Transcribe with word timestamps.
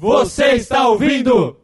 Você 0.00 0.52
está 0.52 0.86
ouvindo? 0.86 1.56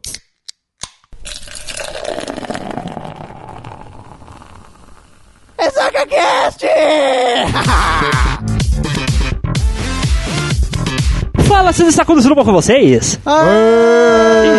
Ressaca 5.57 6.05
Cast! 6.05 6.65
Fala, 11.47 11.71
vocês 11.71 11.87
está 11.87 12.03
tudo 12.03 12.35
bom 12.35 12.43
com 12.43 12.51
vocês? 12.51 13.17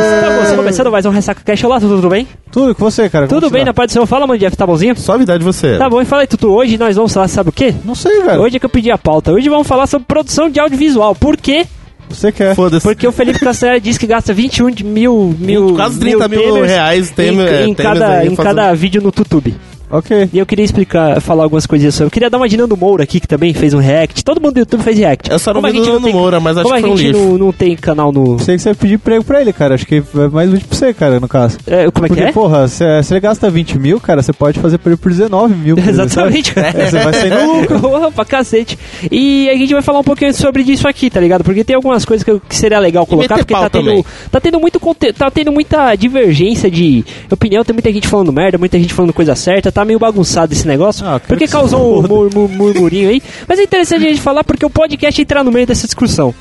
Estamos 0.04 0.52
começando 0.56 0.90
mais 0.90 1.04
um 1.04 1.10
Ressaca 1.10 1.42
Cash. 1.44 1.62
Olá, 1.64 1.78
tudo, 1.78 1.96
tudo 1.96 2.08
bem? 2.08 2.26
Tudo 2.50 2.74
com 2.74 2.82
você, 2.82 3.10
cara. 3.10 3.28
como 3.28 3.38
Tudo 3.38 3.50
você 3.50 3.52
bem 3.52 3.60
tá? 3.60 3.66
na 3.66 3.74
parte 3.74 3.90
do 3.90 3.92
Senhor? 3.92 4.06
Fala, 4.06 4.26
mano, 4.26 4.40
Jeff, 4.40 4.56
tá 4.56 4.66
bonzinho? 4.66 4.98
Suavidade 4.98 5.44
você. 5.44 5.76
Tá 5.76 5.90
bom, 5.90 6.00
e 6.00 6.06
fala 6.06 6.22
aí, 6.22 6.26
Tutu. 6.26 6.48
Hoje 6.48 6.78
nós 6.78 6.96
vamos 6.96 7.12
falar, 7.12 7.28
sabe 7.28 7.50
o 7.50 7.52
quê? 7.52 7.74
Não 7.84 7.94
sei, 7.94 8.22
velho. 8.22 8.40
Hoje 8.40 8.56
é 8.56 8.58
que 8.58 8.64
eu 8.64 8.70
pedi 8.70 8.90
a 8.90 8.96
pauta. 8.96 9.32
Hoje 9.32 9.50
vamos 9.50 9.68
falar 9.68 9.86
sobre 9.86 10.06
produção 10.06 10.48
de 10.48 10.58
audiovisual. 10.58 11.14
Por 11.14 11.36
quê? 11.36 11.66
Você 12.08 12.30
quer. 12.32 12.54
Foda-se. 12.54 12.86
Porque 12.86 13.06
o 13.06 13.12
Felipe 13.12 13.38
Castanheira 13.40 13.80
disse 13.80 13.98
que 13.98 14.06
gasta 14.06 14.32
21 14.32 14.70
de 14.70 14.84
mil, 14.84 15.34
mil 15.38 15.74
Quase 15.74 15.98
30 15.98 16.28
mil 16.28 16.40
temers 16.40 16.66
reais 16.70 17.10
em, 17.10 17.14
temer- 17.14 17.46
é, 17.48 17.64
em 17.66 17.74
temers 17.74 17.98
cada, 18.00 18.18
aí 18.18 18.28
em 18.28 18.36
cada 18.36 18.72
vídeo 18.74 19.00
no 19.02 19.12
YouTube. 19.16 19.54
Ok. 19.90 20.30
E 20.32 20.38
eu 20.38 20.44
queria 20.46 20.64
explicar, 20.64 21.20
falar 21.20 21.44
algumas 21.44 21.66
coisinhas 21.66 21.94
sobre. 21.94 22.06
Eu 22.08 22.10
queria 22.10 22.28
dar 22.30 22.38
uma 22.38 22.48
de 22.48 22.56
Nando 22.56 22.76
Moura 22.76 23.04
aqui, 23.04 23.20
que 23.20 23.28
também 23.28 23.54
fez 23.54 23.72
um 23.72 23.78
react. 23.78 24.24
Todo 24.24 24.40
mundo 24.40 24.54
do 24.54 24.60
YouTube 24.60 24.82
fez 24.82 24.98
react. 24.98 25.30
Eu 25.30 25.38
só 25.38 25.54
não 25.54 25.60
Como 25.60 25.72
vi 25.72 25.80
do 25.80 25.86
Nando 25.86 26.04
tem- 26.04 26.12
Moura, 26.12 26.40
mas 26.40 26.56
acho 26.56 26.68
que 26.68 26.74
a 26.74 26.80
foi 26.80 26.90
um 26.90 26.96
gente 26.96 27.06
lixo. 27.12 27.20
não, 27.28 27.38
não 27.38 27.52
tem 27.52 27.76
canal 27.76 28.10
no. 28.12 28.38
Sei 28.38 28.56
que 28.56 28.62
você 28.62 28.70
vai 28.70 28.74
pedir 28.76 28.94
emprego 28.94 29.22
pra 29.24 29.40
ele, 29.40 29.52
cara. 29.52 29.74
Acho 29.74 29.86
que 29.86 29.96
é 29.96 30.28
mais 30.32 30.52
útil 30.52 30.66
pra 30.68 30.76
você, 30.78 30.92
cara, 30.94 31.20
no 31.20 31.28
caso. 31.28 31.58
É, 31.66 31.90
como 31.90 32.06
é 32.06 32.08
Porque, 32.08 32.22
que 32.22 32.28
é? 32.28 32.32
porra, 32.32 32.66
se, 32.68 32.84
ele 32.84 33.20
gasta 33.20 33.48
20 33.48 33.78
mil, 33.78 34.00
cara, 34.00 34.22
você 34.22 34.32
pode 34.32 34.58
fazer 34.58 34.78
pra 34.78 34.90
ele 34.92 35.00
por 35.00 35.10
19 35.12 35.54
mil. 35.54 35.76
por 35.80 35.88
Exatamente. 35.88 36.52
É, 36.58 36.90
você 36.90 36.98
vai 36.98 37.12
sair 37.12 37.30
no 37.46 37.60
lucro. 37.60 37.80
Porra, 37.80 38.10
pra 38.10 38.24
cacete. 38.24 38.78
E 39.10 39.48
a 39.48 39.54
gente 39.56 39.72
vai 39.72 39.82
falar 39.82 40.00
um 40.00 40.04
pouquinho 40.04 40.34
sobre 40.34 40.64
disso 40.64 40.88
aqui, 40.88 41.08
tá 41.10 41.20
ligado? 41.20 41.44
Porque 41.44 41.62
tem 41.62 41.76
algumas 41.76 42.04
coisas 42.04 42.24
que, 42.24 42.30
eu- 42.30 42.40
que 42.40 42.56
seria 42.56 42.78
legal 42.80 43.06
colocar, 43.06 43.36
porque 43.38 43.54
tá 43.54 43.70
tendo, 43.70 44.04
tá 44.30 44.40
tendo 44.40 44.58
muito 44.60 44.80
conte- 44.80 45.12
tá 45.12 45.30
tendo 45.30 45.52
muita 45.52 45.94
divergência 45.94 46.68
de 46.70 47.04
opinião, 47.30 47.64
tem 47.64 47.72
muita 47.74 47.92
gente 47.92 48.08
falando 48.08 48.32
merda, 48.32 48.58
muita 48.58 48.78
gente 48.78 48.92
falando 48.92 49.12
coisa 49.12 49.34
certa, 49.36 49.70
tá 49.76 49.84
meio 49.84 49.98
bagunçado 49.98 50.52
esse 50.52 50.66
negócio. 50.66 51.04
Ah, 51.06 51.20
quero 51.20 51.28
porque 51.28 51.44
que 51.44 51.50
se 51.50 51.52
causou 51.52 51.98
um 51.98 52.02
mur- 52.08 52.30
mur- 52.34 52.48
murmurinho 52.48 53.10
aí. 53.10 53.22
Mas 53.46 53.58
é 53.58 53.62
interessante 53.62 54.04
a 54.04 54.08
gente 54.08 54.20
falar 54.20 54.42
porque 54.42 54.64
o 54.64 54.70
podcast 54.70 55.20
entrar 55.20 55.44
no 55.44 55.52
meio 55.52 55.66
dessa 55.66 55.86
discussão. 55.86 56.34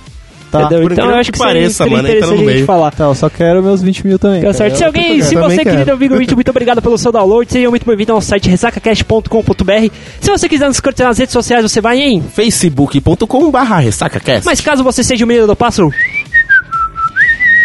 Tá. 0.51 0.61
entendeu? 0.61 0.83
por 0.83 0.91
Então 0.93 1.09
eu 1.09 1.15
acho 1.15 1.31
que 1.33 1.37
que 1.39 1.43
seria, 1.43 1.53
pareça, 1.61 1.83
seria 1.83 1.97
mano, 1.97 2.07
interessante 2.07 2.33
a 2.33 2.37
gente 2.37 2.45
meio. 2.45 2.65
falar. 2.65 2.91
Tá, 2.91 3.03
eu 3.05 3.15
só 3.15 3.29
quero 3.29 3.61
meus 3.61 3.81
20 3.81 4.07
mil 4.07 4.17
também. 4.17 4.37
Tá 4.39 4.41
cara. 4.43 4.53
certo. 4.53 4.77
Se 4.77 4.83
Eu 4.83 4.87
alguém, 4.87 5.21
se 5.21 5.35
você, 5.35 5.57
querido 5.57 5.83
quero. 5.83 5.97
amigo 5.97 6.13
ouvinte, 6.13 6.33
muito 6.35 6.49
obrigado 6.49 6.81
pelo 6.81 6.97
seu 6.97 7.11
download. 7.11 7.51
Seja 7.51 7.69
muito 7.69 7.85
bem-vindo 7.85 8.13
ao 8.13 8.21
site 8.21 8.47
ressacacast.com.br. 8.49 9.89
Se 10.21 10.31
você 10.31 10.47
quiser 10.47 10.67
nos 10.67 10.79
curtir 10.79 11.03
nas 11.03 11.17
redes 11.17 11.33
sociais, 11.33 11.61
você 11.63 11.81
vai 11.81 11.99
em. 11.99 12.21
facebook.com 12.21 13.51
barra 13.51 13.79
ressacacast. 13.79 14.45
Mas 14.45 14.61
caso 14.61 14.83
você 14.83 15.03
seja 15.03 15.25
o 15.25 15.27
menino 15.27 15.45
do 15.47 15.55
pássaro, 15.55 15.91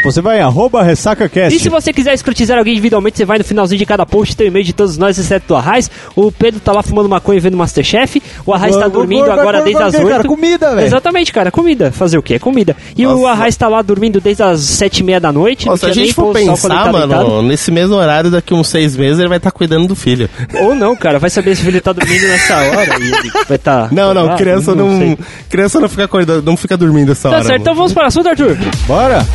Você 0.02 0.20
vai 0.22 0.38
em 0.38 0.42
arroba 0.42 0.82
ressacacast. 0.82 1.54
e 1.54 1.60
se 1.60 1.68
você 1.68 1.92
quiser 1.92 2.14
escrutizar 2.14 2.56
alguém 2.58 2.72
individualmente, 2.72 3.18
você 3.18 3.24
vai 3.24 3.38
no 3.38 3.44
finalzinho 3.44 3.78
de 3.78 3.84
cada 3.86 4.06
post, 4.06 4.34
tem 4.36 4.46
o 4.46 4.48
e-mail 4.48 4.64
de 4.64 4.72
todos 4.72 4.96
nós, 4.96 5.18
exceto 5.18 5.48
do 5.48 5.56
Arraiz. 5.56 5.90
O 6.16 6.32
Pedro 6.32 6.58
tá 6.60 6.72
lá 6.72 6.82
fumando 6.82 7.08
maconha 7.08 7.36
e 7.36 7.40
vendo 7.40 7.56
Masterchef. 7.56 8.22
O 8.46 8.54
Arraiz 8.54 8.76
tá 8.76 8.88
dormindo 8.88 9.26
gordo, 9.26 9.40
agora 9.40 9.58
gordo, 9.58 9.64
desde 9.64 9.82
as 9.82 9.92
gordo, 9.92 10.06
8. 10.06 10.16
cara, 10.16 10.28
comida, 10.28 10.74
velho. 10.74 10.86
Exatamente, 10.86 11.32
cara, 11.32 11.50
comida. 11.50 11.92
Fazer 11.92 12.16
o 12.18 12.22
quê? 12.22 12.34
É 12.34 12.38
comida. 12.38 12.74
E 12.96 13.06
o. 13.06 13.26
Arraiz 13.26 13.56
tá 13.56 13.68
lá 13.68 13.82
dormindo 13.82 14.20
desde 14.20 14.42
as 14.42 14.60
7 14.60 14.98
e 14.98 15.02
meia 15.04 15.20
da 15.20 15.30
noite. 15.32 15.64
Se 15.78 15.86
a 15.86 15.92
gente 15.92 16.04
nem 16.04 16.12
for 16.12 16.34
o 16.34 16.38
ele 16.38 16.46
pensar, 16.46 16.68
tá 16.84 16.92
mano, 16.92 17.06
deitado. 17.06 17.42
nesse 17.42 17.70
mesmo 17.70 17.94
horário, 17.94 18.30
daqui 18.30 18.54
uns 18.54 18.68
seis 18.68 18.96
meses, 18.96 19.18
ele 19.18 19.28
vai 19.28 19.36
estar 19.36 19.50
cuidando 19.50 19.86
do 19.86 19.94
filho. 19.94 20.28
Ou 20.62 20.74
não, 20.74 20.96
cara, 20.96 21.18
vai 21.18 21.28
saber 21.30 21.54
se 21.54 21.62
o 21.62 21.64
filho 21.66 21.80
tá 21.80 21.92
dormindo 21.92 22.26
nessa 22.26 22.56
hora 22.56 22.98
e 22.98 23.02
ele 23.06 23.30
vai 23.48 23.58
tá. 23.58 23.88
Não, 23.92 24.14
não, 24.14 24.36
criança 24.36 24.74
não, 24.74 25.16
criança 25.48 25.78
não 25.80 25.88
fica 25.88 26.04
acordando, 26.04 26.42
não 26.42 26.56
fica 26.56 26.76
dormindo 26.76 27.12
essa 27.12 27.28
Tá 27.28 27.36
hora. 27.36 27.44
certo, 27.44 27.60
então 27.60 27.74
vamos 27.74 27.92
para 27.92 28.04
o 28.04 28.06
assunto, 28.06 28.28
Arthur. 28.28 28.56
Bora. 28.86 29.26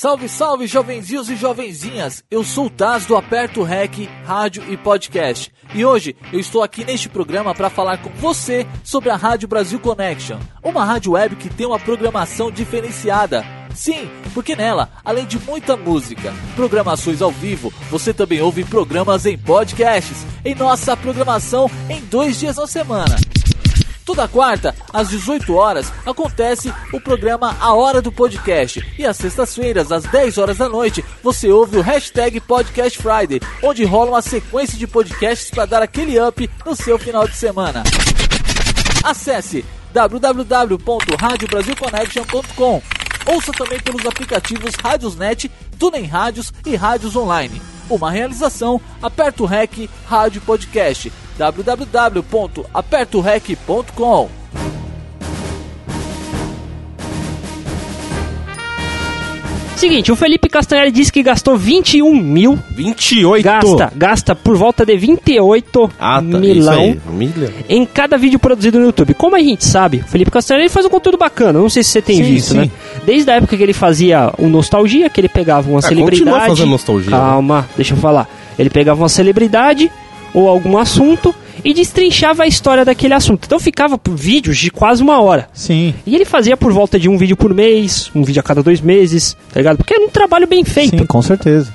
Salve, 0.00 0.28
salve, 0.28 0.68
jovenzinhos 0.68 1.28
e 1.28 1.34
jovenzinhas! 1.34 2.22
Eu 2.30 2.44
sou 2.44 2.66
o 2.66 2.70
Taz 2.70 3.04
do 3.04 3.16
Aperto 3.16 3.64
Rec, 3.64 4.08
Rádio 4.24 4.62
e 4.72 4.76
Podcast. 4.76 5.52
E 5.74 5.84
hoje 5.84 6.14
eu 6.32 6.38
estou 6.38 6.62
aqui 6.62 6.84
neste 6.84 7.08
programa 7.08 7.52
para 7.52 7.68
falar 7.68 7.98
com 7.98 8.08
você 8.10 8.64
sobre 8.84 9.10
a 9.10 9.16
Rádio 9.16 9.48
Brasil 9.48 9.80
Connection, 9.80 10.38
uma 10.62 10.84
rádio 10.84 11.14
web 11.14 11.34
que 11.34 11.50
tem 11.50 11.66
uma 11.66 11.80
programação 11.80 12.48
diferenciada. 12.48 13.44
Sim, 13.74 14.08
porque 14.32 14.54
nela, 14.54 14.88
além 15.04 15.26
de 15.26 15.36
muita 15.40 15.76
música, 15.76 16.32
programações 16.54 17.20
ao 17.20 17.32
vivo, 17.32 17.74
você 17.90 18.14
também 18.14 18.40
ouve 18.40 18.62
programas 18.62 19.26
em 19.26 19.36
podcasts, 19.36 20.24
em 20.44 20.54
nossa 20.54 20.96
programação 20.96 21.68
em 21.90 22.00
dois 22.02 22.38
dias 22.38 22.54
na 22.54 22.68
semana. 22.68 23.16
Toda 24.08 24.26
quarta, 24.26 24.74
às 24.90 25.10
18 25.10 25.54
horas, 25.54 25.92
acontece 26.06 26.72
o 26.94 26.98
programa 26.98 27.54
A 27.60 27.74
Hora 27.74 28.00
do 28.00 28.10
Podcast. 28.10 28.82
E 28.98 29.04
às 29.04 29.18
sextas-feiras, 29.18 29.92
às 29.92 30.04
10 30.04 30.38
horas 30.38 30.56
da 30.56 30.66
noite, 30.66 31.04
você 31.22 31.50
ouve 31.50 31.76
o 31.76 31.82
hashtag 31.82 32.40
Podcast 32.40 32.96
Friday, 32.96 33.38
onde 33.62 33.84
rola 33.84 34.12
uma 34.12 34.22
sequência 34.22 34.78
de 34.78 34.86
podcasts 34.86 35.50
para 35.50 35.66
dar 35.66 35.82
aquele 35.82 36.18
up 36.18 36.48
no 36.64 36.74
seu 36.74 36.98
final 36.98 37.28
de 37.28 37.36
semana. 37.36 37.82
Acesse 39.04 39.62
www.radiobrasilconnection.com 39.92 42.82
Ouça 43.26 43.52
também 43.52 43.78
pelos 43.78 44.06
aplicativos 44.06 44.74
Rádiosnet, 44.82 45.50
TuneIn 45.78 46.06
Rádios 46.06 46.50
e 46.64 46.74
Rádios 46.74 47.14
Online. 47.14 47.60
Uma 47.88 48.10
realização 48.10 48.80
Aperto 49.02 49.44
Rec 49.44 49.88
Rádio 50.06 50.40
Podcast 50.42 51.12
www.apertorec.com 51.38 54.28
Seguinte, 59.78 60.10
o 60.10 60.16
Felipe 60.16 60.48
Castanhari 60.48 60.90
disse 60.90 61.12
que 61.12 61.22
gastou 61.22 61.56
21 61.56 62.12
mil. 62.14 62.58
28. 62.70 63.44
Gasta, 63.44 63.92
gasta 63.94 64.34
por 64.34 64.56
volta 64.56 64.84
de 64.84 64.96
28 64.96 65.90
Ah, 66.00 66.16
tá. 66.16 66.20
Milão 66.22 66.96
em 67.68 67.86
cada 67.86 68.18
vídeo 68.18 68.40
produzido 68.40 68.80
no 68.80 68.86
YouTube. 68.86 69.14
Como 69.14 69.36
a 69.36 69.38
gente 69.38 69.64
sabe, 69.64 69.98
o 69.98 70.10
Felipe 70.10 70.32
Castanhari 70.32 70.68
faz 70.68 70.84
um 70.84 70.88
conteúdo 70.88 71.16
bacana. 71.16 71.60
Não 71.60 71.68
sei 71.68 71.84
se 71.84 71.90
você 71.90 72.02
tem 72.02 72.16
Sim, 72.16 72.22
visto, 72.24 72.48
sim. 72.50 72.56
né? 72.58 72.70
Desde 73.06 73.30
a 73.30 73.34
época 73.36 73.56
que 73.56 73.62
ele 73.62 73.72
fazia 73.72 74.32
o 74.36 74.48
Nostalgia, 74.48 75.08
que 75.08 75.20
ele 75.20 75.28
pegava 75.28 75.70
uma 75.70 75.78
Ah, 75.78 75.82
celebridade. 75.82 76.46
fazendo 76.48 76.70
Nostalgia, 76.70 77.10
né? 77.12 77.16
Calma, 77.16 77.68
deixa 77.76 77.94
eu 77.94 77.98
falar. 77.98 78.28
Ele 78.58 78.70
pegava 78.70 79.00
uma 79.00 79.08
celebridade 79.08 79.88
ou 80.34 80.48
algum 80.48 80.76
assunto 80.76 81.32
e 81.70 81.74
destrinchava 81.74 82.44
a 82.44 82.46
história 82.46 82.84
daquele 82.84 83.12
assunto. 83.14 83.44
Então 83.44 83.60
ficava 83.60 83.98
por 83.98 84.14
vídeos 84.16 84.56
de 84.56 84.70
quase 84.70 85.02
uma 85.02 85.20
hora. 85.20 85.48
Sim. 85.52 85.94
E 86.06 86.14
ele 86.14 86.24
fazia 86.24 86.56
por 86.56 86.72
volta 86.72 86.98
de 86.98 87.08
um 87.08 87.18
vídeo 87.18 87.36
por 87.36 87.52
mês, 87.52 88.10
um 88.14 88.22
vídeo 88.24 88.40
a 88.40 88.42
cada 88.42 88.62
dois 88.62 88.80
meses, 88.80 89.36
tá 89.52 89.60
ligado? 89.60 89.76
Porque 89.76 89.92
era 89.94 90.02
um 90.04 90.08
trabalho 90.08 90.46
bem 90.46 90.64
feito. 90.64 90.96
Sim, 90.98 91.04
com 91.06 91.20
certeza. 91.20 91.72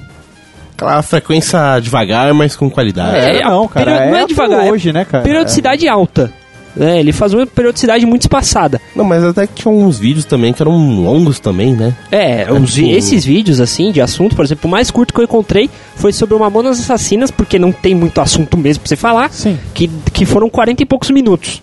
Aquela 0.75 1.01
frequência 1.03 1.79
devagar, 1.79 2.33
mas 2.33 2.55
com 2.55 2.69
qualidade. 2.69 3.15
É, 3.17 3.37
É, 3.37 3.43
não, 3.43 3.67
cara. 3.67 3.85
perio- 3.85 4.09
não 4.09 4.17
é 4.17 4.21
até 4.23 4.27
devagar, 4.27 4.65
é 4.67 4.71
hoje, 4.71 4.91
né, 4.91 5.05
cara? 5.05 5.23
Periodicidade 5.23 5.87
alta. 5.87 6.33
É, 6.79 6.99
ele 6.99 7.11
faz 7.11 7.33
uma 7.33 7.45
periodicidade 7.45 8.05
muito 8.05 8.21
espaçada. 8.23 8.81
Não, 8.95 9.03
mas 9.05 9.23
até 9.23 9.45
que 9.45 9.53
tinha 9.53 9.71
uns 9.73 9.99
vídeos 9.99 10.25
também 10.25 10.51
que 10.53 10.61
eram 10.61 10.75
longos 11.01 11.39
também, 11.39 11.73
né? 11.75 11.93
É, 12.11 12.47
os 12.51 12.73
vi- 12.75 12.83
tipo- 12.85 12.95
esses 12.97 13.23
vídeos, 13.25 13.59
assim, 13.59 13.91
de 13.91 14.01
assunto, 14.01 14.35
por 14.35 14.43
exemplo, 14.43 14.67
o 14.67 14.71
mais 14.71 14.89
curto 14.89 15.13
que 15.13 15.19
eu 15.19 15.23
encontrei 15.23 15.69
foi 15.95 16.11
sobre 16.11 16.33
o 16.35 16.39
Mamonas 16.39 16.79
Assassinas, 16.79 17.29
porque 17.29 17.59
não 17.59 17.71
tem 17.71 17.93
muito 17.93 18.19
assunto 18.19 18.57
mesmo 18.57 18.81
pra 18.81 18.89
você 18.89 18.95
falar, 18.95 19.31
Sim. 19.31 19.57
que, 19.73 19.87
que 20.11 20.25
foram 20.25 20.49
40 20.49 20.81
e 20.81 20.85
poucos 20.85 21.11
minutos. 21.11 21.61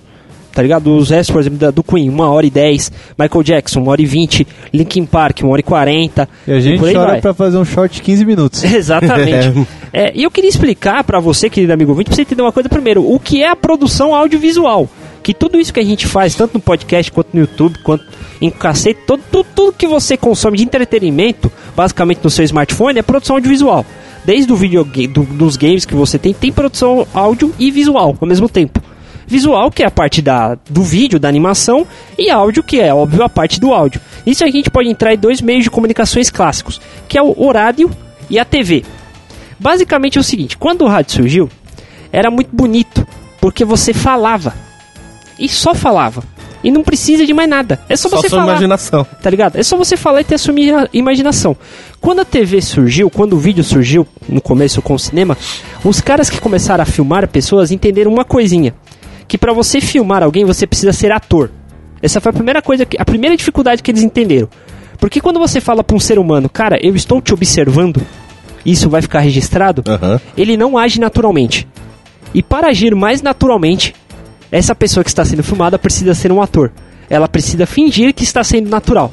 Tá 0.53 0.63
ligado? 0.63 0.97
Os 0.97 1.11
restos, 1.11 1.33
por 1.33 1.41
exemplo, 1.41 1.59
da- 1.59 1.71
do 1.71 1.81
Queen, 1.83 2.11
1 2.11 2.21
hora 2.21 2.45
e 2.45 2.51
10, 2.51 2.91
Michael 3.17 3.43
Jackson, 3.45 3.81
1 3.83 3.89
hora 3.89 4.03
e 4.03 4.07
20, 4.07 4.47
Linkin 4.75 5.07
Park, 5.07 5.43
1 5.45 5.49
hora 5.49 5.61
e 5.61 5.63
40. 5.63 6.29
E 6.47 6.53
a 6.53 6.59
gente 6.59 6.85
aí 6.85 6.93
chora 6.93 7.11
vai. 7.13 7.21
pra 7.21 7.33
fazer 7.33 7.57
um 7.57 7.65
short 7.65 7.95
de 7.95 8.03
15 8.03 8.25
minutos. 8.25 8.63
Exatamente. 8.65 9.67
É, 9.93 10.13
e 10.15 10.23
eu 10.23 10.31
queria 10.31 10.49
explicar 10.49 11.03
pra 11.03 11.19
você, 11.19 11.51
querido 11.51 11.73
amigo 11.73 11.91
ouvinte, 11.91 12.07
pra 12.11 12.15
você 12.15 12.23
entender 12.23 12.43
uma 12.43 12.53
coisa 12.53 12.69
primeiro. 12.69 13.05
O 13.13 13.19
que 13.19 13.43
é 13.43 13.49
a 13.49 13.57
produção 13.57 14.15
audiovisual? 14.15 14.89
Que 15.23 15.35
tudo 15.35 15.61
isso 15.61 15.73
que 15.73 15.81
a 15.81 15.85
gente 15.85 16.07
faz, 16.07 16.35
tanto 16.35 16.55
no 16.55 16.61
podcast, 16.61 17.13
quanto 17.13 17.29
no 17.35 17.41
YouTube, 17.41 17.79
quanto 17.83 18.05
em 18.41 18.51
cacete, 18.51 19.01
todo, 19.07 19.23
tudo, 19.31 19.47
tudo 19.55 19.73
que 19.77 19.87
você 19.87 20.17
consome 20.17 20.57
de 20.57 20.65
entretenimento, 20.65 21.53
basicamente 21.77 22.21
no 22.23 22.31
seu 22.31 22.45
smartphone, 22.45 22.99
é 22.99 23.03
produção 23.03 23.37
audiovisual. 23.37 23.85
Desde 24.25 24.53
o 24.53 24.57
videogame, 24.57 25.09
do, 25.09 25.23
dos 25.23 25.57
games 25.57 25.85
que 25.85 25.95
você 25.95 26.19
tem, 26.19 26.33
tem 26.33 26.53
produção 26.53 27.07
áudio 27.13 27.55
e 27.59 27.71
visual 27.71 28.17
ao 28.21 28.29
mesmo 28.29 28.49
tempo. 28.49 28.83
Visual, 29.27 29.71
que 29.71 29.83
é 29.83 29.87
a 29.87 29.91
parte 29.91 30.21
da, 30.21 30.57
do 30.69 30.83
vídeo, 30.83 31.21
da 31.21 31.29
animação, 31.29 31.87
e 32.19 32.31
áudio, 32.31 32.65
que 32.65 32.81
é, 32.81 32.93
óbvio, 32.93 33.23
a 33.23 33.29
parte 33.29 33.61
do 33.61 33.73
áudio. 33.73 34.01
Isso 34.27 34.43
a 34.43 34.51
gente 34.51 34.71
pode 34.71 34.89
entrar 34.89 35.15
em 35.15 35.19
dois 35.19 35.41
meios 35.41 35.63
de 35.63 35.71
comunicações 35.71 36.31
clássicos, 36.31 36.81
que 37.09 37.17
é 37.17 37.23
o, 37.23 37.33
o 37.37 37.53
rádio 37.53 37.91
e 38.29 38.39
a 38.39 38.45
TV. 38.45 38.85
Basicamente 39.59 40.19
é 40.19 40.21
o 40.21 40.25
seguinte, 40.25 40.57
quando 40.57 40.83
o 40.83 40.89
rádio 40.89 41.13
surgiu, 41.13 41.49
era 42.11 42.31
muito 42.31 42.51
bonito, 42.55 43.07
porque 43.41 43.65
você 43.65 43.95
falava. 43.95 44.70
E 45.41 45.49
só 45.49 45.75
falava. 45.75 46.23
E 46.63 46.71
não 46.71 46.83
precisa 46.83 47.25
de 47.25 47.33
mais 47.33 47.49
nada. 47.49 47.81
É 47.89 47.97
só, 47.97 48.09
Só 48.11 48.17
você 48.19 48.29
sua 48.29 48.41
falar. 48.41 48.53
imaginação. 48.53 49.07
Tá 49.23 49.31
ligado? 49.31 49.57
É 49.57 49.63
só 49.63 49.79
você 49.79 49.97
falar 49.97 50.21
e 50.21 50.25
ter 50.25 50.35
a 50.35 50.39
sua 50.39 50.53
imagina- 50.53 50.89
imaginação. 50.93 51.57
Quando 52.03 52.21
a 52.21 52.25
TV 52.25 52.61
surgiu, 52.61 53.09
quando 53.09 53.33
o 53.33 53.39
vídeo 53.39 53.65
surgiu, 53.65 54.07
no 54.29 54.43
começo 54.43 54.83
com 54.83 54.93
o 54.93 54.99
cinema, 54.99 55.39
os 55.83 56.03
caras 56.03 56.29
que 56.29 56.39
começaram 56.39 56.83
a 56.83 56.87
filmar 56.87 57.27
pessoas 57.29 57.71
entenderam 57.73 58.13
uma 58.13 58.25
coisinha. 58.27 58.75
Que 59.27 59.39
pra 59.39 59.55
você 59.55 59.81
filmar 59.81 60.23
alguém, 60.23 60.45
você 60.45 60.67
precisa 60.67 60.93
ser 60.93 61.11
ator. 61.13 61.51
Essa 62.03 62.21
foi 62.21 62.29
a 62.31 62.33
primeira 62.35 62.61
coisa, 62.61 62.85
que, 62.85 62.97
a 63.01 63.05
primeira 63.07 63.35
dificuldade 63.37 63.83
que 63.83 63.91
eles 63.91 64.03
entenderam. 64.03 64.49
Porque 64.99 65.21
quando 65.21 65.39
você 65.39 65.63
fala 65.63 65.83
pra 65.83 65.97
um 65.97 66.01
ser 66.01 66.19
humano, 66.19 66.49
cara, 66.51 66.79
eu 66.83 66.95
estou 66.95 67.23
te 67.23 67.33
observando, 67.33 68.03
isso 68.67 68.91
vai 68.91 69.01
ficar 69.01 69.21
registrado, 69.21 69.83
Aham. 69.89 70.21
ele 70.37 70.59
não 70.59 70.77
age 70.77 71.01
naturalmente. 71.01 71.67
E 72.35 72.43
para 72.43 72.69
agir 72.69 72.95
mais 72.95 73.23
naturalmente, 73.23 73.95
essa 74.51 74.75
pessoa 74.75 75.03
que 75.05 75.11
está 75.11 75.25
sendo 75.25 75.43
filmada 75.43 75.79
precisa 75.79 76.15
ser 76.15 76.33
um 76.33 76.41
ator. 76.43 76.71
Ela 77.09 77.29
precisa 77.29 77.67
fingir 77.67 78.15
que 78.15 78.23
está 78.25 78.43
sendo 78.45 78.69
natural. 78.71 79.11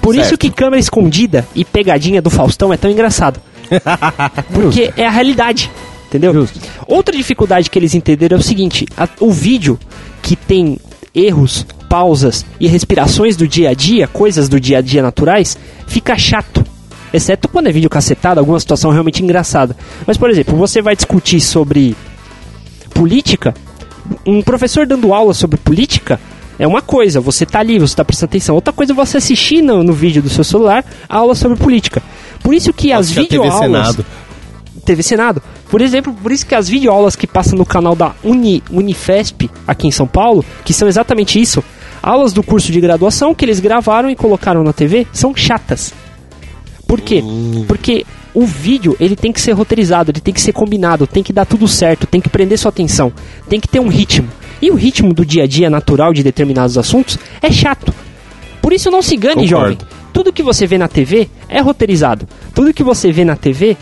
Por 0.00 0.14
isso 0.14 0.30
Certo. 0.30 0.40
que 0.40 0.50
câmera 0.50 0.78
escondida 0.80 1.46
e 1.54 1.64
pegadinha 1.64 2.22
do 2.22 2.30
Faustão 2.30 2.72
é 2.72 2.76
tão 2.76 2.90
engraçado. 2.90 3.40
Porque 4.52 4.92
é 4.96 5.06
a 5.06 5.10
realidade. 5.10 5.70
Entendeu? 6.06 6.32
Justo. 6.32 6.58
Outra 6.86 7.14
dificuldade 7.14 7.68
que 7.68 7.78
eles 7.78 7.94
entenderam 7.94 8.36
é 8.38 8.40
o 8.40 8.42
seguinte: 8.42 8.86
a- 8.96 9.08
o 9.20 9.30
vídeo 9.30 9.78
que 10.22 10.34
tem 10.36 10.78
erros, 11.14 11.66
pausas 11.88 12.46
e 12.58 12.66
respirações 12.66 13.36
do 13.36 13.46
dia 13.46 13.70
a 13.70 13.74
dia, 13.74 14.06
coisas 14.08 14.48
do 14.48 14.58
dia 14.58 14.78
a 14.78 14.80
dia 14.80 15.02
naturais, 15.02 15.58
fica 15.86 16.16
chato. 16.16 16.64
Exceto 17.12 17.48
quando 17.48 17.66
é 17.68 17.72
vídeo 17.72 17.90
cacetado, 17.90 18.40
alguma 18.40 18.60
situação 18.60 18.90
realmente 18.90 19.22
engraçada. 19.22 19.76
Mas, 20.06 20.16
por 20.16 20.30
exemplo, 20.30 20.56
você 20.56 20.80
vai 20.80 20.94
discutir 20.96 21.40
sobre 21.40 21.94
política, 22.94 23.54
um 24.26 24.42
professor 24.42 24.86
dando 24.86 25.12
aula 25.12 25.34
sobre 25.34 25.56
política 25.56 26.20
é 26.58 26.66
uma 26.66 26.82
coisa, 26.82 27.20
você 27.20 27.46
tá 27.46 27.60
ali, 27.60 27.78
você 27.78 27.94
tá 27.94 28.04
prestando 28.04 28.30
atenção. 28.30 28.54
Outra 28.54 28.72
coisa 28.72 28.92
é 28.92 28.94
você 28.94 29.18
assistir 29.18 29.62
no, 29.62 29.84
no 29.84 29.92
vídeo 29.92 30.20
do 30.20 30.28
seu 30.28 30.42
celular 30.42 30.84
a 31.08 31.16
aula 31.16 31.34
sobre 31.34 31.56
política. 31.56 32.02
Por 32.42 32.52
isso 32.52 32.72
que 32.72 32.92
as 32.92 33.06
Assistir 33.06 33.20
a 33.20 33.28
TV 33.28 33.42
videoaulas... 33.44 33.86
Senado. 33.86 34.06
TV 34.84 35.02
Senado. 35.02 35.42
Por 35.70 35.82
exemplo, 35.82 36.12
por 36.14 36.32
isso 36.32 36.46
que 36.46 36.54
as 36.54 36.68
videoaulas 36.68 37.14
que 37.14 37.26
passam 37.26 37.58
no 37.58 37.66
canal 37.66 37.94
da 37.94 38.14
Uni, 38.24 38.62
Unifesp, 38.70 39.50
aqui 39.66 39.86
em 39.86 39.90
São 39.90 40.06
Paulo, 40.06 40.44
que 40.64 40.72
são 40.72 40.88
exatamente 40.88 41.40
isso, 41.40 41.62
aulas 42.02 42.32
do 42.32 42.42
curso 42.42 42.72
de 42.72 42.80
graduação 42.80 43.34
que 43.34 43.44
eles 43.44 43.60
gravaram 43.60 44.10
e 44.10 44.16
colocaram 44.16 44.64
na 44.64 44.72
TV, 44.72 45.06
são 45.12 45.36
chatas. 45.36 45.92
Por 46.86 47.02
quê? 47.02 47.22
Porque 47.68 48.06
o 48.38 48.46
vídeo, 48.46 48.96
ele 49.00 49.16
tem 49.16 49.32
que 49.32 49.40
ser 49.40 49.50
roteirizado, 49.50 50.12
ele 50.12 50.20
tem 50.20 50.32
que 50.32 50.40
ser 50.40 50.52
combinado, 50.52 51.08
tem 51.08 51.24
que 51.24 51.32
dar 51.32 51.44
tudo 51.44 51.66
certo, 51.66 52.06
tem 52.06 52.20
que 52.20 52.28
prender 52.28 52.56
sua 52.56 52.68
atenção, 52.68 53.12
tem 53.48 53.58
que 53.58 53.66
ter 53.66 53.80
um 53.80 53.88
ritmo. 53.88 54.28
E 54.62 54.70
o 54.70 54.76
ritmo 54.76 55.12
do 55.12 55.26
dia 55.26 55.42
a 55.42 55.46
dia 55.46 55.68
natural 55.68 56.12
de 56.12 56.22
determinados 56.22 56.78
assuntos 56.78 57.18
é 57.42 57.50
chato. 57.50 57.92
Por 58.62 58.72
isso 58.72 58.92
não 58.92 59.02
se 59.02 59.16
engane, 59.16 59.42
Concordo. 59.42 59.70
jovem. 59.70 59.78
Tudo 60.12 60.32
que 60.32 60.42
você 60.44 60.68
vê 60.68 60.78
na 60.78 60.86
TV 60.86 61.28
é 61.48 61.60
roteirizado. 61.60 62.28
Tudo 62.54 62.72
que 62.72 62.84
você 62.84 63.10
vê 63.10 63.24
na 63.24 63.34
TV 63.34 63.76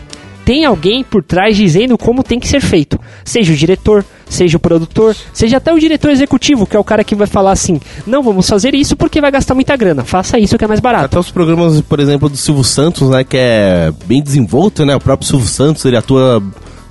tem 0.47 0.63
alguém 0.63 1.03
por 1.03 1.21
trás 1.21 1.57
dizendo 1.57 1.97
como 1.97 2.23
tem 2.23 2.39
que 2.39 2.47
ser 2.47 2.61
feito. 2.61 2.97
Seja 3.25 3.51
o 3.51 3.55
diretor, 3.55 4.05
seja 4.29 4.55
o 4.55 4.59
produtor, 4.61 5.13
seja 5.33 5.57
até 5.57 5.73
o 5.73 5.77
diretor 5.77 6.09
executivo, 6.09 6.65
que 6.65 6.73
é 6.77 6.79
o 6.79 6.85
cara 6.85 7.03
que 7.03 7.13
vai 7.15 7.27
falar 7.27 7.51
assim: 7.51 7.81
não, 8.05 8.23
vamos 8.23 8.47
fazer 8.47 8.73
isso 8.73 8.95
porque 8.95 9.19
vai 9.19 9.29
gastar 9.29 9.53
muita 9.53 9.75
grana. 9.75 10.05
Faça 10.05 10.39
isso 10.39 10.57
que 10.57 10.63
é 10.63 10.67
mais 10.67 10.79
barato. 10.79 11.03
Até 11.07 11.19
os 11.19 11.29
programas, 11.31 11.81
por 11.81 11.99
exemplo, 11.99 12.29
do 12.29 12.37
Silvio 12.37 12.63
Santos, 12.63 13.09
né? 13.09 13.25
Que 13.25 13.35
é 13.37 13.91
bem 14.05 14.23
desenvolto, 14.23 14.85
né? 14.85 14.95
O 14.95 15.01
próprio 15.01 15.27
Silvio 15.27 15.47
Santos, 15.49 15.83
ele 15.83 15.97
atua 15.97 16.41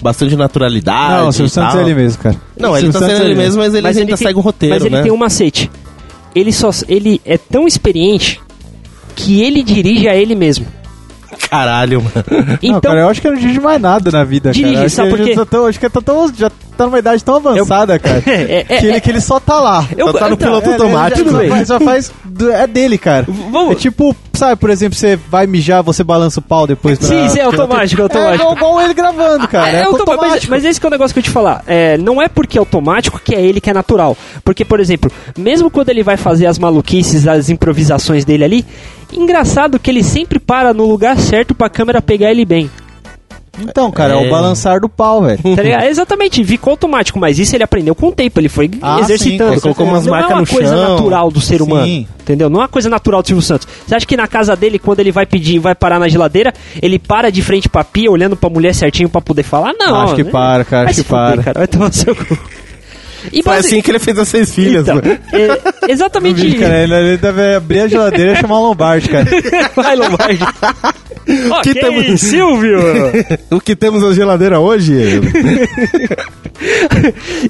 bastante 0.03 0.37
naturalidade. 0.37 1.23
Não, 1.23 1.29
o 1.29 1.33
Silvio 1.33 1.47
e 1.47 1.51
Santos 1.51 1.73
tal. 1.73 1.81
é 1.81 1.85
ele 1.87 1.95
mesmo, 1.95 2.23
cara. 2.23 2.37
Não, 2.61 2.73
O 2.73 2.77
ele 2.77 2.83
Silvio 2.93 3.01
tá 3.01 3.07
sendo 3.07 3.23
é 3.23 3.25
ele 3.25 3.35
mesmo, 3.37 3.63
mas 3.63 3.75
ele 3.75 3.87
ainda 3.89 4.05
tem- 4.05 4.17
segue 4.19 4.39
o 4.39 4.43
roteiro, 4.43 4.75
mas 4.75 4.85
ele 4.85 4.97
né? 4.97 5.03
tem 5.03 5.13
um 5.13 5.17
macete. 5.17 5.71
Ele, 6.35 6.53
só, 6.53 6.69
ele 6.87 7.23
é 7.25 7.39
tão 7.39 7.67
experiente 7.67 8.39
que 9.15 9.41
ele 9.41 9.63
dirige 9.63 10.07
a 10.11 10.15
ele 10.15 10.35
mesmo. 10.35 10.67
Caralho, 11.51 12.03
mano. 12.03 12.25
Não, 12.47 12.59
Então, 12.63 12.81
cara, 12.81 13.01
eu 13.01 13.09
acho 13.09 13.21
que 13.21 13.27
eu 13.27 13.33
não 13.33 13.39
dirige 13.39 13.61
mais 13.61 13.81
nada 13.81 14.11
na 14.11 14.25
vida, 14.25 14.51
Dirige, 14.53 14.75
cara. 14.75 14.87
Acho 14.87 14.97
sabe 14.97 15.11
por 15.11 15.19
quê? 15.19 15.35
acho 15.69 15.79
que 15.79 15.87
ele 15.87 15.93
tá, 15.93 16.01
tão, 16.01 16.35
já 16.35 16.51
tá 16.77 16.85
numa 16.85 16.99
idade 16.99 17.25
tão 17.25 17.37
avançada, 17.37 17.99
cara. 17.99 18.23
É, 18.27 18.61
é, 18.61 18.65
que, 18.65 18.87
ele, 18.87 18.97
é. 18.97 19.01
que 19.01 19.11
ele 19.11 19.21
só 19.21 19.41
tá 19.41 19.59
lá. 19.61 19.87
eu, 19.97 20.13
tá 20.13 20.29
no 20.29 20.35
então, 20.35 20.37
piloto 20.37 20.69
É, 20.71 20.75
ele 20.75 20.83
automático. 20.83 21.31
Já, 21.31 21.39
bem. 21.39 21.65
já 21.65 21.81
faz. 21.81 22.13
É 22.53 22.67
dele, 22.67 22.99
cara. 22.99 23.25
Vamos- 23.29 23.73
É 23.73 23.75
tipo, 23.77 24.15
sabe, 24.35 24.57
por 24.57 24.69
exemplo, 24.71 24.97
você 24.99 25.17
vai 25.17 25.47
mijar, 25.47 25.83
você 25.83 26.05
balança 26.05 26.39
o 26.41 26.43
pau 26.43 26.67
depois 26.67 26.99
pra... 26.99 27.09
Sim, 27.09 27.29
sim, 27.31 27.39
é 27.39 27.43
automático, 27.45 28.01
é 28.01 28.03
É 28.03 28.05
automático. 28.05 28.35
igual, 28.43 28.57
igual 28.57 28.83
ele 28.83 28.95
gravando, 28.95 29.49
cara. 29.49 29.69
É, 29.71 29.77
É 29.77 29.83
automa- 29.85 30.13
automático. 30.15 30.51
Mas, 30.51 30.63
mas 30.63 30.65
esse 30.65 30.79
que 30.79 30.87
é 30.87 30.89
o 30.89 30.91
negócio 30.91 31.15
que 31.15 31.19
eu 31.21 31.23
te 31.25 31.31
falar. 31.31 31.63
É, 31.67 31.97
não 31.99 32.21
é 32.21 32.29
porque 32.29 32.59
é 32.59 32.61
automático 32.61 33.19
que 33.25 33.35
é 33.35 33.41
ele 33.41 33.61
que 33.61 33.71
é 33.71 33.73
natural. 33.75 34.17
Porque, 34.45 34.65
por 34.65 34.79
exemplo, 34.81 35.11
mesmo 35.37 35.71
quando 35.71 35.89
ele 35.89 36.03
vai 36.03 36.17
fazer 36.19 36.47
as 36.47 36.59
maluquices, 36.59 37.27
as 37.27 37.49
improvisações 37.49 38.25
dele 38.25 38.45
ali, 38.45 38.67
engraçado 39.13 39.79
que 39.79 39.91
ele 39.91 40.03
sempre 40.03 40.39
para 40.39 40.75
no 40.75 40.87
lugar 40.87 41.17
certo 41.19 41.55
pra 41.55 41.69
câmera 41.71 42.03
pegar 42.03 42.31
ele 42.31 42.45
bem. 42.45 42.71
Então, 43.61 43.91
cara, 43.91 44.15
é, 44.15 44.25
É. 44.25 44.27
o 44.27 44.31
balançar 44.31 44.81
do 44.81 44.89
pau, 44.89 45.23
velho. 45.23 45.39
Tá? 45.57 45.87
Exatamente, 45.89 46.45
ficou 46.45 46.73
automático, 46.73 47.19
mas 47.19 47.39
isso 47.39 47.55
ele 47.57 47.65
aprendeu 47.65 47.95
com 47.95 48.09
o 48.09 48.13
tempo, 48.13 48.39
ele 48.41 48.49
foi 48.49 48.71
Ah, 48.83 49.01
exercitando. 49.01 49.55
sim, 49.55 49.61
colocou 49.61 49.87
umas 49.87 50.05
não 50.07 50.15
é 50.15 50.21
marcas 50.21 50.33
uma 50.37 50.41
no 50.43 50.47
coisa 50.47 50.77
chão. 50.77 50.91
natural 50.97 51.31
do 51.31 51.41
ser 51.41 51.59
Sim. 51.59 51.63
humano. 51.65 52.07
Entendeu? 52.21 52.51
Não 52.51 52.59
é 52.61 52.63
uma 52.63 52.69
coisa 52.69 52.89
natural 52.89 53.23
do 53.23 53.29
Silvio 53.29 53.43
Santos. 53.43 53.69
Você 53.87 53.95
acha 53.95 54.05
que 54.07 54.17
na 54.17 54.27
casa 54.27 54.57
dele, 54.57 54.79
quando 54.79 54.99
ele 55.01 55.13
vai 55.13 55.25
pedir, 55.27 55.59
vai 55.61 55.75
parar 55.75 55.99
na 55.99 56.09
geladeira, 56.09 56.53
ele 56.83 56.99
para 56.99 57.31
de 57.31 57.41
frente 57.41 57.69
pra 57.69 57.85
pia, 57.85 58.11
olhando 58.11 58.37
pra 58.37 58.51
mulher 58.51 58.75
certinho 58.75 59.09
pra 59.09 59.21
poder 59.21 59.43
falar? 59.45 59.73
Não. 59.79 59.95
Acho 60.03 60.15
que 60.17 60.25
né? 60.25 60.31
para, 60.31 60.65
cara, 60.65 60.83
Vai 60.85 60.91
acho 60.93 61.03
que 61.03 61.09
para. 61.09 61.31
fuder, 61.31 61.45
cara. 61.45 61.59
Vai 61.61 61.69
tomar 61.69 61.87
no 61.87 61.93
seu 61.95 62.17
cu. 62.17 62.39
E 63.33 63.43
Foi 63.43 63.55
base- 63.55 63.67
assim 63.69 63.83
que 63.83 63.91
ele 63.91 63.99
fez 63.99 64.19
as 64.19 64.29
seis 64.29 64.55
filhas, 64.55 64.83
Então, 64.83 64.97
mano. 64.97 65.19
é, 65.33 65.91
exatamente 65.93 66.41
Vídeo, 66.41 66.61
cara, 66.61 66.83
ele, 66.83 66.95
ele 66.95 67.17
deve 67.17 67.55
abrir 67.55 67.81
a 67.81 67.89
geladeira 67.89 68.33
e 68.33 68.37
chamar 68.37 68.59
o 68.61 68.69
Lombardi, 68.69 69.09
cara. 69.09 69.27
Vai, 69.75 69.97
Lombardi. 69.97 70.43
ok, 70.43 71.63
Que 71.63 71.75
temos- 71.81 72.21
Silvio. 72.21 72.79
O 73.51 73.61
que 73.61 73.75
temos 73.77 74.03
na 74.03 74.13
geladeira 74.13 74.59
hoje? 74.61 74.95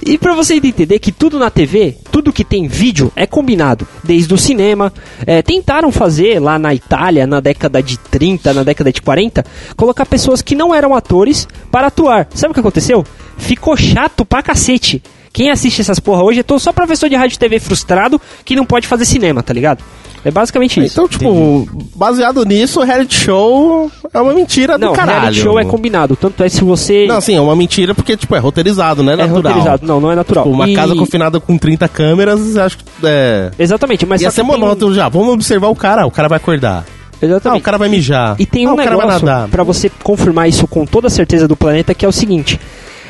E 0.04 0.18
pra 0.18 0.34
você 0.34 0.54
entender 0.54 0.98
que 0.98 1.12
tudo 1.12 1.38
na 1.38 1.48
TV, 1.48 1.96
tudo 2.10 2.32
que 2.32 2.44
tem 2.44 2.66
vídeo 2.66 3.12
é 3.14 3.24
combinado. 3.26 3.86
Desde 4.02 4.32
o 4.34 4.38
cinema. 4.38 4.92
é, 5.26 5.42
tentaram 5.42 5.92
fazer 5.92 6.40
lá 6.40 6.58
na 6.58 6.74
Itália, 6.74 7.26
na 7.26 7.38
década 7.40 7.82
de 7.82 7.96
30, 7.98 8.52
na 8.52 8.62
década 8.64 8.92
de 8.92 9.00
40, 9.00 9.44
colocar 9.76 10.04
pessoas 10.06 10.42
que 10.42 10.54
não 10.56 10.74
eram 10.74 10.94
atores 10.94 11.46
para 11.70 11.86
atuar. 11.86 12.26
Sabe 12.34 12.50
o 12.50 12.54
que 12.54 12.60
aconteceu? 12.60 13.04
Ficou 13.38 13.76
chato 13.76 14.24
pra 14.24 14.42
cacete. 14.42 15.02
Quem 15.36 15.50
assiste 15.50 15.82
essas 15.82 16.00
porra 16.00 16.22
hoje 16.22 16.40
é 16.40 16.42
todo 16.42 16.58
só 16.58 16.72
professor 16.72 17.10
de 17.10 17.14
rádio 17.14 17.34
e 17.34 17.38
TV 17.38 17.60
frustrado 17.60 18.18
que 18.42 18.56
não 18.56 18.64
pode 18.64 18.86
fazer 18.86 19.04
cinema, 19.04 19.42
tá 19.42 19.52
ligado? 19.52 19.84
É 20.24 20.30
basicamente 20.30 20.82
isso. 20.82 20.94
Então, 20.94 21.06
tipo, 21.06 21.68
baseado 21.94 22.42
nisso, 22.46 22.80
o 22.80 22.82
reality 22.82 23.14
show 23.14 23.92
é 24.14 24.18
uma 24.18 24.32
mentira 24.32 24.78
não, 24.78 24.92
do 24.92 24.94
caralho. 24.94 25.20
reality 25.20 25.40
show 25.42 25.58
é 25.58 25.64
combinado. 25.66 26.16
Tanto 26.16 26.42
é 26.42 26.48
se 26.48 26.64
você. 26.64 27.06
Não, 27.06 27.20
sim, 27.20 27.34
é 27.36 27.40
uma 27.40 27.54
mentira 27.54 27.94
porque, 27.94 28.16
tipo, 28.16 28.34
é 28.34 28.38
roteirizado, 28.38 29.02
não 29.02 29.10
é, 29.10 29.12
é 29.12 29.18
natural. 29.18 29.42
roteirizado. 29.42 29.86
Não, 29.86 30.00
não 30.00 30.10
é 30.10 30.16
natural. 30.16 30.44
Tipo, 30.44 30.56
uma 30.56 30.70
E- 30.70 30.74
casa 30.74 30.94
confinada 30.94 31.38
com 31.38 31.58
30 31.58 31.86
câmeras, 31.86 32.56
acho 32.56 32.78
que 32.78 32.84
é... 33.04 33.50
Exatamente, 33.58 34.06
mas 34.06 34.22
Ia 34.22 34.30
ser 34.30 34.40
que 34.42 34.48
tem- 34.50 34.58
monótono 34.58 34.94
já. 34.94 35.06
Vamos 35.10 35.34
observar 35.34 35.68
o 35.68 35.76
cara, 35.76 36.06
o 36.06 36.10
cara 36.10 36.28
vai 36.28 36.38
acordar. 36.38 36.86
Ah, 36.88 37.24
Exatamente. 37.26 37.60
o 37.60 37.64
cara 37.64 37.78
vai 37.78 37.88
mijar. 37.90 38.36
E 38.38 38.46
tem 38.46 38.66
ah, 38.66 38.70
um 38.70 38.72
o 38.72 38.76
cara 38.76 38.96
vai 38.96 39.06
negócio 39.06 39.48
pra 39.50 39.62
você 39.62 39.90
confirmar 40.02 40.48
isso 40.48 40.66
com 40.66 40.84
toda 40.84 41.08
a 41.08 41.10
certeza 41.10 41.46
do 41.46 41.56
planeta 41.56 41.94
que 41.94 42.04
é 42.04 42.08
o 42.08 42.12
seguinte. 42.12 42.58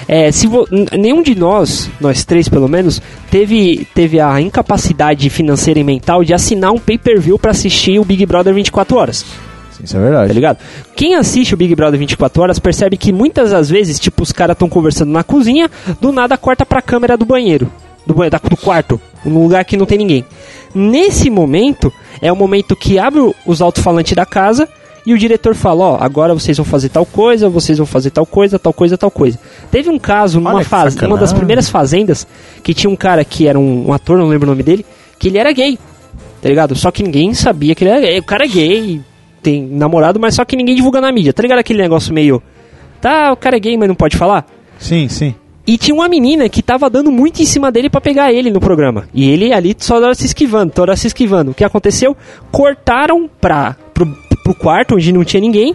É, 0.08 0.30
se 0.30 0.46
vo- 0.46 0.66
nenhum 0.96 1.20
de 1.22 1.34
nós, 1.34 1.90
nós 2.00 2.24
três 2.24 2.48
pelo 2.48 2.68
menos, 2.68 3.02
teve, 3.30 3.86
teve 3.94 4.20
a 4.20 4.40
incapacidade 4.40 5.28
financeira 5.30 5.80
e 5.80 5.84
mental 5.84 6.22
de 6.22 6.32
assinar 6.32 6.70
um 6.72 6.78
pay-per-view 6.78 7.38
pra 7.38 7.50
assistir 7.50 7.98
o 7.98 8.04
Big 8.04 8.24
Brother 8.24 8.54
24 8.54 8.96
horas, 8.96 9.24
isso 9.82 9.96
é 9.96 9.98
tá 10.00 10.04
verdade. 10.04 10.32
ligado? 10.32 10.58
Quem 10.94 11.16
assiste 11.16 11.54
o 11.54 11.56
Big 11.56 11.74
Brother 11.74 11.98
24 11.98 12.40
horas 12.40 12.58
percebe 12.58 12.96
que 12.96 13.12
muitas 13.12 13.50
das 13.50 13.68
vezes, 13.68 13.98
tipo, 13.98 14.22
os 14.22 14.30
caras 14.32 14.54
estão 14.54 14.68
conversando 14.68 15.10
na 15.10 15.24
cozinha, 15.24 15.68
do 16.00 16.12
nada 16.12 16.36
corta 16.38 16.64
pra 16.64 16.80
câmera 16.80 17.16
do 17.16 17.24
banheiro, 17.26 17.70
do, 18.06 18.14
banhe- 18.14 18.30
da- 18.30 18.38
do 18.38 18.56
quarto, 18.56 19.00
num 19.24 19.42
lugar 19.42 19.64
que 19.64 19.76
não 19.76 19.86
tem 19.86 19.98
ninguém. 19.98 20.24
Nesse 20.74 21.28
momento, 21.30 21.92
é 22.22 22.30
o 22.30 22.36
momento 22.36 22.76
que 22.76 22.98
abre 22.98 23.20
os 23.44 23.60
alto-falantes 23.60 24.14
da 24.14 24.24
casa 24.24 24.68
e 25.06 25.14
o 25.14 25.18
diretor 25.18 25.54
fala, 25.54 25.84
ó, 25.84 25.98
agora 26.00 26.34
vocês 26.34 26.56
vão 26.56 26.66
fazer 26.66 26.88
tal 26.88 27.06
coisa, 27.06 27.48
vocês 27.48 27.78
vão 27.78 27.86
fazer 27.86 28.10
tal 28.10 28.26
coisa, 28.26 28.58
tal 28.58 28.72
coisa, 28.72 28.98
tal 28.98 29.10
coisa. 29.10 29.38
Teve 29.70 29.88
um 29.88 30.00
caso 30.00 30.40
numa 30.40 30.64
faz, 30.64 30.96
uma 30.96 31.16
das 31.16 31.32
primeiras 31.32 31.70
fazendas 31.70 32.26
que 32.60 32.74
tinha 32.74 32.90
um 32.90 32.96
cara 32.96 33.24
que 33.24 33.46
era 33.46 33.56
um, 33.56 33.86
um 33.88 33.92
ator, 33.92 34.18
não 34.18 34.26
lembro 34.26 34.48
o 34.48 34.50
nome 34.50 34.64
dele, 34.64 34.84
que 35.16 35.28
ele 35.28 35.38
era 35.38 35.52
gay, 35.52 35.78
tá 36.42 36.48
ligado? 36.48 36.74
Só 36.74 36.90
que 36.90 37.04
ninguém 37.04 37.32
sabia 37.34 37.72
que 37.72 37.84
ele 37.84 37.90
era 37.90 38.00
gay. 38.00 38.18
O 38.18 38.24
cara 38.24 38.46
é 38.46 38.48
gay, 38.48 39.00
tem 39.40 39.64
namorado, 39.64 40.18
mas 40.18 40.34
só 40.34 40.44
que 40.44 40.56
ninguém 40.56 40.74
divulga 40.74 41.00
na 41.00 41.12
mídia. 41.12 41.32
Tá 41.32 41.40
ligado 41.40 41.60
aquele 41.60 41.80
negócio 41.80 42.12
meio, 42.12 42.42
tá, 43.00 43.32
o 43.32 43.36
cara 43.36 43.56
é 43.56 43.60
gay, 43.60 43.76
mas 43.76 43.86
não 43.86 43.94
pode 43.94 44.16
falar? 44.16 44.44
Sim, 44.76 45.08
sim. 45.08 45.36
E 45.66 45.76
tinha 45.76 45.94
uma 45.94 46.08
menina 46.08 46.48
que 46.48 46.62
tava 46.62 46.88
dando 46.88 47.10
muito 47.10 47.42
em 47.42 47.44
cima 47.44 47.72
dele 47.72 47.90
pra 47.90 48.00
pegar 48.00 48.32
ele 48.32 48.50
no 48.50 48.60
programa. 48.60 49.08
E 49.12 49.28
ele 49.28 49.52
ali 49.52 49.74
só 49.76 49.96
hora 49.96 50.14
se 50.14 50.24
esquivando, 50.24 50.72
toda 50.72 50.94
se 50.94 51.08
esquivando. 51.08 51.50
O 51.50 51.54
que 51.54 51.64
aconteceu? 51.64 52.16
Cortaram 52.52 53.28
pra, 53.40 53.76
pro, 53.92 54.06
pro 54.46 54.54
quarto 54.54 54.94
onde 54.94 55.12
não 55.12 55.24
tinha 55.24 55.40
ninguém 55.40 55.74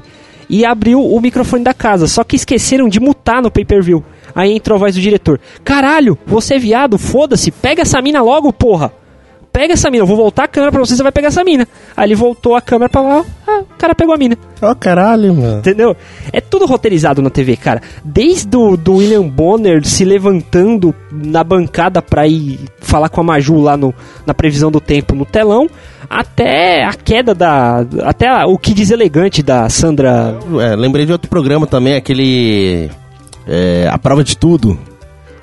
e 0.49 0.63
abriu 0.63 1.01
o 1.05 1.19
microfone 1.19 1.61
da 1.61 1.73
casa. 1.73 2.07
Só 2.07 2.23
que 2.23 2.37
esqueceram 2.37 2.87
de 2.87 3.01
mutar 3.01 3.41
no 3.41 3.51
pay-per-view. 3.51 4.01
Aí 4.33 4.53
entrou 4.53 4.77
a 4.77 4.79
voz 4.79 4.95
do 4.95 5.01
diretor: 5.01 5.41
Caralho, 5.61 6.17
você 6.25 6.55
é 6.55 6.59
viado, 6.59 6.97
foda-se, 6.97 7.51
pega 7.51 7.81
essa 7.81 8.01
mina 8.01 8.21
logo, 8.21 8.53
porra! 8.53 8.93
Pega 9.51 9.73
essa 9.73 9.89
mina, 9.91 10.03
eu 10.03 10.07
vou 10.07 10.15
voltar 10.17 10.45
a 10.45 10.47
câmera 10.47 10.71
pra 10.71 10.79
você, 10.79 10.95
você 10.95 11.03
vai 11.03 11.11
pegar 11.11 11.27
essa 11.27 11.43
mina. 11.43 11.67
Aí 11.95 12.07
ele 12.07 12.15
voltou 12.15 12.55
a 12.55 12.61
câmera 12.61 12.89
pra 12.89 13.01
lá, 13.01 13.25
ah, 13.47 13.59
o 13.61 13.77
cara 13.77 13.93
pegou 13.93 14.13
a 14.13 14.17
mina. 14.17 14.37
Ó, 14.61 14.73
caralho, 14.75 15.33
mano. 15.35 15.57
Entendeu? 15.59 15.95
É 16.31 16.39
tudo 16.39 16.65
roteirizado 16.65 17.21
na 17.21 17.29
TV, 17.29 17.57
cara. 17.57 17.81
Desde 18.03 18.55
o 18.55 18.77
do 18.77 18.95
William 18.95 19.27
Bonner 19.27 19.85
se 19.85 20.05
levantando 20.05 20.93
na 21.11 21.43
bancada 21.43 22.01
pra 22.01 22.27
ir 22.27 22.59
falar 22.79 23.09
com 23.09 23.21
a 23.21 23.23
Maju 23.23 23.59
lá 23.59 23.75
no, 23.77 23.93
na 24.25 24.33
previsão 24.33 24.71
do 24.71 24.79
tempo 24.79 25.13
no 25.15 25.25
telão, 25.25 25.69
até 26.09 26.83
a 26.83 26.93
queda 26.93 27.33
da. 27.33 27.85
Até 28.03 28.27
a- 28.27 28.45
o 28.47 28.57
que 28.57 28.73
diz 28.73 28.91
elegante 28.91 29.41
da 29.41 29.67
Sandra. 29.69 30.37
É, 30.61 30.75
lembrei 30.75 31.05
de 31.05 31.11
outro 31.11 31.29
programa 31.29 31.65
também, 31.67 31.95
aquele. 31.95 32.89
é, 33.47 33.87
a 33.91 33.97
prova 33.97 34.23
de 34.23 34.37
tudo. 34.37 34.77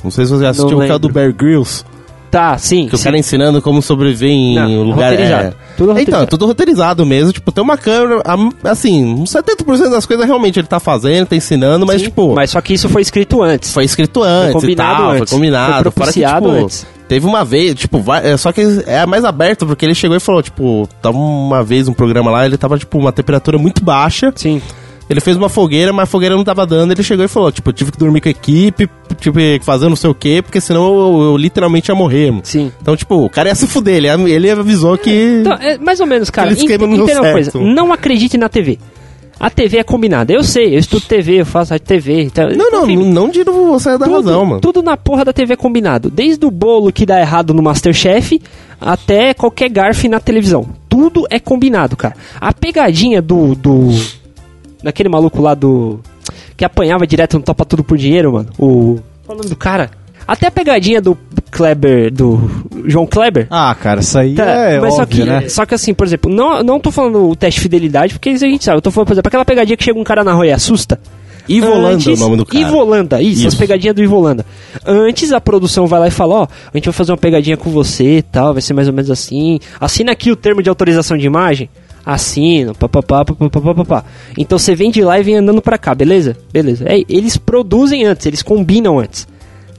Não 0.03 0.11
sei 0.11 0.25
se 0.27 0.31
você 0.33 0.47
assistiu, 0.47 0.79
Não 0.79 0.87
que 0.87 0.93
é 0.93 0.95
o 0.95 0.99
do. 0.99 1.09
Bear 1.09 1.33
Grylls. 1.35 1.85
Tá, 2.31 2.59
sim. 2.59 2.89
Que 2.89 2.95
o 2.95 2.99
sim. 2.99 3.05
cara 3.05 3.17
ensinando 3.19 3.63
como 3.63 3.81
sobreviver 3.81 4.29
em 4.31 4.55
Não, 4.55 4.83
lugar. 4.83 5.11
roteirizado. 5.11 5.47
É... 5.49 5.51
Tudo 5.51 5.59
Então, 5.79 5.87
roteirizado. 5.95 6.23
é 6.23 6.27
tudo 6.27 6.47
roteirizado 6.47 7.07
mesmo. 7.07 7.33
Tipo, 7.33 7.51
tem 7.53 7.65
uma 7.65 7.77
câmera. 7.79 8.23
Assim, 8.65 9.05
uns 9.15 9.31
70% 9.33 9.91
das 9.91 10.05
coisas 10.05 10.27
realmente 10.27 10.59
ele 10.59 10.67
tá 10.67 10.79
fazendo, 10.79 11.27
tá 11.29 11.37
ensinando, 11.37 11.87
mas, 11.87 12.01
Sim, 12.01 12.09
tipo. 12.09 12.35
Mas 12.35 12.51
só 12.51 12.61
que 12.61 12.75
isso 12.75 12.89
foi 12.89 13.01
escrito 13.03 13.43
antes. 13.43 13.73
Foi 13.73 13.85
escrito 13.85 14.23
antes 14.23 14.51
e 14.51 14.53
combinado 14.61 14.97
tal, 15.03 15.11
antes. 15.13 15.19
foi 15.31 15.39
combinado. 15.39 15.91
Foi 15.91 16.13
que, 16.13 16.25
tipo, 16.25 16.49
antes. 16.51 16.87
Teve 17.09 17.27
uma 17.27 17.43
vez, 17.43 17.75
tipo, 17.75 18.01
vai- 18.01 18.33
é, 18.33 18.37
só 18.37 18.53
que 18.53 18.61
é 18.87 19.07
mais 19.07 19.25
aberto, 19.25 19.67
porque 19.67 19.87
ele 19.87 19.95
chegou 19.95 20.15
e 20.15 20.21
falou, 20.21 20.43
tipo, 20.43 20.87
tava 21.01 21.17
uma 21.17 21.63
vez 21.65 21.89
um 21.89 21.95
programa 21.95 22.31
lá, 22.31 22.45
ele 22.45 22.59
tava, 22.59 22.77
tipo, 22.79 22.99
uma 22.99 23.11
temperatura 23.13 23.57
muito 23.57 23.83
baixa. 23.83 24.31
Sim. 24.37 24.61
Ele 25.09 25.21
fez 25.21 25.37
uma 25.37 25.49
fogueira, 25.49 25.93
mas 25.93 26.03
a 26.03 26.07
fogueira 26.07 26.37
não 26.37 26.45
tava 26.45 26.67
dando. 26.67 26.93
Ele 26.93 27.03
chegou 27.03 27.25
e 27.25 27.29
falou, 27.29 27.51
tipo, 27.51 27.69
eu 27.71 27.73
tive 27.73 27.91
que 27.93 27.99
dormir 27.99 28.21
com 28.21 28.29
a 28.29 28.31
equipe, 28.31 28.89
tipo, 29.19 29.39
fazer 29.63 29.89
não 29.89 29.97
sei 29.97 30.11
o 30.11 30.15
quê, 30.15 30.43
porque 30.43 30.61
senão 30.61 30.87
eu, 30.99 31.23
eu 31.31 31.37
literalmente 31.37 31.91
ia 31.91 31.95
morrer. 31.95 32.31
mano. 32.31 32.43
Sim. 32.45 32.71
Então, 32.83 32.95
tipo, 32.97 33.15
o 33.25 33.31
cara 33.31 33.49
ia 33.49 33.55
se 33.55 33.67
fuder, 33.67 33.97
ele, 33.97 34.09
ele 34.31 34.51
avisou 34.51 34.99
que... 34.99 35.39
Então, 35.41 35.55
é 35.55 35.79
mais 35.79 35.99
ou 36.01 36.07
menos, 36.07 36.29
cara. 36.29 36.53
Ent- 36.53 36.59
deu 36.67 36.87
entenda 36.87 37.23
uma 37.23 37.33
coisa. 37.33 37.53
Não 37.59 37.93
acredite 37.93 38.37
na 38.37 38.49
TV. 38.49 38.79
A 39.41 39.49
TV 39.49 39.79
é 39.79 39.85
combinada. 39.85 40.33
Eu 40.33 40.43
sei, 40.43 40.75
eu 40.75 40.79
estudo 40.81 41.03
TV, 41.07 41.41
eu 41.41 41.47
faço 41.47 41.79
TV. 41.79 42.23
Então, 42.23 42.49
Não, 42.51 42.71
não, 42.73 42.87
não, 42.87 43.05
não 43.05 43.29
digo 43.31 43.53
você 43.53 43.97
da 43.97 44.05
tudo, 44.05 44.11
razão, 44.17 44.45
mano. 44.45 44.61
Tudo 44.61 44.83
na 44.83 44.97
porra 44.97 45.25
da 45.25 45.33
TV 45.33 45.55
é 45.55 45.57
combinado. 45.57 46.11
Desde 46.11 46.45
o 46.45 46.51
bolo 46.51 46.93
que 46.93 47.07
dá 47.07 47.21
errado 47.21 47.55
no 47.55 47.63
Masterchef 47.63 48.43
até 48.81 49.33
qualquer 49.35 49.69
garfo 49.71 50.09
na 50.09 50.19
televisão. 50.19 50.67
Tudo 50.89 51.25
é 51.31 51.39
combinado, 51.39 51.97
cara. 51.97 52.17
A 52.41 52.53
pegadinha 52.53 53.23
do. 53.23 53.55
do 53.55 53.91
daquele 54.83 55.09
maluco 55.09 55.41
lá 55.43 55.55
do. 55.55 56.01
que 56.57 56.65
apanhava 56.65 57.07
direto 57.07 57.37
no 57.39 57.43
Topa 57.43 57.65
Tudo 57.65 57.83
por 57.85 57.97
Dinheiro, 57.99 58.33
mano. 58.33 58.49
O. 58.59 58.99
Qual 59.25 59.31
é 59.31 59.33
o 59.33 59.37
nome 59.39 59.49
do 59.51 59.57
cara? 59.57 59.91
Até 60.27 60.47
a 60.47 60.51
pegadinha 60.51 61.01
do 61.01 61.17
Kleber. 61.51 62.13
do 62.13 62.39
João 62.87 63.07
Kleber. 63.07 63.47
Ah, 63.51 63.75
cara, 63.75 64.01
isso 64.01 64.19
aí 64.19 64.35
Tá, 64.35 64.45
é 64.45 64.79
mas 64.81 64.95
só 64.95 65.03
óbvio, 65.03 65.25
que, 65.25 65.31
né? 65.31 65.49
só 65.49 65.65
que 65.65 65.75
assim, 65.75 65.95
por 65.95 66.07
exemplo, 66.07 66.31
não, 66.31 66.63
não 66.63 66.79
tô 66.79 66.91
falando 66.91 67.29
o 67.31 67.35
teste 67.37 67.59
de 67.59 67.63
fidelidade, 67.63 68.13
porque 68.15 68.31
isso 68.31 68.45
a 68.45 68.49
gente 68.49 68.63
sabe. 68.63 68.77
Eu 68.77 68.83
tô 68.83 68.91
falando, 68.91 69.07
por 69.07 69.15
exemplo, 69.15 69.29
aquela 69.29 69.45
pegadinha 69.45 69.77
que 69.77 69.85
chega 69.85 69.99
um 69.99 70.05
cara 70.05 70.23
na 70.23 70.33
rua 70.35 70.47
e 70.47 70.53
assusta. 70.53 71.01
Ivo 71.49 71.67
Holanda 71.69 71.87
é 71.89 71.91
o 71.93 71.95
Antes- 71.95 72.21
nome 72.21 72.37
do 72.37 72.45
cara. 72.45 72.61
Ivo 72.63 72.77
Holanda, 72.77 73.23
isso, 73.23 73.47
as 73.47 73.55
Isso. 73.55 73.59
pegadinhas 73.59 73.97
do 73.97 74.03
Ivo 74.03 74.17
Holanda. 74.17 74.45
Antes 74.85 75.33
a 75.33 75.41
produção 75.41 75.87
vai 75.87 75.99
lá 75.99 76.09
e 76.09 76.11
fala, 76.11 76.35
ó, 76.35 76.43
a 76.45 76.77
gente 76.77 76.85
vai 76.85 76.93
fazer 76.93 77.11
uma 77.13 77.17
pegadinha 77.17 77.57
com 77.57 77.71
você 77.71 78.19
e 78.19 78.23
tal, 78.23 78.53
vai 78.53 78.61
ser 78.61 78.75
mais 78.75 78.87
ou 78.87 78.93
menos 78.93 79.11
assim. 79.11 79.59
Assina 79.81 80.13
aqui 80.13 80.31
o 80.31 80.37
termo 80.37 80.63
de 80.63 80.69
autorização 80.69 81.17
de 81.17 81.25
imagem. 81.25 81.71
Assino, 82.11 82.75
papapá, 82.75 83.23
papapá, 83.23 83.61
papapá. 83.61 84.05
Então 84.39 84.59
você 84.59 84.75
vem 84.75 84.91
de 84.91 85.03
lá 85.03 85.21
e 85.21 85.23
vem 85.23 85.37
andando 85.37 85.61
pra 85.61 85.77
cá, 85.77 85.95
beleza? 85.95 86.39
Beleza. 86.51 86.87
É, 86.89 87.05
eles 87.07 87.37
produzem 87.37 88.07
antes, 88.07 88.25
eles 88.25 88.43
combinam 88.43 88.99
antes. 88.99 89.29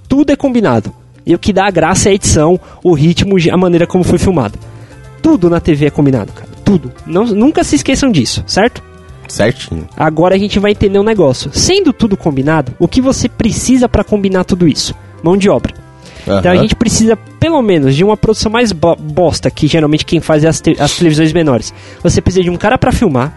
Tudo 0.08 0.32
é 0.32 0.36
combinado. 0.36 0.94
E 1.26 1.34
o 1.34 1.40
que 1.40 1.52
dá 1.52 1.66
a 1.66 1.72
graça 1.72 2.08
é 2.08 2.12
a 2.12 2.14
edição, 2.14 2.60
o 2.84 2.94
ritmo, 2.94 3.36
a 3.52 3.58
maneira 3.58 3.88
como 3.88 4.04
foi 4.04 4.20
filmado. 4.20 4.60
Tudo 5.24 5.50
na 5.50 5.60
TV 5.60 5.88
é 5.88 5.90
combinado, 5.90 6.32
cara. 6.32 6.48
Tudo. 6.64 6.92
Não, 7.04 7.26
nunca 7.26 7.64
se 7.64 7.78
esqueçam 7.78 8.12
disso, 8.12 8.44
certo? 8.46 8.84
Certinho. 9.28 9.90
Agora 9.98 10.36
a 10.36 10.38
gente 10.38 10.60
vai 10.60 10.74
entender 10.74 11.00
um 11.00 11.04
negócio. 11.04 11.50
Sendo 11.52 11.92
tudo 11.92 12.16
combinado, 12.16 12.74
o 12.78 12.88
que 12.88 13.02
você 13.02 13.28
precisa 13.28 13.90
pra 13.90 14.04
combinar 14.04 14.44
tudo 14.44 14.68
isso? 14.68 14.94
Mão 15.24 15.36
de 15.36 15.50
obra. 15.50 15.74
Então 16.22 16.52
a 16.52 16.56
gente 16.58 16.76
precisa, 16.76 17.16
pelo 17.40 17.62
menos, 17.62 17.96
de 17.96 18.04
uma 18.04 18.16
produção 18.18 18.52
mais 18.52 18.72
bo- 18.72 18.96
bosta, 18.96 19.50
que 19.50 19.68
geralmente 19.68 20.06
quem 20.06 20.20
faz 20.20 20.44
é 20.44 20.48
as, 20.48 20.60
te- 20.62 20.76
as 20.80 20.96
televisões 20.98 21.32
menores. 21.34 21.74
Você 22.04 22.22
precisa 22.22 22.44
de 22.44 22.50
um 22.50 22.56
cara 22.58 22.78
pra 22.78 22.92
filmar, 22.92 23.34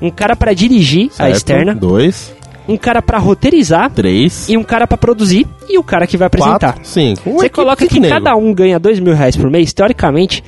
um 0.00 0.10
cara 0.10 0.34
pra 0.36 0.52
dirigir 0.52 1.08
a 1.12 1.14
Certo. 1.14 1.36
externa, 1.36 1.74
Dois, 1.74 2.34
um 2.68 2.76
cara 2.76 3.00
pra 3.00 3.18
roteirizar 3.18 3.90
três, 3.90 4.48
e 4.48 4.56
um 4.56 4.62
cara 4.64 4.86
pra 4.86 4.96
produzir 4.98 5.46
e 5.68 5.78
o 5.78 5.82
cara 5.82 6.06
que 6.06 6.16
vai 6.16 6.26
apresentar. 6.26 6.72
quatro, 6.74 6.80
cinco. 6.84 7.30
Uma 7.30 7.40
Você 7.40 7.48
coloca 7.48 7.86
que 7.86 8.00
nego. 8.00 8.12
cada 8.14 8.34
um 8.36 8.52
ganha 8.52 8.78
dois 8.78 8.98
mil 9.00 9.14
reais 9.14 9.36
por 9.36 9.48
mês, 9.50 9.72
teoricamente, 9.72 10.42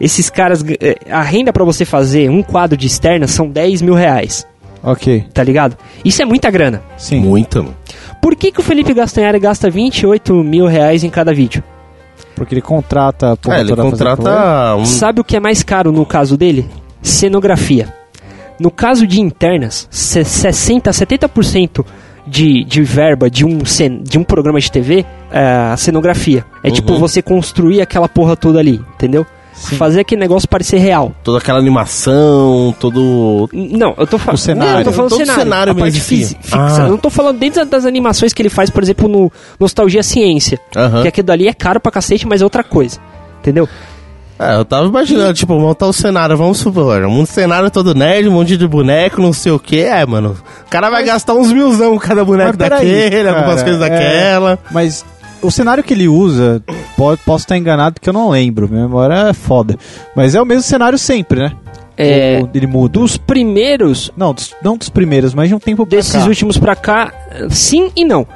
esses 0.00 0.30
caras, 0.30 0.64
eh, 0.80 0.96
a 1.10 1.22
renda 1.22 1.52
pra 1.52 1.64
você 1.64 1.84
fazer 1.84 2.30
um 2.30 2.42
quadro 2.42 2.76
de 2.76 2.86
externa 2.86 3.26
são 3.26 3.48
10 3.48 3.82
mil 3.82 3.94
reais, 3.94 4.46
Ok, 4.82 5.24
tá 5.34 5.42
ligado? 5.44 5.76
Isso 6.04 6.22
é 6.22 6.24
muita 6.24 6.50
grana. 6.50 6.82
sim. 6.96 7.20
Muita, 7.20 7.60
mano. 7.62 7.76
Por 8.20 8.36
que, 8.36 8.52
que 8.52 8.60
o 8.60 8.62
Felipe 8.62 8.92
Gastanhari 8.94 9.38
gasta 9.38 9.70
28 9.70 10.34
mil 10.44 10.66
reais 10.66 11.02
em 11.04 11.10
cada 11.10 11.32
vídeo? 11.32 11.62
Porque 12.34 12.54
ele 12.54 12.62
contrata 12.62 13.32
a 13.32 13.54
É, 13.54 13.60
ele 13.60 13.74
contrata 13.76 14.76
um... 14.76 14.84
Sabe 14.84 15.20
o 15.20 15.24
que 15.24 15.36
é 15.36 15.40
mais 15.40 15.62
caro 15.62 15.90
no 15.92 16.04
caso 16.06 16.36
dele? 16.36 16.68
Cenografia. 17.02 17.92
No 18.58 18.70
caso 18.70 19.06
de 19.06 19.20
internas, 19.20 19.88
se- 19.90 20.24
60 20.24 20.90
a 20.90 20.92
70% 20.92 21.84
de, 22.26 22.62
de 22.64 22.82
verba 22.82 23.30
de 23.30 23.44
um, 23.46 23.64
cen- 23.64 24.02
de 24.02 24.18
um 24.18 24.24
programa 24.24 24.60
de 24.60 24.70
TV 24.70 25.04
é 25.32 25.42
a 25.72 25.76
cenografia. 25.76 26.44
É 26.62 26.68
Uhum. 26.68 26.74
tipo 26.74 26.98
você 26.98 27.22
construir 27.22 27.80
aquela 27.80 28.08
porra 28.08 28.36
toda 28.36 28.58
ali, 28.58 28.80
entendeu? 28.94 29.26
Fazer 29.76 30.00
aquele 30.00 30.20
negócio 30.20 30.48
parecer 30.48 30.78
real. 30.78 31.12
Toda 31.22 31.38
aquela 31.38 31.58
animação, 31.58 32.74
todo... 32.80 33.48
Não, 33.52 33.94
eu 33.98 34.06
tô 34.06 34.18
falando. 34.18 34.36
O 34.36 34.40
cenário. 34.40 34.72
Não, 34.72 34.78
eu 34.80 34.84
tô 34.84 34.92
falando 34.92 35.10
Todo 35.10 35.18
cenário. 35.18 35.42
cenário 35.42 35.72
a 35.72 35.74
parte 35.74 35.92
mesmo, 35.92 36.04
fisi- 36.08 36.24
sim. 36.30 36.36
fixa. 36.40 36.56
Ah. 36.56 36.86
Eu 36.86 36.88
não 36.90 36.98
tô 36.98 37.10
falando 37.10 37.38
dentro 37.38 37.64
das 37.66 37.84
animações 37.84 38.32
que 38.32 38.40
ele 38.40 38.48
faz, 38.48 38.70
por 38.70 38.82
exemplo, 38.82 39.06
no 39.08 39.30
Nostalgia 39.58 40.02
Ciência. 40.02 40.58
Que 41.02 41.08
aquilo 41.08 41.26
dali 41.26 41.46
é 41.46 41.52
caro 41.52 41.78
pra 41.78 41.92
cacete, 41.92 42.26
mas 42.26 42.40
é 42.40 42.44
outra 42.44 42.64
coisa. 42.64 42.98
Entendeu? 43.40 43.68
É, 44.38 44.56
eu 44.56 44.64
tava 44.64 44.86
imaginando, 44.86 45.34
tipo, 45.34 45.52
montar 45.60 45.86
o 45.86 45.92
cenário, 45.92 46.34
vamos 46.34 46.56
supor, 46.56 47.04
um 47.04 47.26
cenário 47.26 47.70
todo 47.70 47.94
nerd, 47.94 48.26
um 48.26 48.32
monte 48.32 48.56
de 48.56 48.66
boneco, 48.66 49.20
não 49.20 49.34
sei 49.34 49.52
o 49.52 49.58
que, 49.58 49.80
é, 49.82 50.06
mano. 50.06 50.34
O 50.66 50.70
cara 50.70 50.88
vai 50.88 51.04
gastar 51.04 51.34
uns 51.34 51.52
milzão 51.52 51.98
cada 51.98 52.24
boneco 52.24 52.56
Mas 52.58 52.70
daquele, 52.70 53.28
algumas 53.28 53.56
cara, 53.56 53.64
coisas 53.64 53.82
é, 53.82 53.88
daquela. 53.90 54.58
Mas 54.70 55.04
o 55.42 55.50
cenário 55.50 55.82
que 55.82 55.92
ele 55.94 56.08
usa, 56.08 56.62
pode, 56.96 57.20
posso 57.24 57.44
estar 57.44 57.56
enganado 57.56 58.00
que 58.00 58.08
eu 58.08 58.12
não 58.12 58.30
lembro, 58.30 58.68
minha 58.68 58.82
memória 58.82 59.28
é 59.30 59.32
foda. 59.32 59.76
Mas 60.14 60.34
é 60.34 60.40
o 60.42 60.44
mesmo 60.46 60.62
cenário 60.62 60.98
sempre, 60.98 61.40
né? 61.40 61.52
É, 61.96 62.42
ele 62.54 62.66
muda. 62.66 62.98
Dos 62.98 63.16
primeiros, 63.18 64.10
Não, 64.16 64.32
dos, 64.32 64.54
não 64.62 64.76
dos 64.76 64.88
primeiros, 64.88 65.34
mas 65.34 65.48
de 65.48 65.54
um 65.54 65.58
tempo 65.58 65.84
pra 65.86 65.98
desses 65.98 66.22
cá. 66.22 66.26
últimos 66.28 66.56
pra 66.56 66.74
cá, 66.74 67.12
sim 67.50 67.90
e 67.94 68.04
não. 68.04 68.26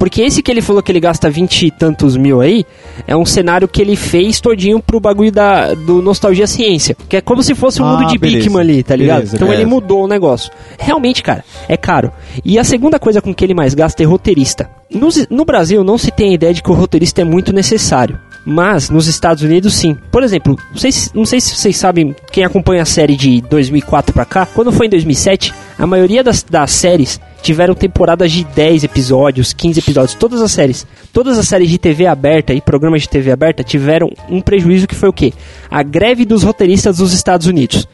Porque 0.00 0.22
esse 0.22 0.42
que 0.42 0.50
ele 0.50 0.62
falou 0.62 0.82
que 0.82 0.90
ele 0.90 0.98
gasta 0.98 1.28
20 1.30 1.66
e 1.66 1.70
tantos 1.70 2.16
mil 2.16 2.40
aí, 2.40 2.64
é 3.06 3.14
um 3.14 3.26
cenário 3.26 3.68
que 3.68 3.82
ele 3.82 3.94
fez 3.94 4.40
todinho 4.40 4.80
pro 4.80 4.98
bagulho 4.98 5.30
da, 5.30 5.74
do 5.74 6.00
Nostalgia 6.00 6.46
Ciência. 6.46 6.96
Que 7.06 7.18
é 7.18 7.20
como 7.20 7.42
se 7.42 7.54
fosse 7.54 7.82
um 7.82 7.84
Ah, 7.84 7.98
mundo 7.98 8.08
de 8.08 8.16
beleza. 8.18 8.44
Bigman 8.44 8.60
ali, 8.62 8.82
tá 8.82 8.96
ligado? 8.96 9.16
Beleza, 9.18 9.36
então 9.36 9.46
beleza. 9.48 9.62
ele 9.62 9.70
mudou 9.70 10.04
o 10.04 10.08
negócio. 10.08 10.50
Realmente, 10.78 11.22
cara, 11.22 11.44
é 11.68 11.76
caro. 11.76 12.10
E 12.42 12.58
a 12.58 12.64
segunda 12.64 12.98
coisa 12.98 13.20
com 13.20 13.34
que 13.34 13.44
ele 13.44 13.52
mais 13.52 13.74
gasta 13.74 14.02
é 14.02 14.06
roteirista. 14.06 14.70
Nos- 14.90 15.26
no 15.28 15.44
Brasil, 15.44 15.84
não 15.84 15.98
se 15.98 16.10
tem 16.10 16.30
a 16.30 16.34
ideia 16.34 16.54
de 16.54 16.62
que 16.62 16.70
o 16.70 16.74
roteirista 16.74 17.20
é 17.20 17.24
muito 17.24 17.52
necessário. 17.52 18.18
Mas 18.44 18.88
nos 18.88 19.06
Estados 19.06 19.42
Unidos, 19.42 19.74
sim. 19.74 19.94
Por 20.10 20.22
exemplo, 20.22 20.56
não 20.70 20.78
sei, 20.78 20.90
se- 20.90 21.10
não 21.14 21.26
sei 21.26 21.42
se 21.42 21.54
vocês 21.54 21.76
sabem, 21.76 22.16
quem 22.32 22.42
acompanha 22.42 22.80
a 22.82 22.86
série 22.86 23.14
de 23.14 23.42
2004 23.42 24.14
pra 24.14 24.24
cá, 24.24 24.46
quando 24.46 24.72
foi 24.72 24.86
em 24.86 24.90
2007, 24.90 25.52
a 25.78 25.86
maioria 25.86 26.24
das, 26.24 26.42
das 26.42 26.70
séries 26.70 27.20
tiveram 27.42 27.74
temporadas 27.74 28.30
de 28.32 28.44
10 28.44 28.84
episódios, 28.84 29.52
15 29.52 29.78
episódios. 29.80 30.14
Todas 30.14 30.40
as 30.42 30.52
séries. 30.52 30.86
Todas 31.12 31.38
as 31.38 31.48
séries 31.48 31.68
de 31.70 31.78
TV 31.78 32.06
aberta 32.06 32.52
e 32.52 32.60
programas 32.60 33.02
de 33.02 33.08
TV 33.08 33.30
aberta 33.32 33.62
tiveram 33.64 34.10
um 34.28 34.40
prejuízo 34.40 34.86
que 34.86 34.94
foi 34.94 35.08
o 35.08 35.12
quê? 35.12 35.32
A 35.70 35.82
greve 35.82 36.24
dos 36.24 36.42
roteiristas 36.42 36.98
dos 36.98 37.12
Estados 37.12 37.46
Unidos. 37.46 37.86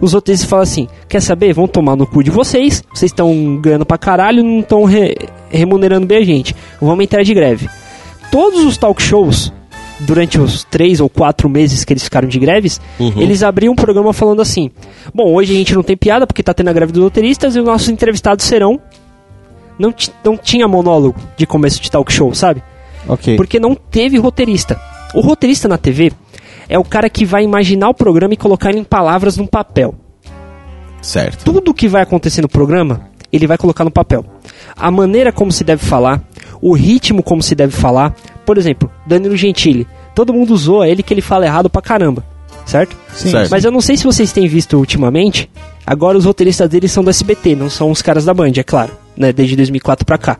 Os 0.00 0.12
roteiristas 0.12 0.48
falam 0.48 0.62
assim: 0.62 0.86
quer 1.08 1.20
saber? 1.20 1.52
Vão 1.52 1.66
tomar 1.66 1.96
no 1.96 2.06
cu 2.06 2.22
de 2.22 2.30
vocês. 2.30 2.84
Vocês 2.92 3.10
estão 3.10 3.56
ganhando 3.60 3.84
pra 3.86 3.98
caralho, 3.98 4.44
não 4.44 4.60
estão 4.60 4.84
remunerando 5.50 6.06
bem 6.06 6.18
a 6.18 6.24
gente. 6.24 6.54
Vamos 6.80 7.02
entrar 7.04 7.22
de 7.22 7.34
greve. 7.34 7.68
Todos 8.30 8.64
os 8.64 8.76
talk 8.76 9.02
shows, 9.02 9.52
durante 10.00 10.38
os 10.38 10.62
três 10.64 11.00
ou 11.00 11.08
quatro 11.08 11.48
meses 11.48 11.84
que 11.84 11.92
eles 11.92 12.04
ficaram 12.04 12.28
de 12.28 12.38
greves, 12.38 12.80
Uhum. 13.00 13.20
eles 13.20 13.42
abriam 13.42 13.72
um 13.72 13.76
programa 13.76 14.12
falando 14.12 14.40
assim: 14.42 14.70
Bom, 15.14 15.32
hoje 15.32 15.52
a 15.52 15.56
gente 15.56 15.74
não 15.74 15.82
tem 15.82 15.96
piada 15.96 16.26
porque 16.26 16.42
tá 16.42 16.52
tendo 16.54 16.68
a 16.68 16.72
greve 16.72 16.92
dos 16.92 17.02
roteiristas 17.02 17.56
e 17.56 17.58
os 17.58 17.64
nossos 17.64 17.88
entrevistados 17.88 18.44
serão. 18.44 18.78
Não, 19.78 19.94
não 20.24 20.36
tinha 20.36 20.66
monólogo 20.66 21.18
de 21.36 21.46
começo 21.46 21.80
de 21.80 21.90
talk 21.90 22.12
show, 22.12 22.34
sabe? 22.34 22.62
Ok. 23.06 23.36
Porque 23.36 23.60
não 23.60 23.74
teve 23.74 24.18
roteirista. 24.18 24.80
O 25.14 25.20
roteirista 25.20 25.68
na 25.68 25.78
TV 25.78 26.12
é 26.68 26.78
o 26.78 26.84
cara 26.84 27.08
que 27.08 27.24
vai 27.24 27.44
imaginar 27.44 27.88
o 27.88 27.94
programa 27.94 28.34
e 28.34 28.36
colocar 28.36 28.70
ele 28.70 28.80
em 28.80 28.84
palavras 28.84 29.36
num 29.36 29.46
papel. 29.46 29.94
Certo. 31.00 31.44
Tudo 31.44 31.72
que 31.72 31.88
vai 31.88 32.02
acontecer 32.02 32.42
no 32.42 32.48
programa, 32.48 33.08
ele 33.32 33.46
vai 33.46 33.56
colocar 33.56 33.84
no 33.84 33.90
papel. 33.90 34.24
A 34.76 34.90
maneira 34.90 35.32
como 35.32 35.52
se 35.52 35.62
deve 35.62 35.84
falar, 35.84 36.22
o 36.60 36.74
ritmo 36.74 37.22
como 37.22 37.42
se 37.42 37.54
deve 37.54 37.72
falar. 37.72 38.14
Por 38.44 38.58
exemplo, 38.58 38.90
Danilo 39.06 39.36
Gentili 39.36 39.86
todo 40.18 40.34
mundo 40.34 40.56
zoa 40.56 40.88
ele 40.88 41.00
que 41.00 41.14
ele 41.14 41.20
fala 41.20 41.46
errado 41.46 41.70
pra 41.70 41.80
caramba, 41.80 42.24
certo? 42.66 42.96
Sim. 43.14 43.30
Certo. 43.30 43.50
Mas 43.52 43.64
eu 43.64 43.70
não 43.70 43.80
sei 43.80 43.96
se 43.96 44.02
vocês 44.02 44.32
têm 44.32 44.48
visto 44.48 44.76
ultimamente, 44.76 45.48
agora 45.86 46.18
os 46.18 46.24
roteiristas 46.24 46.68
dele 46.68 46.88
são 46.88 47.04
do 47.04 47.10
SBT, 47.10 47.54
não 47.54 47.70
são 47.70 47.88
os 47.88 48.02
caras 48.02 48.24
da 48.24 48.34
Band, 48.34 48.50
é 48.56 48.64
claro, 48.64 48.90
né, 49.18 49.32
desde 49.32 49.56
2004 49.56 50.06
pra 50.06 50.16
cá. 50.16 50.38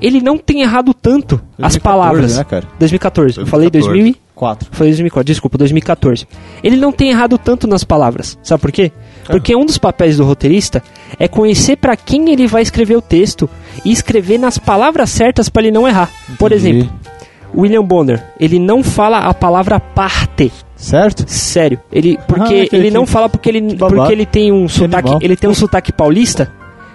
Ele 0.00 0.20
não 0.20 0.38
tem 0.38 0.60
errado 0.62 0.94
tanto 0.94 1.34
as 1.60 1.74
2014, 1.74 1.80
palavras. 1.80 2.36
né, 2.36 2.44
cara? 2.44 2.64
2014. 2.78 3.38
Eu 3.40 3.46
falei 3.46 3.68
2014. 3.70 3.88
2000 4.02 4.12
e- 4.24 4.28
Quatro. 4.38 4.68
Foi 4.70 4.86
2004, 4.86 5.24
desculpa, 5.26 5.58
2014. 5.58 6.24
Ele 6.62 6.76
não 6.76 6.92
tem 6.92 7.10
errado 7.10 7.36
tanto 7.36 7.66
nas 7.66 7.82
palavras. 7.82 8.38
Sabe 8.40 8.60
por 8.60 8.70
quê? 8.70 8.92
Porque 9.26 9.56
um 9.56 9.66
dos 9.66 9.78
papéis 9.78 10.16
do 10.16 10.24
roteirista 10.24 10.80
é 11.18 11.26
conhecer 11.26 11.76
pra 11.76 11.96
quem 11.96 12.30
ele 12.30 12.46
vai 12.46 12.62
escrever 12.62 12.94
o 12.96 13.02
texto 13.02 13.50
e 13.84 13.90
escrever 13.90 14.38
nas 14.38 14.56
palavras 14.56 15.10
certas 15.10 15.48
pra 15.48 15.60
ele 15.62 15.72
não 15.72 15.88
errar. 15.88 16.08
Por 16.38 16.52
Entendi. 16.52 16.68
exemplo, 16.78 16.92
William 17.52 17.82
Bonner, 17.82 18.22
ele 18.38 18.60
não 18.60 18.84
fala 18.84 19.18
a 19.18 19.34
palavra 19.34 19.80
parte. 19.80 20.52
Certo? 20.76 21.24
Sério, 21.26 21.80
ele 21.90 22.16
porque 22.28 22.54
Ah, 22.60 22.62
aquele 22.62 22.86
ele 22.86 22.90
não 22.94 23.04
que- 23.04 23.10
fala 23.10 23.28
porque 23.28 23.48
ele 23.48 23.74
babá. 23.74 23.96
porque 23.96 24.12
ele 24.12 24.24
tem 24.26 24.52
um 24.52 24.68
sotaque, 24.68 25.08
animal. 25.08 25.18
ele 25.20 25.34
tem 25.36 25.50
um 25.50 25.54
sotaque 25.54 25.90
paulista 25.92 26.52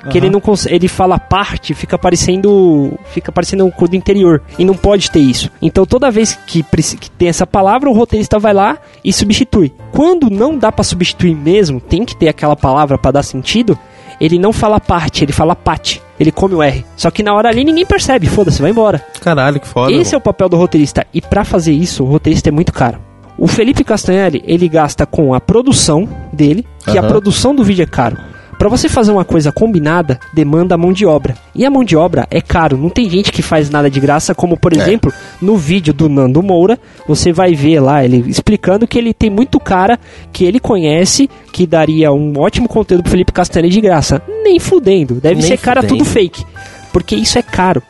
que 0.10 0.18
ele 0.18 0.30
não 0.30 0.42
ele 0.68 0.88
fala 0.88 1.18
parte, 1.18 1.74
fica 1.74 1.98
parecendo, 1.98 2.94
fica 3.06 3.32
parecendo 3.32 3.66
um 3.66 3.72
cor 3.72 3.88
do 3.88 3.96
interior 3.96 4.42
e 4.58 4.66
não 4.66 4.76
pode 4.76 5.10
ter 5.10 5.20
isso. 5.20 5.50
Então 5.62 5.86
toda 5.86 6.12
vez 6.12 6.38
que, 6.46 6.64
que 6.64 7.10
tem 7.12 7.30
essa 7.30 7.48
palavra, 7.48 7.90
o 7.90 7.94
roteirista 7.94 8.38
vai 8.40 8.54
lá 8.54 8.78
e 9.04 9.14
substitui. 9.14 9.74
Quando 9.92 10.30
não 10.30 10.58
dá 10.58 10.72
pra 10.72 10.84
substituir 10.84 11.36
mesmo, 11.36 11.80
tem 11.80 12.06
que 12.06 12.16
ter 12.16 12.28
aquela 12.28 12.56
palavra 12.56 12.98
pra 12.98 13.12
dar 13.12 13.24
sentido. 13.24 13.78
Ele 14.20 14.38
não 14.38 14.54
fala 14.54 14.80
parte, 14.80 15.24
ele 15.24 15.34
fala 15.34 15.56
pate. 15.56 16.02
Ele 16.20 16.32
come 16.32 16.54
o 16.54 16.62
R. 16.62 16.86
Só 16.96 17.10
que 17.10 17.24
na 17.24 17.34
hora 17.34 17.50
ali 17.50 17.64
ninguém 17.64 17.86
percebe, 17.86 18.28
foda-se, 18.28 18.62
vai 18.62 18.72
embora. 18.72 19.04
Caralho, 19.20 19.60
que 19.60 19.68
foda. 19.68 19.92
Esse 19.92 20.14
é 20.14 20.18
o 20.18 20.22
papel 20.22 20.48
do 20.48 20.56
roteirista. 20.56 21.06
E 21.14 21.20
pra 21.20 21.44
fazer 21.44 21.74
isso, 21.74 22.04
o 22.04 22.08
roteirista 22.08 22.50
é 22.50 22.52
muito 22.52 22.72
caro. 22.72 23.00
O 23.38 23.48
Felipe 23.48 23.84
Castanhelli, 23.84 24.44
ele 24.46 24.70
gasta 24.70 25.06
com 25.06 25.34
a 25.34 25.42
produção 25.42 26.08
dele, 26.32 26.66
que 26.86 26.98
a 26.98 27.04
produção 27.04 27.56
do 27.56 27.64
vídeo 27.64 27.84
é 27.84 27.88
caro. 27.88 28.18
Pra 28.64 28.70
você 28.70 28.88
fazer 28.88 29.12
uma 29.12 29.26
coisa 29.26 29.52
combinada, 29.52 30.18
demanda 30.34 30.78
mão 30.78 30.94
de 30.94 31.06
obra. 31.06 31.36
E 31.54 31.66
a 31.66 31.70
mão 31.70 31.84
de 31.84 31.98
obra 31.98 32.26
é 32.32 32.40
caro. 32.40 32.78
Não 32.78 32.90
tem 32.90 33.10
gente 33.10 33.30
que 33.30 33.42
faz 33.42 33.70
nada 33.70 33.90
de 33.90 34.00
graça, 34.00 34.34
como 34.34 34.56
por 34.56 34.72
exemplo, 34.72 35.12
no 35.42 35.58
vídeo 35.58 35.94
do 35.94 36.08
Nando 36.08 36.42
Moura, 36.42 36.80
você 37.06 37.34
vai 37.34 37.54
ver 37.56 37.82
lá 37.82 38.06
ele 38.06 38.24
explicando 38.26 38.88
que 38.88 38.98
ele 38.98 39.14
tem 39.14 39.30
muito 39.30 39.60
cara 39.60 40.00
que 40.32 40.46
ele 40.46 40.62
conhece, 40.62 41.30
que 41.52 41.68
daria 41.68 42.14
um 42.14 42.40
ótimo 42.40 42.70
conteúdo 42.70 43.04
pro 43.04 43.12
Felipe 43.12 43.34
Castanhelli 43.34 43.70
de 43.70 43.82
graça. 43.82 44.22
Nem 44.46 44.58
fudendo. 44.60 45.16
Deve 45.16 45.42
Nem 45.42 45.46
ser 45.46 45.58
cara 45.58 45.82
fudendo. 45.82 45.98
tudo 45.98 46.10
fake. 46.10 46.46
Porque 46.94 47.18
isso 47.18 47.38
é 47.38 47.42
caro. 47.42 47.84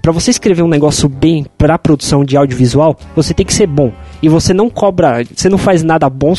Pra 0.00 0.12
você 0.12 0.30
escrever 0.30 0.62
um 0.62 0.68
negócio 0.68 1.08
bem 1.08 1.44
pra 1.58 1.76
produção 1.76 2.24
de 2.24 2.36
audiovisual, 2.36 2.96
você 3.16 3.34
tem 3.34 3.44
que 3.44 3.52
ser 3.52 3.66
bom. 3.66 3.90
E 4.22 4.28
você 4.28 4.54
não 4.54 4.70
cobra, 4.70 5.24
você 5.34 5.48
não 5.48 5.58
faz 5.58 5.82
nada 5.82 6.08
bom. 6.08 6.34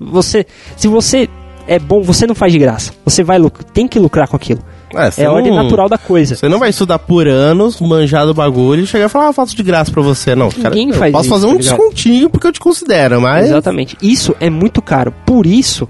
Você, 0.00 0.44
se 0.76 0.88
você 0.88 1.28
é 1.66 1.78
bom, 1.78 2.00
você 2.02 2.26
não 2.26 2.34
faz 2.34 2.52
de 2.52 2.58
graça. 2.58 2.92
Você 3.04 3.22
vai 3.22 3.38
tem 3.72 3.86
que 3.88 3.98
lucrar 3.98 4.28
com 4.28 4.36
aquilo. 4.36 4.60
É, 4.94 5.22
É 5.22 5.26
a 5.26 5.32
ordem 5.32 5.52
não- 5.52 5.62
natural 5.64 5.88
da 5.88 5.98
coisa. 5.98 6.36
Você 6.36 6.48
não 6.48 6.58
vai 6.58 6.70
estudar 6.70 6.98
por 6.98 7.26
anos, 7.26 7.80
manjar 7.80 8.24
do 8.24 8.32
bagulho 8.32 8.82
e 8.84 8.86
chegar 8.86 9.06
e 9.06 9.08
falar, 9.08 9.28
ah, 9.28 9.32
faço 9.32 9.54
de 9.56 9.62
graça 9.62 9.90
pra 9.90 10.00
você. 10.02 10.34
Não, 10.34 10.48
cara, 10.50 10.70
Ninguém 10.70 10.88
eu 10.90 10.94
faz 10.94 11.12
posso 11.12 11.24
isso, 11.24 11.34
fazer 11.34 11.46
tá 11.46 11.52
um 11.52 11.56
ligado? 11.58 11.76
descontinho 11.76 12.30
porque 12.30 12.46
eu 12.46 12.52
te 12.52 12.60
considero, 12.60 13.20
mas... 13.20 13.46
Exatamente. 13.46 13.96
Isso 14.00 14.34
é 14.40 14.48
muito 14.48 14.80
caro. 14.80 15.12
Por 15.26 15.44
isso, 15.46 15.88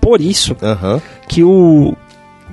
por 0.00 0.20
isso 0.20 0.56
Aham. 0.62 1.02
que 1.28 1.42
o 1.42 1.94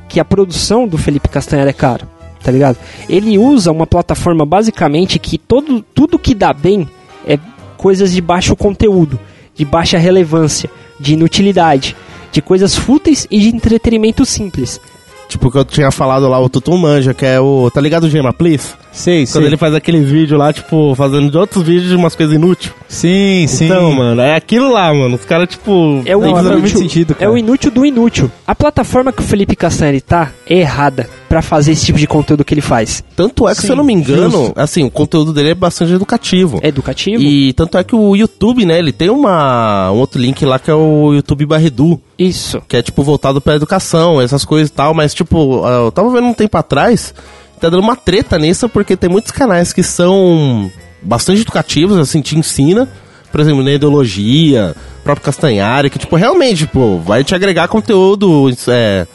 que 0.10 0.20
a 0.20 0.26
produção 0.26 0.88
do 0.88 0.98
Felipe 0.98 1.28
Castanheira 1.30 1.70
é 1.70 1.74
caro, 1.74 2.08
tá 2.42 2.52
ligado? 2.52 2.78
Ele 3.10 3.38
usa 3.38 3.72
uma 3.72 3.86
plataforma 3.86 4.46
basicamente 4.46 5.20
que 5.20 5.38
todo 5.38 5.82
tudo 5.94 6.18
que 6.18 6.34
dá 6.34 6.54
bem 6.54 6.88
é 7.28 7.38
coisas 7.78 8.12
de 8.14 8.22
baixo 8.22 8.56
conteúdo, 8.56 9.20
de 9.54 9.64
baixa 9.66 9.98
relevância, 9.98 10.70
de 11.00 11.14
inutilidade, 11.14 11.96
de 12.32 12.42
coisas 12.42 12.76
fúteis 12.76 13.28
e 13.30 13.40
de 13.40 13.50
entretenimento 13.50 14.26
simples. 14.26 14.80
Tipo, 15.28 15.52
que 15.52 15.58
eu 15.58 15.66
tinha 15.66 15.92
falado 15.92 16.28
lá, 16.28 16.40
o 16.40 16.50
Tutu 16.50 16.78
Manja, 16.78 17.14
que 17.14 17.26
é 17.26 17.40
o... 17.40 17.70
Tá 17.70 17.82
ligado 17.82 18.10
Gema 18.10 18.32
Please? 18.32 18.74
Sei, 18.98 19.26
Quando 19.26 19.30
sei. 19.44 19.46
ele 19.46 19.58
faz 19.58 19.76
aqueles 19.76 20.10
vídeos 20.10 20.40
lá, 20.40 20.52
tipo, 20.52 20.96
fazendo 20.96 21.30
de 21.30 21.38
outros 21.38 21.64
vídeos 21.64 21.90
de 21.90 21.96
umas 21.96 22.16
coisas 22.16 22.34
inúteis. 22.36 22.74
Sim, 22.88 23.46
sim. 23.48 23.66
Então, 23.66 23.92
mano, 23.94 24.20
é 24.22 24.36
aquilo 24.36 24.72
lá, 24.74 24.92
mano. 24.94 25.16
Os 25.16 25.24
caras, 25.24 25.48
tipo... 25.50 26.02
É 26.06 26.16
o 26.18 26.22
Não, 26.22 26.30
inútil, 26.30 26.52
muito 26.60 26.78
sentido, 26.80 27.12
é 27.12 27.16
cara. 27.16 27.32
o 27.32 27.38
inútil 27.38 27.70
do 27.70 27.86
inútil. 27.86 28.32
A 28.46 28.56
plataforma 28.56 29.12
que 29.14 29.22
o 29.22 29.24
Felipe 29.26 29.56
Castanheira 29.56 30.02
tá 30.02 30.32
é 30.50 30.60
errada 30.60 31.08
pra 31.30 31.44
fazer 31.44 31.74
esse 31.74 31.86
tipo 31.86 32.00
de 32.00 32.08
conteúdo 32.08 32.44
que 32.44 32.54
ele 32.54 32.62
faz. 32.62 33.04
Tanto 33.16 33.48
é 33.48 33.54
que, 33.54 33.62
Sim, 33.62 33.68
se 33.68 33.74
eu 33.74 33.76
não 33.76 33.84
me 33.84 33.94
engano, 33.94 34.32
justo. 34.32 34.54
assim, 34.56 34.84
o 34.84 34.90
conteúdo 34.90 35.32
dele 35.32 35.50
é 35.52 35.56
bastante 35.56 35.94
educativo. 35.94 36.60
É 36.64 36.70
educativo? 36.70 37.22
E 37.22 37.54
tanto 37.54 37.78
é 37.78 37.84
que 37.84 37.96
o 37.96 38.16
YouTube, 38.16 38.66
né, 38.66 38.80
ele 38.80 38.92
tem 38.92 39.10
uma, 39.12 39.92
um 39.92 39.98
outro 39.98 40.20
link 40.20 40.44
lá 40.44 40.58
que 40.58 40.72
é 40.72 40.74
o 40.74 41.14
YouTube 41.14 41.46
Barredu, 41.46 42.02
Isso. 42.18 42.62
que 42.68 42.78
é 42.78 42.82
tipo 42.82 43.04
voltado 43.04 43.40
pra 43.40 43.56
educação, 43.56 44.20
essas 44.20 44.44
coisas 44.44 44.70
e 44.70 44.74
tal, 44.74 44.94
mas 44.96 45.14
tipo, 45.14 45.64
ah, 45.66 45.84
eu 45.86 45.92
tava 45.92 46.10
vendo 46.10 46.26
um 46.28 46.34
tempo 46.34 46.58
atrás, 46.58 47.14
tá 47.60 47.70
dando 47.70 47.82
uma 47.82 47.96
treta 47.96 48.38
nisso, 48.38 48.70
porque 48.70 48.96
tem 48.96 49.10
muitos 49.10 49.32
canais 49.32 49.74
que 49.74 49.84
são 49.84 50.72
bastante 51.02 51.42
educativos, 51.42 51.98
assim, 51.98 52.22
te 52.22 52.38
ensina, 52.38 52.88
por 53.32 53.40
exemplo, 53.40 53.64
na 53.64 53.72
ideologia, 53.72 54.76
próprio 55.04 55.26
Castanhari, 55.26 55.90
que 55.90 56.00
tipo, 56.00 56.16
realmente, 56.16 56.66
tipo, 56.66 57.00
vai 57.00 57.24
te 57.24 57.36
agregar 57.36 57.68
conteúdo 57.68 58.50
é, 58.68 59.08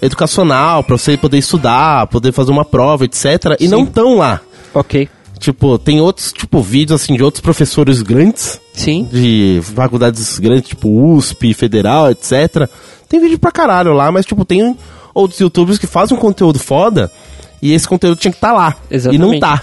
educacional, 0.00 0.82
pra 0.82 0.96
você 0.96 1.16
poder 1.16 1.38
estudar, 1.38 2.06
poder 2.08 2.32
fazer 2.32 2.50
uma 2.50 2.64
prova, 2.64 3.04
etc. 3.04 3.56
E 3.60 3.68
não 3.68 3.86
tão 3.86 4.16
lá. 4.16 4.40
Ok. 4.74 5.08
Tipo, 5.38 5.78
tem 5.78 6.00
outros, 6.00 6.32
tipo, 6.32 6.62
vídeos, 6.62 7.02
assim, 7.02 7.14
de 7.14 7.22
outros 7.22 7.42
professores 7.42 8.00
grandes, 8.00 8.60
Sim. 8.72 9.06
de 9.10 9.60
faculdades 9.62 10.38
grandes, 10.38 10.70
tipo 10.70 10.88
USP, 10.88 11.52
Federal, 11.52 12.10
etc. 12.10 12.68
Tem 13.08 13.20
vídeo 13.20 13.38
pra 13.38 13.52
caralho 13.52 13.92
lá, 13.92 14.10
mas, 14.10 14.24
tipo, 14.24 14.44
tem 14.44 14.76
outros 15.14 15.38
youtubers 15.40 15.78
que 15.78 15.86
fazem 15.86 16.16
um 16.16 16.20
conteúdo 16.20 16.58
foda 16.58 17.10
e 17.60 17.72
esse 17.72 17.88
conteúdo 17.88 18.18
tinha 18.18 18.32
que 18.32 18.38
estar 18.38 18.52
lá. 18.52 18.76
E 18.90 18.94
Exatamente. 18.94 19.32
não 19.32 19.40
tá. 19.40 19.62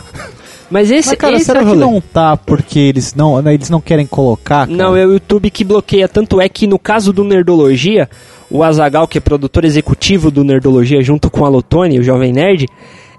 Mas 0.69 0.89
esse, 0.89 1.09
Mas, 1.09 1.17
cara, 1.17 1.35
esse 1.35 1.45
será 1.45 1.61
é 1.61 1.63
o 1.63 1.69
que 1.69 1.75
não 1.75 2.01
tá 2.01 2.35
porque 2.35 2.79
eles 2.79 3.13
não, 3.13 3.39
né, 3.41 3.53
eles 3.53 3.69
não 3.69 3.79
querem 3.79 4.07
colocar? 4.07 4.65
cara? 4.65 4.71
Não, 4.75 4.95
é 4.95 5.05
o 5.05 5.13
YouTube 5.13 5.51
que 5.51 5.63
bloqueia. 5.63 6.07
Tanto 6.07 6.41
é 6.41 6.49
que 6.49 6.65
no 6.65 6.79
caso 6.79 7.13
do 7.13 7.23
Nerdologia, 7.23 8.09
o 8.49 8.63
Azagal, 8.63 9.07
que 9.07 9.17
é 9.17 9.21
produtor 9.21 9.65
executivo 9.65 10.31
do 10.31 10.43
Nerdologia, 10.43 11.01
junto 11.01 11.29
com 11.29 11.45
a 11.45 11.49
Lotone, 11.49 11.99
o 11.99 12.03
Jovem 12.03 12.33
Nerd, 12.33 12.67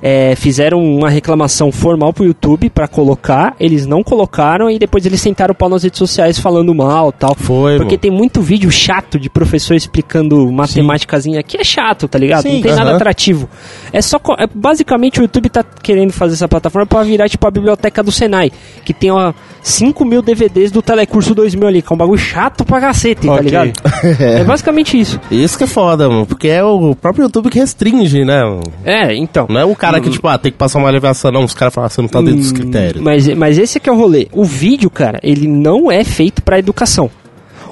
é, 0.07 0.35
fizeram 0.37 0.85
uma 0.85 1.09
reclamação 1.09 1.73
formal 1.73 2.13
pro 2.13 2.27
YouTube 2.27 2.69
pra 2.69 2.87
colocar. 2.87 3.57
Eles 3.59 3.87
não 3.87 4.03
colocaram 4.05 4.69
e 4.71 4.79
depois 4.79 5.07
eles 5.07 5.19
sentaram 5.19 5.53
o 5.53 5.55
pau 5.55 5.71
nas 5.71 5.83
redes 5.83 5.99
sociais 5.99 6.39
falando 6.39 6.75
mal 6.75 7.11
tal. 7.11 7.35
Foi, 7.35 7.77
Porque 7.79 7.93
mano. 7.95 7.99
tem 7.99 8.11
muito 8.11 8.43
vídeo 8.43 8.71
chato 8.71 9.19
de 9.19 9.31
professor 9.31 9.75
explicando 9.75 10.53
matemáticazinha 10.53 11.43
que 11.43 11.57
é 11.57 11.65
chato, 11.65 12.07
tá 12.07 12.19
ligado? 12.19 12.43
Sim, 12.43 12.57
não 12.57 12.61
tem 12.61 12.75
nada 12.75 12.95
atrativo. 12.97 13.49
É 13.95 14.03
só. 14.03 14.19
é, 14.39 14.47
basicamente 14.55 15.21
o 15.21 15.23
YouTube 15.23 15.49
tá 15.49 15.65
querendo 15.83 16.13
fazer 16.13 16.35
essa 16.35 16.47
plataforma 16.47 16.85
pra 16.87 17.03
virar 17.03 17.27
tipo 17.27 17.47
a 17.47 17.51
biblioteca 17.51 18.03
do 18.03 18.13
Senai, 18.13 18.53
que 18.85 18.93
tem 18.93 19.11
ó, 19.11 19.33
5 19.63 20.05
mil 20.05 20.21
DVDs 20.21 20.71
do 20.71 20.83
Telecurso 20.83 21.35
2000 21.35 21.67
ali, 21.67 21.81
que 21.81 21.91
é 21.91 21.95
um 21.95 21.97
bagulho 21.97 22.19
chato 22.19 22.63
pra 22.63 22.79
cacete, 22.79 23.27
tá 23.27 23.33
Ok. 23.33 23.45
ligado? 23.45 23.73
É 24.21 24.45
basicamente 24.45 25.01
isso. 25.01 25.19
Isso 25.31 25.57
que 25.57 25.65
é 25.65 25.67
foda, 25.67 26.09
mano. 26.11 26.27
Porque 26.27 26.49
é 26.49 26.63
o 26.63 26.95
próprio 26.95 27.23
YouTube 27.25 27.49
que 27.49 27.59
restringe, 27.59 28.23
né? 28.23 28.43
mano? 28.43 28.63
É, 28.85 29.15
então. 29.17 29.47
Não 29.49 29.61
é 29.61 29.65
o 29.65 29.75
cara 29.75 29.94
que, 30.01 30.11
tipo, 30.11 30.27
ah, 30.29 30.39
tem 30.39 30.53
que 30.53 30.59
passar 30.59 30.79
uma 30.79 30.89
aliviação, 30.89 31.31
não. 31.31 31.45
Os 31.45 31.55
caras 31.55 31.75
falam, 31.75 31.87
ah, 31.87 31.91
você 31.91 32.01
não 32.03 32.09
tá 32.09 32.21
dentro 32.21 32.39
dos 32.41 32.51
Hum, 32.51 32.55
critérios. 32.55 33.03
Mas, 33.03 33.27
mas 33.35 33.59
esse 33.59 33.79
que 33.81 33.89
é 33.89 33.93
o 33.93 33.97
rolê. 33.97 34.29
O 34.33 34.45
vídeo, 34.45 34.91
cara, 34.91 35.19
ele 35.23 35.47
não 35.47 35.91
é 35.91 36.05
feito 36.05 36.43
pra 36.43 36.59
educação. 36.59 37.11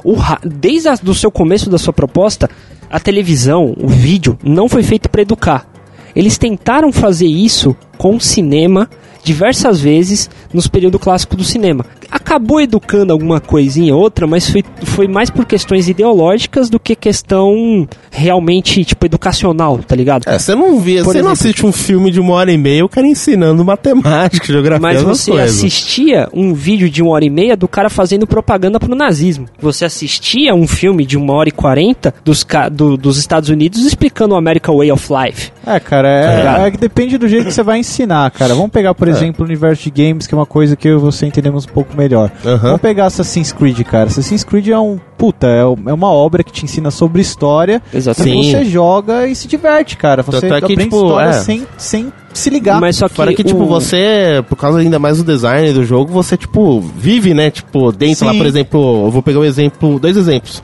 O 0.04 0.16
desde 0.44 0.88
o 0.88 0.96
do 1.02 1.14
seu 1.14 1.30
começo 1.30 1.70
da 1.70 1.78
sua 1.78 1.92
proposta, 1.92 2.50
a 2.90 2.98
televisão, 2.98 3.74
o 3.78 3.88
vídeo, 3.88 4.38
não 4.42 4.68
foi 4.68 4.82
feito 4.82 5.08
pra 5.08 5.22
educar. 5.22 5.66
Eles 6.14 6.37
tentaram 6.37 6.92
fazer 6.92 7.26
isso 7.26 7.74
com 7.96 8.16
o 8.16 8.20
cinema 8.20 8.88
diversas 9.24 9.80
vezes 9.80 10.28
nos 10.52 10.66
período 10.66 10.98
clássico 10.98 11.37
do 11.37 11.44
cinema. 11.44 11.87
Acabou 12.12 12.61
educando 12.61 13.11
alguma 13.12 13.40
coisinha 13.40 13.94
ou 13.94 14.01
outra, 14.03 14.27
mas 14.27 14.48
foi, 14.51 14.62
foi 14.85 15.09
mais 15.09 15.31
por 15.31 15.46
questões 15.46 15.88
ideológicas 15.88 16.68
do 16.68 16.79
que 16.79 16.94
questão 16.94 17.88
realmente, 18.11 18.85
tipo, 18.85 19.07
educacional, 19.07 19.79
tá 19.79 19.96
ligado? 19.96 20.29
É, 20.29 20.38
você 20.38 20.55
não 20.55 20.79
vê, 20.79 20.96
Por 21.03 21.14
você 21.14 21.22
não 21.22 21.31
assiste 21.31 21.64
um 21.64 21.72
filme 21.72 22.11
de 22.11 22.20
uma 22.20 22.35
hora 22.35 22.53
e 22.53 22.59
meia, 22.59 22.85
o 22.85 22.88
cara 22.88 23.07
ensinando 23.07 23.64
matemática, 23.64 24.46
geografia, 24.46 24.81
Mas 24.83 25.03
você 25.03 25.31
coisas. 25.31 25.57
assistia 25.57 26.29
um 26.35 26.53
vídeo 26.53 26.90
de 26.90 27.03
uma 27.03 27.12
hora 27.12 27.25
e 27.25 27.31
meia 27.31 27.57
do 27.57 27.66
cara 27.66 27.88
fazendo 27.88 28.27
propaganda 28.27 28.79
pro 28.79 28.94
nazismo. 28.94 29.46
Você 29.59 29.85
assistia 29.87 30.55
um 30.55 30.66
filme 30.68 31.07
de 31.07 31.16
uma 31.16 31.33
hora 31.33 31.48
e 31.48 31.53
quarenta 31.53 32.14
dos, 32.22 32.44
do- 32.70 32.96
dos 32.98 33.16
Estados 33.16 33.48
Unidos 33.48 33.85
explicando 33.87 34.35
o 34.35 34.37
American 34.38 34.77
Way 34.77 34.92
of 34.92 35.09
Life. 35.11 35.51
É, 35.66 35.81
cara, 35.81 36.42
Tá 36.42 36.62
é, 36.64 36.66
é 36.66 36.70
que 36.70 36.77
depende 36.77 37.16
do 37.16 37.27
jeito 37.27 37.46
que 37.46 37.53
você 37.55 37.62
vai 37.62 37.79
ensinar, 37.79 38.31
cara. 38.33 38.55
Vamos 38.55 38.70
pegar, 38.70 38.92
por 38.94 39.09
exemplo, 39.09 39.42
o 39.42 39.46
universo 39.48 39.85
de 39.85 39.90
games, 39.90 40.27
que 40.27 40.35
é 40.35 40.37
uma 40.38 40.44
coisa 40.46 40.77
que 40.77 40.87
eu 40.87 40.98
e 40.98 41.01
você 41.01 41.25
entendemos 41.27 41.64
um 41.64 41.68
pouco 41.68 41.96
melhor. 41.96 42.01
Aham. 42.44 42.56
Vamos 42.58 42.80
pegar 42.80 43.06
Assassin's 43.06 43.52
Creed, 43.52 43.80
cara. 43.84 44.06
Assassin's 44.08 44.44
Creed 44.44 44.68
é 44.68 44.78
um. 44.78 44.98
Puta, 45.16 45.46
é 45.46 45.60
é 45.60 45.92
uma 45.92 46.10
obra 46.10 46.42
que 46.42 46.50
te 46.52 46.64
ensina 46.64 46.90
sobre 46.90 47.22
história. 47.22 47.80
Exatamente. 47.94 48.50
Você 48.50 48.64
joga 48.64 49.26
e 49.28 49.34
se 49.34 49.46
diverte, 49.46 49.96
cara. 49.96 50.22
Você 50.22 50.40
Tanto 50.40 50.54
é 50.54 50.58
que, 50.58 50.64
aprende 50.72 50.84
tipo, 50.84 50.96
história 51.04 51.28
é. 51.30 51.32
sem, 51.34 51.66
sem 51.78 52.12
se 52.32 52.50
ligar. 52.50 52.80
Mas 52.80 52.96
só 52.96 53.08
que, 53.08 53.14
Fora 53.14 53.32
que, 53.34 53.44
tipo, 53.44 53.62
o- 53.62 53.66
você, 53.66 54.44
por 54.48 54.56
causa 54.56 54.78
ainda 54.80 54.98
mais 54.98 55.18
do 55.18 55.24
design 55.24 55.72
do 55.72 55.84
jogo, 55.84 56.12
você, 56.12 56.36
tipo, 56.36 56.80
vive, 56.80 57.34
né? 57.34 57.50
Tipo, 57.50 57.92
dentro 57.92 58.26
lá, 58.26 58.32
Sim. 58.32 58.38
por 58.38 58.46
exemplo, 58.46 59.06
eu 59.06 59.10
vou 59.10 59.22
pegar 59.22 59.38
um 59.40 59.44
exemplo, 59.44 59.98
dois 60.00 60.16
exemplos. 60.16 60.62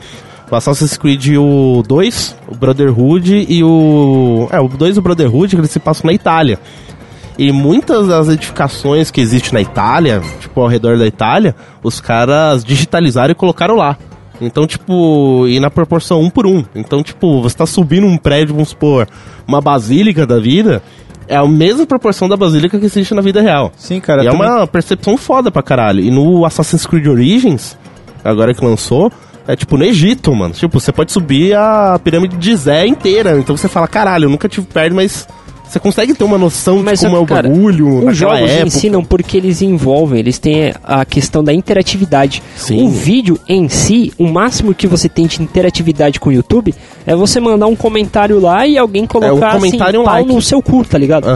O 0.51 0.57
Assassin's 0.57 0.97
Creed 0.97 1.37
o 1.37 1.83
2, 1.87 2.35
o 2.49 2.55
Brotherhood 2.57 3.47
e 3.49 3.63
o... 3.63 4.49
É, 4.51 4.59
o 4.59 4.67
2 4.67 4.97
e 4.97 4.99
o 4.99 5.03
Brotherhood, 5.03 5.55
que 5.55 5.61
eles 5.61 5.71
se 5.71 5.79
passam 5.79 6.07
na 6.07 6.13
Itália. 6.15 6.59
E 7.39 7.53
muitas 7.53 8.09
das 8.09 8.29
edificações 8.29 9.13
que 9.13 9.21
existem 9.21 9.53
na 9.53 9.61
Itália, 9.61 10.21
tipo, 10.41 10.61
ao 10.61 10.67
redor 10.67 10.99
da 10.99 11.07
Itália, 11.07 11.55
os 11.85 12.01
caras 12.01 12.65
digitalizaram 12.65 13.31
e 13.31 13.35
colocaram 13.35 13.77
lá. 13.77 13.97
Então, 14.41 14.67
tipo, 14.67 15.47
e 15.47 15.61
na 15.61 15.71
proporção 15.71 16.21
um 16.21 16.31
por 16.31 16.47
um. 16.47 16.65
Então, 16.75 17.03
tipo, 17.03 17.41
você 17.41 17.57
tá 17.57 17.67
subindo 17.67 18.07
um 18.07 18.17
prédio, 18.17 18.55
vamos 18.55 18.71
supor, 18.71 19.07
uma 19.47 19.61
basílica 19.61 20.27
da 20.27 20.41
vida, 20.41 20.83
é 21.29 21.37
a 21.37 21.47
mesma 21.47 21.87
proporção 21.87 22.29
da 22.29 22.37
basílica 22.37 22.79
que 22.79 22.87
existe 22.87 23.15
na 23.15 23.21
vida 23.21 23.41
real. 23.41 23.71
Sim, 23.77 24.01
cara. 24.01 24.25
e 24.25 24.27
é 24.27 24.33
uma 24.33 24.67
percepção 24.67 25.17
foda 25.17 25.51
pra 25.51 25.63
caralho. 25.63 26.01
E 26.01 26.11
no 26.11 26.45
Assassin's 26.45 26.87
Creed 26.87 27.07
Origins, 27.07 27.77
agora 28.25 28.55
que 28.55 28.65
lançou, 28.65 29.13
é 29.47 29.55
tipo 29.55 29.77
no 29.77 29.85
Egito, 29.85 30.35
mano. 30.35 30.55
Tipo, 30.55 30.81
você 30.81 30.91
pode 30.93 31.13
subir 31.13 31.55
a 31.55 32.01
pirâmide 32.03 32.37
de 32.37 32.57
Zé 32.57 32.87
inteira. 32.87 33.39
Então 33.39 33.57
você 33.57 33.69
fala, 33.69 33.87
caralho, 33.87 34.25
eu 34.25 34.31
nunca 34.31 34.49
tive 34.49 34.67
perto, 34.67 34.95
mas 34.95 35.29
você 35.69 35.79
consegue 35.79 36.15
ter 36.15 36.25
uma 36.25 36.39
noção 36.39 36.83
Mas, 36.83 37.01
de 37.01 37.07
como 37.07 37.17
é 37.19 37.21
o 37.21 37.27
bagulho, 37.27 38.09
Os 38.09 38.17
jogos 38.17 38.49
época. 38.51 38.67
ensinam 38.67 39.05
porque 39.05 39.37
eles 39.37 39.61
envolvem, 39.63 40.19
eles 40.21 40.39
têm 40.39 40.73
a 40.83 41.05
questão 41.05 41.43
da 41.45 41.53
interatividade. 41.53 42.43
Sim. 42.57 42.85
O 42.85 42.89
vídeo 42.89 43.39
em 43.49 43.69
si, 43.69 44.13
o 44.19 44.27
máximo 44.27 44.75
que 44.75 44.87
você 44.87 45.09
tem 45.09 45.27
de 45.27 45.43
interatividade 45.43 46.19
com 46.19 46.31
o 46.31 46.33
YouTube 46.33 46.75
é 47.07 47.15
você 47.15 47.39
mandar 47.41 47.67
um 47.67 47.77
comentário 47.77 48.41
lá 48.41 48.67
e 48.67 48.77
alguém 48.79 49.07
colocar 49.07 49.53
comentário 49.57 49.85
e 49.85 49.97
assim, 49.97 49.99
um 49.99 50.05
pau 50.05 50.15
like. 50.15 50.33
no 50.35 50.41
seu 50.43 50.63
cu, 50.63 50.85
tá 50.85 50.97
ligado? 50.99 51.27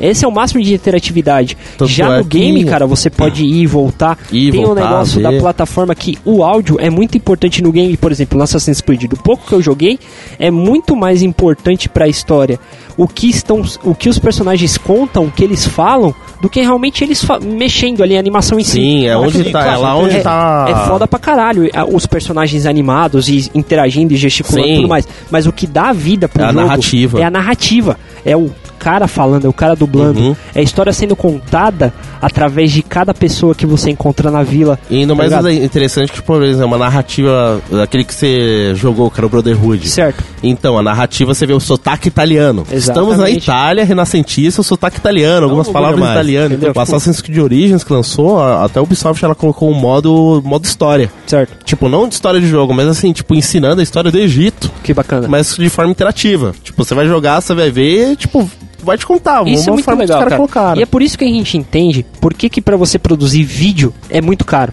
Esse 0.00 0.24
é 0.24 0.28
o 0.28 0.32
máximo 0.32 0.62
de 0.62 0.74
interatividade. 0.74 1.56
Tanto 1.78 1.90
Já 1.90 2.14
é 2.14 2.18
no 2.18 2.24
game, 2.24 2.64
que- 2.64 2.70
cara, 2.70 2.86
você 2.86 3.08
pode 3.10 3.44
ir 3.44 3.62
e 3.62 3.66
voltar. 3.66 4.18
Ir, 4.32 4.50
Tem 4.52 4.60
um 4.60 4.66
voltar, 4.66 4.82
negócio 4.84 5.22
da 5.22 5.32
plataforma 5.32 5.94
que 5.94 6.18
o 6.24 6.42
áudio 6.42 6.76
é 6.80 6.90
muito 6.90 7.16
importante 7.16 7.62
no 7.62 7.70
game, 7.72 7.96
por 7.96 8.10
exemplo, 8.12 8.36
no 8.38 8.44
Assassin's 8.44 8.80
Creed. 8.80 9.04
Do 9.04 9.16
pouco 9.16 9.46
que 9.46 9.52
eu 9.52 9.62
joguei, 9.62 9.98
é 10.38 10.50
muito 10.50 10.94
mais 10.96 11.22
importante 11.22 11.88
pra 11.88 12.08
história 12.08 12.58
o 12.96 13.06
que 13.06 13.28
estão, 13.28 13.62
o 13.82 13.94
que 13.94 14.08
os 14.08 14.18
personagens 14.18 14.76
contam, 14.78 15.24
o 15.24 15.30
que 15.30 15.42
eles 15.44 15.66
falam, 15.66 16.14
do 16.40 16.48
que 16.48 16.60
realmente 16.60 17.02
eles 17.02 17.24
mexendo 17.42 18.02
ali 18.02 18.16
a 18.16 18.18
animação 18.20 18.58
em 18.58 18.64
si. 18.64 18.72
Sim, 18.72 19.06
é 19.06 19.16
onde 19.16 19.50
tá- 19.50 19.64
é 19.72 19.76
lá 19.76 19.96
onde 19.96 20.16
é, 20.16 20.20
tá- 20.20 20.66
É 20.68 20.86
foda 20.88 21.06
pra 21.06 21.18
caralho 21.18 21.68
os 21.92 22.06
personagens 22.06 22.66
animados 22.66 23.28
e 23.28 23.50
interagindo 23.54 24.12
e 24.12 24.16
gesticulando 24.16 24.66
e 24.66 24.70
Sim. 24.70 24.76
tudo 24.76 24.88
mais. 24.88 25.08
Mas 25.30 25.46
o 25.46 25.52
que 25.52 25.66
dá 25.66 25.92
vida 25.92 26.28
pro 26.28 26.42
É 26.42 26.46
a 26.46 26.52
jogo 26.52 26.60
narrativa. 26.66 27.20
é 27.20 27.24
a 27.24 27.30
narrativa. 27.30 27.98
É 28.24 28.36
o 28.36 28.50
cara 28.86 29.08
falando, 29.08 29.44
é 29.46 29.48
o 29.48 29.52
cara 29.52 29.74
dublando. 29.74 30.20
Uhum. 30.20 30.36
É 30.54 30.60
a 30.60 30.62
história 30.62 30.92
sendo 30.92 31.16
contada 31.16 31.92
através 32.22 32.70
de 32.70 32.84
cada 32.84 33.12
pessoa 33.12 33.52
que 33.52 33.66
você 33.66 33.90
encontra 33.90 34.30
na 34.30 34.44
vila. 34.44 34.78
E 34.88 34.98
ainda 34.98 35.12
tá 35.12 35.18
mais 35.18 35.30
ligado? 35.30 35.50
interessante 35.50 36.12
que, 36.12 36.22
por 36.22 36.40
exemplo, 36.44 36.62
é 36.62 36.66
uma 36.66 36.78
narrativa 36.78 37.60
daquele 37.68 38.04
que 38.04 38.14
você 38.14 38.74
jogou, 38.76 39.10
que 39.10 39.18
era 39.18 39.26
o 39.26 39.28
Brotherhood. 39.28 39.88
Certo. 39.88 40.22
Então, 40.40 40.78
a 40.78 40.84
narrativa 40.84 41.34
você 41.34 41.44
vê 41.44 41.52
o 41.52 41.58
sotaque 41.58 42.06
italiano. 42.06 42.64
Estamos 42.70 43.08
na 43.08 43.24
Exatamente. 43.24 43.42
Itália, 43.42 43.84
renascentista, 43.84 44.60
o 44.60 44.64
sotaque 44.64 44.98
italiano, 44.98 45.46
algumas 45.46 45.66
um 45.66 45.72
palavras 45.72 45.98
mais, 45.98 46.12
italianas. 46.12 46.52
entendeu? 46.52 46.72
O 46.72 46.80
Assassin's 46.80 47.20
Creed 47.20 47.38
Origins 47.38 47.82
que 47.82 47.92
lançou, 47.92 48.40
até 48.40 48.78
o 48.78 48.84
Ubisoft 48.84 49.24
ela 49.24 49.34
colocou 49.34 49.68
um 49.68 49.74
modo, 49.74 50.40
modo 50.44 50.64
história. 50.64 51.10
Certo. 51.26 51.64
Tipo, 51.64 51.88
não 51.88 52.06
de 52.06 52.14
história 52.14 52.40
de 52.40 52.46
jogo, 52.46 52.72
mas 52.72 52.86
assim, 52.86 53.12
tipo, 53.12 53.34
ensinando 53.34 53.80
a 53.80 53.82
história 53.82 54.12
do 54.12 54.18
Egito, 54.18 54.70
Que 54.84 54.94
bacana. 54.94 55.26
mas 55.26 55.56
de 55.56 55.68
forma 55.68 55.90
interativa. 55.90 56.54
Tipo, 56.62 56.84
você 56.84 56.94
vai 56.94 57.08
jogar, 57.08 57.40
você 57.40 57.52
vai 57.52 57.68
ver, 57.68 58.14
tipo, 58.14 58.48
vai 58.86 58.96
te 58.96 59.04
contar. 59.04 59.46
Isso 59.46 59.68
é 59.68 59.72
muito 59.72 59.90
legal, 59.90 60.06
cara. 60.06 60.18
caras 60.18 60.36
colocaram. 60.36 60.80
E 60.80 60.82
é 60.82 60.86
por 60.86 61.02
isso 61.02 61.18
que 61.18 61.24
a 61.24 61.28
gente 61.28 61.58
entende 61.58 62.06
por 62.20 62.32
que, 62.32 62.48
que 62.48 62.62
para 62.62 62.76
você 62.76 62.98
produzir 62.98 63.42
vídeo 63.42 63.92
é 64.08 64.22
muito 64.22 64.44
caro. 64.44 64.72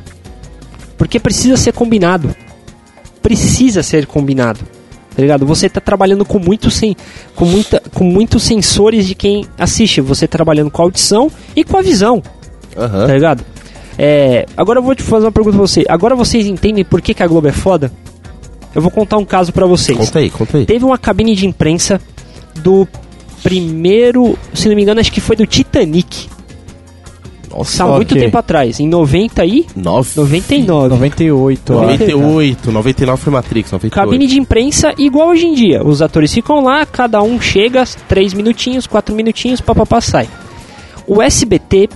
Porque 0.98 1.20
precisa 1.20 1.58
ser 1.58 1.74
combinado. 1.74 2.34
Precisa 3.22 3.84
ser 3.84 4.06
combinado. 4.06 4.60
Tá 5.16 5.22
ligado? 5.22 5.46
Você 5.46 5.70
tá 5.70 5.80
trabalhando 5.80 6.26
com 6.26 6.40
muito 6.40 6.72
sem, 6.72 6.96
com 7.36 7.46
muita, 7.46 7.82
com 7.94 8.04
muitos 8.04 8.44
sensores 8.44 9.06
de 9.06 9.14
quem 9.14 9.46
assiste. 9.58 10.02
Você 10.02 10.28
trabalhando 10.28 10.72
com 10.72 10.82
a 10.82 10.86
audição 10.86 11.32
e 11.56 11.64
com 11.64 11.78
a 11.78 11.82
visão, 11.82 12.22
Aham. 12.76 13.08
tá 13.08 13.14
ligado? 13.14 13.46
É, 13.98 14.46
agora 14.58 14.80
eu 14.80 14.84
vou 14.84 14.96
te 14.96 15.04
fazer 15.04 15.26
uma 15.26 15.32
pergunta 15.32 15.56
pra 15.58 15.68
você. 15.68 15.86
Agora 15.88 16.16
vocês 16.16 16.48
entendem 16.48 16.84
por 16.84 17.00
que, 17.02 17.14
que 17.14 17.22
a 17.22 17.28
Globo 17.28 17.48
é 17.48 17.52
foda? 17.52 17.92
Eu 18.74 18.82
vou 18.82 18.90
contar 18.90 19.18
um 19.18 19.26
caso 19.26 19.54
pra 19.54 19.68
vocês. 19.68 19.98
Conta 19.98 20.18
aí, 20.18 20.32
conta 20.32 20.58
aí. 20.58 20.66
Teve 20.66 20.84
uma 20.84 20.98
cabine 20.98 21.36
de 21.36 21.46
imprensa 21.46 22.02
do 22.56 22.88
primeiro, 23.44 24.38
se 24.54 24.68
não 24.70 24.76
me 24.76 24.82
engano, 24.82 25.00
acho 25.02 25.12
que 25.12 25.22
foi 25.22 25.36
do 25.36 25.46
Titanic. 25.46 26.30
Nossa, 27.56 27.84
Há 27.84 27.88
muito 27.88 28.14
ok. 28.14 28.24
tempo 28.24 28.36
atrás, 28.36 28.80
em 28.80 28.88
90 28.88 29.46
e 29.46 29.68
9, 29.76 30.10
99. 30.16 30.90
98. 30.90 31.74
ó. 31.74 31.82
98, 31.82 32.72
99 32.72 33.22
foi 33.22 33.34
Matrix, 33.34 33.72
98. 33.72 33.94
Cabine 33.94 34.26
de 34.26 34.40
imprensa 34.40 34.92
igual 34.98 35.30
hoje 35.30 35.46
em 35.46 35.54
dia. 35.54 35.86
Os 35.86 36.02
atores 36.02 36.34
ficam 36.34 36.64
lá, 36.64 36.84
cada 36.84 37.22
um 37.22 37.40
chega, 37.40 37.84
três 38.08 38.34
minutinhos, 38.34 38.88
quatro 38.88 39.14
minutinhos, 39.14 39.62
papapá, 39.62 40.02
sai. 40.02 40.28
O 41.06 41.22
SBT, 41.22 41.90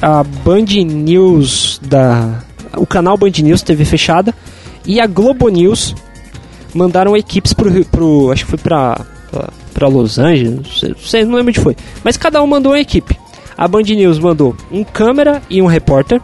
a 0.00 0.22
Band 0.22 0.64
News 0.86 1.78
da... 1.84 2.42
O 2.76 2.86
canal 2.86 3.18
Band 3.18 3.32
News, 3.42 3.60
TV 3.60 3.84
fechada, 3.84 4.34
e 4.86 4.98
a 4.98 5.06
Globo 5.06 5.48
News 5.48 5.94
mandaram 6.74 7.14
equipes 7.16 7.52
pro, 7.52 7.84
pro 7.84 8.32
acho 8.32 8.44
que 8.44 8.50
foi 8.50 8.58
pra, 8.58 9.00
pra, 9.30 9.50
pra 9.74 9.88
Los 9.88 10.18
Angeles, 10.18 10.82
não 10.82 10.96
sei, 10.96 11.24
não 11.24 11.34
lembro 11.34 11.50
onde 11.50 11.60
foi. 11.60 11.76
Mas 12.02 12.16
cada 12.16 12.42
um 12.42 12.46
mandou 12.46 12.72
uma 12.72 12.80
equipe. 12.80 13.18
A 13.56 13.68
Band 13.68 13.82
News 13.82 14.18
mandou 14.18 14.56
um 14.70 14.82
câmera 14.82 15.42
e 15.50 15.60
um 15.60 15.66
repórter. 15.66 16.20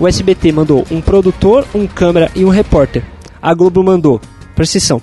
O 0.00 0.08
SBT 0.08 0.50
mandou 0.50 0.84
um 0.90 1.00
produtor, 1.00 1.66
um 1.74 1.86
câmera 1.86 2.30
e 2.34 2.44
um 2.44 2.48
repórter. 2.48 3.04
A 3.40 3.54
Globo 3.54 3.82
mandou, 3.84 4.20
atenção, 4.56 5.00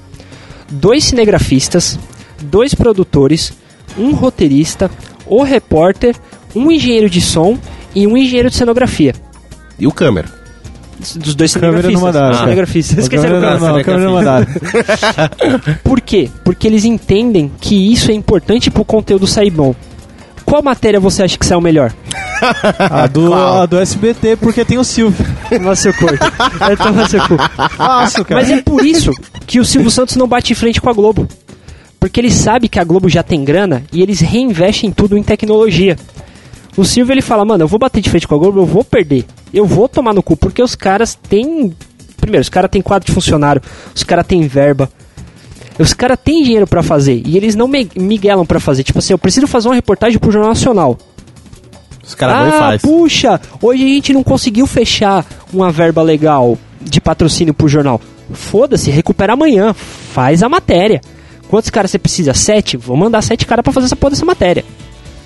dois 0.69 1.05
cinegrafistas, 1.05 1.97
dois 2.41 2.73
produtores, 2.73 3.53
um 3.97 4.13
roteirista, 4.13 4.89
o 5.25 5.43
repórter, 5.43 6.15
um 6.55 6.71
engenheiro 6.71 7.09
de 7.09 7.21
som 7.21 7.57
e 7.95 8.05
um 8.05 8.17
engenheiro 8.17 8.49
de 8.49 8.55
cenografia. 8.55 9.13
E 9.79 9.87
o 9.87 9.91
câmera? 9.91 10.40
Dos 11.15 11.35
dois 11.35 11.53
Câmera 11.53 11.81
cinegrafistas. 11.81 11.93
não 11.93 12.01
mandaram. 12.01 12.39
Cinegrafistas. 12.39 12.97
A 12.97 13.01
Esqueceram 13.01 13.41
câmera 13.41 13.59
não, 13.59 13.75
a 13.75 13.83
câmera 13.83 14.03
não 14.05 14.13
mandaram. 14.13 14.47
Por 15.83 15.99
quê? 16.01 16.29
Porque 16.43 16.67
eles 16.67 16.85
entendem 16.85 17.51
que 17.59 17.91
isso 17.91 18.11
é 18.11 18.13
importante 18.13 18.69
pro 18.69 18.85
conteúdo 18.85 19.25
sair 19.27 19.49
bom. 19.49 19.75
Qual 20.45 20.61
matéria 20.61 20.99
você 20.99 21.23
acha 21.23 21.37
que 21.37 21.45
saiu 21.45 21.61
melhor? 21.61 21.93
A 22.89 23.05
do, 23.07 23.33
a 23.33 23.65
do 23.67 23.77
SBT, 23.79 24.35
porque 24.35 24.65
tem 24.65 24.77
o 24.79 24.83
Silvio. 24.83 25.23
Toma 25.47 25.75
seu 25.75 25.93
cu. 25.93 26.07
É, 26.09 26.75
toma 26.75 27.07
seu 27.07 27.21
cu. 27.27 27.37
Cara. 27.37 28.09
Mas 28.31 28.49
é 28.49 28.61
por 28.63 28.83
isso 28.83 29.11
que 29.45 29.59
o 29.59 29.65
Silvio 29.65 29.91
Santos 29.91 30.15
não 30.15 30.27
bate 30.27 30.51
em 30.51 30.55
frente 30.55 30.81
com 30.81 30.89
a 30.89 30.93
Globo. 30.93 31.27
Porque 31.99 32.19
ele 32.19 32.31
sabe 32.31 32.67
que 32.67 32.79
a 32.79 32.83
Globo 32.83 33.07
já 33.07 33.21
tem 33.21 33.45
grana 33.45 33.83
e 33.93 34.01
eles 34.01 34.19
reinvestem 34.19 34.91
tudo 34.91 35.15
em 35.15 35.21
tecnologia. 35.21 35.95
O 36.77 36.85
Silvio 36.85 37.13
ele 37.13 37.21
fala, 37.21 37.43
mano, 37.43 37.63
eu 37.63 37.67
vou 37.67 37.77
bater 37.79 38.01
de 38.01 38.09
frente 38.09 38.27
com 38.27 38.35
a 38.35 38.37
Globo, 38.37 38.59
eu 38.61 38.65
vou 38.65 38.83
perder. 38.83 39.25
Eu 39.53 39.65
vou 39.65 39.89
tomar 39.89 40.13
no 40.13 40.23
cu, 40.23 40.37
porque 40.37 40.61
os 40.63 40.75
caras 40.75 41.15
têm. 41.15 41.73
Primeiro, 42.17 42.41
os 42.41 42.49
caras 42.49 42.69
têm 42.71 42.81
quadro 42.81 43.05
de 43.07 43.11
funcionário, 43.13 43.61
os 43.93 44.03
caras 44.03 44.25
têm 44.25 44.47
verba. 44.47 44.89
Os 45.79 45.93
caras 45.93 46.17
têm 46.23 46.43
dinheiro 46.43 46.67
pra 46.67 46.83
fazer 46.83 47.21
e 47.25 47.35
eles 47.35 47.55
não 47.55 47.67
me- 47.67 47.89
miguelam 47.95 48.45
pra 48.45 48.59
fazer. 48.59 48.83
Tipo 48.83 48.99
assim, 48.99 49.13
eu 49.13 49.17
preciso 49.17 49.47
fazer 49.47 49.67
uma 49.67 49.75
reportagem 49.75 50.19
pro 50.19 50.31
Jornal 50.31 50.49
Nacional. 50.51 50.97
Os 52.03 52.13
caras 52.13 52.35
vão 52.37 52.45
e 52.47 52.49
ah, 52.49 52.59
faz. 52.59 52.81
puxa, 52.81 53.41
hoje 53.61 53.83
a 53.83 53.87
gente 53.87 54.13
não 54.13 54.23
conseguiu 54.23 54.67
fechar 54.67 55.25
uma 55.51 55.71
verba 55.71 56.01
legal 56.01 56.57
de 56.81 56.99
patrocínio 57.01 57.53
pro 57.53 57.67
jornal. 57.67 57.99
Foda-se, 58.33 58.91
recupera 58.91 59.33
amanhã, 59.33 59.73
faz 59.73 60.43
a 60.43 60.49
matéria. 60.49 61.01
Quantos 61.49 61.69
caras 61.69 61.91
você 61.91 61.99
precisa? 61.99 62.33
Sete? 62.33 62.77
Vou 62.77 62.95
mandar 62.95 63.21
sete 63.21 63.45
caras 63.45 63.63
pra 63.63 63.73
fazer 63.73 63.85
essa 63.87 63.95
porra 63.95 64.11
dessa 64.11 64.25
matéria. 64.25 64.63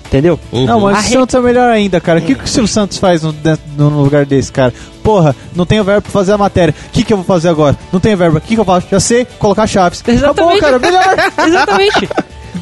Entendeu? 0.06 0.38
Uhum. 0.52 0.66
Não, 0.66 0.80
mas 0.80 1.08
o 1.08 1.12
Santos 1.12 1.34
é 1.34 1.40
melhor 1.40 1.68
ainda, 1.68 2.00
cara. 2.00 2.20
O 2.20 2.22
que, 2.22 2.34
que 2.34 2.44
o 2.44 2.48
Silvio 2.48 2.68
Santos 2.68 2.98
faz 2.98 3.22
no, 3.22 3.34
no 3.76 4.02
lugar 4.02 4.24
desse, 4.24 4.52
cara? 4.52 4.72
Porra, 5.02 5.34
não 5.54 5.66
tenho 5.66 5.82
verba 5.82 6.00
pra 6.00 6.10
fazer 6.10 6.32
a 6.32 6.38
matéria. 6.38 6.74
O 6.88 6.90
que, 6.92 7.02
que 7.02 7.12
eu 7.12 7.16
vou 7.16 7.26
fazer 7.26 7.48
agora? 7.48 7.76
Não 7.92 7.98
tenho 7.98 8.16
verba. 8.16 8.38
O 8.38 8.40
que, 8.40 8.54
que 8.54 8.60
eu 8.60 8.64
faço? 8.64 8.86
Já 8.90 9.00
sei, 9.00 9.24
colocar 9.38 9.66
chaves. 9.66 10.02
Exatamente. 10.06 10.58
Acabou, 10.58 10.60
cara. 10.60 10.78
Melhor. 10.78 11.32
Exatamente. 11.46 12.08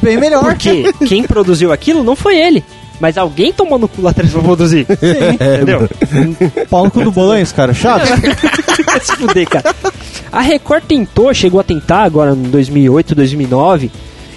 Bem 0.01 0.17
melhor. 0.17 0.43
Porque 0.43 0.91
quem 1.07 1.23
produziu 1.23 1.71
aquilo 1.71 2.03
não 2.03 2.15
foi 2.15 2.37
ele. 2.37 2.63
Mas 2.99 3.17
alguém 3.17 3.51
tomou 3.51 3.77
no 3.77 3.87
cu 3.87 4.01
lá 4.01 4.11
atrás 4.11 4.31
pra 4.31 4.41
produzir. 4.41 4.87
Entendeu? 4.89 5.89
Pau 6.69 6.85
no 6.85 6.91
cu 6.91 7.03
do 7.03 7.11
Bolanhos, 7.11 7.51
cara. 7.51 7.73
Chaves. 7.73 8.09
Vai 8.85 8.99
se 8.99 9.15
fuder, 9.15 9.47
cara. 9.47 9.75
A 10.31 10.41
Record 10.41 10.83
tentou, 10.83 11.33
chegou 11.33 11.59
a 11.59 11.63
tentar 11.63 12.03
agora 12.03 12.31
em 12.31 12.43
2008, 12.43 13.15
2009, 13.15 13.91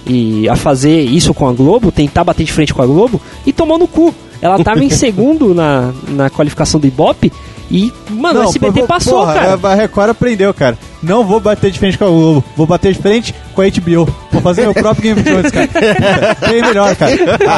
e 0.08 0.48
a 0.48 0.56
fazer 0.56 1.02
isso 1.02 1.34
com 1.34 1.46
a 1.48 1.52
Globo, 1.52 1.92
tentar 1.92 2.24
bater 2.24 2.44
de 2.44 2.52
frente 2.52 2.72
com 2.72 2.82
a 2.82 2.86
Globo, 2.86 3.20
e 3.46 3.52
tomou 3.52 3.78
no 3.78 3.86
cu. 3.86 4.14
Ela 4.40 4.62
tava 4.62 4.82
em 4.82 4.90
segundo 4.90 5.54
na, 5.54 5.92
na 6.08 6.30
qualificação 6.30 6.80
do 6.80 6.86
Ibope 6.86 7.32
e, 7.70 7.92
mano, 8.10 8.40
o 8.40 8.44
SBT 8.44 8.84
passou, 8.84 9.20
porra, 9.20 9.34
cara. 9.34 9.58
A 9.62 9.74
Record 9.74 10.10
aprendeu, 10.10 10.54
cara. 10.54 10.78
Não 11.02 11.22
vou 11.24 11.38
bater 11.38 11.70
de 11.70 11.78
frente 11.78 11.98
com 11.98 12.04
a 12.06 12.08
Globo, 12.08 12.44
vou 12.56 12.66
bater 12.66 12.92
de 12.94 12.98
frente 12.98 13.34
com 13.54 13.60
a 13.62 13.66
HBO. 13.68 14.12
Vou 14.32 14.40
fazer 14.42 14.62
meu 14.62 14.74
próprio 14.74 15.02
Game 15.14 15.20
of 15.20 15.28
Thrones, 15.30 15.50
cara. 15.52 16.36
Bem 16.50 16.62
melhor, 16.62 16.96
cara. 16.96 17.12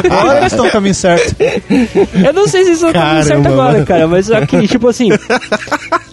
Agora 0.05 0.38
eles 0.38 0.53
estão 0.53 0.66
no 0.66 0.70
caminho 0.73 0.94
certo. 0.94 1.37
Eu 2.25 2.33
não 2.33 2.46
sei 2.49 2.64
se 2.64 2.73
isso 2.73 2.87
tá 2.87 2.92
Caramba, 2.92 3.14
dando 3.23 3.27
certo 3.27 3.46
agora, 3.46 3.85
cara, 3.85 4.09
mas 4.09 4.31
aqui, 4.31 4.66
tipo 4.66 4.88
assim. 4.88 5.09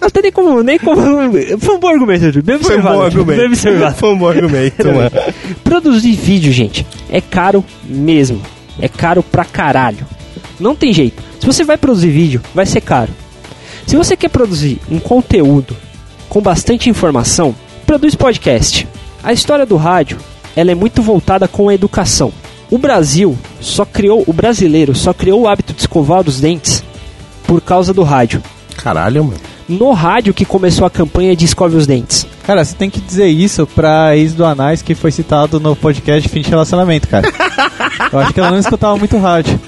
Não 0.00 0.08
tem 0.10 0.22
nem 0.22 0.32
como. 0.32 0.62
Nem 0.62 0.78
como 0.78 1.32
foi 1.58 1.74
um 1.74 1.78
bom 1.78 1.88
argumento, 1.88 2.32
Ju. 2.32 2.42
Bem 2.42 2.58
Foi 2.58 2.76
um 2.76 2.78
observado. 2.78 2.94
bom 2.94 3.00
Bem 3.00 3.06
argumento. 3.18 3.46
observado. 3.46 3.94
Foi 3.96 4.08
um 4.10 4.18
bom 4.18 4.28
argumento, 4.28 4.86
mano. 4.86 5.10
Produzir 5.64 6.12
vídeo, 6.12 6.52
gente, 6.52 6.86
é 7.10 7.20
caro 7.20 7.64
mesmo. 7.84 8.40
É 8.80 8.88
caro 8.88 9.22
pra 9.22 9.44
caralho. 9.44 10.06
Não 10.60 10.74
tem 10.74 10.92
jeito. 10.92 11.22
Se 11.40 11.46
você 11.46 11.64
vai 11.64 11.76
produzir 11.76 12.10
vídeo, 12.10 12.40
vai 12.54 12.64
ser 12.64 12.80
caro. 12.80 13.10
Se 13.88 13.96
você 13.96 14.18
quer 14.18 14.28
produzir 14.28 14.78
um 14.90 14.98
conteúdo 14.98 15.74
com 16.28 16.42
bastante 16.42 16.90
informação, 16.90 17.54
produz 17.86 18.14
podcast. 18.14 18.86
A 19.24 19.32
história 19.32 19.64
do 19.64 19.78
rádio, 19.78 20.18
ela 20.54 20.70
é 20.70 20.74
muito 20.74 21.00
voltada 21.00 21.48
com 21.48 21.70
a 21.70 21.74
educação. 21.74 22.30
O 22.70 22.76
Brasil 22.76 23.34
só 23.62 23.86
criou, 23.86 24.22
o 24.26 24.32
brasileiro 24.34 24.94
só 24.94 25.14
criou 25.14 25.40
o 25.40 25.48
hábito 25.48 25.72
de 25.72 25.80
escovar 25.80 26.22
os 26.28 26.38
dentes 26.38 26.84
por 27.46 27.62
causa 27.62 27.94
do 27.94 28.02
rádio. 28.02 28.42
Caralho, 28.76 29.24
mano. 29.24 29.40
No 29.66 29.92
rádio 29.92 30.34
que 30.34 30.44
começou 30.44 30.86
a 30.86 30.90
campanha 30.90 31.34
de 31.34 31.46
escove 31.46 31.74
os 31.74 31.86
dentes. 31.86 32.26
Cara, 32.44 32.62
você 32.66 32.76
tem 32.76 32.90
que 32.90 33.00
dizer 33.00 33.28
isso 33.28 33.66
pra 33.66 34.14
ex 34.14 34.34
do 34.34 34.44
Anais 34.44 34.82
que 34.82 34.94
foi 34.94 35.10
citado 35.10 35.58
no 35.58 35.74
podcast 35.74 36.28
Fim 36.28 36.42
de 36.42 36.50
Relacionamento, 36.50 37.08
cara. 37.08 37.26
Eu 38.12 38.18
acho 38.18 38.34
que 38.34 38.40
ela 38.40 38.50
não 38.50 38.58
escutava 38.58 38.98
muito 38.98 39.16
rádio. 39.16 39.58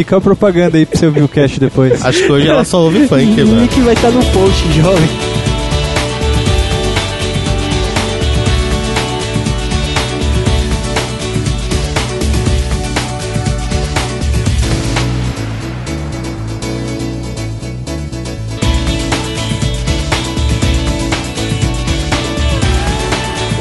Fica 0.00 0.16
a 0.16 0.20
propaganda 0.20 0.78
aí 0.78 0.86
pra 0.86 0.98
você 0.98 1.04
ouvir 1.04 1.22
o 1.22 1.28
cast 1.28 1.60
depois. 1.60 2.02
Acho 2.02 2.24
que 2.24 2.32
hoje 2.32 2.48
ela 2.48 2.64
só 2.64 2.80
ouve 2.80 3.06
funk, 3.06 3.36
mano. 3.44 3.60
link 3.60 3.80
vai 3.82 3.92
estar 3.92 4.10
no 4.10 4.24
post, 4.32 4.72
jovem. 4.72 5.39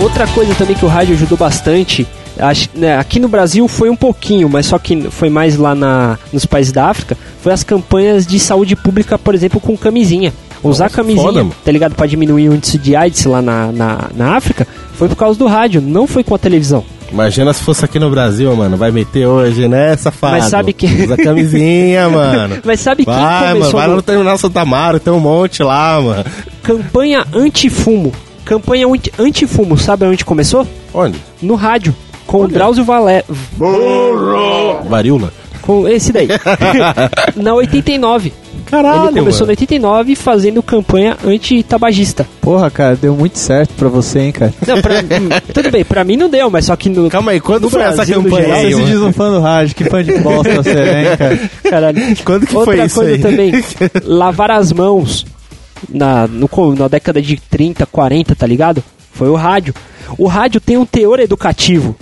Outra 0.10 0.28
coisa 0.34 0.54
também 0.56 0.76
que 0.76 0.84
o 0.84 0.88
rádio 0.88 1.14
ajudou 1.16 1.38
bastante, 1.38 2.06
acho- 2.38 2.68
né, 2.76 2.98
aqui 2.98 3.20
no 3.22 3.28
Brasil 3.30 3.66
foi 3.70 3.90
um 3.90 3.96
pouquinho, 3.96 4.50
mas 4.50 4.66
só 4.66 4.78
que 4.78 5.10
foi 5.10 5.30
mais 5.30 5.56
lá 5.56 5.74
na, 5.74 6.18
nos 6.34 6.46
países 6.46 6.74
da 6.74 6.88
África, 6.88 7.16
foi 7.42 7.54
as 7.54 7.64
campanhas 7.64 8.28
de 8.28 8.38
saúde 8.40 8.76
pública, 8.76 9.18
por 9.18 9.34
exemplo, 9.34 9.62
com 9.62 9.78
camisinha. 9.78 10.34
Usar 10.62 10.86
Nossa, 10.86 10.96
camisinha, 10.98 11.24
foda, 11.26 11.40
mano. 11.44 11.56
tá 11.64 11.72
ligado? 11.72 11.96
Pra 11.96 12.06
diminuir 12.06 12.50
o 12.50 12.54
índice 12.56 12.78
de 12.78 12.98
AIDS 12.98 13.24
lá 13.24 13.42
na, 13.42 13.72
na, 13.72 14.10
na 14.14 14.36
África, 14.36 14.68
foi 14.96 15.08
por 15.08 15.16
causa 15.16 15.40
do 15.40 15.48
rádio, 15.48 15.80
não 15.80 16.06
foi 16.06 16.22
com 16.22 16.36
a 16.36 16.38
televisão. 16.38 16.84
Imagina 17.10 17.54
se 17.54 17.64
fosse 17.64 17.86
aqui 17.86 17.98
no 17.98 18.10
Brasil, 18.10 18.54
mano. 18.56 18.76
Vai 18.76 18.92
meter 18.92 19.26
hoje, 19.26 19.70
né, 19.70 19.96
safado? 19.96 20.34
Mas 20.36 20.46
sabe 20.46 20.74
que- 20.74 20.86
Usa 21.06 21.16
camisinha, 21.16 22.10
mano. 22.12 22.58
Mas 22.66 22.82
sabe 22.82 23.06
quem 23.06 23.14
Vai, 23.14 23.24
mano. 23.42 23.54
começou 23.54 23.72
Vai 23.80 23.84
no- 23.86 23.90
lá 23.92 23.96
no 23.96 24.02
Terminal 24.02 24.38
Santa 24.38 24.66
Mara, 24.66 25.00
tem 25.00 25.14
um 25.14 25.20
monte 25.20 25.64
lá, 25.64 26.02
mano. 26.02 26.26
campanha 26.62 27.26
antifumo? 27.34 28.12
Campanha 28.50 28.88
anti- 28.88 29.14
antifumo, 29.20 29.78
sabe 29.78 30.06
onde 30.06 30.26
começou? 30.26 30.66
Onde? 30.92 31.20
No 31.40 31.54
rádio, 31.54 31.96
com 32.26 32.42
o 32.46 32.48
Drauzio 32.48 32.84
Valé... 32.84 33.24
Varíola. 34.90 35.32
Com 35.62 35.88
esse 35.88 36.12
daí. 36.12 36.28
na 37.38 37.54
89. 37.54 38.34
Caralho, 38.66 39.10
Ele 39.10 39.20
começou 39.20 39.42
mano. 39.46 39.48
na 39.50 39.52
89 39.52 40.16
fazendo 40.16 40.64
campanha 40.64 41.16
anti-tabagista. 41.24 42.26
Porra, 42.42 42.72
cara, 42.72 42.96
deu 42.96 43.16
muito 43.16 43.38
certo 43.38 43.72
pra 43.76 43.88
você, 43.88 44.20
hein, 44.20 44.32
cara. 44.32 44.52
Não, 44.66 44.82
pra, 44.82 44.96
tudo 45.54 45.70
bem, 45.70 45.86
pra 45.86 46.04
mim 46.04 46.18
não 46.18 46.28
deu, 46.28 46.50
mas 46.50 46.66
só 46.66 46.76
que 46.76 46.90
no. 46.90 47.08
Calma 47.08 47.34
aí, 47.34 47.40
quando 47.40 47.70
foi 47.70 47.84
essa 47.84 47.98
Brasil, 47.98 48.18
no 48.18 48.24
campanha 48.24 48.46
geral, 48.48 48.60
aí, 48.62 48.74
Você 48.74 48.84
diz 48.84 49.00
um 49.00 49.14
fã 49.14 49.30
do 49.30 49.40
rádio, 49.42 49.76
que 49.76 49.84
fã 49.84 50.04
de 50.04 50.18
bosta 50.18 50.56
você 50.56 50.70
é, 50.72 51.02
hein, 51.12 51.18
cara. 51.18 51.40
Caralho. 51.70 52.02
Quando 52.26 52.48
que 52.48 52.56
Outra 52.58 52.74
foi 52.76 52.84
isso 52.86 52.96
coisa 52.96 53.12
aí? 53.14 53.20
também, 53.20 53.52
lavar 54.06 54.50
as 54.50 54.74
mãos 54.74 55.24
na, 55.88 56.28
no 56.28 56.50
na 56.78 56.88
década 56.88 57.22
de 57.22 57.38
30, 57.38 57.86
40, 57.86 58.36
tá 58.36 58.46
ligado? 58.48 58.84
Foi 59.12 59.30
o 59.30 59.36
rádio. 59.36 59.74
O 60.18 60.28
rádio 60.28 60.60
tem 60.60 60.78
um 60.78 60.86
teor 60.86 61.20
educativo, 61.20 61.96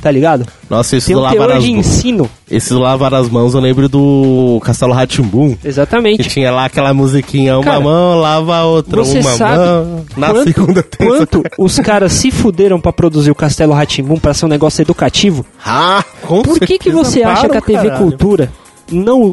tá 0.00 0.10
ligado? 0.10 0.46
Nossa, 0.70 0.96
esse 0.96 1.08
Tem 1.08 1.16
do 1.16 1.20
um 1.20 1.24
lavar 1.24 1.38
teor 1.48 1.56
as 1.56 1.62
de 1.64 1.72
ensino. 1.72 2.30
Esse 2.50 2.70
do 2.70 2.78
lavar 2.78 3.12
as 3.14 3.28
mãos, 3.28 3.54
eu 3.54 3.60
lembro 3.60 3.88
do 3.88 4.60
Castelo 4.62 4.92
Ratimbum. 4.92 5.54
Que 5.56 5.66
Exatamente. 5.66 6.28
tinha 6.28 6.50
lá 6.52 6.66
aquela 6.66 6.92
musiquinha, 6.94 7.56
uma 7.56 7.64
Cara, 7.64 7.80
mão, 7.80 8.20
lava 8.20 8.56
a 8.56 8.64
outra, 8.64 9.02
Você 9.02 9.20
uma 9.20 9.30
sabe 9.32 9.56
mão. 9.56 10.04
Na 10.16 10.30
quanto, 10.30 10.44
segunda, 10.44 10.82
terça. 10.82 11.26
quanto 11.26 11.42
os 11.58 11.78
caras 11.78 12.12
se 12.12 12.30
fuderam 12.30 12.78
pra 12.80 12.92
produzir 12.92 13.30
o 13.30 13.34
Castelo 13.34 13.72
Ratimbum 13.72 14.18
pra 14.18 14.34
ser 14.34 14.44
um 14.46 14.48
negócio 14.48 14.82
educativo? 14.82 15.44
Ah, 15.64 16.04
com 16.22 16.42
Por 16.42 16.60
que, 16.60 16.78
que 16.78 16.90
você 16.90 17.22
acha 17.22 17.48
para 17.48 17.60
que 17.60 17.72
a 17.72 17.78
TV 17.78 17.88
caralho. 17.88 18.04
Cultura 18.04 18.50
não, 18.90 19.32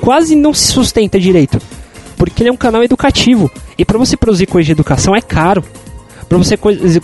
quase 0.00 0.34
não 0.36 0.52
se 0.52 0.72
sustenta 0.72 1.18
direito? 1.18 1.58
Porque 2.16 2.42
ele 2.42 2.50
é 2.50 2.52
um 2.52 2.56
canal 2.56 2.82
educativo. 2.82 3.50
E 3.78 3.84
pra 3.84 3.98
você 3.98 4.16
produzir 4.16 4.46
coisa 4.46 4.66
de 4.66 4.72
educação 4.72 5.14
é 5.14 5.20
caro. 5.20 5.62
Pra 6.26 6.38
você 6.38 6.56
produzir 6.56 7.00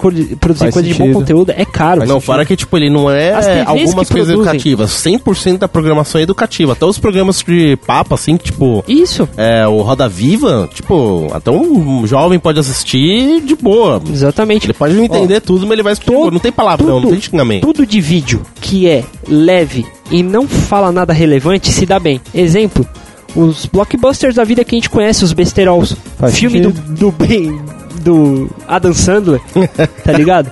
Faz 0.57 0.73
coisa 0.73 0.83
de 0.83 0.95
bom 0.95 1.13
conteúdo 1.13 1.53
é 1.55 1.65
caro. 1.65 2.07
Não, 2.07 2.21
fora 2.23 2.45
que, 2.47 2.57
tipo, 2.57 2.75
ele 2.79 2.89
não 2.89 3.11
é 3.11 3.33
algumas 3.67 4.09
coisas 4.09 4.29
produzem. 4.29 4.35
educativas. 4.41 4.91
100% 4.93 5.59
da 5.59 5.69
programação 5.69 6.19
é 6.19 6.25
educativa. 6.25 6.73
Até 6.73 6.87
os 6.87 6.99
programas 6.99 7.45
de 7.47 7.77
papo, 7.87 8.15
assim, 8.15 8.39
que, 8.39 8.45
tipo... 8.45 8.83
Isso, 8.89 9.29
É, 9.37 9.67
o 9.69 9.83
Roda 9.83 10.09
Viva, 10.09 10.71
tipo, 10.73 11.29
até 11.35 11.51
um 11.51 12.07
jovem 12.07 12.39
pode 12.39 12.59
assistir 12.61 13.43
de 13.43 13.55
boa. 13.55 14.01
exatamente. 14.11 14.65
Ele 14.67 14.73
pode 14.73 14.95
não 14.95 15.05
entender 15.05 15.41
tudo, 15.41 15.67
mas 15.67 15.73
ele 15.75 15.83
vai 15.83 15.93
explicar. 15.93 16.19
todo- 16.19 16.33
Não 16.33 16.41
tem 16.41 16.51
palavrão, 16.51 16.99
não 17.01 17.11
tem 17.11 17.21
xingamento. 17.21 17.61
tudo 17.67 17.85
de 17.87 18.01
vídeo 18.01 18.41
que 18.59 18.89
é 18.89 19.05
leve 19.29 19.85
e 20.11 20.23
não 20.23 20.49
fala 20.49 20.91
nada 20.91 21.13
relevante 21.13 21.71
se 21.71 21.85
dá 21.85 21.99
bem. 22.01 22.23
Exemplo, 22.35 22.87
os 23.35 23.67
blockbusters 23.67 24.35
da 24.35 24.45
vida 24.45 24.65
que 24.65 24.75
a 24.75 24.79
gente 24.79 24.91
conhece, 24.91 25.25
os 25.25 25.33
besterols. 25.33 25.97
Faz 26.19 26.39
filme 26.39 26.61
do, 26.61 26.71
do 26.71 27.13
bem 27.13 27.61
do 28.03 28.49
Adam 28.67 28.95
Sandler, 28.95 29.41
tá 30.05 30.13
ligado? 30.13 30.51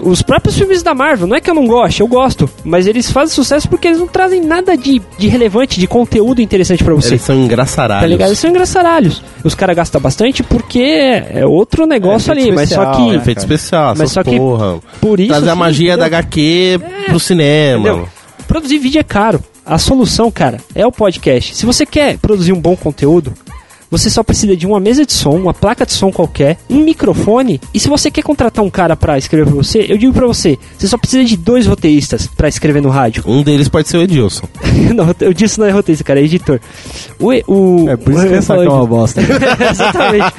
Os 0.00 0.22
próprios 0.22 0.56
filmes 0.56 0.80
da 0.82 0.94
Marvel, 0.94 1.26
não 1.26 1.34
é 1.34 1.40
que 1.40 1.50
eu 1.50 1.54
não 1.54 1.66
goste, 1.66 2.02
eu 2.02 2.06
gosto, 2.06 2.48
mas 2.62 2.86
eles 2.86 3.10
fazem 3.10 3.34
sucesso 3.34 3.68
porque 3.68 3.88
eles 3.88 3.98
não 3.98 4.06
trazem 4.06 4.40
nada 4.40 4.76
de, 4.76 5.02
de 5.18 5.26
relevante, 5.26 5.80
de 5.80 5.88
conteúdo 5.88 6.40
interessante 6.40 6.84
pra 6.84 6.94
você. 6.94 7.14
Eles 7.14 7.22
são 7.22 7.34
engraçaralhos. 7.34 8.02
Tá 8.02 8.06
ligado? 8.06 8.28
Eles 8.28 8.38
são 8.38 8.48
engraçaralhos. 8.50 9.22
Os 9.42 9.56
caras 9.56 9.74
gastam 9.74 10.00
bastante 10.00 10.42
porque 10.44 10.78
é 10.78 11.44
outro 11.44 11.84
negócio 11.84 12.30
É, 12.30 12.32
ali, 12.32 12.42
efeito 12.42 12.54
mas 12.54 12.68
só 12.68 12.82
especial, 12.82 12.96
que. 13.06 13.10
né? 13.10 13.16
Efeito 13.16 13.38
especial, 13.38 13.94
Mas 13.96 14.12
só 14.12 14.22
que 14.22 14.36
porra. 14.36 14.78
Por 15.00 15.18
isso. 15.18 15.30
Trazer 15.30 15.50
a 15.50 15.56
magia 15.56 15.96
da 15.96 16.06
entendeu? 16.06 16.18
HQ 16.18 16.80
pro 17.06 17.18
cinema. 17.18 17.88
Entendeu? 17.88 18.08
Produzir 18.46 18.78
vídeo 18.78 19.00
é 19.00 19.04
caro. 19.04 19.42
A 19.68 19.76
solução, 19.78 20.30
cara, 20.30 20.58
é 20.74 20.86
o 20.86 20.90
podcast. 20.90 21.54
Se 21.54 21.66
você 21.66 21.84
quer 21.84 22.16
produzir 22.18 22.52
um 22.54 22.60
bom 22.60 22.74
conteúdo, 22.74 23.34
você 23.90 24.08
só 24.10 24.22
precisa 24.22 24.56
de 24.56 24.66
uma 24.66 24.80
mesa 24.80 25.04
de 25.04 25.12
som, 25.12 25.30
uma 25.36 25.52
placa 25.54 25.84
de 25.84 25.92
som 25.92 26.10
qualquer, 26.10 26.58
um 26.70 26.82
microfone. 26.84 27.60
E 27.72 27.78
se 27.80 27.86
você 27.88 28.10
quer 28.10 28.22
contratar 28.22 28.64
um 28.64 28.70
cara 28.70 28.96
pra 28.96 29.18
escrever 29.18 29.46
pra 29.46 29.54
você, 29.54 29.84
eu 29.88 29.98
digo 29.98 30.12
pra 30.12 30.26
você, 30.26 30.58
você 30.76 30.88
só 30.88 30.96
precisa 30.96 31.22
de 31.24 31.36
dois 31.36 31.66
roteiristas 31.66 32.26
pra 32.26 32.48
escrever 32.48 32.80
no 32.80 32.88
rádio. 32.88 33.22
Um 33.26 33.42
deles 33.42 33.68
pode 33.68 33.88
ser 33.88 33.98
o 33.98 34.02
Edilson. 34.02 34.46
não, 34.94 35.14
eu 35.20 35.34
disse 35.34 35.58
não 35.60 35.66
é 35.66 35.70
roteirista, 35.70 36.04
cara, 36.04 36.20
é 36.20 36.22
editor. 36.24 36.60
O, 37.18 37.26
o, 37.50 37.88
É 37.90 37.96
por 37.96 38.12
isso 38.14 38.22
eu 38.22 38.28
que 38.28 38.34
essa 38.36 38.54
é 38.54 38.68
uma 38.68 38.86
bosta. 38.86 39.20
Exatamente. 39.70 40.34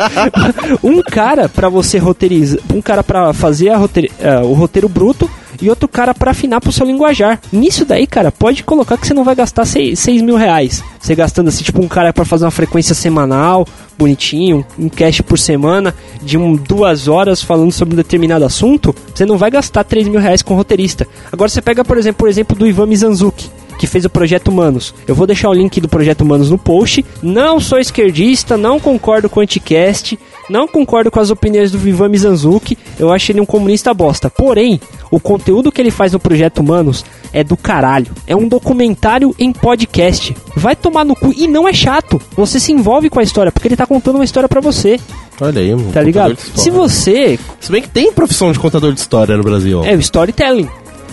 Um 0.84 1.02
cara 1.04 1.48
pra 1.48 1.70
você 1.70 1.98
roteirizar, 2.00 2.60
um 2.74 2.82
cara 2.82 3.04
pra 3.04 3.32
fazer 3.34 3.70
a 3.70 3.78
roteir- 3.78 4.12
eh, 4.20 4.40
o 4.42 4.54
roteiro 4.54 4.90
bruto 4.90 5.30
e 5.62 5.70
outro 5.70 5.88
cara 5.88 6.14
pra 6.14 6.32
afinar 6.32 6.62
pro 6.62 6.72
seu 6.72 6.86
linguajar. 6.86 7.40
Nisso 7.52 7.86
daí, 7.86 8.08
cara, 8.08 8.32
pode 8.32 8.64
colocar 8.64 8.98
que 8.98 9.08
você 9.08 9.14
não 9.14 9.24
vai 9.24 9.36
gastar 9.36 9.66
6 9.66 10.22
mil 10.22 10.36
reais. 10.36 10.84
Você 11.00 11.16
gastando 11.16 11.48
assim, 11.48 11.64
tipo 11.64 11.82
um 11.84 11.88
cara 11.88 12.14
pra 12.14 12.26
fazer 12.26 12.46
uma 12.46 12.52
frequência 12.52 12.94
semanal, 12.94 13.68
bonitinho, 13.98 14.66
um 14.78 14.90
cast 14.90 15.24
por 15.24 15.38
semana, 15.38 15.94
de 16.22 16.38
um, 16.38 16.56
duas 16.56 17.08
horas 17.08 17.42
falando 17.42 17.72
sobre 17.72 17.94
um 17.94 17.98
determinado 17.98 18.46
assunto, 18.46 18.96
você 19.14 19.26
não 19.26 19.38
vai 19.38 19.52
gastar 19.52 19.84
3 19.84 20.08
mil 20.08 20.20
reais 20.20 20.42
com 20.42 20.56
roteirista. 20.56 21.08
Agora 21.32 21.50
você 21.50 21.62
pega, 21.62 21.84
por 21.84 21.98
exemplo, 21.98 22.26
o 22.26 22.30
exemplo 22.30 22.58
do 22.58 22.68
Ivan 22.68 22.88
Mizanzuki 22.88 23.50
que 23.80 23.88
fez 23.88 24.06
o 24.06 24.10
Projeto 24.10 24.50
Humanos. 24.50 24.94
Eu 25.08 25.16
vou 25.16 25.26
deixar 25.26 25.50
o 25.50 25.54
link 25.54 25.80
do 25.82 25.88
Projeto 25.90 26.22
Humanos 26.22 26.52
no 26.52 26.58
post. 26.58 27.04
Não 27.24 27.60
sou 27.60 27.80
esquerdista, 27.80 28.58
não 28.58 28.80
concordo 28.80 29.30
com 29.30 29.40
o 29.40 29.44
Anticast, 29.44 30.20
não 30.50 30.68
concordo 30.68 31.10
com 31.10 31.20
as 31.20 31.30
opiniões 31.32 31.72
do 31.72 31.78
Vivan 31.80 32.10
Mizanzuki, 32.10 32.78
eu 33.00 33.12
acho 33.12 33.32
ele 33.32 33.40
um 33.40 33.46
comunista 33.46 33.94
bosta. 33.94 34.30
Porém, 34.30 34.80
o 35.10 35.20
conteúdo 35.20 35.72
que 35.72 35.82
ele 35.82 35.92
faz 35.92 36.12
no 36.12 36.20
Projeto 36.20 36.60
Humanos 36.60 37.06
é 37.32 37.44
do 37.44 37.56
caralho. 37.56 38.12
É 38.28 38.36
um 38.36 38.48
documentário 38.48 39.34
em 39.40 39.52
podcast. 39.54 40.36
Vai 40.56 40.76
tomar 40.76 41.06
no 41.06 41.16
cu 41.16 41.34
e 41.36 41.48
não 41.48 41.68
é 41.68 41.74
chato. 41.74 42.22
Você 42.36 42.60
se 42.60 42.72
envolve 42.74 43.10
com 43.10 43.20
a 43.20 43.24
história, 43.24 43.52
porque 43.52 43.68
ele 43.68 43.76
tá 43.78 43.86
contando 43.86 44.16
uma 44.16 44.24
história 44.26 44.50
pra 44.50 44.60
você, 44.60 45.00
Olha 45.40 45.62
aí, 45.62 45.74
mano. 45.74 45.92
tá 45.94 46.02
ligado? 46.02 46.38
Se 46.56 46.70
você 46.70 47.40
Se 47.62 47.72
bem 47.72 47.82
que 47.82 47.90
tem 47.90 48.12
profissão 48.12 48.52
de 48.52 48.60
contador 48.60 48.92
de 48.92 49.00
história 49.00 49.38
no 49.38 49.44
Brasil. 49.44 49.86
é 49.86 49.96
o 49.96 50.00
storytelling. 50.00 50.68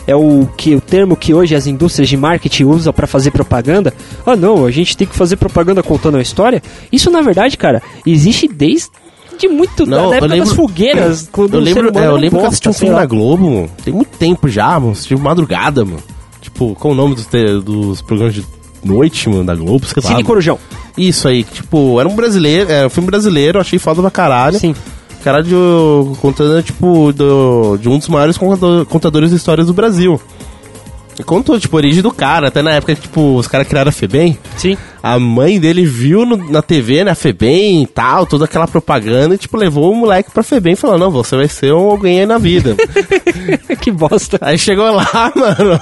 É 0.07 0.14
o 0.14 0.47
que 0.57 0.75
o 0.75 0.81
termo 0.81 1.16
que 1.16 1.35
hoje 1.35 1.55
as 1.55 1.66
indústrias 1.66 2.09
de 2.09 2.16
marketing 2.16 2.64
usam 2.64 2.92
para 2.92 3.07
fazer 3.07 3.31
propaganda. 3.31 3.92
Ah, 4.25 4.37
não, 4.37 4.64
a 4.64 4.71
gente 4.71 4.97
tem 4.97 5.07
que 5.07 5.14
fazer 5.16 5.37
propaganda 5.37 5.83
contando 5.83 6.16
a 6.16 6.23
história. 6.23 6.62
Isso 6.92 7.11
na 7.11 7.21
verdade, 7.21 7.57
cara, 7.57 7.83
existe 8.07 8.47
desde 8.49 8.88
de 9.38 9.49
muito 9.49 9.85
Não, 9.85 10.09
da 10.11 10.16
época 10.16 10.29
das 10.29 10.38
lembro- 10.38 10.55
fogueiras, 10.55 11.29
quando 11.31 11.55
Eu 11.55 11.61
lembro, 11.61 11.99
é, 11.99 12.07
eu 12.07 12.16
lembro 12.16 12.31
que 12.31 12.37
eu 12.37 12.40
bosta, 12.40 12.49
assisti 12.49 12.69
um 12.71 12.73
filme 12.73 12.95
lá. 12.95 13.01
na 13.01 13.07
Globo, 13.07 13.51
mano. 13.51 13.71
Tem 13.85 13.92
muito 13.92 14.16
tempo 14.16 14.49
já, 14.49 14.81
mano. 14.81 14.92
Assisti 14.92 15.14
madrugada, 15.14 15.85
mano. 15.85 16.03
Tipo, 16.40 16.75
qual 16.75 16.95
o 16.95 16.97
nome 16.97 17.14
dos, 17.14 17.27
dos 17.62 18.01
programas 18.01 18.35
de 18.35 18.42
noite, 18.83 19.29
mano, 19.29 19.45
da 19.45 19.55
Globo? 19.55 19.85
Sei 19.85 20.03
lá. 20.03 20.09
Cine 20.09 20.25
Corujão. 20.25 20.59
Isso 20.97 21.29
aí, 21.29 21.45
tipo, 21.45 22.01
era 22.01 22.09
um 22.09 22.16
brasileiro, 22.16 22.71
era 22.73 22.87
um 22.87 22.90
filme 22.90 23.11
brasileiro, 23.11 23.61
achei 23.61 23.79
foda 23.79 24.01
pra 24.01 24.11
caralho. 24.11 24.59
Sim. 24.59 24.75
Caralho, 25.27 26.17
contando, 26.21 26.62
tipo, 26.62 27.12
do, 27.12 27.77
de 27.79 27.89
um 27.89 27.99
dos 27.99 28.07
maiores 28.09 28.39
contador- 28.39 28.87
contadores 28.87 29.31
de 29.31 29.37
histórias 29.37 29.67
do 29.67 29.75
Brasil. 29.75 30.21
Contou, 31.25 31.59
tipo, 31.59 31.77
a 31.77 31.79
origem 31.79 32.01
do 32.01 32.12
cara, 32.12 32.47
até 32.47 32.62
na 32.62 32.71
época 32.71 32.95
que, 32.95 33.01
tipo, 33.01 33.35
os 33.35 33.49
caras 33.49 33.67
criaram 33.67 33.89
a 33.89 33.93
FEBEM. 33.93 34.39
Sim. 34.57 34.77
A 35.14 35.21
mãe 35.21 35.61
dele 35.61 35.85
viu 35.87 36.27
no- 36.27 36.51
na 36.51 36.61
TV, 36.61 37.05
né, 37.05 37.12
a 37.12 37.14
FEBEM 37.14 37.83
e 37.85 37.87
tal, 37.87 38.27
toda 38.27 38.45
aquela 38.45 38.66
propaganda, 38.66 39.35
e, 39.35 39.38
tipo, 39.38 39.57
levou 39.57 39.92
o 39.92 39.95
moleque 39.95 40.31
pra 40.33 40.42
FEBEM 40.42 40.73
e 40.73 40.77
falou, 40.77 40.99
não, 40.99 41.11
você 41.12 41.37
vai 41.37 41.47
ser 41.49 41.73
um 41.73 41.90
alguém 41.90 42.21
aí 42.21 42.27
na 42.27 42.38
vida. 42.38 42.75
que 43.81 43.90
bosta. 43.92 44.38
aí 44.40 44.59
chegou 44.59 44.90
lá, 44.90 45.33
mano, 45.37 45.79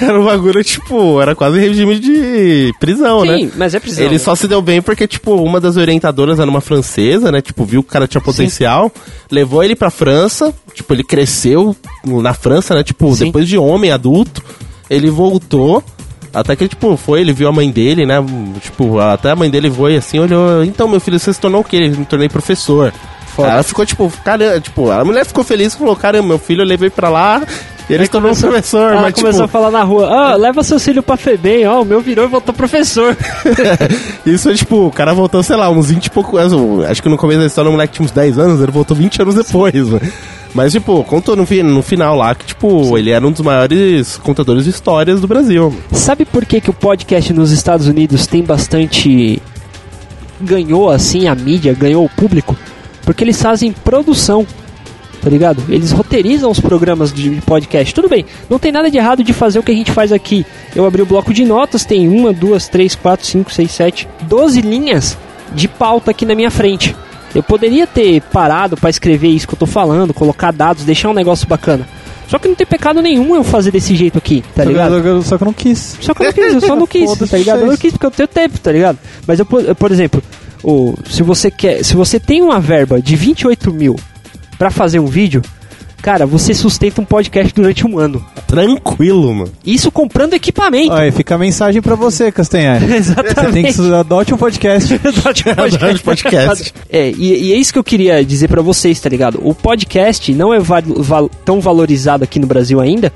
era 0.00 0.20
um 0.20 0.24
bagulho, 0.24 0.62
tipo, 0.62 1.20
era 1.20 1.34
quase 1.34 1.58
regime 1.58 1.98
de 1.98 2.72
prisão, 2.78 3.24
né? 3.24 3.38
Sim, 3.38 3.50
mas 3.56 3.74
é 3.74 3.80
prisão. 3.80 4.04
Ele 4.04 4.18
só 4.18 4.34
se 4.36 4.46
deu 4.46 4.62
bem 4.62 4.80
porque, 4.80 5.06
tipo, 5.08 5.34
uma 5.34 5.60
das 5.60 5.76
orientadoras 5.76 6.38
era 6.38 6.48
uma 6.48 6.60
francesa, 6.60 7.32
né? 7.32 7.40
Tipo, 7.40 7.64
viu 7.64 7.82
que 7.82 7.88
o 7.88 7.92
cara 7.92 8.06
tinha 8.06 8.20
potencial, 8.20 8.92
levou 9.30 9.64
ele 9.64 9.74
pra 9.74 9.90
França, 9.90 10.54
tipo, 10.74 10.94
ele 10.94 11.02
cresceu 11.02 11.74
na 12.04 12.34
França, 12.34 12.74
né? 12.74 12.84
Tipo, 12.84 13.12
Sim. 13.16 13.26
depois 13.26 13.48
de 13.48 13.58
homem, 13.58 13.90
adulto, 13.90 14.42
ele 14.88 15.10
voltou. 15.10 15.82
Até 16.32 16.54
que, 16.54 16.68
tipo, 16.68 16.96
foi, 16.96 17.20
ele 17.20 17.32
viu 17.32 17.48
a 17.48 17.52
mãe 17.52 17.70
dele, 17.70 18.04
né? 18.04 18.16
Tipo, 18.60 18.98
até 18.98 19.30
a 19.30 19.36
mãe 19.36 19.50
dele 19.50 19.70
foi 19.70 19.96
assim, 19.96 20.18
olhou, 20.18 20.62
então, 20.62 20.86
meu 20.86 21.00
filho, 21.00 21.18
você 21.18 21.32
se 21.32 21.40
tornou 21.40 21.62
o 21.62 21.64
quê? 21.64 21.76
Ele 21.76 21.96
me 21.96 22.04
tornei 22.04 22.28
professor. 22.28 22.92
Foda. 23.34 23.50
Ela 23.50 23.62
ficou, 23.62 23.86
tipo, 23.86 24.12
caramba, 24.24 24.60
tipo, 24.60 24.90
a 24.90 25.04
mulher 25.04 25.24
ficou 25.24 25.44
feliz 25.44 25.72
e 25.74 25.78
falou, 25.78 25.96
caramba, 25.96 26.28
meu 26.28 26.38
filho 26.38 26.62
eu 26.62 26.66
levei 26.66 26.90
pra 26.90 27.08
lá 27.08 27.42
e 27.88 27.94
ele 27.94 28.04
se 28.04 28.10
tornou 28.10 28.32
um 28.32 28.36
professor, 28.36 28.92
Ela 28.92 29.00
mas, 29.00 29.14
começou 29.14 29.44
a 29.44 29.46
tipo, 29.46 29.52
falar 29.58 29.70
na 29.70 29.82
rua, 29.82 30.06
ah, 30.10 30.36
leva 30.36 30.62
seu 30.62 30.78
filho 30.78 31.02
pra 31.02 31.16
FEBEM, 31.16 31.66
ó, 31.66 31.80
o 31.80 31.84
meu 31.84 32.00
virou 32.00 32.24
e 32.26 32.28
voltou 32.28 32.52
professor. 32.52 33.16
Isso 34.26 34.50
é 34.50 34.54
tipo, 34.54 34.86
o 34.86 34.90
cara 34.90 35.14
voltou, 35.14 35.42
sei 35.42 35.56
lá, 35.56 35.70
uns 35.70 35.88
20 35.88 36.06
e 36.06 36.10
pouco. 36.10 36.36
Acho 36.36 37.02
que 37.02 37.08
no 37.08 37.16
começo 37.16 37.40
da 37.40 37.46
história 37.46 37.68
o 37.68 37.72
moleque 37.72 37.94
tinha 37.94 38.04
uns 38.04 38.10
10 38.10 38.38
anos, 38.38 38.60
ele 38.60 38.70
voltou 38.72 38.94
20 38.94 39.22
anos 39.22 39.34
depois, 39.34 39.88
mano. 39.88 40.12
Mas, 40.54 40.72
tipo, 40.72 41.04
contou 41.04 41.36
no, 41.36 41.46
no 41.64 41.82
final 41.82 42.16
lá 42.16 42.34
que, 42.34 42.46
tipo, 42.46 42.96
ele 42.96 43.10
era 43.10 43.26
um 43.26 43.30
dos 43.30 43.42
maiores 43.42 44.16
contadores 44.16 44.64
de 44.64 44.70
histórias 44.70 45.20
do 45.20 45.28
Brasil. 45.28 45.74
Sabe 45.92 46.24
por 46.24 46.44
que, 46.46 46.60
que 46.60 46.70
o 46.70 46.74
podcast 46.74 47.32
nos 47.32 47.50
Estados 47.52 47.86
Unidos 47.86 48.26
tem 48.26 48.42
bastante. 48.42 49.40
ganhou 50.40 50.88
assim 50.90 51.28
a 51.28 51.34
mídia, 51.34 51.74
ganhou 51.74 52.04
o 52.04 52.08
público? 52.08 52.56
Porque 53.04 53.22
eles 53.24 53.40
fazem 53.40 53.72
produção, 53.72 54.46
tá 55.22 55.28
ligado? 55.30 55.62
Eles 55.68 55.92
roteirizam 55.92 56.50
os 56.50 56.60
programas 56.60 57.12
de 57.12 57.30
podcast. 57.42 57.94
Tudo 57.94 58.08
bem, 58.08 58.24
não 58.48 58.58
tem 58.58 58.72
nada 58.72 58.90
de 58.90 58.96
errado 58.96 59.22
de 59.22 59.32
fazer 59.32 59.58
o 59.58 59.62
que 59.62 59.72
a 59.72 59.74
gente 59.74 59.92
faz 59.92 60.12
aqui. 60.12 60.44
Eu 60.74 60.86
abri 60.86 61.02
o 61.02 61.06
bloco 61.06 61.32
de 61.32 61.44
notas, 61.44 61.84
tem 61.84 62.08
uma, 62.08 62.32
duas, 62.32 62.68
três, 62.68 62.94
quatro, 62.94 63.26
cinco, 63.26 63.52
seis, 63.52 63.70
sete, 63.70 64.08
doze 64.22 64.60
linhas 64.60 65.16
de 65.54 65.68
pauta 65.68 66.10
aqui 66.10 66.24
na 66.26 66.34
minha 66.34 66.50
frente. 66.50 66.94
Eu 67.34 67.42
poderia 67.42 67.86
ter 67.86 68.20
parado 68.22 68.76
pra 68.76 68.88
escrever 68.90 69.28
isso 69.28 69.46
que 69.46 69.54
eu 69.54 69.58
tô 69.58 69.66
falando, 69.66 70.14
colocar 70.14 70.50
dados, 70.52 70.84
deixar 70.84 71.10
um 71.10 71.14
negócio 71.14 71.46
bacana. 71.46 71.86
Só 72.26 72.38
que 72.38 72.46
não 72.48 72.54
tem 72.54 72.66
pecado 72.66 73.00
nenhum 73.00 73.34
eu 73.34 73.42
fazer 73.44 73.70
desse 73.70 73.94
jeito 73.96 74.18
aqui, 74.18 74.42
tá 74.54 74.62
Só 74.62 74.68
que 74.68 74.68
ligado? 74.68 74.94
eu- 74.98 75.22
Só 75.22 75.36
que 75.38 75.42
eu 75.42 75.46
não 75.46 75.52
quis. 75.52 75.96
Só 76.00 76.12
que 76.14 76.22
eu 76.22 76.26
não 76.26 76.32
quis, 76.32 76.54
eu 76.54 76.60
só 76.60 76.76
não 76.76 76.86
quis, 76.88 77.30
tá 77.30 77.36
ligado? 77.38 77.60
Eu 77.60 77.66
não 77.66 77.76
quis 77.76 77.92
porque 77.92 78.06
eu 78.06 78.10
tenho 78.10 78.28
tempo, 78.28 78.58
tá 78.60 78.70
ligado? 78.72 78.98
Mas 79.26 79.38
eu, 79.38 79.46
por 79.46 79.90
exemplo, 79.92 80.22
o, 80.62 80.94
se 81.08 81.22
você 81.22 81.50
quer. 81.50 81.82
Se 81.84 81.94
você 81.94 82.18
tem 82.20 82.42
uma 82.42 82.60
verba 82.60 83.00
de 83.00 83.16
28 83.16 83.72
mil 83.72 83.96
pra 84.58 84.70
fazer 84.70 84.98
um 84.98 85.06
vídeo, 85.06 85.40
cara, 86.02 86.26
você 86.26 86.54
sustenta 86.54 87.00
um 87.00 87.04
podcast 87.04 87.52
durante 87.54 87.86
um 87.86 87.98
ano. 87.98 88.24
Tranquilo, 88.46 89.34
mano. 89.34 89.50
Isso 89.64 89.90
comprando 89.90 90.34
equipamento. 90.34 90.92
Olha, 90.92 91.12
fica 91.12 91.34
a 91.34 91.38
mensagem 91.38 91.80
pra 91.82 91.94
você, 91.94 92.32
Castanhar. 92.32 92.80
Você 92.80 92.86
tem 92.86 92.96
Exatamente. 92.96 93.74
que 93.74 93.94
adote 93.94 94.34
um 94.34 94.38
podcast. 94.38 94.94
Adote 95.04 95.44
um 95.48 95.98
podcast. 96.04 96.72
É, 96.90 97.10
e, 97.10 97.48
e 97.48 97.52
é 97.52 97.56
isso 97.56 97.72
que 97.72 97.78
eu 97.78 97.84
queria 97.84 98.24
dizer 98.24 98.48
pra 98.48 98.62
vocês, 98.62 98.98
tá 99.00 99.08
ligado? 99.08 99.40
O 99.42 99.54
podcast 99.54 100.32
não 100.32 100.52
é 100.52 100.58
val- 100.58 100.82
val- 100.96 101.30
tão 101.44 101.60
valorizado 101.60 102.24
aqui 102.24 102.38
no 102.38 102.46
Brasil 102.46 102.80
ainda, 102.80 103.12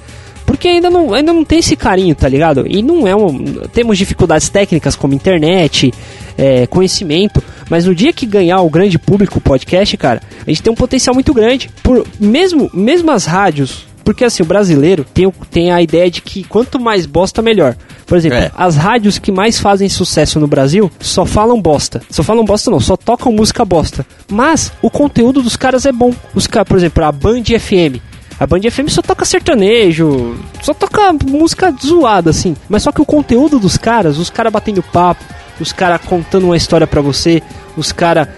porque 0.47 0.69
ainda 0.69 0.91
não, 0.91 1.15
ainda 1.15 1.33
não 1.33 1.45
tem 1.45 1.59
esse 1.61 1.75
carinho, 1.77 2.15
tá 2.15 2.29
ligado? 2.29 2.65
E 2.69 2.83
não 2.83 3.07
é 3.09 3.15
um. 3.17 3.39
Temos 3.73 3.97
dificuldades 3.97 4.49
técnicas 4.49 4.95
como 4.97 5.15
internet, 5.15 5.93
é, 6.37 6.67
conhecimento, 6.67 7.43
mas 7.71 7.87
no 7.87 7.95
dia 7.95 8.13
que 8.13 8.27
ganhar 8.27 8.61
o 8.61 8.71
grande 8.71 8.99
público 8.99 9.39
o 9.39 9.41
podcast, 9.41 9.97
cara, 9.97 10.21
a 10.47 10.51
gente 10.51 10.63
tem 10.63 10.73
um 10.73 10.77
potencial 10.77 11.15
muito 11.15 11.33
grande. 11.33 11.71
Por, 11.83 12.07
mesmo, 12.19 12.71
mesmo 12.73 13.11
as 13.11 13.25
rádios. 13.25 13.87
Porque 14.05 14.25
assim, 14.25 14.43
o 14.43 14.47
brasileiro 14.47 15.05
tem, 15.15 15.31
tem 15.49 15.71
a 15.71 15.81
ideia 15.81 16.11
de 16.11 16.21
que 16.23 16.43
quanto 16.43 16.81
mais 16.81 17.07
bosta, 17.07 17.41
melhor. 17.41 17.77
Por 18.05 18.19
exemplo, 18.19 18.37
É. 18.39 18.51
as 18.57 18.75
rádios 18.77 19.17
que 19.17 19.31
mais 19.31 19.61
fazem 19.61 19.89
sucesso 19.89 20.41
no 20.41 20.49
Brasil 20.49 20.91
só 20.99 21.25
falam 21.25 21.61
bosta. 21.63 22.03
Só 22.11 22.25
falam 22.25 22.45
bosta 22.45 22.69
não, 22.69 22.81
só 22.81 22.97
tocam 22.97 23.31
música 23.33 23.65
bosta. 23.65 24.05
Mas 24.29 24.73
o 24.83 24.91
conteúdo 24.91 25.41
dos 25.41 25.55
caras 25.57 25.87
é 25.87 25.93
bom. 25.93 26.13
Os 26.35 26.49
caras, 26.49 26.69
por 26.69 26.77
exemplo, 26.77 27.05
a 27.05 27.13
Band 27.13 27.45
FM. 27.45 28.01
A 28.41 28.47
Band 28.47 28.63
FM 28.69 28.89
só 28.89 29.03
toca 29.03 29.25
sertanejo, 29.25 30.37
só 30.61 30.75
toca 30.75 31.13
música 31.25 31.73
zoada, 31.81 32.31
assim. 32.31 32.57
Mas 32.69 32.83
só 32.83 32.91
que 32.91 33.01
o 33.01 33.07
conteúdo 33.07 33.59
dos 33.61 33.77
caras, 33.77 34.19
os 34.19 34.31
caras 34.31 34.53
batendo 34.53 34.83
papo, 34.83 35.25
os 35.63 35.73
caras 35.73 36.01
contando 36.05 36.45
uma 36.45 36.57
história 36.57 36.87
pra 36.87 37.01
você, 37.01 37.43
os 37.77 37.91
caras 37.93 38.29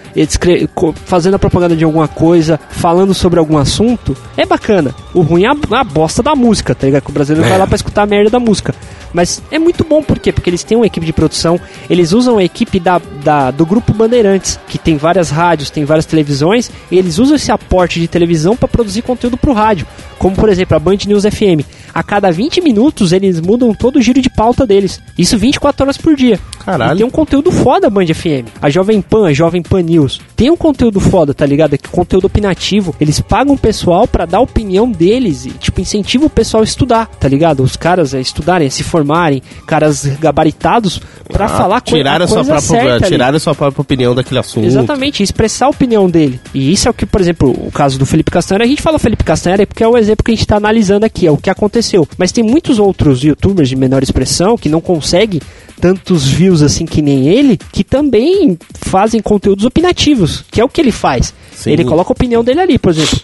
fazendo 1.05 1.35
a 1.35 1.39
propaganda 1.39 1.75
de 1.75 1.83
alguma 1.83 2.07
coisa, 2.07 2.59
falando 2.69 3.13
sobre 3.13 3.39
algum 3.39 3.57
assunto, 3.57 4.15
é 4.37 4.45
bacana. 4.45 4.93
O 5.13 5.21
ruim 5.21 5.43
é 5.43 5.47
a, 5.47 5.79
a 5.79 5.83
bosta 5.83 6.21
da 6.23 6.35
música, 6.35 6.73
tá 6.75 6.85
ligado? 6.85 7.03
Que 7.03 7.09
o 7.09 7.13
brasileiro 7.13 7.47
vai 7.49 7.57
lá 7.57 7.67
pra 7.67 7.75
escutar 7.75 8.03
a 8.03 8.05
merda 8.05 8.29
da 8.29 8.39
música. 8.39 8.73
Mas 9.13 9.41
é 9.49 9.57
muito 9.57 9.83
bom, 9.83 10.03
por 10.03 10.19
quê? 10.19 10.31
Porque 10.31 10.49
eles 10.49 10.63
têm 10.63 10.75
uma 10.77 10.85
equipe 10.85 11.05
de 11.05 11.13
produção, 11.13 11.59
eles 11.89 12.11
usam 12.11 12.37
a 12.37 12.43
equipe 12.43 12.79
da, 12.79 13.01
da- 13.23 13.49
do 13.51 13.65
Grupo 13.65 13.93
Bandeirantes, 13.93 14.59
que 14.67 14.77
tem 14.77 14.97
várias 14.97 15.29
rádios, 15.29 15.69
tem 15.69 15.85
várias 15.85 16.05
televisões, 16.05 16.69
e 16.91 16.97
eles 16.97 17.17
usam 17.17 17.35
esse 17.37 17.49
aporte 17.51 17.99
de 17.99 18.07
televisão 18.09 18.57
para 18.57 18.67
produzir 18.67 19.01
conteúdo 19.03 19.37
pro 19.37 19.53
rádio. 19.53 19.87
Como, 20.19 20.35
por 20.35 20.49
exemplo, 20.49 20.75
a 20.75 20.79
Band 20.79 20.97
News 21.07 21.23
FM. 21.23 21.63
A 21.95 22.03
cada 22.03 22.29
20 22.29 22.59
minutos 22.59 23.13
eles 23.13 23.39
mudam 23.39 23.73
todo 23.73 23.95
o 23.95 24.01
giro 24.01 24.21
de 24.21 24.29
pauta 24.29 24.67
deles. 24.67 24.99
Isso 25.17 25.37
24 25.37 25.83
horas 25.85 25.97
por 25.97 26.13
dia. 26.15 26.37
Caralho. 26.65 26.93
E 26.93 26.97
tem 26.97 27.05
um 27.05 27.09
conteúdo 27.09 27.51
foda 27.53 27.87
a 27.87 27.89
Band 27.89 28.07
FM. 28.07 28.45
A 28.61 28.69
Jovem 28.69 29.01
Pan, 29.01 29.27
a 29.29 29.33
Jovem 29.33 29.61
Pan 29.63 29.81
News. 29.81 30.19
Tem 30.35 30.49
um 30.51 30.57
conteúdo 30.57 30.99
foda, 30.99 31.33
tá 31.33 31.45
ligado? 31.45 31.73
É 31.73 31.77
conteúdo 31.77 32.25
opinativo. 32.25 32.93
Eles 32.99 33.21
pagam 33.21 33.55
o 33.55 33.57
pessoal 33.57 34.05
pra 34.05 34.25
dar 34.25 34.39
a 34.39 34.41
opinião 34.41 34.91
deles 34.91 35.45
e, 35.45 35.51
tipo, 35.51 35.79
incentiva 35.79 36.25
o 36.25 36.29
pessoal 36.29 36.61
a 36.61 36.65
estudar, 36.65 37.05
tá 37.07 37.27
ligado? 37.29 37.63
Os 37.63 37.77
caras 37.77 38.13
a 38.13 38.19
estudarem, 38.19 38.67
a 38.67 38.71
se 38.71 38.83
formarem, 38.83 39.41
caras 39.65 40.05
gabaritados 40.19 40.99
pra 41.31 41.47
falar 41.47 41.79
coi- 41.81 41.99
tirar 41.99 42.21
a, 42.21 42.25
a 42.25 42.27
sua 42.27 42.43
coisa 42.43 42.51
própria, 42.51 42.81
certa 42.81 43.05
ali. 43.05 43.11
tirar 43.13 43.33
a 43.35 43.39
sua 43.39 43.55
própria 43.55 43.81
opinião 43.81 44.13
daquele 44.13 44.39
assunto. 44.39 44.65
Exatamente, 44.65 45.23
expressar 45.23 45.67
a 45.67 45.69
opinião 45.69 46.09
dele. 46.09 46.39
E 46.53 46.73
isso 46.73 46.87
é 46.87 46.91
o 46.91 46.93
que, 46.93 47.05
por 47.05 47.21
exemplo, 47.21 47.49
o 47.51 47.71
caso 47.71 47.97
do 47.97 48.05
Felipe 48.05 48.31
Castanheira, 48.31 48.65
a 48.65 48.67
gente 48.67 48.81
fala 48.81 48.99
Felipe 48.99 49.23
Castanheira 49.23 49.65
porque 49.65 49.83
é 49.83 49.87
o 49.87 49.97
exemplo 49.97 50.23
que 50.25 50.31
a 50.31 50.33
gente 50.33 50.41
está 50.41 50.57
analisando 50.57 51.05
aqui, 51.05 51.25
é 51.25 51.31
o 51.31 51.37
que 51.37 51.49
aconteceu. 51.49 51.84
Mas 52.17 52.31
tem 52.31 52.43
muitos 52.43 52.79
outros 52.79 53.23
youtubers 53.23 53.69
de 53.69 53.75
menor 53.75 54.03
expressão 54.03 54.57
que 54.57 54.69
não 54.69 54.81
conseguem 54.81 55.41
tantos 55.79 56.25
views 56.25 56.61
assim 56.61 56.85
que 56.85 57.01
nem 57.01 57.27
ele, 57.27 57.57
que 57.71 57.83
também 57.83 58.57
fazem 58.73 59.21
conteúdos 59.21 59.65
opinativos, 59.65 60.43
que 60.51 60.61
é 60.61 60.63
o 60.63 60.69
que 60.69 60.81
ele 60.81 60.91
faz. 60.91 61.33
Sim. 61.51 61.71
Ele 61.71 61.83
coloca 61.85 62.11
a 62.11 62.13
opinião 62.13 62.43
dele 62.43 62.61
ali, 62.61 62.79
por 62.79 62.91
exemplo. 62.91 63.19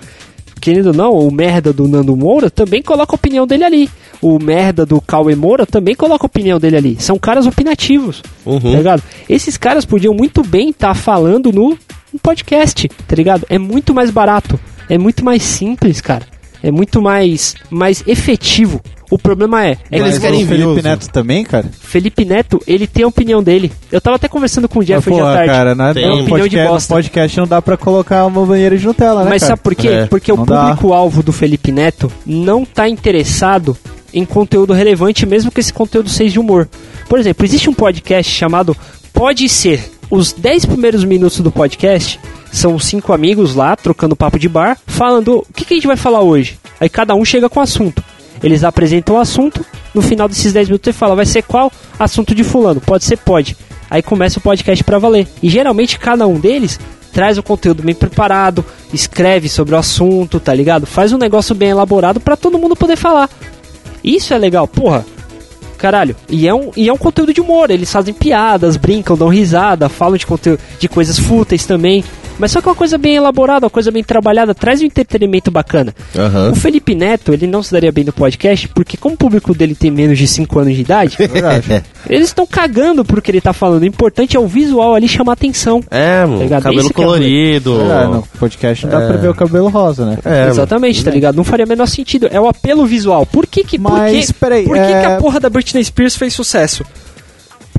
Querendo 0.60 0.88
ou 0.88 0.94
não, 0.94 1.12
o 1.12 1.32
merda 1.32 1.74
do 1.74 1.88
Nando 1.88 2.16
Moura 2.16 2.52
também 2.52 2.84
coloca 2.84 3.14
a 3.14 3.16
opinião 3.16 3.48
dele 3.48 3.64
ali. 3.64 3.90
O 4.22 4.38
merda 4.38 4.86
do 4.86 5.02
Cauê 5.02 5.34
Moura 5.34 5.66
também 5.66 5.96
coloca 5.96 6.24
a 6.24 6.28
opinião 6.28 6.60
dele 6.60 6.78
ali. 6.78 6.98
São 7.00 7.18
caras 7.18 7.48
opinativos. 7.48 8.22
Uhum. 8.46 8.60
Tá 8.60 8.70
ligado? 8.70 9.04
Esses 9.28 9.58
caras 9.58 9.86
podiam 9.86 10.14
muito 10.14 10.44
bem 10.44 10.70
estar 10.70 10.94
falando 10.94 11.52
no, 11.52 11.70
no 12.14 12.20
podcast, 12.22 12.88
tá 13.08 13.16
ligado? 13.16 13.44
É 13.50 13.58
muito 13.58 13.92
mais 13.92 14.12
barato. 14.12 14.60
É 14.88 15.00
muito 15.00 15.26
mais 15.26 15.42
simples, 15.42 16.00
cara. 16.00 16.28
É 16.64 16.70
muito 16.72 17.02
mais, 17.02 17.56
mais 17.70 18.04
efetivo. 18.08 18.80
O 19.10 19.18
problema 19.18 19.66
é, 19.66 19.72
é 19.72 19.76
que 19.76 19.82
Eles 19.96 20.08
Mas 20.12 20.20
querem 20.20 20.44
o 20.44 20.48
Felipe. 20.48 20.82
Neto 20.82 21.10
também, 21.10 21.44
cara? 21.44 21.66
Felipe 21.82 22.24
Neto, 22.24 22.62
ele 22.66 22.88
tem 22.88 23.04
a 23.04 23.08
opinião 23.08 23.44
dele. 23.44 23.70
Eu 23.92 24.00
tava 24.00 24.16
até 24.16 24.30
conversando 24.30 24.70
com 24.70 24.80
o 24.80 24.86
Jeff 24.86 25.10
Mas, 25.10 25.20
hoje 25.20 25.28
à 25.30 25.34
tarde. 25.34 25.50
cara, 25.52 25.76
na, 25.76 25.94
Tem. 25.94 26.06
no, 26.06 26.14
Opinião 26.14 26.26
de 26.26 26.30
podcast, 26.30 26.66
no 26.68 26.74
bosta. 26.74 26.94
podcast 26.94 27.38
não 27.38 27.48
dá 27.48 27.62
pra 27.62 27.76
colocar 27.76 28.26
uma 28.26 28.46
banheira 28.46 28.78
de 28.78 28.86
Nutella, 28.86 29.24
né, 29.26 29.30
Mas 29.32 29.42
cara? 29.42 29.50
sabe 29.52 29.62
por 29.64 29.76
quê? 29.76 29.88
É, 29.90 30.06
Porque 30.06 30.32
o 30.32 30.38
público-alvo 30.38 31.22
do 31.22 31.34
Felipe 31.34 31.74
Neto 31.74 32.10
não 32.26 32.64
tá 32.64 32.88
interessado 32.88 33.76
em 34.14 34.24
conteúdo 34.24 34.72
relevante, 34.72 35.26
mesmo 35.26 35.52
que 35.52 35.60
esse 35.60 35.74
conteúdo 35.74 36.10
seja 36.10 36.32
de 36.34 36.40
humor. 36.40 36.70
Por 37.10 37.20
exemplo, 37.20 37.46
existe 37.46 37.70
um 37.70 37.74
podcast 37.74 38.32
chamado 38.32 38.76
Pode 39.12 39.48
Ser. 39.50 39.92
Os 40.10 40.32
10 40.32 40.66
primeiros 40.68 41.04
minutos 41.04 41.40
do 41.42 41.52
podcast 41.52 42.18
são 42.52 42.78
cinco 42.78 43.14
amigos 43.14 43.56
lá, 43.56 43.76
trocando 43.76 44.16
papo 44.16 44.38
de 44.38 44.50
bar, 44.50 44.78
falando 44.86 45.46
o 45.50 45.54
que, 45.54 45.66
que 45.66 45.74
a 45.74 45.78
gente 45.78 45.88
vai 45.88 45.96
falar 45.98 46.22
hoje. 46.22 46.60
Aí 46.80 46.90
cada 46.90 47.16
um 47.16 47.24
chega 47.24 47.50
com 47.50 47.60
o 47.60 47.64
assunto. 47.64 48.04
Eles 48.44 48.64
apresentam 48.64 49.16
o 49.16 49.20
assunto, 49.20 49.66
no 49.94 50.02
final 50.02 50.28
desses 50.28 50.52
10 50.52 50.70
minutos 50.70 50.86
você 50.86 50.94
fala, 50.94 51.16
vai 51.16 51.26
ser 51.26 51.44
qual 51.44 51.72
assunto 52.00 52.34
de 52.34 52.44
fulano? 52.44 52.82
Pode 52.82 53.04
ser, 53.04 53.18
pode. 53.18 53.56
Aí 53.90 54.02
começa 54.02 54.40
o 54.40 54.42
podcast 54.42 54.84
pra 54.84 54.98
valer. 54.98 55.28
E 55.44 55.50
geralmente 55.50 56.00
cada 56.00 56.26
um 56.26 56.40
deles 56.40 56.80
traz 57.12 57.38
o 57.38 57.44
conteúdo 57.44 57.84
bem 57.84 57.94
preparado, 57.94 58.66
escreve 58.94 59.50
sobre 59.50 59.76
o 59.76 59.78
assunto, 59.78 60.40
tá 60.40 60.54
ligado? 60.54 60.86
Faz 60.86 61.14
um 61.14 61.18
negócio 61.18 61.54
bem 61.54 61.70
elaborado 61.70 62.20
pra 62.20 62.36
todo 62.36 62.58
mundo 62.58 62.76
poder 62.76 62.96
falar. 62.96 63.30
Isso 64.04 64.34
é 64.34 64.38
legal, 64.38 64.68
porra. 64.68 65.06
Caralho. 65.78 66.16
E 66.30 66.48
é, 66.48 66.54
um, 66.54 66.72
e 66.78 66.88
é 66.88 66.94
um 66.94 66.98
conteúdo 66.98 67.34
de 67.34 67.42
humor. 67.42 67.72
Eles 67.72 67.92
fazem 67.92 68.14
piadas, 68.14 68.78
brincam, 68.78 69.18
dão 69.18 69.28
risada, 69.28 69.90
falam 69.90 70.16
de, 70.16 70.26
conteúdo, 70.26 70.60
de 70.80 70.88
coisas 70.88 71.18
fúteis 71.18 71.66
também. 71.66 72.04
Mas 72.42 72.52
só 72.52 72.60
que 72.60 72.68
é 72.68 72.72
uma 72.72 72.76
coisa 72.76 72.98
bem 72.98 73.16
elaborada, 73.18 73.68
uma 73.68 73.70
coisa 73.70 73.92
bem 73.92 74.04
trabalhada, 74.04 74.56
traz 74.56 74.82
um 74.82 74.86
entretenimento 74.86 75.52
bacana. 75.52 75.94
Aham. 76.18 76.50
O 76.50 76.56
Felipe 76.56 76.96
Neto, 76.96 77.32
ele 77.32 77.46
não 77.46 77.62
se 77.62 77.72
daria 77.72 77.92
bem 77.92 78.04
no 78.04 78.12
podcast, 78.12 78.68
porque 78.70 78.98
como 78.98 79.14
o 79.14 79.18
público 79.18 79.54
dele 79.54 79.76
tem 79.76 79.92
menos 79.92 80.18
de 80.18 80.26
5 80.26 80.58
anos 80.58 80.74
de 80.74 80.82
idade, 80.82 81.18
eles 82.10 82.30
estão 82.30 82.48
cagando 82.48 83.06
pro 83.06 83.22
que 83.22 83.30
ele 83.30 83.40
tá 83.40 83.54
falando. 83.54 83.84
O 83.84 83.86
importante 83.86 84.36
é 84.36 84.40
o 84.40 84.48
visual 84.48 84.96
ali 84.96 85.08
chamar 85.08 85.34
atenção. 85.34 85.84
É, 85.92 86.26
mano, 86.26 86.42
Ligado? 86.42 86.64
cabelo 86.64 86.90
que 86.90 87.00
é 87.00 87.06
colorido. 87.06 87.80
É, 87.80 88.08
no 88.08 88.24
podcast 88.40 88.88
não 88.88 88.92
dá 88.92 89.06
pra 89.06 89.18
ver 89.18 89.30
o 89.30 89.36
cabelo 89.36 89.70
rosa, 89.70 90.04
né? 90.08 90.18
É, 90.26 90.50
Exatamente, 90.50 91.06
tá 91.06 91.12
ligado? 91.12 91.36
Não 91.36 91.44
faria 91.44 91.68
o 91.68 91.70
menor 91.70 91.86
sentido. 91.86 92.28
É 92.32 92.42
o 92.42 92.48
apelo 92.48 92.88
visual. 92.88 93.24
Por 93.24 93.46
que 93.46 93.64
que, 93.64 93.78
por 93.78 93.92
Mas, 93.92 94.28
que, 94.28 94.34
peraí, 94.34 94.64
por 94.64 94.76
que, 94.76 94.82
é- 94.82 95.02
que 95.02 95.06
a 95.06 95.18
porra 95.18 95.40
da 95.40 95.48
Britney 95.48 95.84
Spears 95.84 96.16
fez 96.16 96.34
sucesso? 96.34 96.84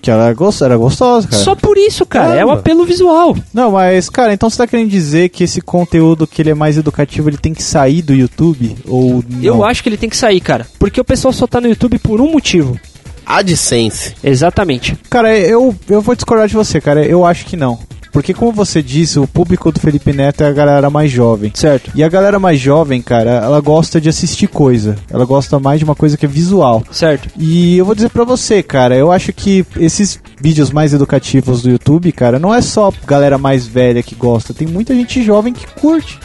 Porque 0.02 0.10
ela 0.10 0.24
era, 0.24 0.34
gos- 0.34 0.60
era 0.60 0.76
gostosa, 0.76 1.28
cara. 1.28 1.40
Só 1.44 1.54
por 1.54 1.78
isso, 1.78 2.04
cara. 2.04 2.30
É 2.34 2.44
o 2.44 2.48
Caramba. 2.48 2.54
apelo 2.54 2.84
visual. 2.84 3.36
Não, 3.54 3.70
mas, 3.70 4.10
cara, 4.10 4.34
então 4.34 4.50
você 4.50 4.56
tá 4.56 4.66
querendo 4.66 4.90
dizer 4.90 5.28
que 5.28 5.44
esse 5.44 5.60
conteúdo 5.60 6.26
que 6.26 6.42
ele 6.42 6.50
é 6.50 6.54
mais 6.54 6.76
educativo, 6.76 7.28
ele 7.30 7.36
tem 7.36 7.54
que 7.54 7.62
sair 7.62 8.02
do 8.02 8.12
YouTube? 8.12 8.74
Ou 8.88 9.22
não? 9.28 9.40
Eu 9.40 9.64
acho 9.64 9.80
que 9.80 9.88
ele 9.88 9.96
tem 9.96 10.08
que 10.10 10.16
sair, 10.16 10.40
cara. 10.40 10.66
Porque 10.76 11.00
o 11.00 11.04
pessoal 11.04 11.32
só 11.32 11.46
tá 11.46 11.60
no 11.60 11.68
YouTube 11.68 12.00
por 12.00 12.20
um 12.20 12.32
motivo. 12.32 12.76
AdSense. 13.24 14.14
Exatamente. 14.24 14.96
Cara, 15.08 15.38
eu, 15.38 15.72
eu 15.88 16.00
vou 16.00 16.16
discordar 16.16 16.48
de 16.48 16.54
você, 16.54 16.80
cara. 16.80 17.06
Eu 17.06 17.24
acho 17.24 17.44
que 17.46 17.56
não. 17.56 17.78
Porque, 18.12 18.34
como 18.34 18.52
você 18.52 18.82
disse, 18.82 19.18
o 19.18 19.26
público 19.26 19.72
do 19.72 19.80
Felipe 19.80 20.12
Neto 20.12 20.44
é 20.44 20.46
a 20.48 20.52
galera 20.52 20.90
mais 20.90 21.10
jovem. 21.10 21.50
Certo. 21.54 21.90
E 21.94 22.04
a 22.04 22.08
galera 22.08 22.38
mais 22.38 22.60
jovem, 22.60 23.00
cara, 23.00 23.30
ela 23.30 23.60
gosta 23.60 23.98
de 24.00 24.08
assistir 24.08 24.48
coisa. 24.48 24.96
Ela 25.10 25.24
gosta 25.24 25.58
mais 25.58 25.78
de 25.78 25.84
uma 25.84 25.94
coisa 25.94 26.16
que 26.16 26.26
é 26.26 26.28
visual. 26.28 26.84
Certo. 26.92 27.30
E 27.38 27.78
eu 27.78 27.86
vou 27.86 27.94
dizer 27.94 28.10
pra 28.10 28.24
você, 28.24 28.62
cara, 28.62 28.94
eu 28.94 29.10
acho 29.10 29.32
que 29.32 29.64
esses 29.76 30.20
vídeos 30.40 30.70
mais 30.70 30.92
educativos 30.92 31.62
do 31.62 31.70
YouTube, 31.70 32.12
cara, 32.12 32.38
não 32.38 32.54
é 32.54 32.60
só 32.60 32.92
galera 33.06 33.38
mais 33.38 33.66
velha 33.66 34.02
que 34.02 34.14
gosta, 34.14 34.52
tem 34.52 34.68
muita 34.68 34.94
gente 34.94 35.22
jovem 35.22 35.52
que 35.52 35.66
curte. 35.80 36.18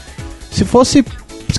Se 0.51 0.65
fosse, 0.65 1.05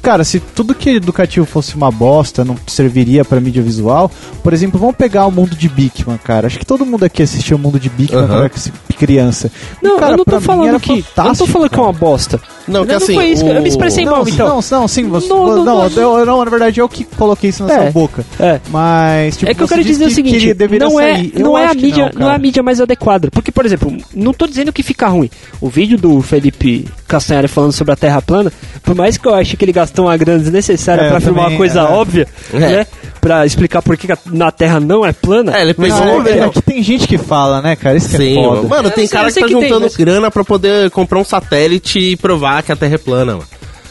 cara, 0.01 0.25
se 0.25 0.39
tudo 0.41 0.75
que 0.75 0.91
é 0.91 0.95
educativo 0.95 1.47
fosse 1.47 1.75
uma 1.75 1.91
bosta, 1.91 2.45
não 2.45 2.57
serviria 2.67 3.25
pra 3.25 3.41
mídia 3.41 3.63
visual, 3.63 4.11
por 4.43 4.53
exemplo, 4.53 4.79
vamos 4.79 4.97
pegar 4.97 5.27
o 5.27 5.31
mundo 5.31 5.57
de 5.57 5.69
Bigman, 5.69 6.19
cara. 6.23 6.47
Acho 6.47 6.59
que 6.59 6.67
todo 6.67 6.85
mundo 6.85 7.05
aqui 7.05 7.23
assistiu 7.23 7.57
o 7.57 7.61
mundo 7.61 7.79
de 7.81 7.89
Bigman 7.89 8.19
Aham. 8.25 8.29
quando 8.29 8.41
era 8.41 8.51
criança. 8.99 9.51
E, 9.81 9.85
Não, 9.85 9.99
cara, 9.99 10.13
eu 10.15 10.17
não 10.19 10.25
tô 10.25 10.41
falando 10.41 10.79
que. 10.81 11.05
Eu 11.17 11.25
não 11.25 11.35
tô 11.35 11.47
falando 11.47 11.71
que 11.71 11.79
é 11.79 11.83
uma 11.83 11.93
bosta. 11.93 12.41
Não, 12.67 12.85
que 12.85 12.91
não 12.91 12.97
assim. 12.99 13.15
foi 13.15 13.27
isso. 13.31 13.47
Eu 13.47 13.59
o- 13.59 13.63
me 13.63 13.69
expressei 13.69 14.05
mal, 14.05 14.25
Não, 14.25 14.29
então. 14.29 14.49
não, 14.49 14.81
não, 14.81 14.89
sim, 14.89 15.09
você, 15.09 15.29
Não, 15.29 15.47
não, 15.47 15.57
não, 15.57 15.65
não, 15.65 15.91
não. 15.91 16.19
eu- 16.19 16.27
não, 16.27 16.45
na 16.45 16.51
verdade 16.51 16.81
eu 16.81 16.89
que 16.89 17.05
coloquei 17.05 17.51
isso 17.51 17.65
na 17.65 17.73
É. 17.73 17.83
sua 17.83 17.91
boca. 17.93 18.25
É. 18.39 18.61
Mas, 18.71 19.37
tipo, 19.37 19.51
é 19.51 19.55
que 19.55 19.63
eu 19.63 19.69
quero 19.69 19.83
dizer 19.85 20.05
o 20.05 20.09
que- 20.09 20.15
seguinte, 20.15 20.39
que 20.39 20.45
ele 20.47 20.55
deveria 20.55 20.87
não 20.89 21.01
é, 21.01 21.15
sair. 21.15 21.33
Eu 21.35 21.41
não 21.45 21.57
é 21.59 21.67
a 21.67 21.75
mídia, 21.75 22.11
não, 22.15 22.21
não, 22.27 22.31
é 22.31 22.35
a 22.35 22.39
mídia 22.39 22.63
mais 22.63 22.81
adequada, 22.81 23.31
porque 23.31 23.51
por 23.53 23.65
exemplo, 23.65 23.97
não 24.15 24.33
tô 24.35 24.47
dizendo 24.47 24.73
que 24.73 24.83
fica 24.83 25.07
ruim. 25.09 25.31
O 25.61 25.69
vídeo 25.69 25.97
do 25.97 26.21
Felipe 26.21 26.87
Castanhari 27.07 27.49
falando 27.49 27.73
sobre 27.73 27.93
a 27.93 27.97
Terra 27.97 28.21
plana, 28.21 28.53
por 28.83 28.95
mais 28.95 29.17
que 29.17 29.27
eu 29.27 29.35
ache 29.35 29.57
que 29.57 29.65
ele 29.65 29.73
gastou 29.81 30.07
uma 30.07 30.17
grana 30.17 30.39
desnecessária 30.41 31.03
É, 31.03 31.09
pra 31.09 31.17
eu 31.17 31.21
filmar 31.21 31.45
também, 31.45 31.55
uma 31.57 31.59
coisa 31.59 31.81
é. 31.81 31.83
óbvia, 31.85 32.27
É. 32.53 32.59
né? 32.59 32.87
Pra 33.21 33.45
explicar 33.45 33.83
por 33.83 33.97
que 33.97 34.07
na 34.27 34.51
Terra 34.51 34.79
não 34.81 35.05
é 35.05 35.13
plana. 35.13 35.57
É, 35.57 35.63
ele 35.63 35.75
Mas 35.77 35.93
pegou- 35.93 36.07
Não, 36.23 36.27
é, 36.27 36.39
é 36.39 36.49
que 36.49 36.63
tem 36.63 36.83
gente 36.83 37.07
que 37.09 37.19
fala, 37.19 37.61
né, 37.61 37.75
cara? 37.77 37.97
Isso 37.97 38.11
que 38.11 38.17
Sim, 38.17 38.39
é 38.39 38.45
foda. 38.45 38.69
mano. 38.69 38.91
Tem 38.91 39.07
sei, 39.07 39.17
cara 39.19 39.29
que 39.33 39.41
tá 39.41 39.47
que 39.47 39.53
tem, 39.53 39.63
juntando 39.63 39.81
mas- 39.83 39.97
grana 39.97 40.31
pra 40.31 40.45
poder 40.45 40.91
comprar 40.91 41.19
um 41.19 41.25
satélite 41.25 41.99
e 41.99 42.17
provar 42.17 42.63
que 42.63 42.71
a 42.73 42.77
Terra 42.77 42.95
é 42.95 42.99
plana, 42.99 43.33
mano. 43.33 43.45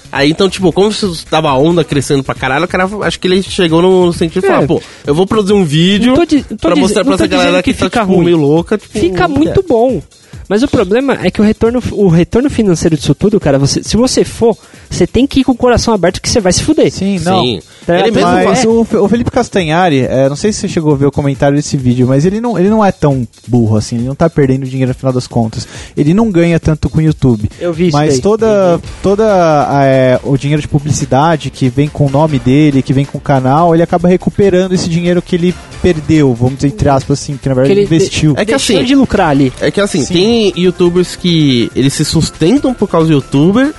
Aí 0.09 0.31
então, 0.31 0.49
tipo, 0.49 0.71
como 0.71 0.91
se 0.91 1.25
tava 1.25 1.49
a 1.49 1.57
onda 1.57 1.83
crescendo 1.83 2.23
pra 2.23 2.33
caralho, 2.33 2.63
o 2.63 2.67
cara 2.67 2.87
acho 3.03 3.19
que 3.19 3.27
ele 3.27 3.43
chegou 3.43 3.81
no 3.81 4.13
sentido 4.13 4.41
de 4.43 4.47
É. 4.47 4.51
falar, 4.53 4.65
pô, 4.65 4.81
eu 5.05 5.13
vou 5.13 5.27
produzir 5.27 5.51
um 5.53 5.65
vídeo 5.65 6.15
Não 6.15 6.25
tô 6.25 6.35
não 6.35 6.41
tô 6.43 6.55
pra 6.55 6.75
mostrar 6.77 7.03
pra 7.03 7.15
essa 7.15 7.27
galera 7.27 7.61
que, 7.61 7.73
que 7.73 7.77
tá, 7.79 7.85
fica 7.85 7.99
tipo, 8.01 8.13
ruim. 8.13 8.25
meio 8.25 8.37
louca. 8.37 8.77
Tipo, 8.77 8.97
Fica 8.97 9.27
muito 9.27 9.63
bom. 9.67 10.01
Mas 10.49 10.63
o 10.63 10.67
problema 10.67 11.17
é 11.23 11.29
que 11.29 11.41
o 11.41 11.43
retorno, 11.43 11.81
o 11.91 12.07
retorno 12.07 12.49
financeiro 12.49 12.95
disso 12.95 13.13
tudo, 13.13 13.39
cara, 13.39 13.59
você, 13.59 13.83
se 13.83 13.97
você 13.97 14.23
for, 14.23 14.57
você 14.89 15.05
tem 15.05 15.27
que 15.27 15.41
ir 15.41 15.43
com 15.43 15.51
o 15.51 15.55
coração 15.55 15.93
aberto 15.93 16.21
que 16.21 16.29
você 16.29 16.39
vai 16.39 16.53
se 16.53 16.63
fuder. 16.63 16.91
Sim, 16.91 17.19
não. 17.19 17.41
Sim. 17.43 17.59
Tá, 17.85 17.99
Ele 17.99 18.11
mesmo 18.11 18.29
Mas 18.31 18.59
fala- 18.63 18.73
o, 18.75 18.83
Fe- 18.85 18.97
o 18.97 19.07
Felipe 19.07 19.31
Castanhari, 19.31 20.01
é, 20.01 20.27
não 20.27 20.35
sei 20.35 20.51
se 20.51 20.59
você 20.59 20.67
chegou 20.67 20.93
a 20.93 20.97
ver 20.97 21.05
o 21.05 21.11
comentário 21.11 21.55
desse 21.55 21.77
vídeo, 21.77 22.05
mas 22.07 22.25
ele 22.25 22.41
não, 22.41 22.57
ele 22.59 22.69
não 22.69 22.83
é 22.83 22.91
tão 22.91 23.25
burro 23.47 23.77
assim, 23.77 23.95
ele 23.97 24.05
não 24.07 24.15
tá 24.15 24.29
perdendo 24.29 24.65
dinheiro 24.65 24.89
no 24.89 24.95
final 24.95 25.13
das 25.13 25.25
contas. 25.27 25.67
Ele 25.95 26.13
não 26.13 26.29
ganha 26.29 26.59
tanto 26.59 26.89
com 26.89 26.99
o 26.99 27.01
YouTube. 27.01 27.49
Eu 27.59 27.71
vi 27.73 27.87
isso 27.87 27.97
Mas 27.97 28.13
daí. 28.13 28.21
toda, 28.21 28.79
toda 29.01 29.67
é, 29.83 30.19
o 30.23 30.37
dinheiro 30.37 30.61
de 30.61 30.67
publicidade 30.67 31.49
que 31.49 31.69
vem 31.69 31.87
com 31.87 32.05
o 32.05 32.09
nome 32.09 32.39
dele, 32.39 32.81
que 32.81 32.93
vem 32.93 33.05
com 33.05 33.17
o 33.17 33.21
canal, 33.21 33.73
ele 33.73 33.83
acaba 33.83 34.07
recuperando 34.07 34.73
esse 34.73 34.89
dinheiro 34.89 35.21
que 35.21 35.35
ele 35.35 35.53
perdeu, 35.81 36.33
vamos 36.33 36.55
dizer 36.55 36.67
entre 36.67 36.89
aspas 36.89 37.19
assim, 37.21 37.37
que 37.37 37.47
na 37.47 37.55
Que 37.55 37.61
verdade 37.61 37.71
ele 37.79 37.87
ele 37.87 37.95
investiu. 37.95 38.33
É 38.37 38.45
que 38.45 38.53
assim- 38.53 38.83
de 38.83 38.95
lucrar 38.95 39.29
ali. 39.29 39.51
É 39.61 39.69
que 39.71 39.79
assim, 39.79 40.03
Sim. 40.03 40.13
tem 40.13 40.36
youtubers 40.55 41.15
que 41.15 41.71
eles 41.75 41.93
se 41.93 42.05
sustentam 42.05 42.73
por 42.73 42.87
causa 42.87 43.07
do 43.07 43.13
youtuber, 43.13 43.73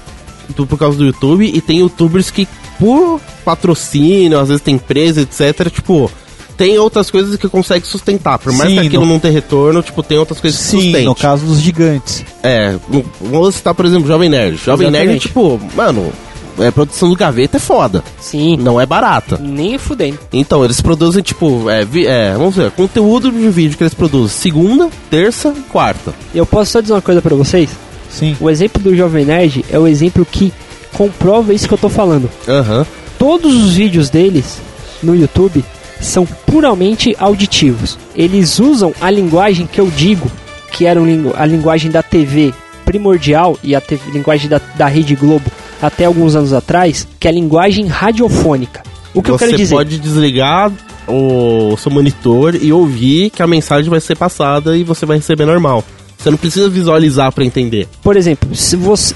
tu- 0.57 0.67
por 0.67 0.79
causa 0.79 0.97
do 0.99 1.05
YouTube, 1.07 1.45
e 1.53 1.61
tem 1.61 1.79
youtubers 1.79 2.31
que 2.31 2.47
por 2.79 3.21
patrocínio, 3.45 4.39
às 4.39 4.49
vezes 4.49 4.63
tem 4.63 4.75
empresa, 4.77 5.21
etc, 5.21 5.71
tipo, 5.73 6.11
tem 6.57 6.79
outras 6.79 7.11
coisas 7.11 7.37
que 7.37 7.49
consegue 7.49 7.87
sustentar. 7.87 8.39
Por 8.39 8.53
mais 8.53 8.71
Sim, 8.71 8.81
que 8.81 8.87
aquilo 8.89 9.05
no- 9.07 9.13
não 9.13 9.19
tenha 9.21 9.35
retorno, 9.35 9.83
tipo, 9.83 10.03
tem 10.03 10.19
outras 10.19 10.41
coisas 10.41 10.59
que 10.61 10.67
Sim, 10.67 10.77
sustentem. 10.77 11.05
no 11.05 11.15
caso 11.15 11.47
dos 11.47 11.61
gigantes. 11.61 12.25
É, 12.43 12.77
vamos 13.21 13.55
citar, 13.57 13.75
por 13.75 13.85
exemplo, 13.87 14.07
Jovem 14.09 14.29
Nerd. 14.29 14.57
Jovem 14.57 14.91
Nerd, 14.91 15.11
Exatamente. 15.15 15.29
tipo, 15.29 15.61
mano, 15.77 16.13
é, 16.61 16.71
produção 16.71 17.09
do 17.09 17.17
gaveta 17.17 17.57
é 17.57 17.61
foda. 17.61 18.03
Sim. 18.21 18.57
Não 18.57 18.81
é 18.81 18.87
barata. 18.87 19.39
Nem 19.41 19.79
fudendo. 19.79 20.19
Então, 20.33 20.65
eles 20.65 20.81
produzem, 20.81 21.23
tipo, 21.23 21.69
é, 21.71 21.85
vi- 21.85 22.07
é, 22.07 22.33
vamos 22.33 22.57
ver, 22.57 22.71
conteúdo 22.73 23.31
de 23.31 23.49
vídeo 23.49 23.77
que 23.77 23.83
eles 23.83 23.95
produzem 23.95 24.29
segunda, 24.37 24.89
terça 25.11 25.53
e 25.57 25.61
quarta. 25.71 26.13
Eu 26.35 26.45
posso 26.47 26.73
só 26.73 26.81
dizer 26.81 26.93
uma 26.95 27.03
coisa 27.03 27.23
pra 27.23 27.35
vocês? 27.37 27.71
Sim. 28.11 28.37
O 28.41 28.49
exemplo 28.49 28.83
do 28.83 28.97
Jovem 28.97 29.25
Nerd 29.25 29.65
é 29.71 29.79
o 29.79 29.87
exemplo 29.87 30.27
que 30.31 30.53
comprova 30.93 31.53
isso 31.53 31.69
que 31.69 31.75
eu 31.75 31.79
tô 31.79 31.89
falando. 31.89 32.29
Aham. 32.49 32.87
Todos 33.19 33.55
os 33.55 33.75
vídeos 33.75 34.09
deles 34.11 34.59
no 35.03 35.15
YouTube 35.15 35.65
são 36.01 36.25
puramente 36.47 37.15
auditivos. 37.19 37.99
Eles 38.15 38.59
usam 38.59 38.93
a 39.01 39.11
linguagem 39.11 39.67
que 39.67 39.81
eu 39.81 39.89
digo, 39.91 40.31
que 40.73 40.87
era 40.87 41.01
a 41.37 41.47
linguagem 41.47 41.91
da 41.91 42.03
TV 42.03 42.55
primordial 42.85 43.59
e 43.63 43.75
a 43.75 43.81
TV 43.81 44.11
linguagem 44.13 44.49
da, 44.49 44.61
da 44.77 44.87
Rede 44.87 45.15
Globo 45.15 45.51
até 45.81 46.05
alguns 46.05 46.35
anos 46.37 46.53
atrás, 46.53 47.07
que 47.19 47.27
é 47.29 47.31
a 47.31 47.35
linguagem 47.35 47.87
radiofônica. 47.87 48.83
O 49.15 49.23
que 49.23 49.31
Você 49.31 49.35
eu 49.45 49.49
quero 49.49 49.57
dizer? 49.57 49.75
pode 49.75 49.99
desligar 49.99 50.71
o 51.07 51.77
seu 51.79 51.91
monitor 51.91 52.55
e 52.61 52.73
ouvir 52.73 53.31
que 53.31 53.43
a 53.43 53.47
mensagem 53.47 53.89
vai 53.91 54.01
ser 54.01 54.17
passada 54.17 54.77
e 54.77 54.85
você 54.85 55.07
vai 55.07 55.17
receber 55.17 55.47
normal. 55.47 55.83
Você 56.19 56.31
não 56.31 56.37
precisa 56.37 56.69
visualizar 56.69 57.31
pra 57.33 57.45
entender. 57.45 57.87
Por 58.03 58.17
exemplo, 58.17 58.53
se 58.55 58.75
você 58.75 59.15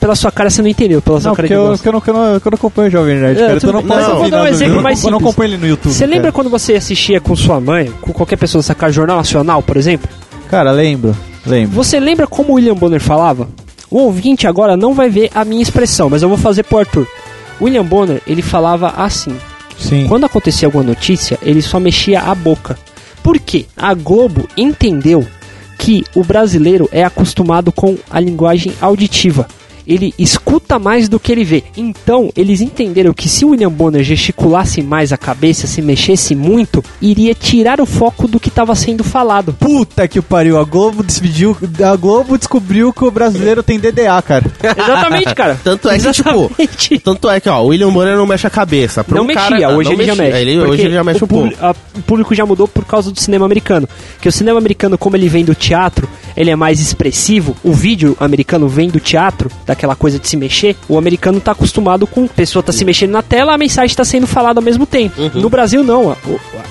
pela 0.00 0.16
sua 0.16 0.30
cara 0.32 0.50
você 0.50 0.60
não 0.60 0.68
entendeu, 0.68 1.00
pela 1.00 1.20
sua 1.20 1.28
Não, 1.30 1.36
cara 1.36 1.46
porque 1.46 1.54
de 1.54 1.60
eu, 1.60 1.64
eu, 1.64 1.92
não, 1.92 2.00
porque 2.00 2.10
eu, 2.10 2.14
não, 2.14 2.24
eu 2.34 2.40
não 2.44 2.54
acompanho 2.54 2.88
o 2.88 2.90
Jovem 2.90 3.16
Nerd, 3.16 3.38
É, 3.40 3.46
cara. 3.46 3.60
Eu 3.62 3.72
não 3.72 3.82
posso 3.84 4.14
vou 4.16 4.28
dar 4.30 4.42
um 4.42 4.46
exemplo 4.48 4.82
mais 4.82 5.04
Eu 5.04 5.10
não 5.12 5.18
simples. 5.18 5.32
acompanho 5.34 5.50
ele 5.54 5.56
no 5.58 5.68
YouTube. 5.68 5.92
Você 5.92 6.04
lembra 6.04 6.22
cara. 6.22 6.32
quando 6.32 6.50
você 6.50 6.74
assistia 6.74 7.20
com 7.20 7.36
sua 7.36 7.60
mãe, 7.60 7.92
com 8.00 8.12
qualquer 8.12 8.36
pessoa 8.36 8.60
sacar 8.60 8.90
Jornal 8.92 9.16
Nacional, 9.18 9.62
por 9.62 9.76
exemplo? 9.76 10.08
Cara, 10.50 10.72
lembro. 10.72 11.16
Lembro. 11.46 11.74
Você 11.76 12.00
lembra 12.00 12.26
como 12.26 12.50
o 12.50 12.54
William 12.56 12.74
Bonner 12.74 13.00
falava? 13.00 13.48
O 13.92 13.98
ouvinte 14.04 14.46
agora 14.46 14.74
não 14.74 14.94
vai 14.94 15.10
ver 15.10 15.30
a 15.34 15.44
minha 15.44 15.62
expressão, 15.62 16.08
mas 16.08 16.22
eu 16.22 16.28
vou 16.30 16.38
fazer 16.38 16.62
pro 16.62 16.78
Arthur. 16.78 17.06
William 17.60 17.84
Bonner, 17.84 18.22
ele 18.26 18.40
falava 18.40 18.88
assim. 18.96 19.36
Sim. 19.78 20.06
Quando 20.08 20.24
acontecia 20.24 20.66
alguma 20.66 20.82
notícia, 20.82 21.38
ele 21.42 21.60
só 21.60 21.78
mexia 21.78 22.22
a 22.22 22.34
boca. 22.34 22.78
Por 23.22 23.38
quê? 23.38 23.66
A 23.76 23.92
Globo 23.92 24.48
entendeu 24.56 25.26
que 25.78 26.06
o 26.14 26.24
brasileiro 26.24 26.88
é 26.90 27.04
acostumado 27.04 27.70
com 27.70 27.98
a 28.10 28.18
linguagem 28.18 28.72
auditiva. 28.80 29.46
Ele 29.86 30.14
escuta 30.18 30.78
mais 30.78 31.08
do 31.08 31.18
que 31.18 31.32
ele 31.32 31.44
vê. 31.44 31.64
Então, 31.76 32.30
eles 32.36 32.60
entenderam 32.60 33.12
que 33.12 33.28
se 33.28 33.44
o 33.44 33.48
William 33.50 33.70
Bonner 33.70 34.02
gesticulasse 34.02 34.82
mais 34.82 35.12
a 35.12 35.16
cabeça, 35.16 35.66
se 35.66 35.82
mexesse 35.82 36.34
muito, 36.34 36.84
iria 37.00 37.34
tirar 37.34 37.80
o 37.80 37.86
foco 37.86 38.26
do 38.28 38.38
que 38.40 38.48
estava 38.48 38.74
sendo 38.74 39.02
falado. 39.04 39.52
Puta 39.54 40.06
que 40.06 40.20
pariu, 40.20 40.58
a 40.58 40.64
Globo 40.64 41.02
decidiu, 41.02 41.56
a 41.84 41.96
Globo 41.96 42.38
descobriu 42.38 42.92
que 42.92 43.04
o 43.04 43.10
brasileiro 43.10 43.62
tem 43.62 43.78
DDA, 43.78 44.20
cara. 44.22 44.44
Exatamente, 44.62 45.34
cara. 45.34 45.58
Tanto 45.64 45.88
é 45.88 45.98
que, 45.98 46.12
tipo, 46.12 46.28
Exatamente. 46.58 46.98
Tanto 47.00 47.30
é 47.30 47.40
que, 47.40 47.48
ó, 47.48 47.60
o 47.62 47.66
William 47.68 47.90
Bonner 47.92 48.16
não 48.16 48.26
mexe 48.26 48.46
a 48.46 48.50
cabeça. 48.50 49.02
Pra 49.04 49.16
não 49.16 49.24
um 49.24 49.26
mexia, 49.26 49.42
cara- 49.48 49.76
hoje 49.76 49.90
não 49.90 49.96
ele 49.96 50.04
já 50.04 50.14
mexia. 50.14 50.24
mexe. 50.32 50.38
Ele- 50.50 50.58
hoje 50.60 50.82
ele 50.82 50.94
já 50.94 51.04
mexe 51.04 51.22
o 51.22 51.24
um 51.24 51.28
pouco. 51.28 51.50
o 51.98 52.02
público 52.02 52.34
já 52.34 52.46
mudou 52.46 52.66
por 52.68 52.84
causa 52.84 53.10
do 53.10 53.20
cinema 53.20 53.44
americano. 53.44 53.88
Que 54.20 54.28
o 54.28 54.32
cinema 54.32 54.58
americano, 54.58 54.96
como 54.98 55.16
ele 55.16 55.28
vem 55.28 55.44
do 55.44 55.54
teatro, 55.54 56.08
ele 56.36 56.50
é 56.50 56.56
mais 56.56 56.80
expressivo. 56.80 57.56
O 57.62 57.72
vídeo 57.72 58.16
americano 58.20 58.68
vem 58.68 58.88
do 58.88 59.00
teatro, 59.00 59.50
daquela 59.72 59.96
coisa 59.96 60.18
de 60.18 60.28
se 60.28 60.36
mexer, 60.36 60.76
o 60.88 60.96
americano 60.98 61.40
tá 61.40 61.52
acostumado 61.52 62.06
com 62.06 62.24
a 62.24 62.28
pessoa 62.28 62.62
tá 62.62 62.72
se 62.72 62.84
mexendo 62.84 63.10
na 63.10 63.22
tela, 63.22 63.54
a 63.54 63.58
mensagem 63.58 63.96
tá 63.96 64.04
sendo 64.04 64.26
falada 64.26 64.60
ao 64.60 64.64
mesmo 64.64 64.86
tempo. 64.86 65.20
Uhum. 65.20 65.30
No 65.42 65.48
Brasil, 65.48 65.82
não. 65.82 66.10
A, 66.12 66.16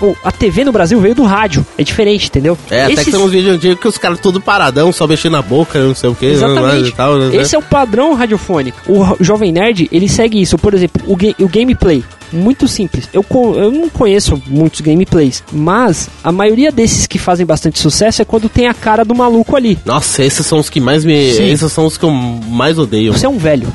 o- 0.04 0.16
a 0.24 0.32
TV 0.32 0.64
no 0.64 0.72
Brasil 0.72 1.00
veio 1.00 1.14
do 1.16 1.24
rádio. 1.24 1.66
É 1.78 1.84
diferente, 1.84 2.28
entendeu? 2.28 2.58
É, 2.70 2.84
até 2.84 2.94
Esses- 2.94 3.06
que 3.06 3.12
tem 3.12 3.20
uns 3.20 3.32
vídeos 3.32 3.56
antigos 3.56 3.80
que 3.80 3.88
os 3.88 3.98
caras 3.98 4.20
tudo 4.20 4.40
paradão, 4.40 4.92
só 4.92 5.06
mexendo 5.08 5.34
na 5.34 5.42
boca, 5.42 5.80
não 5.84 5.94
sei 5.96 6.10
o 6.10 6.16
que, 6.16 6.26
Exatamente. 6.28 6.90
e 6.90 6.92
tal, 6.92 7.18
né? 7.18 7.36
Esse 7.36 7.56
é 7.56 7.60
o 7.60 7.62
padrão 7.62 8.14
radiofônico. 8.14 8.80
O 8.88 9.18
Jovem 9.24 9.52
Nerd, 9.52 9.88
ele 9.92 10.08
segue 10.08 10.42
isso. 10.42 10.58
Por 10.58 10.74
exemplo, 10.74 11.02
o, 11.08 11.16
ga- 11.16 11.36
o 11.40 11.48
gameplay. 11.48 12.04
Muito 12.32 12.68
simples. 12.68 13.10
Eu, 13.14 13.26
eu 13.56 13.72
não 13.72 13.90
conheço 13.90 14.42
muitos 14.48 14.82
gameplays, 14.82 15.44
mas 15.52 16.10
a 16.24 16.32
maioria 16.32 16.72
desses 16.72 17.06
que 17.08 17.20
fazem 17.20 17.46
bastante 17.46 17.80
sucesso 17.80 18.22
é 18.22 18.26
quando 18.26 18.48
tem 18.48 18.68
a 18.68 18.74
cara 18.74 19.04
do 19.04 19.14
maluco 19.16 19.56
ali. 19.56 19.78
Nossa, 19.86 20.24
esses 20.24 20.46
são 20.46 20.60
os 20.60 20.70
que 20.70 20.80
mais 20.80 21.04
me. 21.04 21.34
Sim. 21.34 21.50
Esses 21.52 21.72
são 21.72 21.86
os 21.86 21.98
que 21.98 22.06
eu 22.06 22.12
mais 22.12 22.78
odeio. 22.80 23.14
Você 23.14 23.26
é 23.26 23.30
um 23.30 23.38
velho. 23.38 23.68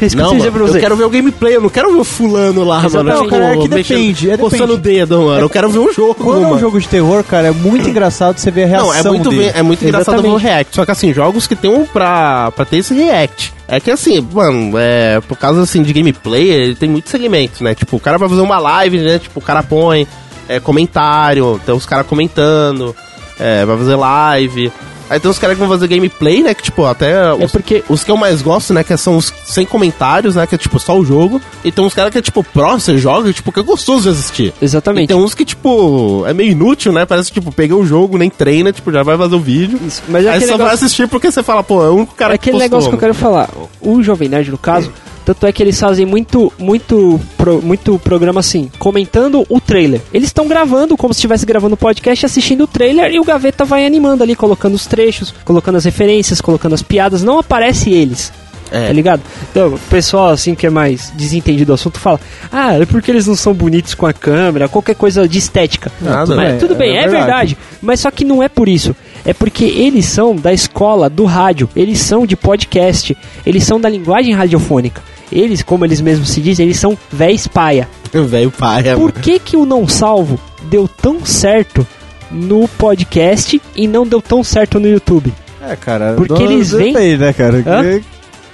Isso 0.00 0.16
que 0.16 0.22
eu 0.22 0.26
Não, 0.26 0.36
dizer 0.36 0.50
mano, 0.50 0.66
eu 0.66 0.80
quero 0.80 0.96
ver 0.96 1.04
o 1.04 1.10
gameplay, 1.10 1.56
eu 1.56 1.60
não 1.60 1.68
quero 1.68 1.92
ver 1.92 1.98
o 1.98 2.04
fulano 2.04 2.64
lá, 2.64 2.82
Exatamente. 2.86 3.16
mano. 3.16 3.22
Não, 3.22 3.28
cara, 3.28 3.44
é 3.44 3.58
que 3.58 3.68
mexendo- 3.68 3.98
depende, 3.98 4.30
é 4.30 4.36
Coçando 4.38 4.72
o 4.72 4.78
dedo, 4.78 5.20
mano. 5.20 5.40
Eu 5.42 5.50
quero 5.50 5.68
ver 5.68 5.78
um 5.78 5.92
jogo, 5.92 6.14
Quando 6.14 6.38
é 6.38 6.42
mano. 6.44 6.54
um 6.54 6.58
jogo 6.58 6.80
de 6.80 6.88
terror, 6.88 7.22
cara, 7.22 7.48
é 7.48 7.50
muito 7.50 7.86
engraçado 7.86 8.38
você 8.38 8.50
ver 8.50 8.62
a 8.64 8.66
reação 8.66 8.86
Não, 8.88 8.94
é 8.94 9.02
muito, 9.02 9.28
dele. 9.28 9.52
é 9.54 9.62
muito 9.62 9.84
engraçado 9.84 10.22
ver 10.22 10.28
o 10.28 10.36
react. 10.36 10.74
Só 10.74 10.86
que 10.86 10.90
assim, 10.90 11.12
jogos 11.12 11.46
que 11.46 11.54
tem 11.54 11.70
um 11.70 11.84
pra, 11.84 12.50
pra 12.52 12.64
ter 12.64 12.78
esse 12.78 12.94
react. 12.94 13.52
É 13.72 13.78
que 13.78 13.88
assim, 13.88 14.20
mano, 14.20 14.76
é, 14.76 15.20
por 15.20 15.38
causa 15.38 15.62
assim 15.62 15.80
de 15.80 15.92
gameplay, 15.92 16.50
ele 16.50 16.74
tem 16.74 16.88
muitos 16.88 17.08
segmentos, 17.08 17.60
né? 17.60 17.72
Tipo, 17.72 17.98
o 17.98 18.00
cara 18.00 18.18
vai 18.18 18.28
fazer 18.28 18.40
uma 18.40 18.58
live, 18.58 18.98
né? 18.98 19.20
Tipo, 19.20 19.38
o 19.38 19.42
cara 19.42 19.62
põe 19.62 20.08
é, 20.48 20.58
comentário, 20.58 21.60
tem 21.64 21.72
os 21.72 21.86
caras 21.86 22.04
comentando, 22.04 22.96
é, 23.38 23.64
vai 23.64 23.78
fazer 23.78 23.94
live. 23.94 24.72
Aí 25.10 25.18
tem 25.18 25.28
os 25.30 25.38
caras 25.40 25.56
que 25.56 25.60
vão 25.60 25.68
fazer 25.68 25.88
gameplay, 25.88 26.40
né? 26.42 26.54
Que 26.54 26.62
tipo, 26.62 26.84
até 26.86 27.34
os, 27.34 27.50
porque- 27.50 27.82
os 27.88 28.04
que 28.04 28.10
eu 28.12 28.16
mais 28.16 28.40
gosto, 28.40 28.72
né? 28.72 28.84
Que 28.84 28.96
são 28.96 29.16
os 29.16 29.32
sem 29.44 29.66
comentários, 29.66 30.36
né? 30.36 30.46
Que 30.46 30.54
é 30.54 30.58
tipo 30.58 30.78
só 30.78 30.96
o 30.96 31.04
jogo. 31.04 31.40
E 31.64 31.72
tem 31.72 31.84
uns 31.84 31.92
caras 31.92 32.12
que 32.12 32.18
é 32.18 32.22
tipo, 32.22 32.44
pró, 32.44 32.78
você 32.78 32.96
joga, 32.96 33.32
tipo, 33.32 33.50
que 33.50 33.58
é 33.58 33.62
gostoso 33.62 34.04
de 34.04 34.10
assistir. 34.10 34.54
E 34.60 34.64
Exatamente. 34.64 35.08
tem 35.08 35.16
uns 35.16 35.34
que, 35.34 35.44
tipo, 35.44 36.24
é 36.26 36.32
meio 36.32 36.52
inútil, 36.52 36.92
né? 36.92 37.04
Parece 37.04 37.32
que, 37.32 37.40
tipo, 37.40 37.50
peguei 37.52 37.76
o 37.76 37.84
jogo, 37.84 38.16
nem 38.16 38.30
treina, 38.30 38.72
tipo, 38.72 38.92
já 38.92 39.02
vai 39.02 39.18
fazer 39.18 39.34
o 39.34 39.40
vídeo. 39.40 39.80
Isso, 39.84 40.00
mas 40.08 40.24
é 40.24 40.28
Aí 40.30 40.36
aquele 40.36 40.52
só 40.52 40.56
vai 40.56 40.66
negócio- 40.68 40.84
assistir 40.86 41.08
porque 41.08 41.30
você 41.32 41.42
fala, 41.42 41.62
pô, 41.64 41.84
é 41.84 41.88
o 41.88 41.94
único 41.96 42.14
cara 42.14 42.34
É 42.34 42.36
aquele 42.36 42.56
que 42.56 42.62
postou, 42.62 42.68
negócio 42.78 42.88
que 42.90 42.94
eu 42.94 43.00
quero 43.00 43.14
falar. 43.14 43.50
O 43.80 44.00
Jovem 44.04 44.28
Nerd, 44.28 44.50
no 44.52 44.58
caso, 44.58 44.92
tanto 45.34 45.46
é 45.46 45.52
que 45.52 45.62
eles 45.62 45.78
fazem 45.78 46.04
muito, 46.06 46.52
muito, 46.58 47.20
pro- 47.36 47.62
muito 47.62 47.98
programa 47.98 48.40
assim, 48.40 48.70
comentando 48.78 49.44
o 49.48 49.60
trailer. 49.60 50.00
Eles 50.12 50.28
estão 50.28 50.46
gravando 50.48 50.96
como 50.96 51.12
se 51.14 51.18
estivesse 51.18 51.44
gravando 51.46 51.74
o 51.74 51.78
podcast, 51.78 52.26
assistindo 52.26 52.64
o 52.64 52.66
trailer 52.66 53.12
e 53.12 53.20
o 53.20 53.24
Gaveta 53.24 53.64
vai 53.64 53.86
animando 53.86 54.22
ali, 54.22 54.34
colocando 54.34 54.74
os 54.74 54.86
trechos, 54.86 55.32
colocando 55.44 55.76
as 55.76 55.84
referências, 55.84 56.40
colocando 56.40 56.74
as 56.74 56.82
piadas. 56.82 57.22
Não 57.22 57.38
aparece 57.38 57.90
eles. 57.90 58.32
É. 58.72 58.86
Tá 58.86 58.92
ligado? 58.92 59.20
Então, 59.50 59.74
o 59.74 59.78
pessoal, 59.90 60.28
assim, 60.28 60.54
que 60.54 60.64
é 60.64 60.70
mais 60.70 61.12
desentendido 61.16 61.66
do 61.66 61.72
assunto, 61.74 61.98
fala: 61.98 62.20
Ah, 62.52 62.74
é 62.74 62.86
porque 62.86 63.10
eles 63.10 63.26
não 63.26 63.34
são 63.34 63.52
bonitos 63.52 63.94
com 63.96 64.06
a 64.06 64.12
câmera, 64.12 64.68
qualquer 64.68 64.94
coisa 64.94 65.26
de 65.26 65.38
estética. 65.38 65.90
Nada, 66.00 66.36
Mas 66.36 66.52
né? 66.52 66.58
tudo 66.60 66.76
bem, 66.76 66.90
É 66.96 66.98
é, 66.98 67.08
verdade. 67.08 67.16
verdade. 67.26 67.58
Mas 67.82 67.98
só 67.98 68.12
que 68.12 68.24
não 68.24 68.40
é 68.40 68.48
por 68.48 68.68
isso. 68.68 68.94
É 69.24 69.34
porque 69.34 69.64
eles 69.64 70.04
são 70.06 70.36
da 70.36 70.52
escola 70.52 71.10
do 71.10 71.24
rádio, 71.24 71.68
eles 71.74 71.98
são 71.98 72.24
de 72.24 72.36
podcast, 72.36 73.16
eles 73.44 73.64
são 73.64 73.80
da 73.80 73.88
linguagem 73.88 74.32
radiofônica. 74.34 75.02
Eles, 75.32 75.62
como 75.62 75.84
eles 75.84 76.00
mesmos 76.00 76.30
se 76.30 76.40
dizem, 76.40 76.66
eles 76.66 76.78
são 76.78 76.96
véis 77.12 77.46
paia. 77.46 77.88
Velho 78.12 78.50
pai, 78.50 78.88
é, 78.88 78.96
Por 78.96 79.12
que 79.12 79.38
que 79.38 79.56
o 79.56 79.64
Não 79.64 79.86
Salvo 79.86 80.38
deu 80.64 80.88
tão 80.88 81.24
certo 81.24 81.86
no 82.30 82.66
podcast 82.66 83.60
e 83.76 83.86
não 83.86 84.06
deu 84.06 84.20
tão 84.20 84.42
certo 84.42 84.80
no 84.80 84.88
YouTube? 84.88 85.32
É, 85.62 85.76
cara. 85.76 86.14
Porque 86.16 86.34
do- 86.34 86.42
eles 86.52 86.70
vêm- 86.72 86.92
depende, 86.92 87.18
né, 87.18 87.32
cara? 87.32 87.58
Hã? 87.66 88.00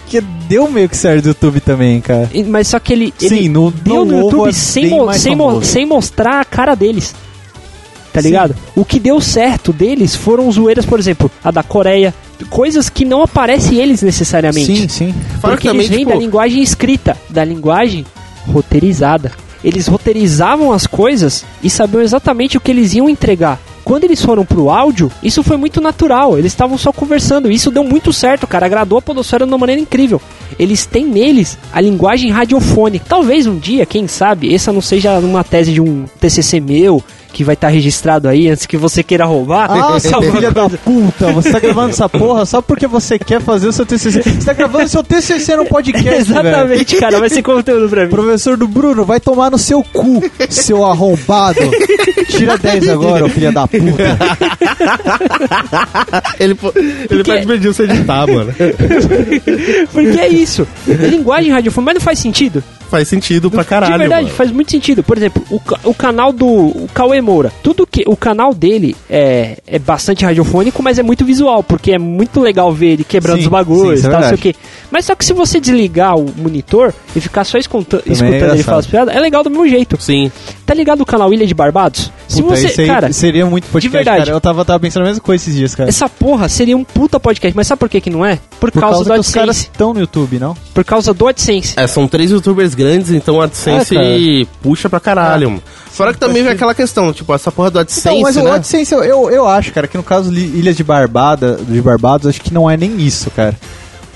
Que, 0.07 0.20
deu 0.20 0.70
meio 0.70 0.89
que 0.89 0.97
certo 0.97 1.22
do 1.24 1.29
YouTube 1.29 1.61
também, 1.61 2.01
cara. 2.01 2.29
Mas 2.47 2.68
só 2.68 2.79
que 2.79 2.93
ele, 2.93 3.12
Sim, 3.18 3.27
ele 3.27 3.49
no- 3.49 3.70
deu 3.70 4.05
no 4.05 4.12
no 4.12 4.18
YouTube 4.20 4.49
é 4.51 4.53
sem, 4.53 4.89
mo- 4.91 5.12
sem, 5.14 5.35
mo- 5.35 5.62
sem 5.64 5.87
mostrar 5.87 6.41
a 6.41 6.45
cara 6.45 6.74
deles. 6.74 7.14
Tá 8.12 8.20
Sim. 8.22 8.29
ligado? 8.29 8.55
O 8.74 8.85
que 8.85 9.01
deu 9.01 9.20
certo 9.20 9.72
deles 9.72 10.14
foram 10.14 10.51
zoeiras, 10.53 10.87
por 10.87 10.99
exemplo, 10.99 11.31
a 11.43 11.51
da 11.51 11.62
Coreia, 11.62 12.14
coisas 12.51 12.89
que 12.89 13.05
não 13.05 13.22
aparecem 13.22 13.78
eles 13.78 14.03
necessariamente. 14.03 14.76
Sim, 14.82 14.89
sim. 14.89 15.14
Porque 15.41 15.62
que 15.62 15.68
também, 15.68 15.80
eles 15.80 15.89
vêm 15.89 15.99
tipo- 16.01 16.11
da 16.11 16.16
linguagem 16.16 16.62
escrita, 16.62 17.16
da 17.30 17.45
linguagem 17.45 18.05
roteirizada. 18.47 19.32
Eles 19.64 19.87
roteirizavam 19.89 20.70
as 20.72 20.87
coisas 20.87 21.45
e 21.62 21.68
sabiam 21.68 22.03
exatamente 22.03 22.57
o 22.57 22.61
que 22.61 22.70
eles 22.70 22.95
iam 22.95 23.09
entregar. 23.09 23.59
Quando 23.82 24.05
eles 24.05 24.20
foram 24.20 24.45
pro 24.45 24.68
áudio, 24.68 25.11
isso 25.22 25.43
foi 25.45 25.57
muito 25.57 25.80
natural. 25.80 26.37
Eles 26.37 26.53
estavam 26.53 26.76
só 26.76 26.93
conversando. 26.93 27.51
Isso 27.51 27.70
deu 27.70 27.84
muito 27.84 28.12
certo, 28.12 28.45
cara. 28.47 28.66
Agradou 28.66 28.99
a 28.99 29.03
Podosfera 29.03 29.45
de 29.47 29.51
uma 29.53 29.59
maneira 29.59 29.80
incrível. 29.80 30.20
Eles 30.59 30.87
têm 30.87 31.05
neles 31.07 31.57
a 31.72 31.80
linguagem 31.80 32.30
radiofônica. 32.30 33.07
Talvez 33.09 33.47
um 33.47 33.57
dia, 33.59 33.87
quem 33.87 34.09
sabe, 34.09 34.53
essa 34.53 34.72
não 34.72 34.80
seja 34.80 35.16
uma 35.20 35.45
tese 35.45 35.72
de 35.72 35.80
um 35.80 36.05
TCC 36.20 36.59
meu, 36.61 37.03
que 37.37 37.45
vai 37.45 37.53
estar 37.53 37.68
registrado 37.68 38.30
aí 38.30 38.49
antes 38.49 38.64
que 38.64 38.78
você 38.78 39.03
queira 39.03 39.26
roubar. 39.26 39.70
Ah, 39.70 40.01
seu 40.01 40.22
filho 40.22 40.51
da 40.55 40.70
puta, 40.70 41.30
você 41.32 41.53
tá 41.53 41.59
gravando 41.59 41.91
essa 41.93 42.09
porra 42.09 42.47
só 42.47 42.62
porque 42.62 42.87
você 42.87 43.18
quer 43.18 43.43
fazer 43.43 43.68
o 43.68 43.72
seu 43.74 43.84
TCC. 43.84 44.22
Você 44.22 44.47
tá 44.47 44.55
gravando 44.55 44.89
seu 44.89 45.05
TCC 45.05 45.55
no 45.55 45.66
podcast, 45.66 46.32
velho. 46.32 46.49
Exatamente, 46.49 46.97
cara. 46.97 47.20
Vai 47.20 47.28
ser 47.28 47.43
conteúdo 47.43 47.91
pra 47.91 48.05
mim. 48.05 48.09
Professor 48.11 48.57
do 48.57 48.66
Bruno, 48.66 49.05
vai 49.05 49.20
tomar 49.20 49.51
no 49.51 49.59
seu 49.59 49.82
cu, 49.82 50.22
seu 50.49 50.82
arrombado. 50.82 51.61
Tira 52.26 52.57
10 52.57 52.89
agora, 52.89 53.26
ô 53.26 53.28
filha 53.28 53.53
da 53.53 53.66
puta. 53.68 53.84
ele, 56.41 56.51
ele 56.51 56.55
Porque- 57.09 57.22
pede 57.32 57.47
pedir 57.47 57.68
você 57.68 57.82
editar, 57.82 58.26
mano. 58.26 58.55
Porque 59.93 60.20
é 60.20 60.28
isso. 60.28 60.66
Linguagem 60.87 61.53
radiofônica, 61.53 61.84
mas 61.84 61.95
não 61.97 62.01
faz 62.01 62.18
sentido. 62.18 62.64
Faz 62.91 63.09
sentido 63.09 63.51
pra 63.51 63.64
caralho, 63.64 63.93
de 63.95 63.99
verdade, 63.99 64.22
mano. 64.24 64.34
faz 64.37 64.51
muito 64.53 64.70
sentido. 64.70 65.03
Por 65.03 65.16
exemplo, 65.16 65.43
o, 65.51 65.61
o 65.84 65.95
canal 65.95 66.32
do 66.32 66.47
o 66.47 66.89
Cauê 66.95 67.20
Moura. 67.20 67.53
Tudo 67.62 67.87
que. 67.87 68.05
O 68.07 68.16
canal 68.16 68.55
dele 68.55 68.95
é, 69.11 69.59
é 69.66 69.78
bastante 69.78 70.24
radiofônico, 70.24 70.82
mas 70.82 70.99
é 70.99 71.03
muito 71.03 71.24
visual, 71.24 71.62
porque 71.62 71.93
é 71.93 71.99
muito 71.99 72.41
legal 72.41 72.72
ver 72.72 72.93
ele 72.93 73.05
quebrando 73.05 73.37
Sim, 73.39 73.43
os 73.45 73.49
bagulhos 73.49 74.01
sim, 74.01 74.07
e 74.07 74.09
é 74.09 74.11
tal, 74.12 74.20
não 74.20 74.28
sei 74.28 74.37
o 74.37 74.41
quê. 74.41 74.55
Mas 74.91 75.05
só 75.05 75.14
que 75.14 75.24
se 75.24 75.32
você 75.32 75.59
desligar 75.61 76.16
o 76.16 76.32
monitor 76.37 76.95
e 77.14 77.20
ficar 77.20 77.45
só 77.45 77.59
escuta- 77.59 77.99
é 78.07 78.12
escutando 78.12 78.28
ele 78.34 78.37
engraçado. 78.37 78.64
falar 78.64 78.78
as 78.78 78.87
piadas, 78.87 79.14
é 79.16 79.20
legal 79.20 79.43
do 79.43 79.51
mesmo 79.51 79.68
jeito. 79.68 79.97
Sim. 80.01 80.30
Tá 80.64 80.74
ligado 80.74 81.01
o 81.01 81.07
canal 81.07 81.32
Ilha 81.32 81.47
de 81.47 81.55
Barbados? 81.55 82.11
Se 82.28 82.43
Puta, 82.43 82.57
você. 82.57 82.80
aí 82.82 82.87
Cara, 82.89 83.12
seria 83.12 83.47
muito 83.47 83.64
podcast, 83.68 83.97
verdade. 83.97 84.18
cara. 84.18 84.30
Eu 84.37 84.41
tava, 84.41 84.64
tava 84.64 84.80
pensando 84.80 85.03
a 85.05 85.07
mesma 85.07 85.20
coisa 85.22 85.43
esses 85.45 85.55
dias, 85.55 85.74
cara. 85.74 85.89
essa 85.89 86.09
porra 86.09 86.49
seria 86.49 86.76
um 86.76 86.82
puta 86.84 87.20
podcast, 87.20 87.57
mas 87.57 87.66
sabe 87.66 87.78
por 87.78 87.89
que, 87.89 88.01
que 88.01 88.11
não 88.11 88.24
é? 88.24 88.39
Por, 88.59 88.71
Por 88.73 88.81
causa, 88.81 88.97
causa 89.05 89.11
do 89.11 89.15
que 89.15 89.21
os 89.21 89.31
caras 89.31 89.49
AdSense. 89.51 89.71
estão 89.73 89.93
no 89.93 90.01
YouTube, 90.01 90.39
não? 90.39 90.57
Por 90.73 90.83
causa 90.85 91.13
do 91.13 91.29
AdSense. 91.29 91.75
É, 91.77 91.87
são 91.87 92.09
três 92.09 92.31
youtubers 92.31 92.75
grandes, 92.75 93.11
então 93.11 93.37
o 93.37 93.43
AdSense 93.43 93.97
É, 93.97 94.47
puxa 94.63 94.89
pra 94.89 94.99
caralho, 94.99 95.51
mano. 95.51 95.63
Fora 95.91 96.13
que 96.13 96.19
também 96.19 96.43
vem 96.43 96.53
aquela 96.53 96.75
questão, 96.75 97.13
tipo, 97.13 97.35
essa 97.35 97.53
porra 97.53 97.71
do 97.71 97.79
AdSense, 97.79 98.09
Então, 98.09 98.21
mas 98.23 98.37
né? 98.37 98.43
o 98.43 98.53
AdSense, 98.53 98.95
eu, 98.95 99.05
eu, 99.05 99.31
eu 99.31 99.47
acho, 99.49 99.73
cara, 99.73 99.87
que 99.87 99.97
no 99.97 100.03
caso 100.03 100.31
de 100.31 100.41
Ilhas 100.41 100.77
de 100.77 100.83
Barbada, 100.85 101.57
de 101.69 101.81
Barbados, 101.83 102.27
acho 102.27 102.41
que 102.41 102.53
não 102.53 102.69
é 102.71 102.77
nem 102.77 102.99
isso, 103.01 103.31
cara. 103.31 103.55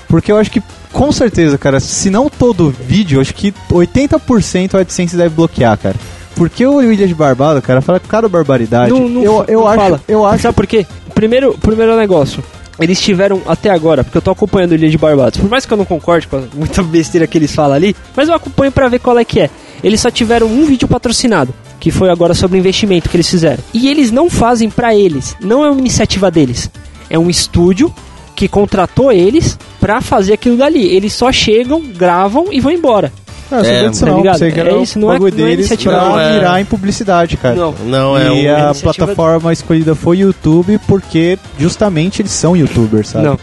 Porque 0.07 0.31
eu 0.31 0.37
acho 0.37 0.51
que, 0.51 0.61
com 0.91 1.11
certeza, 1.11 1.57
cara, 1.57 1.79
se 1.79 2.09
não 2.09 2.29
todo 2.29 2.69
vídeo, 2.85 3.21
acho 3.21 3.33
que 3.33 3.53
80% 3.71 4.73
o 4.73 4.77
AdSense 4.77 5.15
deve 5.15 5.29
bloquear, 5.35 5.77
cara. 5.77 5.95
Porque 6.35 6.65
o 6.65 6.81
Ilha 6.81 7.07
de 7.07 7.13
Barbada, 7.13 7.61
cara, 7.61 7.81
fala 7.81 7.99
cada 7.99 8.27
barbaridade. 8.27 8.91
Não, 8.91 9.07
não, 9.07 9.23
eu, 9.23 9.45
eu 9.47 9.59
não 9.61 9.67
acho, 9.67 9.77
fala. 9.81 10.01
eu 10.07 10.25
acho 10.25 10.41
Sabe 10.43 10.55
por 10.55 10.65
quê? 10.67 10.85
Primeiro, 11.13 11.57
primeiro 11.61 11.95
negócio. 11.97 12.43
Eles 12.81 12.99
tiveram 12.99 13.41
até 13.45 13.69
agora, 13.69 14.03
porque 14.03 14.17
eu 14.17 14.21
tô 14.21 14.31
acompanhando 14.31 14.71
o 14.71 14.75
Ilha 14.75 14.89
de 14.89 14.97
Barbados. 14.97 15.39
Por 15.39 15.49
mais 15.49 15.65
que 15.65 15.71
eu 15.71 15.77
não 15.77 15.85
concorde 15.85 16.27
com 16.27 16.43
muita 16.55 16.81
besteira 16.83 17.27
que 17.27 17.37
eles 17.37 17.53
falam 17.53 17.75
ali, 17.75 17.95
mas 18.15 18.27
eu 18.27 18.35
acompanho 18.35 18.71
pra 18.71 18.89
ver 18.89 18.99
qual 18.99 19.17
é 19.17 19.23
que 19.23 19.39
é. 19.39 19.49
Eles 19.83 20.01
só 20.01 20.11
tiveram 20.11 20.47
um 20.47 20.65
vídeo 20.65 20.87
patrocinado, 20.87 21.53
que 21.79 21.91
foi 21.91 22.09
agora 22.09 22.33
sobre 22.33 22.57
o 22.57 22.59
investimento 22.59 23.09
que 23.09 23.15
eles 23.15 23.29
fizeram. 23.29 23.63
E 23.73 23.87
eles 23.87 24.11
não 24.11 24.29
fazem 24.29 24.69
pra 24.69 24.95
eles, 24.95 25.35
não 25.41 25.63
é 25.63 25.69
uma 25.69 25.79
iniciativa 25.79 26.29
deles. 26.29 26.69
É 27.09 27.17
um 27.17 27.29
estúdio 27.29 27.93
que 28.35 28.47
contratou 28.47 29.11
eles 29.11 29.57
pra 29.79 30.01
fazer 30.01 30.33
aquilo 30.33 30.57
dali. 30.57 30.83
Eles 30.83 31.13
só 31.13 31.31
chegam, 31.31 31.81
gravam 31.81 32.47
e 32.51 32.59
vão 32.59 32.71
embora. 32.71 33.11
Não, 33.51 33.59
eu 33.59 33.65
É, 33.65 33.89
disso 33.89 34.05
tá 34.05 34.11
não, 34.11 34.17
ligado? 34.17 34.41
É 34.43 34.49
era 34.59 34.77
o 34.77 34.83
isso, 34.83 34.97
não 34.99 35.09
é- 35.09 35.13
bagulho 35.13 35.33
não 35.37 35.37
é 35.45 35.49
deles 35.49 35.59
iniciativa 35.69 35.93
pra 35.95 36.05
não, 36.09 36.19
é- 36.19 36.33
virar 36.39 36.61
em 36.61 36.65
publicidade, 36.65 37.37
cara. 37.37 37.55
Não. 37.55 37.75
Não, 37.85 38.17
é 38.17 38.27
e 38.27 38.47
um... 38.49 38.69
a 38.69 38.73
plataforma 38.73 39.51
escolhida 39.53 39.93
foi 39.95 40.17
o 40.17 40.19
YouTube 40.27 40.79
porque 40.87 41.37
justamente 41.59 42.21
eles 42.21 42.31
são 42.31 42.55
youtubers, 42.55 43.09
sabe? 43.09 43.25
Não. 43.25 43.37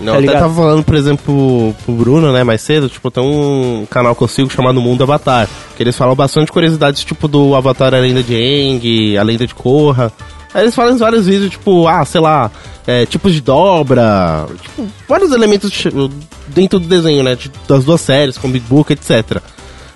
Não, 0.00 0.12
Tá 0.12 0.12
até 0.12 0.20
ligado? 0.20 0.38
tava 0.42 0.54
falando, 0.54 0.84
por 0.84 0.94
exemplo, 0.94 1.74
pro 1.84 1.92
Bruno, 1.92 2.32
né, 2.32 2.44
mais 2.44 2.60
cedo, 2.60 2.88
tipo, 2.88 3.10
tem 3.10 3.20
um 3.20 3.84
canal 3.90 4.14
que 4.14 4.22
eu 4.22 4.28
sigo 4.28 4.48
chamado 4.48 4.80
Mundo 4.80 5.02
Avatar, 5.02 5.48
que 5.76 5.82
eles 5.82 5.96
falam 5.96 6.14
bastante 6.14 6.52
curiosidades, 6.52 7.02
tipo, 7.02 7.26
do 7.26 7.56
Avatar 7.56 7.92
A 7.92 7.98
Lenda 7.98 8.22
de 8.22 8.32
Aang, 8.36 9.18
A 9.18 9.22
Lenda 9.24 9.44
de 9.44 9.54
Korra. 9.56 10.12
Aí 10.54 10.62
eles 10.62 10.74
falam 10.74 10.94
em 10.94 10.98
vários 10.98 11.26
vídeos, 11.26 11.50
tipo, 11.50 11.86
ah, 11.86 12.04
sei 12.04 12.20
lá, 12.20 12.50
é, 12.86 13.04
tipos 13.04 13.32
de 13.34 13.40
dobra, 13.40 14.46
tipo, 14.62 14.86
vários 15.08 15.30
elementos 15.32 15.70
de- 15.70 15.90
dentro 16.48 16.78
do 16.78 16.86
desenho, 16.88 17.22
né, 17.22 17.34
de- 17.34 17.50
das 17.68 17.84
duas 17.84 18.00
séries, 18.00 18.38
com 18.38 18.50
Big 18.50 18.64
Book, 18.66 18.90
etc. 18.92 19.42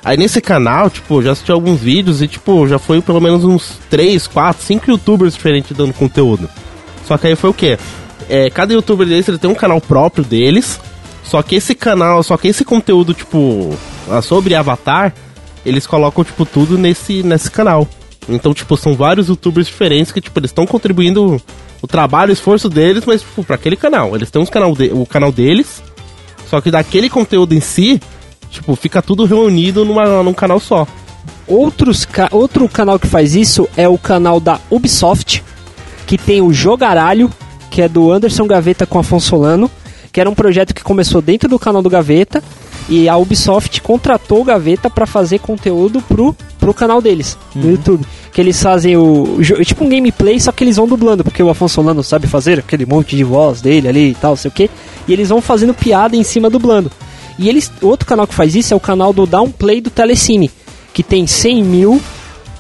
Aí 0.05 0.17
nesse 0.17 0.41
canal, 0.41 0.91
tipo, 0.91 1.23
já 1.23 1.33
assisti 1.33 1.51
alguns 1.53 1.81
vídeos 1.81 2.21
e, 2.21 2.29
tipo, 2.29 2.67
já 2.69 2.79
foi 2.79 3.01
pelo 3.01 3.21
menos 3.21 3.45
uns 3.45 3.79
3, 3.89 4.27
4, 4.27 4.63
5 4.63 4.91
youtubers 4.91 5.33
diferentes 5.35 5.75
dando 5.77 5.95
conteúdo. 5.95 6.49
Só 7.07 7.17
que 7.17 7.29
aí 7.29 7.37
foi 7.37 7.51
o 7.51 7.55
quê? 7.55 7.79
É, 8.29 8.51
cada 8.51 8.73
youtuber 8.75 9.07
deles 9.07 9.27
ele 9.29 9.39
tem 9.39 9.51
um 9.51 9.55
canal 9.55 9.81
próprio 9.81 10.25
deles, 10.25 10.79
Só 11.25 11.41
que 11.41 11.55
esse 11.55 11.73
canal, 11.75 12.21
só 12.25 12.37
que 12.37 12.49
esse 12.49 12.65
conteúdo, 12.65 13.15
tipo, 13.15 13.75
sobre 14.23 14.55
Avatar, 14.57 15.15
eles 15.65 15.87
colocam, 15.87 16.25
tipo, 16.25 16.45
tudo 16.45 16.77
nesse, 16.77 17.23
nesse 17.23 17.49
canal. 17.51 17.87
Então, 18.29 18.55
tipo, 18.55 18.77
são 18.77 18.95
vários 18.95 19.29
youtubers 19.29 19.67
diferentes 19.67 20.13
que, 20.13 20.21
tipo, 20.21 20.39
eles 20.39 20.51
estão 20.51 20.67
contribuindo 20.67 21.41
o 21.81 21.87
trabalho, 21.87 22.31
o 22.31 22.33
esforço 22.33 22.69
deles, 22.69 23.05
mas, 23.07 23.23
tipo, 23.23 23.45
aquele 23.53 23.77
canal. 23.77 24.15
Eles 24.15 24.31
têm 24.31 24.41
uns 24.41 24.49
canal 24.51 24.73
de, 24.75 24.91
o 24.93 25.05
canal 25.05 25.33
deles, 25.33 25.83
só 26.49 26.61
que 26.61 26.71
daquele 26.71 27.11
conteúdo 27.11 27.53
em 27.55 27.61
si, 27.61 28.01
tipo, 28.51 28.77
fica 28.77 29.03
tudo 29.03 29.25
reunido 29.25 29.85
numa, 29.85 30.23
num 30.23 30.35
canal 30.35 30.61
só. 30.61 30.87
Outros 31.47 32.05
ca- 32.05 32.29
outro 32.31 32.69
canal 32.69 32.99
que 32.99 33.07
faz 33.07 33.35
isso 33.35 33.69
é 33.77 33.89
o 33.89 33.99
canal 33.99 34.39
da 34.39 34.61
Ubisoft, 34.71 35.43
que 36.07 36.17
tem 36.17 36.41
o 36.41 36.53
Jogaralho, 36.53 37.31
que 37.71 37.83
é 37.83 37.89
do 37.89 38.13
Anderson 38.13 38.47
Gaveta 38.47 38.87
com 38.87 38.99
Afonso 38.99 39.29
Solano, 39.29 39.71
que 40.13 40.21
era 40.21 40.31
um 40.31 40.35
projeto 40.35 40.75
que 40.75 40.83
começou 40.83 41.21
dentro 41.21 41.49
do 41.49 41.59
canal 41.59 41.83
do 41.83 41.91
Gaveta, 41.91 42.43
e 42.89 43.09
a 43.09 43.17
Ubisoft 43.17 43.81
contratou 43.81 44.41
o 44.41 44.45
Gaveta 44.45 44.91
para 44.91 45.07
fazer 45.07 45.39
conteúdo 45.39 46.01
pro, 46.03 46.35
pro 46.59 46.75
canal 46.75 47.01
deles, 47.01 47.37
no 47.55 47.71
YouTube. 47.71 48.05
Que 48.33 48.41
eles 48.41 48.61
fazem 48.63 48.97
o. 48.97 49.39
jo- 49.41 49.63
Tipo 49.65 49.85
um 49.85 49.89
gameplay, 49.89 50.41
só 50.41 50.51
que 50.53 50.65
eles 50.65 50.77
vão 50.77 50.87
dublando, 50.87 51.23
porque 51.23 51.43
o 51.43 51.51
Afonso 51.51 51.75
Solano 51.75 52.03
sabe 52.03 52.27
fazer 52.27 52.59
aquele 52.61 52.87
monte 52.87 53.15
de 53.17 53.23
voz 53.25 53.61
dele 53.61 53.89
ali 53.89 54.11
e 54.11 54.15
tal, 54.15 54.37
sei 54.37 54.49
o 54.51 54.53
quê. 54.53 54.71
E 55.07 55.13
eles 55.13 55.29
vão 55.29 55.41
fazendo 55.43 55.75
piada 55.75 56.17
em 56.17 56.23
cima 56.23 56.49
dublando. 56.49 56.91
E 57.39 57.49
eles. 57.49 57.71
Outro 57.83 58.07
canal 58.07 58.27
que 58.27 58.35
faz 58.35 58.55
isso 58.55 58.73
é 58.73 58.77
o 58.77 58.81
canal 58.81 59.13
do 59.13 59.27
Downplay 59.27 59.81
do 59.81 59.91
Telecine, 59.91 60.51
que 60.95 61.03
tem 61.03 61.27
100 61.27 61.63
mil. 61.63 62.01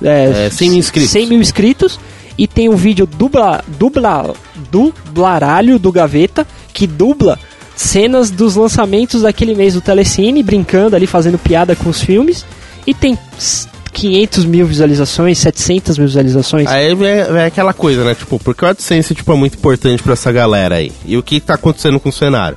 É, 0.02 0.46
É, 0.46 0.50
100 0.50 0.70
mil 0.70 0.78
inscritos. 0.78 1.10
100 1.10 1.26
mil 1.26 1.40
inscritos. 1.40 1.98
E 2.36 2.46
tem 2.46 2.68
um 2.68 2.76
vídeo 2.76 3.06
dubla, 3.06 3.62
dubla, 3.78 4.34
dublaralho 4.70 5.78
do 5.78 5.92
Gaveta, 5.92 6.46
que 6.72 6.86
dubla 6.86 7.38
cenas 7.82 8.30
dos 8.30 8.56
lançamentos 8.56 9.22
daquele 9.22 9.54
mês 9.54 9.74
do 9.74 9.80
Telecine, 9.80 10.42
brincando 10.42 10.96
ali, 10.96 11.06
fazendo 11.06 11.38
piada 11.38 11.74
com 11.76 11.88
os 11.90 12.00
filmes. 12.00 12.44
E 12.86 12.92
tem 12.94 13.18
s- 13.36 13.66
500 13.92 14.44
mil 14.46 14.66
visualizações, 14.66 15.38
700 15.38 15.98
mil 15.98 16.06
visualizações. 16.06 16.66
Aí 16.68 16.94
vem, 16.94 17.24
vem 17.24 17.44
aquela 17.44 17.72
coisa, 17.74 18.02
né? 18.04 18.14
Tipo, 18.14 18.38
porque 18.38 18.64
o 18.64 18.68
AdSense 18.68 19.14
tipo, 19.14 19.30
é 19.32 19.36
muito 19.36 19.56
importante 19.58 20.02
pra 20.02 20.14
essa 20.14 20.32
galera 20.32 20.76
aí. 20.76 20.90
E 21.04 21.16
o 21.16 21.22
que 21.22 21.38
tá 21.40 21.54
acontecendo 21.54 22.00
com 22.00 22.08
o 22.08 22.12
cenário? 22.12 22.56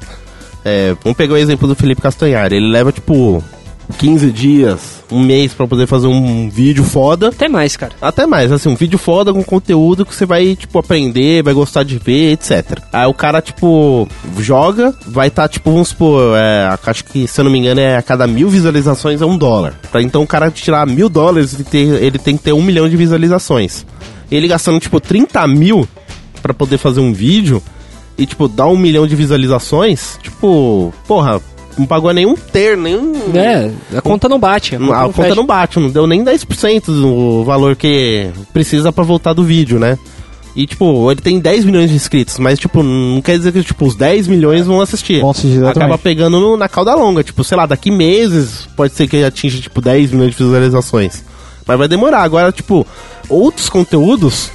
É, 0.64 0.96
vamos 1.04 1.18
pegar 1.18 1.34
o 1.34 1.38
exemplo 1.38 1.68
do 1.68 1.76
Felipe 1.76 2.02
Castanhari. 2.02 2.56
Ele 2.56 2.70
leva, 2.72 2.92
tipo, 2.92 3.44
15 3.98 4.32
dias, 4.32 5.04
um 5.12 5.20
mês 5.20 5.54
pra 5.54 5.68
poder 5.68 5.88
fazer 5.88 6.08
um 6.08 6.50
vídeo 6.50 6.84
foda. 6.84 7.30
Até 7.30 7.48
mais, 7.48 7.78
cara. 7.78 7.94
Até 8.02 8.26
mais, 8.26 8.52
assim, 8.52 8.70
um 8.70 8.76
vídeo 8.76 8.98
foda 8.98 9.34
com 9.34 9.44
conteúdo 9.44 10.06
que 10.06 10.14
você 10.14 10.26
vai, 10.26 10.56
tipo, 10.56 10.78
aprender, 10.78 11.44
vai 11.44 11.54
gostar 11.54 11.84
de 11.84 11.98
ver, 11.98 12.34
etc. 12.34 12.80
Aí 12.92 13.06
o 13.06 13.14
cara, 13.14 13.42
tipo, 13.42 14.08
joga, 14.40 14.94
vai 15.08 15.30
tá, 15.30 15.48
tipo, 15.48 15.72
vamos 15.72 15.90
supor, 15.90 16.36
é, 16.38 16.78
acho 16.86 17.06
que, 17.06 17.28
se 17.28 17.40
eu 17.40 17.46
não 17.46 17.52
me 17.52 17.60
engano, 17.60 17.80
é 17.80 17.98
a 17.98 18.02
cada 18.02 18.28
mil 18.28 18.50
visualizações 18.50 19.22
é 19.22 19.26
um 19.26 19.38
dólar. 19.38 19.80
Pra 19.92 20.02
então 20.02 20.24
o 20.24 20.28
cara 20.28 20.50
tirar 20.52 20.86
mil 20.86 21.10
dólares, 21.10 21.54
ele, 21.54 21.64
ter, 21.64 22.04
ele 22.04 22.18
tem 22.18 22.38
que 22.38 22.44
ter 22.44 22.54
um 22.54 22.62
milhão 22.62 22.90
de 22.90 22.98
visualizações. 22.98 23.86
Ele 24.32 24.48
gastando, 24.48 24.80
tipo, 24.80 25.00
30 25.00 25.48
mil 25.48 25.88
pra 26.42 26.54
poder 26.54 26.78
fazer 26.78 27.00
um 27.00 27.14
vídeo 27.14 27.62
e, 28.18 28.26
tipo, 28.26 28.48
dar 28.48 28.68
um 28.68 28.78
milhão 28.78 29.06
de 29.06 29.16
visualizações, 29.16 30.18
tipo, 30.22 30.94
porra, 31.08 31.42
não 31.78 31.86
pagou 31.86 32.14
nenhum 32.14 32.36
ter, 32.36 32.78
nenhum... 32.78 33.14
É, 33.34 33.70
a 33.98 34.02
conta 34.02 34.28
não 34.30 34.40
bate. 34.40 34.76
A 34.76 34.80
conta, 34.80 34.94
A 34.96 35.02
não 35.02 35.08
conta 35.12 35.22
fecha. 35.24 35.36
não 35.36 35.46
bate, 35.46 35.80
não 35.80 35.90
deu 35.90 36.08
nem 36.08 36.24
10% 36.24 36.86
do 36.86 37.44
valor 37.44 37.76
que 37.76 38.30
precisa 38.54 38.92
pra 38.92 39.04
voltar 39.04 39.34
do 39.34 39.44
vídeo, 39.44 39.80
né? 39.80 39.98
E, 40.56 40.66
tipo, 40.66 41.12
ele 41.12 41.20
tem 41.20 41.38
10 41.38 41.66
milhões 41.66 41.90
de 41.90 41.98
inscritos, 41.98 42.40
mas, 42.40 42.58
tipo, 42.58 42.82
não 42.82 43.22
quer 43.22 43.38
dizer 43.38 43.52
que, 43.52 43.62
tipo, 43.62 43.86
os 43.86 43.94
10 43.94 44.26
milhões 44.28 44.66
vão 44.66 44.80
assistir. 44.80 45.20
Vão 45.20 45.32
assistir. 45.32 45.66
Acaba 45.66 45.98
pegando 45.98 46.40
no- 46.40 46.56
na 46.56 46.70
cauda 46.70 46.96
longa. 46.96 47.22
Tipo, 47.24 47.44
sei 47.44 47.58
lá, 47.58 47.66
daqui 47.66 47.92
meses 47.92 48.66
pode 48.74 48.94
ser 48.94 49.06
que 49.08 49.22
atinja, 49.22 49.60
tipo, 49.60 49.82
10 49.82 50.12
milhões 50.12 50.32
de 50.34 50.42
visualizações. 50.42 51.26
Mas 51.68 51.78
vai 51.78 51.90
demorar. 51.90 52.22
Agora, 52.22 52.54
tipo, 52.54 52.88
outros 53.28 53.68
conteúdos, 53.68 54.50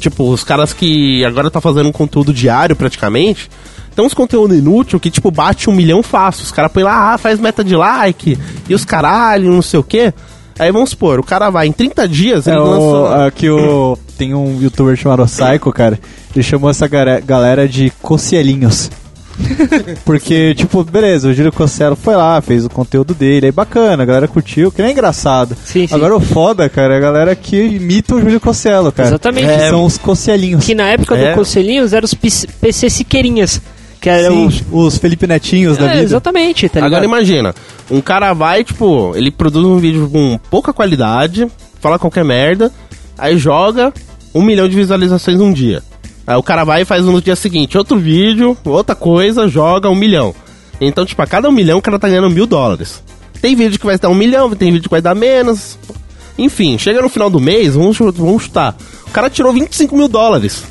tipo, 0.00 0.28
os 0.32 0.42
caras 0.42 0.72
que 0.72 1.24
agora 1.24 1.48
tá 1.48 1.60
fazendo 1.60 1.88
um 1.88 1.92
conteúdo 1.92 2.32
diário 2.34 2.74
praticamente, 2.74 3.48
tem 3.96 4.04
uns 4.04 4.14
conteúdo 4.14 4.54
inútil 4.54 5.00
que, 5.00 5.10
tipo, 5.10 5.30
bate 5.30 5.68
um 5.68 5.72
milhão 5.72 6.02
fácil. 6.02 6.44
Os 6.44 6.52
caras 6.52 6.70
põem 6.70 6.84
lá, 6.84 7.14
ah, 7.14 7.18
faz 7.18 7.40
meta 7.40 7.64
de 7.64 7.74
like, 7.74 8.38
e 8.68 8.74
os 8.74 8.84
caralho, 8.84 9.50
não 9.52 9.62
sei 9.62 9.80
o 9.80 9.82
quê. 9.82 10.12
Aí 10.58 10.70
vamos 10.70 10.90
supor, 10.90 11.18
o 11.18 11.22
cara 11.24 11.50
vai 11.50 11.66
em 11.66 11.72
30 11.72 12.06
dias, 12.08 12.46
É, 12.46 12.50
ele 12.52 12.60
o, 12.60 12.64
lança. 13.02 13.26
aqui 13.26 13.48
o, 13.50 13.98
tem 14.16 14.32
um 14.34 14.60
youtuber 14.60 14.96
chamado 14.96 15.24
Psycho, 15.26 15.72
cara. 15.72 15.98
Ele 16.34 16.42
chamou 16.42 16.70
essa 16.70 16.86
galera 16.86 17.66
de 17.68 17.90
cocielinhos. 18.02 18.90
Porque, 20.04 20.54
tipo, 20.54 20.82
beleza, 20.82 21.28
o 21.28 21.34
Júlio 21.34 21.52
Cosselo 21.52 21.94
foi 21.94 22.16
lá, 22.16 22.40
fez 22.40 22.64
o 22.64 22.70
conteúdo 22.70 23.12
dele, 23.14 23.46
aí 23.46 23.52
bacana, 23.52 24.02
a 24.02 24.06
galera 24.06 24.26
curtiu, 24.28 24.72
que 24.72 24.80
nem 24.80 24.90
é 24.90 24.92
engraçado. 24.92 25.54
Sim, 25.64 25.86
sim. 25.86 25.94
Agora 25.94 26.16
o 26.16 26.20
foda, 26.20 26.68
cara, 26.70 26.94
é 26.94 26.96
a 26.96 27.00
galera 27.00 27.34
que 27.36 27.56
imita 27.56 28.14
o 28.14 28.20
Júlio 28.20 28.40
Cosselo, 28.40 28.90
cara. 28.90 29.10
Exatamente. 29.10 29.46
Que 29.46 29.52
É. 29.52 29.68
são 29.70 29.84
os 29.84 29.98
cocielinhos. 29.98 30.64
Que 30.64 30.74
na 30.74 30.84
época 30.88 31.16
É. 31.16 31.30
do 31.32 31.36
Conselhinhos 31.36 31.92
eram 31.92 32.06
os 32.06 32.14
PC 32.14 32.88
Siqueirinhas. 32.88 33.60
Que 34.06 34.10
eram 34.10 34.48
Sim, 34.48 34.62
os. 34.70 34.86
os 34.94 34.98
Felipe 34.98 35.26
Netinhos 35.26 35.76
da 35.76 35.86
É, 35.86 35.92
vida. 35.94 36.04
exatamente, 36.04 36.68
tá 36.68 36.74
ligado? 36.78 36.92
Agora 36.92 37.04
imagina, 37.04 37.52
um 37.90 38.00
cara 38.00 38.32
vai, 38.32 38.62
tipo, 38.62 39.12
ele 39.16 39.32
produz 39.32 39.66
um 39.66 39.78
vídeo 39.78 40.08
com 40.08 40.38
pouca 40.48 40.72
qualidade, 40.72 41.48
fala 41.80 41.98
qualquer 41.98 42.24
merda, 42.24 42.70
aí 43.18 43.36
joga 43.36 43.92
um 44.32 44.42
milhão 44.42 44.68
de 44.68 44.76
visualizações 44.76 45.36
num 45.38 45.52
dia. 45.52 45.82
Aí 46.24 46.36
o 46.36 46.42
cara 46.42 46.62
vai 46.62 46.82
e 46.82 46.84
faz 46.84 47.04
no 47.04 47.20
dia 47.20 47.34
seguinte 47.34 47.76
outro 47.76 47.98
vídeo, 47.98 48.56
outra 48.64 48.94
coisa, 48.94 49.48
joga 49.48 49.90
um 49.90 49.96
milhão. 49.96 50.32
Então, 50.80 51.04
tipo, 51.04 51.20
a 51.20 51.26
cada 51.26 51.48
um 51.48 51.52
milhão 51.52 51.78
o 51.78 51.82
cara 51.82 51.98
tá 51.98 52.08
ganhando 52.08 52.30
mil 52.30 52.46
dólares. 52.46 53.02
Tem 53.42 53.56
vídeo 53.56 53.76
que 53.76 53.86
vai 53.86 53.98
dar 53.98 54.08
um 54.08 54.14
milhão, 54.14 54.48
tem 54.54 54.70
vídeo 54.70 54.84
que 54.84 54.88
vai 54.90 55.02
dar 55.02 55.16
menos. 55.16 55.76
Enfim, 56.38 56.78
chega 56.78 57.02
no 57.02 57.08
final 57.08 57.28
do 57.28 57.40
mês, 57.40 57.74
vamos, 57.74 57.98
vamos 57.98 58.44
chutar. 58.44 58.76
O 59.04 59.10
cara 59.10 59.28
tirou 59.28 59.52
25 59.52 59.96
mil 59.96 60.06
dólares. 60.06 60.62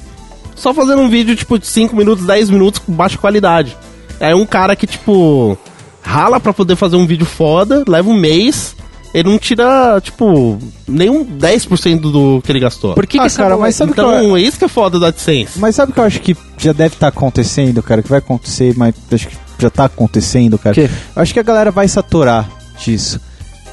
Só 0.56 0.74
fazendo 0.74 1.02
um 1.02 1.10
vídeo, 1.10 1.36
tipo, 1.36 1.60
de 1.60 1.68
5 1.68 1.96
minutos, 1.96 2.26
10 2.26 2.50
minutos 2.50 2.80
com 2.80 2.92
baixa 2.94 3.18
qualidade. 3.18 3.76
É 4.20 4.34
um 4.34 4.46
cara 4.46 4.76
que, 4.76 4.88
tipo, 4.88 5.58
rala 6.02 6.40
pra 6.40 6.54
poder 6.54 6.76
fazer 6.76 6.96
um 6.96 7.06
vídeo 7.06 7.26
foda, 7.26 7.84
leva 7.88 8.10
um 8.10 8.14
mês, 8.18 8.76
ele 9.14 9.30
não 9.30 9.38
tira, 9.38 10.00
tipo, 10.02 10.58
nenhum 10.88 11.24
10% 11.26 12.00
do 12.12 12.42
que 12.42 12.52
ele 12.52 12.60
gastou. 12.62 12.94
Por 12.94 13.06
que, 13.06 13.20
Ah, 13.20 13.28
que 13.30 13.36
cara, 13.36 13.58
mas 13.58 13.76
sabe 13.76 13.94
que 13.94 14.00
eu- 14.00 14.12
então, 14.14 14.38
é 14.38 14.42
isso 14.42 14.58
que 14.58 14.66
é 14.66 14.70
foda 14.70 14.98
do 14.98 15.06
AdSense. 15.06 15.60
Mas 15.60 15.76
sabe 15.76 15.92
o 15.92 15.94
que 15.94 16.00
eu 16.00 16.04
acho 16.06 16.22
que 16.22 16.36
já 16.58 16.72
deve 16.74 16.96
estar 16.96 17.08
acontecendo, 17.10 17.84
cara? 17.84 18.02
Que 18.02 18.10
vai 18.10 18.20
acontecer, 18.20 18.74
mas 18.78 18.94
acho 19.12 19.28
que 19.28 19.38
já 19.60 19.70
tá 19.70 19.86
acontecendo, 19.86 20.58
cara. 20.58 20.74
Quê? 20.76 20.90
Eu 21.16 21.22
acho 21.22 21.34
que 21.34 21.40
a 21.40 21.44
galera 21.44 21.72
vai 21.72 21.88
saturar 21.88 22.50
disso. 22.84 23.20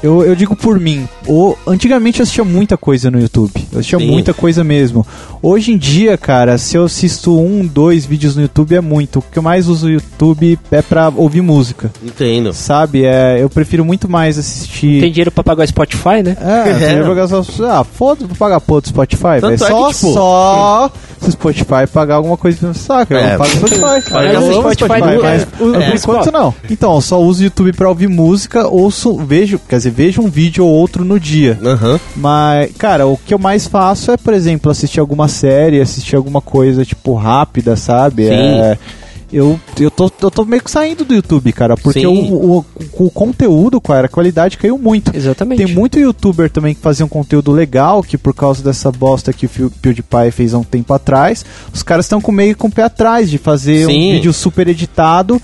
Eu, 0.02 0.24
eu 0.24 0.34
digo 0.34 0.56
por 0.56 0.80
mim. 0.80 1.08
O, 1.28 1.54
antigamente 1.66 2.18
eu 2.20 2.24
assistia 2.24 2.42
muita 2.44 2.76
coisa 2.76 3.10
no 3.10 3.20
YouTube. 3.20 3.52
Eu 3.72 3.78
assistia 3.78 3.98
Sim. 3.98 4.10
muita 4.10 4.34
coisa 4.34 4.64
mesmo. 4.64 5.06
Hoje 5.40 5.72
em 5.72 5.78
dia, 5.78 6.18
cara, 6.18 6.58
se 6.58 6.76
eu 6.76 6.84
assisto 6.84 7.38
um, 7.38 7.64
dois 7.66 8.04
vídeos 8.04 8.34
no 8.34 8.42
YouTube 8.42 8.74
é 8.74 8.80
muito. 8.80 9.20
O 9.20 9.22
que 9.22 9.38
eu 9.38 9.42
mais 9.42 9.68
uso 9.68 9.86
o 9.86 9.90
YouTube 9.90 10.58
é 10.72 10.82
pra 10.82 11.12
ouvir 11.14 11.40
música. 11.40 11.90
Entendo. 12.02 12.52
Sabe? 12.52 13.04
É, 13.04 13.36
eu 13.40 13.48
prefiro 13.48 13.84
muito 13.84 14.08
mais 14.10 14.38
assistir. 14.38 15.00
Tem 15.00 15.12
dinheiro 15.12 15.30
pra 15.30 15.44
pagar 15.44 15.64
o 15.64 15.68
Spotify, 15.68 16.22
né? 16.24 16.36
É, 16.40 16.70
É. 16.70 16.94
tem 16.94 17.04
jogar 17.04 17.28
só. 17.28 17.42
Ah, 17.68 17.84
foda, 17.84 18.26
vou 18.26 18.36
pagar 18.36 18.60
pô 18.60 18.80
do 18.80 18.88
Spotify, 18.88 19.40
Tanto 19.40 19.58
velho. 19.58 19.64
é 19.64 19.68
Só, 19.68 19.86
que, 19.88 19.94
tipo, 19.94 20.12
só 20.12 20.90
se 21.20 21.28
o 21.28 21.32
Spotify 21.32 21.86
pagar 21.92 22.16
alguma 22.16 22.36
coisa 22.36 22.58
pra 22.58 22.74
saca. 22.74 23.16
É. 23.16 23.34
Eu 23.34 23.38
pago 23.38 23.50
o 23.52 23.56
Spotify. 23.56 23.80
Paga 24.12 24.40
o 24.40 24.52
Spotify, 24.54 24.74
Spotify, 24.74 25.00
não 25.00 25.22
mas 25.22 25.42
é. 25.42 25.46
por 25.46 25.80
É. 25.82 25.94
enquanto 25.94 26.32
não. 26.32 26.54
Então, 26.68 26.94
eu 26.96 27.00
só 27.00 27.20
uso 27.20 27.40
o 27.40 27.44
YouTube 27.44 27.72
pra 27.72 27.88
ouvir 27.88 28.08
música, 28.08 28.66
ouço, 28.66 29.16
vejo, 29.18 29.60
quer 29.68 29.76
dizer, 29.76 29.91
vejo 29.92 30.22
um 30.22 30.28
vídeo 30.28 30.64
ou 30.64 30.70
outro 30.70 31.04
no 31.04 31.20
dia. 31.20 31.58
Aham. 31.62 32.00
Mas, 32.16 32.72
cara, 32.76 33.06
o 33.06 33.16
que 33.16 33.34
eu 33.34 33.38
mais 33.38 33.66
faço 33.66 34.10
é, 34.10 34.16
por 34.16 34.34
exemplo, 34.34 34.70
assistir 34.70 35.00
alguma 35.00 35.28
série, 35.28 35.80
assistir 35.80 36.16
alguma 36.16 36.40
coisa, 36.40 36.84
tipo, 36.84 37.14
rápida, 37.14 37.76
sabe? 37.76 38.24
Sim. 38.24 38.32
É, 38.32 38.78
eu, 39.32 39.58
eu, 39.80 39.90
tô, 39.90 40.12
eu 40.20 40.30
tô 40.30 40.44
meio 40.44 40.62
que 40.62 40.70
saindo 40.70 41.06
do 41.06 41.14
YouTube, 41.14 41.52
cara, 41.54 41.74
porque 41.74 42.06
o, 42.06 42.12
o, 42.12 42.64
o 42.98 43.10
conteúdo, 43.10 43.80
cara, 43.80 44.04
a 44.06 44.08
qualidade 44.08 44.58
caiu 44.58 44.76
muito. 44.76 45.16
Exatamente. 45.16 45.64
Tem 45.64 45.74
muito 45.74 45.98
youtuber 45.98 46.50
também 46.50 46.74
que 46.74 46.82
fazia 46.82 47.06
um 47.06 47.08
conteúdo 47.08 47.50
legal, 47.50 48.02
que 48.02 48.18
por 48.18 48.34
causa 48.34 48.62
dessa 48.62 48.92
bosta 48.92 49.32
que 49.32 49.46
o 49.46 49.70
PewDiePie 49.80 50.30
fez 50.32 50.52
há 50.52 50.58
um 50.58 50.64
tempo 50.64 50.92
atrás, 50.92 51.46
os 51.72 51.82
caras 51.82 52.04
estão 52.04 52.20
com 52.20 52.30
meio 52.30 52.54
com 52.54 52.68
o 52.68 52.70
pé 52.70 52.82
atrás 52.82 53.30
de 53.30 53.38
fazer 53.38 53.86
Sim. 53.86 54.10
um 54.10 54.12
vídeo 54.12 54.32
super 54.34 54.68
editado, 54.68 55.40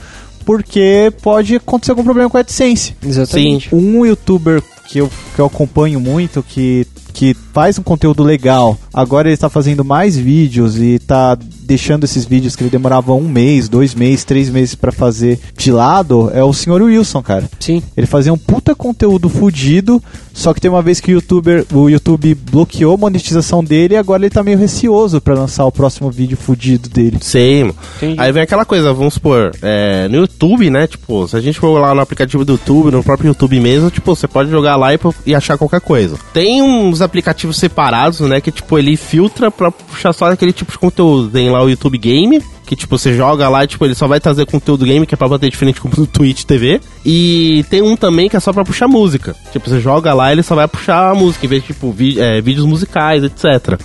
porque 0.49 1.13
pode 1.21 1.57
acontecer 1.57 1.91
algum 1.91 2.03
problema 2.03 2.31
com 2.31 2.39
a 2.39 2.41
AdSense. 2.41 2.97
Exatamente. 3.05 3.75
Um 3.75 4.07
youtuber 4.07 4.63
que 4.89 4.99
eu, 4.99 5.11
que 5.35 5.41
eu 5.41 5.47
acompanho 5.47 6.01
muito, 6.01 6.43
que, 6.43 6.87
que 7.13 7.37
faz 7.53 7.79
um 7.79 7.83
conteúdo 7.83 8.23
legal, 8.23 8.77
agora 8.93 9.29
ele 9.29 9.37
tá 9.37 9.51
fazendo 9.51 9.85
mais 9.85 10.17
vídeos 10.17 10.81
e 10.81 10.99
tá 10.99 11.37
deixando 11.69 12.05
esses 12.05 12.25
vídeos 12.25 12.57
que 12.57 12.63
ele 12.63 12.71
demorava 12.71 13.13
um 13.13 13.29
mês, 13.29 13.69
dois 13.69 13.95
meses, 13.95 14.25
três 14.25 14.49
meses 14.49 14.75
pra 14.75 14.91
fazer 14.91 15.39
de 15.55 15.71
lado, 15.71 16.31
é 16.33 16.43
o 16.43 16.53
senhor 16.55 16.81
Wilson, 16.81 17.23
cara. 17.23 17.49
Sim. 17.61 17.83
Ele 17.95 18.07
fazia 18.07 18.33
um 18.33 18.39
puta 18.39 18.75
conteúdo 18.75 19.29
fudido, 19.29 20.03
só 20.33 20.55
que 20.55 20.61
tem 20.61 20.71
uma 20.71 20.81
vez 20.81 20.99
que 20.99 21.11
o, 21.11 21.17
YouTuber, 21.17 21.67
o 21.71 21.91
YouTube 21.91 22.35
bloqueou 22.35 22.95
a 22.95 22.97
monetização 22.97 23.63
dele 23.63 23.95
e 23.95 23.97
agora 23.99 24.23
ele 24.23 24.31
tá 24.31 24.43
meio 24.43 24.57
receoso 24.57 25.21
pra 25.21 25.35
lançar 25.35 25.67
o 25.67 25.73
próximo 25.73 26.11
vídeo 26.11 26.39
fudido 26.39 26.89
dele. 26.89 27.19
Sei, 27.21 27.65
mano. 27.65 27.75
Entendi. 27.99 28.19
Aí 28.19 28.33
vem 28.33 28.43
aquela 28.43 28.65
coisa, 28.65 28.95
vamos 28.95 29.15
supor, 29.15 29.51
é, 29.61 30.09
no 30.09 30.17
YouTube, 30.17 30.71
né? 30.71 30.87
Tipo, 30.87 31.29
se 31.29 31.37
a 31.37 31.41
gente 31.41 31.61
for 31.61 31.79
lá 31.79 31.95
no 31.95 32.01
aplicativo 32.01 32.47
do 32.47 32.53
YouTube, 32.53 32.93
no 32.93 33.05
próprio 33.05 33.29
YouTube 33.29 33.61
mesmo, 33.61 33.91
tipo, 33.91 34.17
você 34.17 34.27
pode 34.27 34.49
jogar 34.49 34.77
lá 34.79 34.95
e, 34.95 34.99
e 35.27 35.35
achar 35.35 35.59
qualquer 35.59 35.81
coisa. 35.81 36.17
Tem 36.33 36.63
uns 36.63 37.03
aplicativos 37.03 37.57
separados, 37.57 38.21
né? 38.21 38.41
Que, 38.41 38.51
tipo, 38.51 38.79
ele 38.79 38.97
filtra 38.97 39.51
pra 39.51 39.71
puxar 39.71 40.13
só 40.13 40.31
aquele 40.31 40.53
tipo 40.53 40.73
de 40.73 40.79
conteúdo. 40.79 41.29
Tem 41.29 41.51
lá 41.51 41.63
o 41.63 41.69
YouTube 41.69 41.99
Game, 41.99 42.43
que 42.69 42.77
tipo, 42.77 42.99
você 42.99 43.15
joga 43.15 43.49
lá 43.49 43.65
e 43.65 43.67
tipo, 43.67 43.85
ele 43.85 43.95
só 43.95 44.07
vai 44.07 44.21
trazer 44.21 44.45
conteúdo 44.45 44.85
game, 44.85 45.07
que 45.07 45.15
é 45.15 45.17
pra 45.17 45.27
bater 45.27 45.51
diferente 45.51 45.81
como 45.81 45.95
do 45.95 46.05
Twitch 46.09 46.45
TV. 46.45 46.81
E 47.05 47.65
tem 47.71 47.81
um 47.81 47.97
também 47.97 48.29
que 48.29 48.37
é 48.37 48.41
só 48.41 48.53
pra 48.53 48.65
puxar 48.65 48.87
música. 48.87 49.35
Tipo, 49.51 49.71
você 49.71 49.81
joga 49.81 50.13
lá 50.13 50.31
ele 50.31 50.43
só 50.43 50.55
vai 50.55 50.69
puxar 50.69 51.11
a 51.11 51.15
música, 51.15 51.47
em 51.47 51.49
vez 51.49 51.63
de 51.63 51.69
tipo, 51.69 51.95
é, 52.19 52.41
vídeos 52.43 52.67
musicais, 52.67 53.25
etc. 53.25 53.81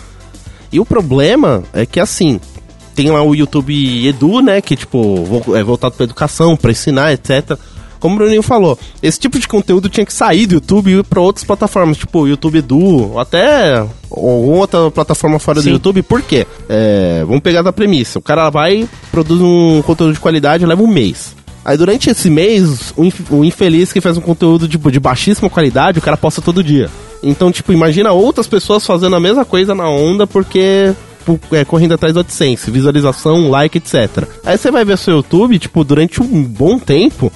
E 0.69 0.79
o 0.79 0.85
problema 0.85 1.63
é 1.71 1.85
que 1.85 1.99
assim, 1.99 2.41
tem 2.93 3.09
lá 3.09 3.23
o 3.23 3.33
YouTube 3.33 4.05
Edu, 4.05 4.41
né, 4.41 4.59
que 4.59 4.75
tipo, 4.75 5.23
é 5.55 5.63
voltado 5.63 5.95
pra 5.95 6.03
educação, 6.03 6.57
pra 6.57 6.71
ensinar, 6.71 7.13
etc. 7.13 7.57
Como 8.03 8.15
o 8.15 8.17
Bruninho 8.17 8.43
falou, 8.43 8.77
esse 9.01 9.17
tipo 9.17 9.39
de 9.39 9.47
conteúdo 9.47 9.87
tinha 9.87 10.05
que 10.05 10.11
sair 10.11 10.45
do 10.45 10.55
YouTube 10.55 10.91
e 10.91 10.99
ir 10.99 11.03
pra 11.05 11.21
outras 11.21 11.45
plataformas, 11.45 11.95
tipo 11.95 12.19
o 12.19 12.27
YouTube 12.27 12.57
Edu, 12.57 13.13
ou 13.13 13.17
até 13.17 13.77
alguma 14.11 14.57
outra 14.57 14.91
plataforma 14.91 15.39
fora 15.39 15.61
do 15.61 15.63
Sim. 15.63 15.71
YouTube. 15.71 16.01
Por 16.01 16.21
quê? 16.21 16.45
É, 16.67 17.23
vamos 17.25 17.39
pegar 17.41 17.61
da 17.61 17.71
premissa. 17.71 18.19
O 18.19 18.21
cara 18.21 18.49
vai, 18.49 18.89
produz 19.09 19.39
um 19.39 19.81
conteúdo 19.83 20.13
de 20.15 20.19
qualidade, 20.19 20.65
leva 20.65 20.83
um 20.83 20.87
mês. 20.87 21.33
Aí 21.63 21.77
durante 21.77 22.09
esse 22.09 22.29
mês, 22.29 22.93
o, 22.97 23.05
inf- 23.05 23.31
o 23.31 23.45
infeliz 23.45 23.93
que 23.93 24.01
faz 24.01 24.17
um 24.17 24.21
conteúdo 24.21 24.67
tipo, 24.67 24.91
de 24.91 24.99
baixíssima 24.99 25.49
qualidade, 25.49 25.97
o 25.97 26.01
cara 26.01 26.17
posta 26.17 26.41
todo 26.41 26.61
dia. 26.61 26.89
Então, 27.23 27.53
tipo, 27.53 27.71
imagina 27.71 28.11
outras 28.11 28.47
pessoas 28.47 28.85
fazendo 28.85 29.15
a 29.15 29.19
mesma 29.21 29.45
coisa 29.45 29.73
na 29.73 29.87
onda 29.89 30.27
porque 30.27 30.91
é, 31.53 31.63
correndo 31.63 31.93
atrás 31.93 32.13
do 32.13 32.19
AdSense, 32.19 32.69
visualização, 32.69 33.49
like, 33.49 33.77
etc. 33.77 34.27
Aí 34.45 34.57
você 34.57 34.69
vai 34.69 34.83
ver 34.83 34.97
seu 34.97 35.15
YouTube, 35.15 35.57
tipo, 35.57 35.85
durante 35.85 36.21
um 36.21 36.43
bom 36.43 36.77
tempo, 36.77 37.31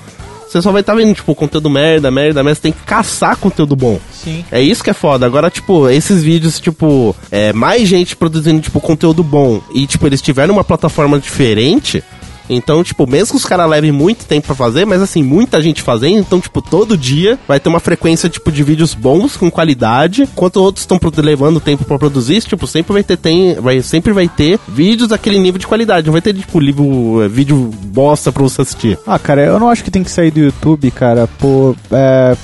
você 0.47 0.61
só 0.61 0.71
vai 0.71 0.81
estar 0.81 0.95
vendo, 0.95 1.13
tipo, 1.13 1.35
conteúdo 1.35 1.69
merda, 1.69 2.09
merda, 2.09 2.41
merda, 2.43 2.55
você 2.55 2.61
tem 2.61 2.71
que 2.71 2.83
caçar 2.83 3.35
conteúdo 3.37 3.75
bom. 3.75 3.99
Sim. 4.11 4.45
É 4.51 4.61
isso 4.61 4.83
que 4.83 4.89
é 4.89 4.93
foda. 4.93 5.25
Agora, 5.25 5.49
tipo, 5.49 5.89
esses 5.89 6.23
vídeos, 6.23 6.59
tipo, 6.59 7.15
é, 7.29 7.51
mais 7.51 7.87
gente 7.87 8.15
produzindo, 8.15 8.61
tipo, 8.61 8.79
conteúdo 8.79 9.23
bom 9.23 9.61
e, 9.73 9.85
tipo, 9.85 10.07
eles 10.07 10.21
tiveram 10.21 10.53
uma 10.53 10.63
plataforma 10.63 11.19
diferente. 11.19 12.03
Então, 12.49 12.83
tipo, 12.83 13.07
mesmo 13.07 13.31
que 13.31 13.37
os 13.37 13.45
caras 13.45 13.69
levem 13.69 13.91
muito 13.91 14.25
tempo 14.25 14.47
pra 14.47 14.55
fazer, 14.55 14.85
mas 14.85 15.01
assim, 15.01 15.23
muita 15.23 15.61
gente 15.61 15.81
fazendo, 15.81 16.17
então, 16.17 16.39
tipo, 16.39 16.61
todo 16.61 16.97
dia 16.97 17.37
vai 17.47 17.59
ter 17.59 17.69
uma 17.69 17.79
frequência, 17.79 18.29
tipo, 18.29 18.51
de 18.51 18.63
vídeos 18.63 18.93
bons, 18.93 19.35
com 19.35 19.51
qualidade, 19.51 20.23
enquanto 20.23 20.57
outros 20.57 20.83
estão 20.83 20.99
levando 21.17 21.59
tempo 21.59 21.83
pra 21.83 21.97
produzir, 21.97 22.41
tipo, 22.41 22.65
sempre 22.67 22.93
vai 22.93 23.03
ter, 23.03 23.17
tem, 23.17 23.55
vai, 23.55 23.81
sempre 23.81 24.13
vai 24.13 24.27
ter 24.27 24.59
vídeos 24.67 25.09
daquele 25.09 25.39
nível 25.39 25.59
de 25.59 25.67
qualidade, 25.67 26.07
não 26.07 26.13
vai 26.13 26.21
ter, 26.21 26.33
tipo, 26.33 26.59
livro, 26.59 27.23
é, 27.23 27.27
vídeo 27.27 27.71
bosta 27.85 28.31
pra 28.31 28.43
você 28.43 28.61
assistir. 28.61 28.97
Ah, 29.05 29.19
cara, 29.19 29.43
eu 29.43 29.59
não 29.59 29.69
acho 29.69 29.83
que 29.83 29.91
tem 29.91 30.03
que 30.03 30.11
sair 30.11 30.31
do 30.31 30.39
YouTube, 30.39 30.89
cara, 30.91 31.27
por. 31.39 31.75
É, 31.91 32.35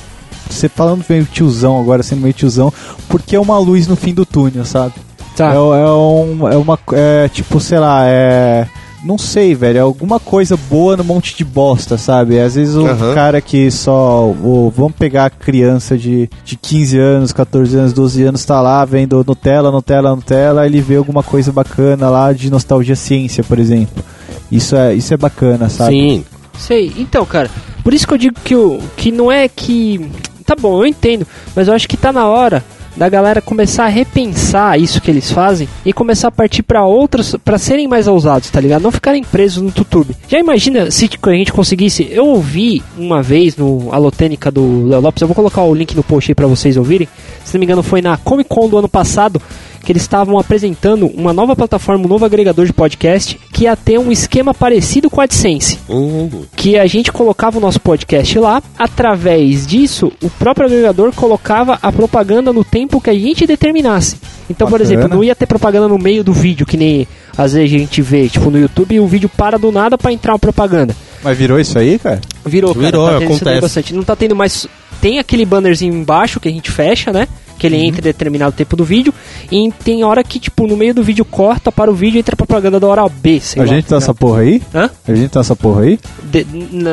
você 0.49 0.67
falando 0.69 1.03
meio 1.09 1.25
tiozão 1.25 1.79
agora, 1.79 2.03
sendo 2.03 2.21
meio 2.21 2.33
tiozão, 2.33 2.71
porque 3.07 3.35
é 3.35 3.39
uma 3.39 3.57
luz 3.57 3.87
no 3.87 3.95
fim 3.95 4.13
do 4.13 4.25
túnel, 4.25 4.65
sabe? 4.65 4.93
Tá. 5.35 5.51
É, 5.53 5.55
é 5.55 5.59
um, 5.59 6.47
é 6.47 6.57
uma. 6.57 6.79
É, 6.91 7.27
tipo, 7.29 7.59
sei 7.59 7.79
lá, 7.79 8.05
é. 8.05 8.67
Não 9.03 9.17
sei, 9.17 9.53
velho. 9.53 9.77
É 9.77 9.81
alguma 9.81 10.19
coisa 10.19 10.55
boa 10.55 10.95
no 10.95 11.03
monte 11.03 11.35
de 11.35 11.43
bosta, 11.43 11.97
sabe? 11.97 12.39
Às 12.39 12.55
vezes 12.55 12.75
o 12.75 12.85
Aham. 12.87 13.13
cara 13.13 13.41
que 13.41 13.69
só. 13.69 14.25
O, 14.29 14.71
vamos 14.75 14.93
pegar 14.93 15.25
a 15.25 15.29
criança 15.29 15.97
de, 15.97 16.29
de 16.45 16.55
15 16.55 16.97
anos, 16.97 17.33
14 17.33 17.77
anos, 17.77 17.93
12 17.93 18.23
anos, 18.23 18.45
tá 18.45 18.61
lá 18.61 18.83
vendo 18.85 19.23
Nutella, 19.27 19.71
Nutella, 19.71 20.15
Nutella, 20.15 20.65
ele 20.65 20.79
vê 20.79 20.95
alguma 20.95 21.21
coisa 21.21 21.51
bacana 21.51 22.09
lá 22.09 22.31
de 22.31 22.49
nostalgia 22.49 22.95
ciência, 22.95 23.43
por 23.43 23.59
exemplo. 23.59 24.03
Isso 24.49 24.75
é, 24.75 24.93
isso 24.93 25.13
é 25.13 25.17
bacana, 25.17 25.67
sabe? 25.67 25.91
Sim. 25.91 26.25
Sei. 26.57 26.93
Então, 26.97 27.25
cara, 27.25 27.49
por 27.83 27.93
isso 27.93 28.07
que 28.07 28.13
eu 28.13 28.17
digo 28.17 28.35
que, 28.41 28.55
o, 28.55 28.79
que 28.95 29.11
não 29.11 29.31
é 29.31 29.49
que. 29.49 30.09
Tá 30.45 30.55
bom, 30.55 30.79
eu 30.81 30.85
entendo, 30.85 31.25
mas 31.55 31.67
eu 31.67 31.73
acho 31.73 31.87
que 31.87 31.95
tá 31.97 32.11
na 32.11 32.27
hora 32.27 32.63
da 32.95 33.09
galera 33.09 33.41
começar 33.41 33.85
a 33.85 33.89
repensar 33.89 34.79
isso 34.79 35.01
que 35.01 35.09
eles 35.09 35.31
fazem 35.31 35.67
e 35.85 35.91
começar 35.91 36.27
a 36.27 36.31
partir 36.31 36.63
pra 36.63 36.85
outros, 36.85 37.35
pra 37.43 37.57
serem 37.57 37.87
mais 37.87 38.07
ousados, 38.07 38.49
tá 38.49 38.59
ligado? 38.59 38.81
Não 38.81 38.91
ficarem 38.91 39.23
presos 39.23 39.61
no 39.61 39.73
YouTube. 39.75 40.15
Já 40.27 40.39
imagina 40.39 40.91
se 40.91 41.07
tipo, 41.07 41.29
a 41.29 41.33
gente 41.33 41.51
conseguisse. 41.51 42.07
Eu 42.11 42.27
ouvi 42.27 42.83
uma 42.97 43.21
vez 43.21 43.57
no 43.57 43.91
Alotênica 43.91 44.51
do 44.51 44.87
Léo 44.87 45.01
Lopes, 45.01 45.21
eu 45.21 45.27
vou 45.27 45.35
colocar 45.35 45.63
o 45.63 45.73
link 45.73 45.95
no 45.95 46.03
post 46.03 46.31
aí 46.31 46.35
pra 46.35 46.47
vocês 46.47 46.77
ouvirem. 46.77 47.07
Se 47.43 47.53
não 47.53 47.59
me 47.59 47.65
engano, 47.65 47.83
foi 47.83 48.01
na 48.01 48.17
Comic 48.17 48.49
Con 48.49 48.69
do 48.69 48.77
ano 48.77 48.89
passado 48.89 49.41
que 49.83 49.91
eles 49.91 50.01
estavam 50.01 50.39
apresentando 50.39 51.07
uma 51.07 51.33
nova 51.33 51.55
plataforma, 51.55 52.05
um 52.05 52.07
novo 52.07 52.23
agregador 52.25 52.65
de 52.65 52.73
podcast 52.73 53.39
que 53.51 53.65
ia 53.65 53.75
ter 53.75 53.99
um 53.99 54.11
esquema 54.11 54.53
parecido 54.53 55.09
com 55.09 55.19
a 55.21 55.25
AdSense 55.25 55.77
Hum, 55.89 56.29
que 56.55 56.77
a 56.79 56.87
gente 56.87 57.11
colocava 57.11 57.57
o 57.57 57.61
nosso 57.61 57.79
podcast 57.81 58.39
lá, 58.39 58.61
através 58.79 59.67
disso, 59.67 60.11
o 60.21 60.29
próprio 60.29 60.67
agregador 60.67 61.11
colocava 61.13 61.77
a 61.81 61.91
propaganda 61.91 62.53
no 62.53 62.63
tempo 62.63 63.01
que 63.01 63.09
a 63.09 63.13
gente 63.13 63.45
determinasse. 63.45 64.17
Então, 64.49 64.67
por 64.67 64.79
Bacana. 64.79 64.83
exemplo, 64.99 65.15
não 65.17 65.23
ia 65.23 65.35
ter 65.35 65.45
propaganda 65.45 65.87
no 65.87 65.97
meio 65.97 66.23
do 66.23 66.31
vídeo, 66.33 66.65
que 66.65 66.77
nem 66.77 67.07
às 67.37 67.53
vezes 67.53 67.73
a 67.73 67.77
gente 67.79 68.01
vê, 68.01 68.29
tipo, 68.29 68.49
no 68.49 68.59
YouTube, 68.59 68.99
o 68.99 69.07
vídeo 69.07 69.29
para 69.29 69.57
do 69.57 69.71
nada 69.71 69.97
pra 69.97 70.11
entrar 70.13 70.33
uma 70.33 70.39
propaganda. 70.39 70.95
Mas 71.23 71.37
virou 71.37 71.59
isso 71.59 71.77
aí, 71.79 71.97
cara? 71.99 72.21
Virou, 72.45 72.73
cara, 72.73 72.85
Virou, 72.85 73.09
tá 73.09 73.17
acontece. 73.17 73.61
bastante. 73.61 73.93
Não 73.93 74.03
tá 74.03 74.15
tendo 74.15 74.35
mais. 74.35 74.67
Tem 75.01 75.19
aquele 75.19 75.45
bannerzinho 75.45 75.93
embaixo 75.93 76.39
que 76.39 76.47
a 76.47 76.51
gente 76.51 76.69
fecha, 76.71 77.11
né? 77.11 77.27
Que 77.63 77.67
ele 77.67 77.77
entra 77.85 78.01
em 78.01 78.03
determinado 78.03 78.51
tempo 78.51 78.75
do 78.75 78.83
vídeo. 78.83 79.13
E 79.51 79.71
tem 79.85 80.03
hora 80.03 80.21
que, 80.23 80.37
tipo, 80.39 80.67
no 80.67 80.75
meio 80.75 80.93
do 80.93 81.01
vídeo 81.01 81.23
corta 81.23 81.71
para 81.71 81.89
o 81.89 81.93
vídeo 81.93 82.17
e 82.17 82.19
entra 82.19 82.33
a 82.33 82.37
propaganda 82.37 82.77
da 82.79 82.87
hora 82.87 83.07
B. 83.07 83.39
Sei 83.39 83.61
a 83.61 83.65
lá, 83.65 83.71
gente 83.73 83.85
tá 83.85 83.89
tá 83.91 83.95
essa 83.97 84.13
porra 84.13 84.41
aí? 84.41 84.61
Hã? 84.75 84.89
A 85.07 85.13
gente 85.15 85.29
tá 85.29 85.39
essa 85.39 85.55
porra 85.55 85.83
aí? 85.83 85.99
De- 86.23 86.45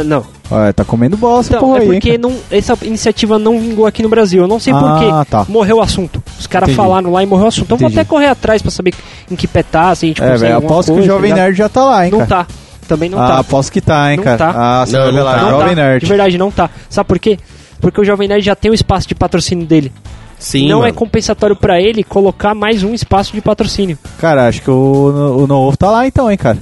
não. 0.05 0.25
Olha, 0.49 0.73
tá 0.73 0.85
comendo 0.85 1.17
bola 1.17 1.41
essa 1.41 1.51
Então, 1.57 1.61
porra 1.61 1.79
é 1.79 1.81
aí. 1.83 1.87
hein, 1.87 1.93
porque 1.95 2.19
não, 2.19 2.33
essa 2.51 2.77
iniciativa 2.83 3.39
não 3.39 3.59
vingou 3.61 3.87
aqui 3.87 4.03
no 4.03 4.09
Brasil. 4.09 4.43
Eu 4.43 4.49
não 4.49 4.59
sei 4.61 4.73
Ah, 4.73 4.79
por 4.79 5.25
tá. 5.27 5.47
Morreu 5.49 5.79
o 5.79 5.81
assunto. 5.81 6.23
Os 6.39 6.47
caras 6.47 6.71
falaram 6.73 7.11
lá 7.11 7.23
e 7.23 7.27
morreu 7.27 7.47
o 7.47 7.49
assunto. 7.49 7.65
Então 7.67 7.77
vou 7.77 7.89
Entendi. 7.89 8.01
até 8.01 8.09
correr 8.09 8.27
atrás 8.27 8.63
pra 8.63 8.71
saber 8.71 8.95
em 9.31 9.35
que 9.37 9.47
petar, 9.49 9.97
se 9.97 10.07
a 10.07 10.09
gente 10.09 10.23
É, 10.23 10.31
consegue 10.33 10.53
alguma 10.53 10.73
aposto 10.73 10.87
que 10.89 10.93
o 10.93 10.95
coisa, 10.97 11.09
Jovem 11.13 11.31
tá? 11.31 11.37
Nerd 11.37 11.57
já 11.59 11.69
tá 11.69 11.85
lá, 11.85 12.05
hein, 12.05 12.13
Não 12.13 12.19
cara? 12.27 12.45
tá. 12.45 12.47
Também 12.89 13.09
não 13.11 13.21
ah, 13.23 13.27
tá. 13.29 13.39
aposto 13.39 13.71
que 13.73 13.81
tá, 13.81 14.11
hein, 14.11 14.17
Não 14.19 14.25
cara. 14.25 14.39
tá. 14.39 14.53
Ah, 14.83 14.87
você 14.87 14.93
Não, 14.97 15.03
vai 15.05 15.13
ver 15.13 15.19
não 15.19 15.25
lá, 15.25 15.35
tá. 15.35 15.43
Não 15.43 15.51
Jovem 15.51 15.69
tá. 15.77 15.83
Nerd. 15.83 16.01
De 16.03 16.07
verdade, 16.09 16.39
não 16.39 16.51
tá. 16.51 16.71
Sabe 16.89 17.07
por 17.09 17.19
quê? 17.21 17.39
Porque 17.81 18.01
o 18.01 18.05
Jovem 18.05 18.29
Nerd 18.29 18.45
já 18.45 18.55
tem 18.57 18.71
o 18.71 18.75
espaço 18.75 19.07
de 19.09 19.15
patrocínio 19.15 19.65
dele. 19.65 19.93
Sim, 20.41 20.69
não 20.69 20.79
é 20.79 20.87
mano. 20.87 20.95
compensatório 20.95 21.55
pra 21.55 21.81
ele 21.81 22.03
colocar 22.03 22.55
mais 22.55 22.83
um 22.83 22.93
espaço 22.95 23.33
de 23.33 23.41
patrocínio. 23.41 23.97
Cara, 24.19 24.49
acho 24.49 24.63
que 24.63 24.71
o, 24.71 25.43
o 25.43 25.47
No 25.47 25.57
Ovo 25.57 25.77
tá 25.77 25.91
lá 25.91 26.07
então, 26.07 26.29
hein, 26.31 26.37
cara. 26.37 26.59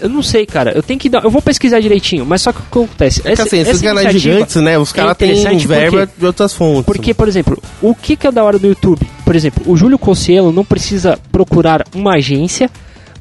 Eu 0.00 0.08
não 0.08 0.22
sei, 0.22 0.46
cara. 0.46 0.72
Eu 0.72 0.82
tenho 0.82 0.98
que 0.98 1.08
dar. 1.08 1.24
Eu 1.24 1.30
vou 1.30 1.42
pesquisar 1.42 1.80
direitinho, 1.80 2.24
mas 2.24 2.40
só 2.42 2.52
que 2.52 2.60
o 2.60 2.62
que 2.62 2.68
acontece? 2.68 3.20
É 3.24 3.34
que 3.34 3.42
assim, 3.42 3.58
esses 3.58 3.82
canais 3.82 4.12
gigantes, 4.12 4.56
né? 4.56 4.78
Os 4.78 4.92
é 4.92 4.94
caras 4.94 5.16
têm 5.16 5.30
interessante 5.32 5.66
por 5.66 5.76
verba 5.76 6.08
de 6.16 6.24
outras 6.26 6.54
fontes. 6.54 6.84
Porque, 6.84 7.12
por 7.12 7.26
exemplo, 7.28 7.60
o 7.82 7.94
que, 7.94 8.16
que 8.16 8.26
é 8.26 8.32
da 8.32 8.44
hora 8.44 8.58
do 8.58 8.66
YouTube? 8.68 9.06
Por 9.24 9.34
exemplo, 9.34 9.62
o 9.66 9.76
Júlio 9.76 9.98
Cossielo 9.98 10.52
não 10.52 10.64
precisa 10.64 11.18
procurar 11.32 11.84
uma 11.94 12.14
agência 12.14 12.70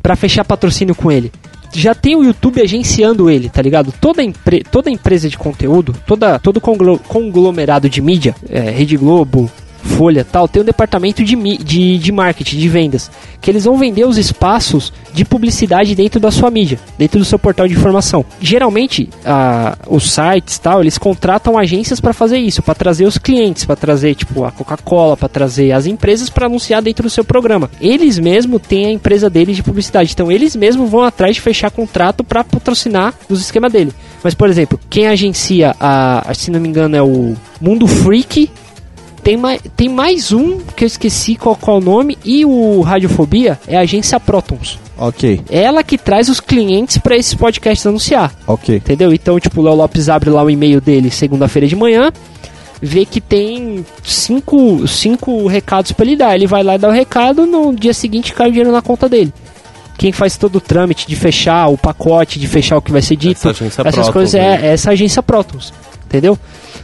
pra 0.04 0.16
fechar 0.16 0.46
patrocínio 0.46 0.94
com 0.96 1.12
ele. 1.12 1.32
Já 1.74 1.94
tem 1.94 2.16
o 2.16 2.24
YouTube 2.24 2.62
agenciando 2.62 3.30
ele, 3.30 3.50
tá 3.50 3.62
ligado? 3.62 3.92
Toda, 4.00 4.24
empre 4.24 4.64
toda 4.72 4.90
empresa 4.90 5.28
de 5.28 5.38
conteúdo, 5.38 5.94
toda, 6.06 6.40
todo 6.40 6.62
conglo- 6.62 7.00
conglomerado 7.08 7.90
de 7.90 8.02
mídia, 8.02 8.34
é, 8.50 8.62
Rede 8.70 8.96
Globo, 8.96 9.52
Folha 9.88 10.24
tal, 10.24 10.48
tem 10.48 10.62
um 10.62 10.66
departamento 10.66 11.24
de, 11.24 11.36
de, 11.58 11.98
de 11.98 12.12
marketing, 12.12 12.58
de 12.58 12.70
vendas, 12.70 13.10
que 13.42 13.50
eles 13.50 13.64
vão 13.66 13.78
vender 13.78 14.06
os 14.06 14.18
espaços 14.18 14.94
de 15.14 15.26
publicidade 15.26 15.96
dentro 15.96 16.20
da 16.20 16.30
sua 16.30 16.52
mídia, 16.52 16.80
dentro 16.98 17.18
do 17.18 17.26
seu 17.26 17.40
portal 17.40 17.68
de 17.68 17.74
informação. 17.74 18.24
Geralmente, 18.40 19.10
a- 19.26 19.78
os 19.88 20.12
sites 20.12 20.58
tal, 20.60 20.82
eles 20.82 20.98
contratam 20.98 21.58
agências 21.58 22.00
para 22.00 22.14
fazer 22.14 22.38
isso, 22.38 22.62
para 22.62 22.76
trazer 22.76 23.06
os 23.06 23.18
clientes, 23.18 23.66
para 23.66 23.76
trazer 23.76 24.14
tipo 24.16 24.44
a 24.44 24.52
Coca-Cola, 24.52 25.18
para 25.18 25.28
trazer 25.30 25.72
as 25.72 25.86
empresas 25.86 26.30
para 26.30 26.46
anunciar 26.46 26.82
dentro 26.82 27.04
do 27.04 27.10
seu 27.10 27.24
programa. 27.24 27.70
Eles 27.82 28.20
mesmo 28.20 28.60
têm 28.60 28.86
a 28.88 28.92
empresa 28.92 29.30
deles 29.30 29.56
de 29.56 29.64
publicidade, 29.64 30.12
então 30.14 30.32
eles 30.32 30.56
mesmos 30.56 30.90
vão 30.90 31.04
atrás 31.04 31.36
de 31.36 31.42
fechar 31.42 31.72
contrato 31.72 32.24
para 32.24 32.44
patrocinar 32.44 33.14
nos 33.30 33.42
esquemas 33.42 33.72
dele. 33.72 33.94
Mas 34.24 34.34
por 34.36 34.50
exemplo, 34.50 34.80
quem 34.90 35.08
agencia 35.08 35.76
a, 35.80 36.32
se 36.34 36.52
não 36.52 36.60
me 36.60 36.68
engano 36.68 36.96
é 36.96 37.02
o 37.02 37.36
Mundo 37.62 37.88
Freak 37.88 38.50
tem, 39.28 39.36
mais, 39.36 39.62
tem 39.76 39.90
mais 39.90 40.32
um 40.32 40.60
que 40.60 40.86
eu 40.86 40.88
esqueci 40.88 41.36
qual, 41.36 41.54
qual 41.54 41.78
é 41.78 41.82
o 41.82 41.84
nome. 41.84 42.18
E 42.24 42.46
o 42.46 42.80
Radiofobia 42.80 43.60
é 43.68 43.76
a 43.76 43.82
agência 43.82 44.18
Protons. 44.22 44.80
Ok, 44.98 45.42
ela 45.50 45.84
que 45.84 45.98
traz 45.98 46.30
os 46.30 46.40
clientes 46.40 46.98
para 46.98 47.18
esses 47.18 47.34
podcasts 47.36 47.86
anunciar. 47.86 48.34
ok. 48.48 48.78
Entendeu? 48.78 49.14
Então, 49.14 49.38
tipo, 49.38 49.60
o 49.60 49.64
Léo 49.66 49.76
Lopes 49.76 50.08
abre 50.08 50.30
lá 50.30 50.42
o 50.42 50.50
e-mail 50.50 50.80
dele 50.80 51.12
segunda-feira 51.12 51.68
de 51.68 51.76
manhã. 51.76 52.10
vê 52.82 53.06
que 53.06 53.20
tem 53.20 53.86
cinco, 54.02 54.88
cinco 54.88 55.46
recados 55.46 55.92
pra 55.92 56.06
ele 56.06 56.16
dar. 56.16 56.34
Ele 56.34 56.48
vai 56.48 56.64
lá 56.64 56.76
e 56.76 56.78
dá 56.78 56.88
o 56.88 56.92
recado, 56.92 57.46
no 57.46 57.76
dia 57.76 57.94
seguinte 57.94 58.34
cai 58.34 58.48
o 58.48 58.52
dinheiro 58.52 58.72
na 58.72 58.82
conta 58.82 59.10
dele. 59.10 59.34
Quem 59.98 60.14
faz 60.14 60.38
todo 60.38 60.56
o 60.56 60.62
trâmite 60.62 61.06
de 61.06 61.18
fechar 61.18 61.68
o 61.68 61.78
pacote, 61.78 62.40
de 62.40 62.48
fechar 62.48 62.78
o 62.78 62.82
que 62.82 62.94
vai 62.94 63.02
ser 63.02 63.18
dito, 63.18 63.40
Essa 63.40 63.50
agência 63.50 63.82
essas 63.82 63.94
Proton, 63.94 64.14
coisas 64.14 64.36
é, 64.36 64.68
é 64.68 64.68
essa 64.68 64.92
agência 64.92 65.22
Protos, 65.22 65.74
entendeu? 66.08 66.38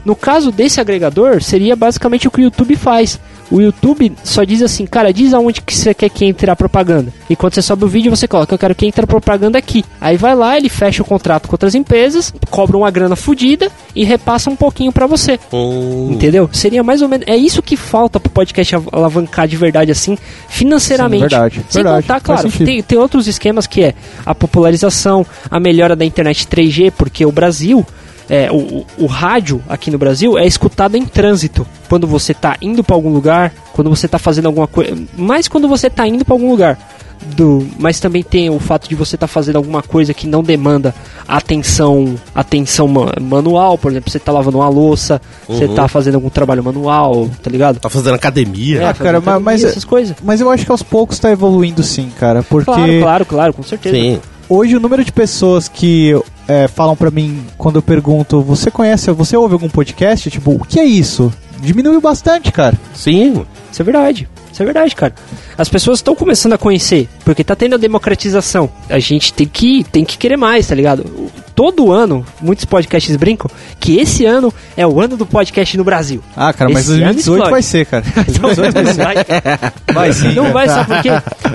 No 0.05 0.15
caso 0.15 0.51
desse 0.51 0.79
agregador, 0.81 1.41
seria 1.41 1.75
basicamente 1.75 2.27
o 2.27 2.31
que 2.31 2.41
o 2.41 2.43
YouTube 2.43 2.75
faz. 2.75 3.19
O 3.51 3.61
YouTube 3.61 4.11
só 4.23 4.43
diz 4.43 4.61
assim, 4.63 4.85
cara, 4.85 5.13
diz 5.13 5.31
aonde 5.33 5.61
que 5.61 5.75
você 5.75 5.93
quer 5.93 6.09
que 6.09 6.25
entre 6.25 6.49
a 6.49 6.55
propaganda. 6.55 7.13
E 7.29 7.35
quando 7.35 7.53
você 7.53 7.61
sobe 7.61 7.85
o 7.85 7.87
vídeo, 7.87 8.09
você 8.09 8.27
coloca, 8.27 8.53
eu 8.53 8.57
quero 8.57 8.73
que 8.73 8.85
entre 8.85 9.03
a 9.03 9.07
propaganda 9.07 9.59
aqui. 9.59 9.85
Aí 10.01 10.17
vai 10.17 10.33
lá, 10.33 10.57
ele 10.57 10.69
fecha 10.69 11.03
o 11.03 11.05
contrato 11.05 11.47
com 11.47 11.53
outras 11.53 11.75
empresas, 11.75 12.33
cobra 12.49 12.75
uma 12.77 12.89
grana 12.89 13.15
fodida 13.15 13.69
e 13.95 14.03
repassa 14.03 14.49
um 14.49 14.55
pouquinho 14.55 14.91
pra 14.91 15.05
você. 15.05 15.39
Hum, 15.51 16.09
Entendeu? 16.13 16.49
Seria 16.51 16.81
mais 16.83 17.01
ou 17.03 17.07
menos. 17.07 17.27
É 17.27 17.35
isso 17.37 17.61
que 17.61 17.77
falta 17.77 18.19
pro 18.19 18.31
podcast 18.31 18.75
av- 18.75 18.89
alavancar 18.91 19.47
de 19.47 19.55
verdade, 19.57 19.91
assim, 19.91 20.17
financeiramente. 20.47 21.23
Sim, 21.23 21.29
verdade, 21.29 21.65
Sem 21.69 21.83
verdade, 21.83 22.07
contar, 22.07 22.21
claro, 22.21 22.51
tem, 22.51 22.81
tem 22.81 22.97
outros 22.97 23.27
esquemas 23.27 23.67
que 23.67 23.83
é 23.83 23.93
a 24.25 24.33
popularização, 24.33 25.25
a 25.51 25.59
melhora 25.59 25.95
da 25.95 26.05
internet 26.05 26.47
3G, 26.47 26.91
porque 26.97 27.25
o 27.25 27.31
Brasil. 27.31 27.85
É, 28.29 28.49
o, 28.51 28.85
o, 28.97 29.05
rádio 29.05 29.61
aqui 29.67 29.91
no 29.91 29.97
Brasil 29.97 30.37
é 30.37 30.45
escutado 30.47 30.95
em 30.95 31.05
trânsito. 31.05 31.67
Quando 31.89 32.07
você 32.07 32.33
tá 32.33 32.55
indo 32.61 32.83
pra 32.83 32.95
algum 32.95 33.09
lugar, 33.09 33.53
quando 33.73 33.89
você 33.89 34.07
tá 34.07 34.17
fazendo 34.17 34.45
alguma 34.45 34.65
coisa. 34.67 34.95
Mais 35.17 35.47
quando 35.47 35.67
você 35.67 35.89
tá 35.89 36.07
indo 36.07 36.23
pra 36.23 36.33
algum 36.33 36.49
lugar. 36.49 36.77
Do, 37.37 37.65
mas 37.79 38.01
também 38.01 38.21
tem 38.21 38.49
o 38.49 38.59
fato 38.59 38.89
de 38.89 38.95
você 38.95 39.15
estar 39.15 39.27
fazendo 39.27 39.55
alguma 39.55 39.81
coisa 39.81 40.13
que 40.13 40.27
não 40.27 40.43
demanda 40.43 40.93
atenção 41.25 42.15
atenção 42.35 42.85
ma- 42.87 43.13
manual, 43.21 43.77
por 43.77 43.91
exemplo, 43.91 44.11
você 44.11 44.19
tá 44.19 44.31
lavando 44.31 44.57
uma 44.57 44.67
louça, 44.67 45.21
você 45.47 45.65
Uhum. 45.65 45.73
tá 45.75 45.87
fazendo 45.87 46.15
algum 46.15 46.29
trabalho 46.29 46.63
manual, 46.63 47.29
tá 47.41 47.49
ligado? 47.49 47.79
Tá 47.79 47.89
fazendo 47.89 48.15
academia. 48.15 48.81
É, 48.81 48.85
Ah, 48.85 48.93
cara, 48.93 49.21
fazendo 49.21 49.25
mas- 49.25 49.41
mas- 49.41 49.53
academia, 49.55 49.69
essas 49.71 49.85
coisas. 49.85 50.15
Mas 50.23 50.41
eu 50.41 50.49
acho 50.49 50.65
que 50.65 50.71
aos 50.71 50.83
poucos 50.83 51.17
tá 51.17 51.31
evoluindo 51.31 51.81
sim, 51.81 52.11
cara. 52.19 52.43
Porque 52.43 52.65
Claro, 52.71 52.99
claro, 52.99 53.25
claro, 53.25 53.53
com 53.53 53.63
certeza. 53.63 53.95
Sim. 53.95 54.19
hoje 54.49 54.75
o 54.75 54.79
número 54.79 55.03
de 55.05 55.11
pessoas 55.11 55.67
que 55.69 56.13
é, 56.47 56.67
falam 56.67 56.95
pra 56.95 57.11
mim 57.11 57.45
quando 57.57 57.77
eu 57.77 57.81
pergunto, 57.81 58.41
você 58.41 58.69
conhece, 58.69 59.11
você 59.11 59.35
ouve 59.37 59.53
algum 59.53 59.69
podcast? 59.69 60.29
Tipo, 60.29 60.51
o 60.51 60.65
que 60.65 60.79
é 60.79 60.85
isso? 60.85 61.31
Diminuiu 61.63 62.01
bastante, 62.01 62.51
cara. 62.51 62.77
Sim. 62.93 63.45
Isso 63.71 63.81
é 63.81 63.85
verdade. 63.85 64.27
Isso 64.51 64.61
é 64.61 64.65
verdade, 64.65 64.95
cara. 64.95 65.15
As 65.57 65.67
pessoas 65.67 65.97
estão 65.97 66.13
começando 66.15 66.53
a 66.53 66.57
conhecer, 66.59 67.09
porque 67.25 67.43
tá 67.43 67.55
tendo 67.55 67.73
a 67.73 67.77
democratização. 67.77 68.69
A 68.87 68.99
gente 68.99 69.33
tem 69.33 69.47
que, 69.47 69.83
tem 69.85 70.05
que 70.05 70.15
querer 70.15 70.37
mais, 70.37 70.67
tá 70.67 70.75
ligado? 70.75 71.31
Todo 71.55 71.91
ano, 71.91 72.23
muitos 72.39 72.65
podcasts 72.65 73.15
brincam 73.15 73.49
que 73.79 73.97
esse 73.97 74.25
ano 74.25 74.53
é 74.77 74.85
o 74.85 75.01
ano 75.01 75.17
do 75.17 75.25
podcast 75.25 75.75
no 75.75 75.83
Brasil. 75.83 76.21
Ah, 76.35 76.53
cara, 76.53 76.69
mas 76.71 76.83
Esse 76.83 77.01
ano 77.01 77.13
2018 77.13 77.19
explode. 77.19 77.51
vai 77.51 77.61
ser, 77.63 77.85
cara. 77.87 78.03
Não 78.41 78.53
vai. 78.95 79.15
Vai 79.93 80.13
sim. 80.13 80.33
Não 80.33 80.51
vai, 80.51 80.67
sabe 80.67 80.87
por 80.93 81.01
quê? 81.01 81.09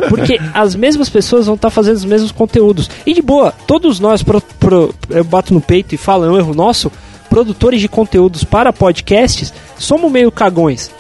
Porque 0.09 0.41
as 0.55 0.75
mesmas 0.75 1.09
pessoas 1.09 1.47
vão 1.47 1.55
estar 1.57 1.71
fazendo 1.71 1.97
os 1.97 2.05
mesmos 2.05 2.33
conteúdos. 2.33 2.89
E 3.07 3.13
de 3.15 3.23
boa, 3.23 3.53
todos 3.67 3.99
nós, 4.01 4.23
pro- 4.23 4.41
pro- 4.41 4.95
eu 5.11 5.25
bato 5.25 5.53
no 5.55 5.61
peito 5.61 5.95
e 5.95 5.99
falo, 5.99 6.25
é 6.25 6.31
um 6.31 6.37
erro 6.39 6.55
nosso, 6.55 6.91
produtores 7.29 7.81
de 7.81 7.89
conteúdos 7.89 8.45
para 8.45 8.73
podcasts, 8.73 9.53
somos 9.79 10.11
meio 10.11 10.31
cagões. 10.33 10.91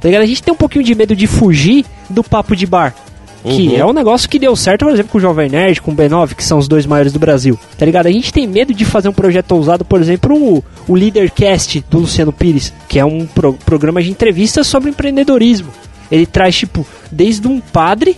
Tá 0.00 0.08
ligado? 0.08 0.22
A 0.22 0.26
gente 0.26 0.42
tem 0.42 0.52
um 0.52 0.56
pouquinho 0.56 0.84
de 0.84 0.94
medo 0.94 1.14
de 1.14 1.26
fugir 1.26 1.84
do 2.08 2.22
papo 2.24 2.54
de 2.56 2.66
bar. 2.66 2.94
Que 3.42 3.68
Uhum. 3.68 3.76
é 3.76 3.86
um 3.86 3.92
negócio 3.94 4.28
que 4.28 4.38
deu 4.38 4.54
certo, 4.54 4.84
por 4.84 4.92
exemplo, 4.92 5.12
com 5.12 5.16
o 5.18 5.20
Jovem 5.20 5.48
Nerd, 5.48 5.80
com 5.80 5.92
o 5.92 5.94
B9, 5.96 6.34
que 6.34 6.44
são 6.44 6.58
os 6.58 6.68
dois 6.68 6.84
maiores 6.84 7.10
do 7.12 7.18
Brasil. 7.18 7.58
Tá 7.78 7.86
ligado? 7.86 8.06
A 8.06 8.10
gente 8.12 8.30
tem 8.32 8.46
medo 8.46 8.74
de 8.74 8.84
fazer 8.84 9.08
um 9.08 9.14
projeto 9.14 9.52
ousado, 9.52 9.82
por 9.84 9.98
exemplo, 9.98 10.36
o, 10.36 10.64
o 10.86 10.94
Leadercast 10.94 11.82
do 11.90 12.00
Luciano 12.00 12.32
Pires, 12.34 12.70
que 12.86 12.98
é 12.98 13.04
um 13.04 13.24
pro- 13.26 13.54
programa 13.54 14.02
de 14.02 14.10
entrevistas 14.10 14.66
sobre 14.66 14.90
empreendedorismo. 14.90 15.68
Ele 16.12 16.26
traz, 16.26 16.54
tipo, 16.56 16.86
desde 17.10 17.48
um 17.48 17.60
padre 17.60 18.16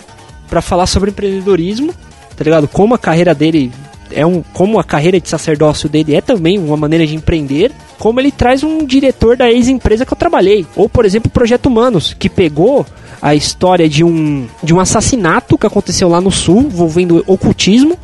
pra 0.51 0.61
falar 0.61 0.87
sobre 0.87 1.11
empreendedorismo, 1.11 1.95
tá 2.37 2.43
ligado? 2.43 2.67
Como 2.67 2.95
a 2.95 2.99
carreira 2.99 3.33
dele 3.33 3.71
é 4.15 4.27
um. 4.27 4.43
Como 4.53 4.79
a 4.79 4.85
carreira 4.85 5.21
de 5.21 5.29
sacerdócio 5.29 5.89
dele 5.89 6.15
é 6.15 6.21
também 6.21 6.59
uma 6.59 6.77
maneira 6.77 7.07
de 7.07 7.15
empreender. 7.15 7.73
Como 7.99 8.21
ele 8.21 8.33
traz 8.33 8.63
um 8.63 8.85
diretor 8.85 9.37
da 9.37 9.51
ex-empresa 9.51 10.05
que 10.05 10.13
eu 10.13 10.17
trabalhei. 10.19 10.67
Ou, 10.75 10.89
por 10.89 11.05
exemplo, 11.05 11.29
o 11.29 11.33
Projeto 11.33 11.67
Humanos, 11.67 12.15
que 12.19 12.29
pegou 12.29 12.85
a 13.21 13.35
história 13.35 13.89
de 13.89 14.03
um, 14.03 14.47
de 14.63 14.75
um 14.75 14.81
assassinato 14.81 15.57
que 15.57 15.67
aconteceu 15.67 16.09
lá 16.09 16.21
no 16.21 16.31
sul, 16.31 16.63
envolvendo 16.63 17.23
ocultismo, 17.27 17.97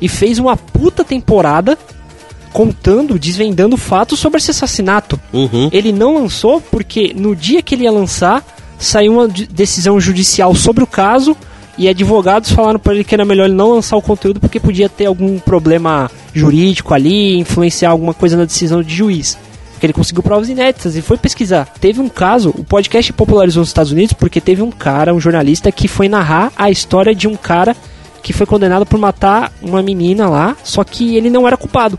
e 0.00 0.08
fez 0.08 0.38
uma 0.38 0.56
puta 0.56 1.02
temporada 1.02 1.78
contando, 2.52 3.18
desvendando 3.18 3.76
fatos 3.76 4.18
sobre 4.18 4.38
esse 4.38 4.50
assassinato. 4.50 5.20
Uhum. 5.32 5.68
Ele 5.72 5.92
não 5.92 6.14
lançou 6.14 6.60
porque 6.60 7.14
no 7.14 7.34
dia 7.36 7.62
que 7.62 7.74
ele 7.74 7.84
ia 7.84 7.90
lançar, 7.90 8.44
saiu 8.78 9.14
uma 9.14 9.28
de- 9.28 9.46
decisão 9.46 9.98
judicial 10.00 10.54
sobre 10.54 10.82
o 10.82 10.86
caso 10.86 11.36
e 11.78 11.88
advogados 11.88 12.50
falaram 12.50 12.78
para 12.78 12.94
ele 12.94 13.04
que 13.04 13.14
era 13.14 13.24
melhor 13.24 13.44
ele 13.46 13.54
não 13.54 13.72
lançar 13.72 13.96
o 13.96 14.02
conteúdo 14.02 14.40
porque 14.40 14.58
podia 14.58 14.88
ter 14.88 15.06
algum 15.06 15.38
problema 15.38 16.10
jurídico 16.32 16.94
ali, 16.94 17.38
influenciar 17.38 17.90
alguma 17.90 18.14
coisa 18.14 18.36
na 18.36 18.44
decisão 18.44 18.82
de 18.82 18.94
juiz. 18.94 19.38
Porque 19.72 19.86
ele 19.86 19.92
conseguiu 19.92 20.22
provas 20.22 20.48
inéditas 20.48 20.96
e 20.96 21.02
foi 21.02 21.18
pesquisar. 21.18 21.68
Teve 21.78 22.00
um 22.00 22.08
caso, 22.08 22.48
o 22.56 22.64
podcast 22.64 23.12
popularizou 23.12 23.60
nos 23.60 23.68
Estados 23.68 23.92
Unidos 23.92 24.14
porque 24.14 24.40
teve 24.40 24.62
um 24.62 24.70
cara, 24.70 25.12
um 25.12 25.20
jornalista, 25.20 25.70
que 25.70 25.86
foi 25.86 26.08
narrar 26.08 26.50
a 26.56 26.70
história 26.70 27.14
de 27.14 27.28
um 27.28 27.36
cara 27.36 27.76
que 28.22 28.32
foi 28.32 28.46
condenado 28.46 28.86
por 28.86 28.98
matar 28.98 29.52
uma 29.60 29.82
menina 29.82 30.28
lá, 30.28 30.56
só 30.64 30.82
que 30.82 31.14
ele 31.14 31.28
não 31.28 31.46
era 31.46 31.58
culpado. 31.58 31.98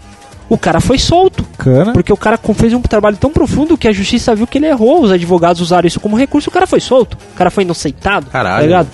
O 0.50 0.58
cara 0.58 0.80
foi 0.80 0.98
solto. 0.98 1.46
Porque 1.94 2.12
o 2.12 2.18
cara 2.18 2.40
fez 2.56 2.74
um 2.74 2.82
trabalho 2.82 3.18
tão 3.18 3.30
profundo 3.30 3.78
que 3.78 3.88
a 3.88 3.92
justiça 3.92 4.34
viu 4.34 4.48
que 4.48 4.58
ele 4.58 4.68
errou. 4.68 5.04
Os 5.04 5.12
advogados 5.12 5.62
usaram 5.62 5.88
isso 5.88 6.00
como 6.00 6.18
recurso, 6.18 6.50
o 6.50 6.54
cara 6.54 6.66
foi 6.66 6.80
solto. 6.80 7.18
O 7.34 7.38
cara 7.38 7.52
foi 7.52 7.64
inocentado. 7.64 8.30
Caralho. 8.32 8.56
Tá 8.56 8.62
ligado? 8.62 8.88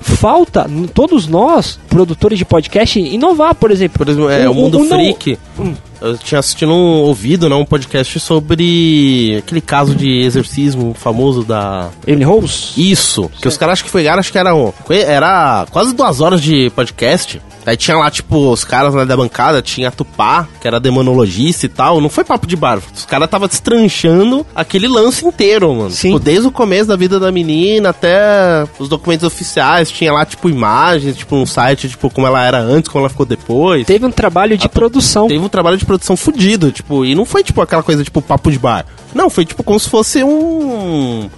Falta, 0.00 0.66
todos 0.94 1.26
nós, 1.26 1.78
produtores 1.88 2.38
de 2.38 2.44
podcast, 2.44 2.98
inovar, 2.98 3.54
por 3.54 3.70
exemplo. 3.70 3.98
Por 3.98 4.08
exemplo, 4.08 4.30
é, 4.30 4.48
o, 4.48 4.52
O- 4.52 4.54
Mundo 4.54 4.78
o 4.78 4.84
não- 4.84 4.96
Freak. 4.98 5.38
Hum. 5.58 5.74
Eu 6.00 6.16
tinha 6.16 6.38
assistido 6.38 6.72
um 6.72 7.00
ouvido, 7.02 7.48
né, 7.48 7.54
um 7.54 7.64
podcast 7.64 8.18
sobre 8.20 9.36
aquele 9.38 9.60
caso 9.60 9.94
de 9.94 10.20
exorcismo 10.22 10.94
famoso 10.94 11.44
da. 11.44 11.88
Emily 12.06 12.24
Rose? 12.24 12.72
Isso, 12.76 13.30
que 13.40 13.48
os 13.48 13.56
caras 13.56 13.74
acho 13.74 13.84
que 13.84 13.90
foi, 13.90 14.06
acho 14.08 14.32
que 14.32 14.38
era, 14.38 14.54
um- 14.54 14.72
era 14.88 15.66
quase 15.70 15.94
duas 15.94 16.20
horas 16.20 16.40
de 16.42 16.70
podcast. 16.70 17.40
Aí 17.66 17.76
tinha 17.76 17.96
lá, 17.96 18.10
tipo, 18.10 18.50
os 18.50 18.64
caras 18.64 18.94
lá 18.94 19.04
da 19.04 19.14
bancada, 19.14 19.60
tinha 19.60 19.88
a 19.88 19.90
Tupá, 19.90 20.48
que 20.60 20.66
era 20.66 20.80
demonologista 20.80 21.66
e 21.66 21.68
tal. 21.68 22.00
Não 22.00 22.08
foi 22.08 22.24
papo 22.24 22.46
de 22.46 22.56
bar. 22.56 22.78
Os 22.94 23.04
caras 23.04 23.28
tava 23.28 23.46
destranchando 23.46 24.46
aquele 24.54 24.88
lance 24.88 25.26
inteiro, 25.26 25.72
mano. 25.74 25.90
Sim. 25.90 26.08
Tipo, 26.08 26.18
desde 26.18 26.46
o 26.48 26.50
começo 26.50 26.88
da 26.88 26.96
vida 26.96 27.20
da 27.20 27.30
menina 27.30 27.90
até 27.90 28.66
os 28.78 28.88
documentos 28.88 29.26
oficiais. 29.26 29.90
Tinha 29.90 30.10
lá, 30.10 30.24
tipo, 30.24 30.48
imagens, 30.48 31.14
tipo, 31.16 31.36
um 31.36 31.44
site, 31.44 31.90
tipo, 31.90 32.08
como 32.08 32.26
ela 32.26 32.42
era 32.44 32.58
antes, 32.58 32.88
como 32.90 33.02
ela 33.02 33.10
ficou 33.10 33.26
depois. 33.26 33.86
Teve 33.86 34.06
um 34.06 34.10
trabalho 34.10 34.56
de 34.56 34.64
A- 34.66 34.68
produção. 34.70 35.28
Teve 35.28 35.44
um 35.44 35.48
trabalho 35.48 35.76
de 35.76 35.84
produção 35.90 36.16
fudido, 36.16 36.70
tipo, 36.70 37.04
e 37.04 37.16
não 37.16 37.24
foi 37.24 37.42
tipo 37.42 37.60
aquela 37.60 37.82
coisa 37.82 38.04
tipo 38.04 38.22
papo 38.22 38.48
de 38.52 38.60
bar. 38.60 38.86
Não, 39.12 39.28
foi 39.28 39.44
tipo 39.44 39.64
como 39.64 39.80
se 39.80 39.88
fosse 39.90 40.22
um 40.22 41.28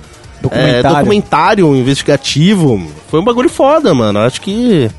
Documentário. 0.42 0.86
é, 0.86 0.98
documentário 0.98 1.74
investigativo. 1.74 2.86
Foi 3.08 3.18
um 3.18 3.24
bagulho 3.24 3.48
foda, 3.48 3.94
mano. 3.94 4.18
Acho 4.18 4.42
que 4.42 4.90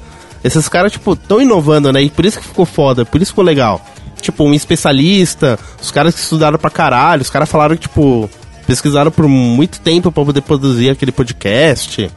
esses 0.43 0.67
caras, 0.67 0.91
tipo, 0.91 1.15
tão 1.15 1.39
inovando, 1.39 1.93
né? 1.93 2.01
E 2.01 2.09
por 2.09 2.25
isso 2.25 2.39
que 2.39 2.47
ficou 2.47 2.65
foda, 2.65 3.05
por 3.05 3.21
isso 3.21 3.29
ficou 3.31 3.43
legal. 3.43 3.79
Tipo, 4.19 4.43
um 4.43 4.55
especialista, 4.55 5.59
os 5.79 5.91
caras 5.91 6.15
que 6.15 6.21
estudaram 6.21 6.57
pra 6.57 6.71
caralho, 6.71 7.21
os 7.21 7.29
caras 7.29 7.47
falaram 7.47 7.75
que, 7.75 7.83
tipo, 7.83 8.27
pesquisaram 8.65 9.11
por 9.11 9.27
muito 9.27 9.79
tempo 9.81 10.11
pra 10.11 10.25
poder 10.25 10.41
produzir 10.41 10.89
aquele 10.89 11.11
podcast. 11.11 12.09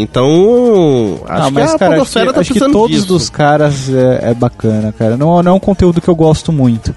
Então, 0.00 1.20
acho 1.28 1.46
Ah, 1.48 1.50
mas, 1.50 1.70
que 1.70 1.76
a 1.76 1.78
cara, 1.78 1.78
acho 1.78 1.78
que, 1.78 1.88
podosfera 1.96 2.32
tá 2.32 2.40
acho 2.40 2.52
que 2.52 2.60
todos 2.60 2.90
disso. 2.90 3.06
dos 3.06 3.30
caras 3.30 3.88
é, 3.88 4.30
é 4.30 4.34
bacana, 4.34 4.92
cara. 4.96 5.16
Não, 5.16 5.42
não 5.42 5.52
é 5.52 5.54
um 5.54 5.60
conteúdo 5.60 6.00
que 6.00 6.08
eu 6.08 6.14
gosto 6.14 6.52
muito. 6.52 6.94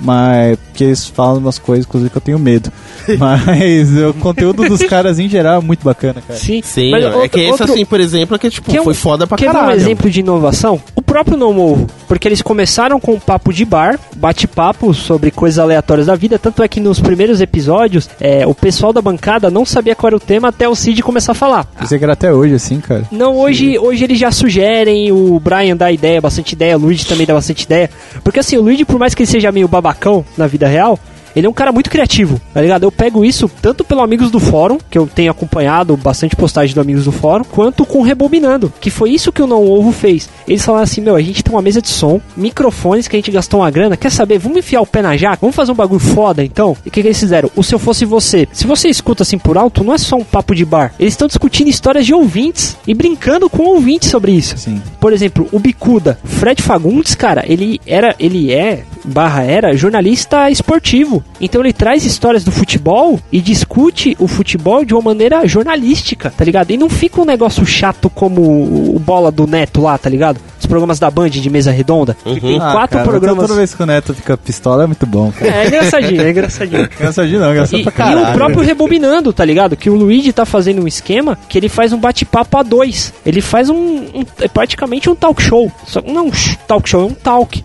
Mas, 0.00 0.56
porque 0.58 0.84
eles 0.84 1.06
falam 1.06 1.38
umas 1.38 1.58
coisas, 1.58 1.84
inclusive, 1.86 2.10
que 2.10 2.16
eu 2.16 2.20
tenho 2.22 2.38
medo. 2.38 2.70
Mas 3.18 3.88
o 3.96 4.14
conteúdo 4.14 4.64
dos 4.68 4.82
caras, 4.86 5.18
em 5.18 5.28
geral, 5.28 5.60
é 5.60 5.64
muito 5.64 5.84
bacana, 5.84 6.22
cara. 6.26 6.38
Sim, 6.38 6.60
Sim, 6.62 6.90
Mas 6.90 7.04
é 7.04 7.08
outro- 7.10 7.28
que 7.30 7.40
esse, 7.40 7.50
outro- 7.50 7.72
assim, 7.72 7.84
por 7.84 8.00
exemplo, 8.00 8.36
é 8.36 8.38
que, 8.38 8.50
tipo, 8.50 8.70
Quer 8.70 8.80
um- 8.80 8.84
foi 8.84 8.94
foda 8.94 9.26
pra 9.26 9.36
Quer 9.36 9.46
ver 9.46 9.52
caralho. 9.52 9.72
um 9.72 9.74
exemplo 9.76 10.10
de 10.10 10.20
inovação? 10.20 10.80
O 10.94 11.02
próprio 11.02 11.36
Não 11.36 11.52
Morro. 11.52 11.86
Porque 12.06 12.26
eles 12.28 12.42
começaram 12.42 12.98
com 13.00 13.12
um 13.14 13.18
papo 13.20 13.52
de 13.52 13.64
bar, 13.64 13.98
bate-papo 14.16 14.92
sobre 14.94 15.30
coisas 15.30 15.58
aleatórias 15.58 16.06
da 16.06 16.14
vida. 16.14 16.38
Tanto 16.38 16.62
é 16.62 16.68
que 16.68 16.80
nos 16.80 17.00
primeiros 17.00 17.40
episódios, 17.40 18.08
é, 18.20 18.46
o 18.46 18.54
pessoal 18.54 18.92
da 18.92 19.00
bancada 19.02 19.50
não 19.50 19.64
sabia 19.64 19.94
qual 19.94 20.08
era 20.08 20.16
o 20.16 20.20
tema 20.20 20.48
até 20.48 20.68
o 20.68 20.74
Cid 20.74 21.02
começar 21.02 21.32
a 21.32 21.34
falar. 21.34 21.64
Pensei 21.78 21.98
que 21.98 22.04
era 22.04 22.12
até 22.14 22.32
hoje, 22.32 22.54
assim, 22.54 22.80
cara. 22.80 23.04
Não, 23.10 23.36
hoje, 23.36 23.78
hoje 23.78 24.04
eles 24.04 24.18
já 24.18 24.30
sugerem, 24.30 25.12
o 25.12 25.38
Brian 25.40 25.76
dá 25.76 25.90
ideia, 25.92 26.20
bastante 26.20 26.52
ideia, 26.52 26.76
o 26.76 26.80
Luigi 26.80 27.06
também 27.06 27.26
dá 27.26 27.34
bastante 27.34 27.62
ideia. 27.62 27.90
Porque 28.24 28.40
assim, 28.40 28.56
o 28.56 28.62
Luigi, 28.62 28.84
por 28.84 28.98
mais 28.98 29.14
que 29.14 29.22
ele 29.22 29.30
seja 29.30 29.52
meio 29.52 29.68
babacão 29.88 30.24
na 30.36 30.46
vida 30.46 30.66
real, 30.68 30.98
Ele 31.38 31.46
é 31.46 31.50
um 31.50 31.54
cara 31.54 31.70
muito 31.70 31.88
criativo, 31.88 32.40
tá 32.52 32.60
ligado? 32.60 32.82
Eu 32.82 32.90
pego 32.90 33.24
isso 33.24 33.48
tanto 33.62 33.84
pelo 33.84 34.02
Amigos 34.02 34.28
do 34.28 34.40
Fórum, 34.40 34.78
que 34.90 34.98
eu 34.98 35.06
tenho 35.06 35.30
acompanhado 35.30 35.96
bastante 35.96 36.34
postagem 36.34 36.74
do 36.74 36.80
Amigos 36.80 37.04
do 37.04 37.12
Fórum, 37.12 37.44
quanto 37.44 37.86
com 37.86 38.02
Rebobinando, 38.02 38.72
que 38.80 38.90
foi 38.90 39.10
isso 39.10 39.30
que 39.30 39.40
o 39.40 39.46
Não 39.46 39.64
Ovo 39.64 39.92
fez. 39.92 40.28
Eles 40.48 40.64
falaram 40.64 40.82
assim: 40.82 41.00
meu, 41.00 41.14
a 41.14 41.22
gente 41.22 41.44
tem 41.44 41.54
uma 41.54 41.62
mesa 41.62 41.80
de 41.80 41.88
som, 41.88 42.20
microfones 42.36 43.06
que 43.06 43.14
a 43.14 43.18
gente 43.18 43.30
gastou 43.30 43.60
uma 43.60 43.70
grana, 43.70 43.96
quer 43.96 44.10
saber? 44.10 44.38
Vamos 44.38 44.58
enfiar 44.58 44.80
o 44.80 44.86
pé 44.86 45.00
na 45.00 45.16
jaca? 45.16 45.38
Vamos 45.40 45.54
fazer 45.54 45.70
um 45.70 45.76
bagulho 45.76 46.00
foda 46.00 46.44
então? 46.44 46.76
E 46.84 46.88
o 46.88 46.90
que, 46.90 47.02
que 47.02 47.06
eles 47.06 47.20
fizeram? 47.20 47.50
O 47.54 47.62
Se 47.62 47.72
Eu 47.72 47.78
Fosse 47.78 48.04
Você. 48.04 48.48
Se 48.52 48.66
você 48.66 48.88
escuta 48.88 49.22
assim 49.22 49.38
por 49.38 49.56
alto, 49.56 49.84
não 49.84 49.94
é 49.94 49.98
só 49.98 50.16
um 50.16 50.24
papo 50.24 50.56
de 50.56 50.64
bar. 50.64 50.92
Eles 50.98 51.12
estão 51.12 51.28
discutindo 51.28 51.68
histórias 51.68 52.04
de 52.04 52.12
ouvintes 52.12 52.76
e 52.84 52.94
brincando 52.94 53.48
com 53.48 53.62
ouvintes 53.62 54.10
sobre 54.10 54.32
isso. 54.32 54.58
Sim. 54.58 54.82
Por 54.98 55.12
exemplo, 55.12 55.48
o 55.52 55.60
Bicuda, 55.60 56.18
Fred 56.24 56.60
Fagundes, 56.62 57.14
cara, 57.14 57.44
ele 57.46 57.80
era, 57.86 58.16
ele 58.18 58.52
é, 58.52 58.84
barra 59.04 59.44
era, 59.44 59.76
jornalista 59.76 60.50
esportivo. 60.50 61.22
Então 61.40 61.60
ele 61.60 61.72
traz 61.72 62.04
histórias 62.04 62.42
do 62.42 62.50
futebol 62.50 63.20
e 63.30 63.40
discute 63.40 64.16
o 64.18 64.26
futebol 64.26 64.84
de 64.84 64.92
uma 64.92 65.02
maneira 65.02 65.46
jornalística, 65.46 66.32
tá 66.36 66.44
ligado? 66.44 66.70
E 66.72 66.76
não 66.76 66.88
fica 66.90 67.20
um 67.20 67.24
negócio 67.24 67.64
chato 67.64 68.10
como 68.10 68.40
o 68.42 68.98
bola 68.98 69.30
do 69.30 69.46
Neto 69.46 69.80
lá, 69.82 69.96
tá 69.96 70.10
ligado? 70.10 70.40
Os 70.58 70.66
programas 70.66 70.98
da 70.98 71.08
Band 71.10 71.30
de 71.30 71.48
mesa 71.48 71.70
redonda. 71.70 72.16
que 72.24 72.40
tem 72.40 72.56
Ah, 72.60 72.72
quatro 72.72 72.98
cara, 72.98 73.08
programas. 73.08 73.46
Toda 73.46 73.56
vez 73.58 73.72
que 73.72 73.80
o 73.82 73.86
Neto 73.86 74.12
fica 74.14 74.36
pistola 74.36 74.82
é 74.82 74.86
muito 74.88 75.06
bom, 75.06 75.30
cara. 75.30 75.46
É, 75.48 75.62
é 75.64 75.66
engraçadinho, 75.68 76.22
é 76.22 76.30
engraçadinho. 76.30 76.88
Engraçadinho 76.98 77.40
não, 77.40 77.50
engraçado 77.52 77.78
E, 77.78 77.82
pra 77.84 77.92
e 77.92 77.94
caralho. 77.94 78.28
o 78.30 78.32
próprio 78.32 78.62
Rebobinando, 78.62 79.32
tá 79.32 79.44
ligado? 79.44 79.76
Que 79.76 79.88
o 79.88 79.94
Luigi 79.94 80.32
tá 80.32 80.44
fazendo 80.44 80.82
um 80.82 80.88
esquema 80.88 81.38
que 81.48 81.56
ele 81.56 81.68
faz 81.68 81.92
um 81.92 81.98
bate-papo 81.98 82.58
a 82.58 82.62
dois. 82.64 83.14
Ele 83.24 83.40
faz 83.40 83.70
um, 83.70 83.76
um- 83.76 84.24
é 84.40 84.48
praticamente 84.48 85.08
um 85.08 85.14
talk 85.14 85.40
show. 85.40 85.70
Só, 85.86 86.02
não 86.04 86.26
um 86.26 86.32
talk 86.66 86.88
show, 86.88 87.02
é 87.02 87.04
um 87.06 87.14
talk. 87.14 87.64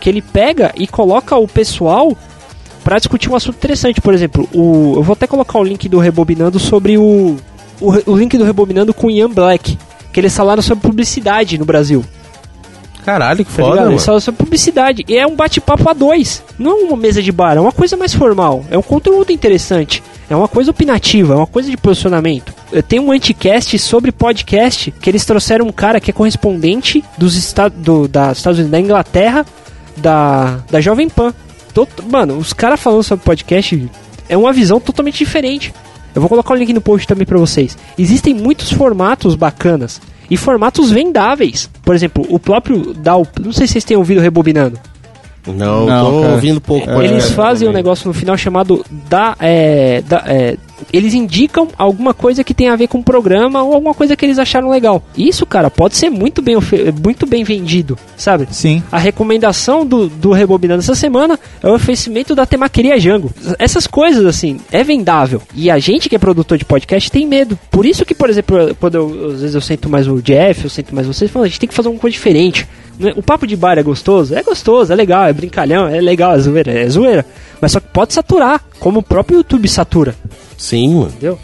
Que 0.00 0.08
ele 0.10 0.20
pega 0.20 0.72
e 0.76 0.86
coloca 0.88 1.36
o 1.36 1.46
pessoal 1.46 2.16
pra 2.84 2.98
discutir 2.98 3.30
um 3.30 3.34
assunto 3.34 3.56
interessante. 3.56 4.00
Por 4.00 4.14
exemplo, 4.14 4.48
o, 4.52 4.94
eu 4.96 5.02
vou 5.02 5.14
até 5.14 5.26
colocar 5.26 5.58
o 5.58 5.64
link 5.64 5.88
do 5.88 5.98
Rebobinando 5.98 6.58
sobre 6.60 6.96
o, 6.98 7.36
o, 7.80 8.12
o 8.12 8.16
link 8.16 8.36
do 8.36 8.44
Rebobinando 8.44 8.92
com 8.94 9.08
o 9.08 9.10
Ian 9.10 9.30
Black. 9.30 9.78
Que 10.12 10.20
eles 10.20 10.36
falaram 10.36 10.62
sobre 10.62 10.86
publicidade 10.86 11.58
no 11.58 11.64
Brasil. 11.64 12.04
Caralho, 13.04 13.44
que 13.44 13.52
Tá 13.52 13.62
foda. 13.62 13.90
Eles 13.90 14.04
falam 14.04 14.20
sobre 14.20 14.38
publicidade. 14.38 15.04
E 15.08 15.16
é 15.16 15.26
um 15.26 15.34
bate-papo 15.34 15.88
a 15.88 15.92
dois. 15.92 16.42
Não 16.58 16.70
é 16.70 16.74
uma 16.84 16.96
mesa 16.96 17.22
de 17.22 17.30
bar, 17.32 17.56
é 17.56 17.60
uma 17.60 17.72
coisa 17.72 17.96
mais 17.96 18.14
formal. 18.14 18.64
É 18.70 18.78
um 18.78 18.82
conteúdo 18.82 19.30
interessante. 19.30 20.02
É 20.28 20.34
uma 20.34 20.48
coisa 20.48 20.70
opinativa, 20.70 21.34
é 21.34 21.36
uma 21.36 21.46
coisa 21.46 21.70
de 21.70 21.76
posicionamento. 21.76 22.54
Eu 22.72 22.82
tenho 22.82 23.02
um 23.02 23.12
anticast 23.12 23.78
sobre 23.78 24.10
podcast 24.10 24.90
que 24.90 25.10
eles 25.10 25.24
trouxeram 25.24 25.66
um 25.66 25.72
cara 25.72 26.00
que 26.00 26.10
é 26.10 26.14
correspondente 26.14 27.04
dos 27.18 27.36
esta 27.36 27.68
do, 27.68 28.08
da 28.08 28.32
Estados 28.32 28.58
Unidos, 28.58 28.72
da 28.72 28.80
Inglaterra, 28.80 29.44
da, 29.96 30.60
da 30.70 30.80
Jovem 30.80 31.08
Pan. 31.08 31.34
Mano, 32.10 32.36
os 32.38 32.52
caras 32.52 32.80
falando 32.80 33.02
sobre 33.02 33.24
podcast 33.24 33.90
é 34.28 34.36
uma 34.36 34.52
visão 34.52 34.80
totalmente 34.80 35.18
diferente. 35.18 35.72
Eu 36.14 36.20
vou 36.20 36.28
colocar 36.28 36.54
o 36.54 36.56
link 36.56 36.72
no 36.72 36.80
post 36.80 37.06
também 37.08 37.26
pra 37.26 37.38
vocês. 37.38 37.76
Existem 37.98 38.32
muitos 38.34 38.72
formatos 38.72 39.34
bacanas 39.34 40.00
e 40.30 40.36
formatos 40.36 40.90
vendáveis. 40.90 41.68
Por 41.84 41.94
exemplo, 41.94 42.24
o 42.28 42.38
próprio 42.38 42.94
Dal, 42.94 43.26
não 43.42 43.52
sei 43.52 43.66
se 43.66 43.72
vocês 43.74 43.84
têm 43.84 43.96
ouvido 43.96 44.20
rebobinando. 44.20 44.78
Não, 45.46 45.84
Não, 45.84 46.10
tô 46.10 46.20
cara. 46.22 46.32
ouvindo 46.34 46.60
pouco. 46.60 46.88
É, 46.90 47.04
Eles 47.04 47.30
fazem 47.32 47.68
um 47.68 47.70
também. 47.72 47.82
negócio 47.82 48.08
no 48.08 48.14
final 48.14 48.36
chamado 48.36 48.84
da, 49.10 49.36
é, 49.40 50.00
da 50.02 50.22
é, 50.26 50.56
eles 50.92 51.14
indicam 51.14 51.68
alguma 51.76 52.14
coisa 52.14 52.44
que 52.44 52.54
tem 52.54 52.68
a 52.68 52.76
ver 52.76 52.88
com 52.88 52.98
o 52.98 53.04
programa 53.04 53.62
ou 53.62 53.74
alguma 53.74 53.94
coisa 53.94 54.16
que 54.16 54.24
eles 54.24 54.38
acharam 54.38 54.70
legal. 54.70 55.02
Isso, 55.16 55.46
cara, 55.46 55.70
pode 55.70 55.96
ser 55.96 56.10
muito 56.10 56.42
bem, 56.42 56.56
muito 57.02 57.26
bem 57.26 57.44
vendido, 57.44 57.98
sabe? 58.16 58.46
Sim. 58.50 58.82
A 58.90 58.98
recomendação 58.98 59.86
do, 59.86 60.08
do 60.08 60.32
Rebobinando 60.32 60.80
essa 60.80 60.94
semana 60.94 61.38
é 61.62 61.68
o 61.68 61.74
oferecimento 61.74 62.34
da 62.34 62.46
Temaqueria 62.46 62.98
Jango. 62.98 63.32
Essas 63.58 63.86
coisas, 63.86 64.24
assim, 64.26 64.60
é 64.70 64.82
vendável. 64.82 65.42
E 65.54 65.70
a 65.70 65.78
gente 65.78 66.08
que 66.08 66.16
é 66.16 66.18
produtor 66.18 66.58
de 66.58 66.64
podcast 66.64 67.10
tem 67.10 67.26
medo. 67.26 67.58
Por 67.70 67.86
isso 67.86 68.04
que, 68.04 68.14
por 68.14 68.28
exemplo, 68.28 68.74
quando 68.80 68.94
eu, 68.96 69.32
às 69.32 69.40
vezes 69.40 69.54
eu 69.54 69.60
sento 69.60 69.88
mais 69.88 70.08
o 70.08 70.20
Jeff, 70.20 70.64
eu 70.64 70.70
sento 70.70 70.94
mais 70.94 71.06
vocês, 71.06 71.30
falando, 71.30 71.46
a 71.46 71.48
gente 71.48 71.60
tem 71.60 71.68
que 71.68 71.74
fazer 71.74 71.88
uma 71.88 71.98
coisa 71.98 72.12
diferente. 72.12 72.66
Não 72.98 73.08
é- 73.08 73.12
O 73.16 73.22
papo 73.22 73.46
de 73.46 73.56
bar 73.56 73.78
é 73.78 73.82
gostoso? 73.82 74.34
É 74.34 74.42
gostoso, 74.42 74.92
é 74.92 74.96
legal, 74.96 75.24
é 75.26 75.32
brincalhão, 75.32 75.86
é 75.88 76.00
legal, 76.00 76.34
é 76.34 76.38
zoeira, 76.38 76.70
é 76.72 76.88
zoeira. 76.88 77.24
Mas 77.60 77.72
só 77.72 77.80
que 77.80 77.88
pode 77.88 78.12
saturar, 78.12 78.60
como 78.78 79.00
o 79.00 79.02
próprio 79.02 79.38
YouTube 79.38 79.68
satura, 79.68 80.14
Sim, 80.56 80.94
mano. 80.94 81.06
entendeu? 81.08 81.38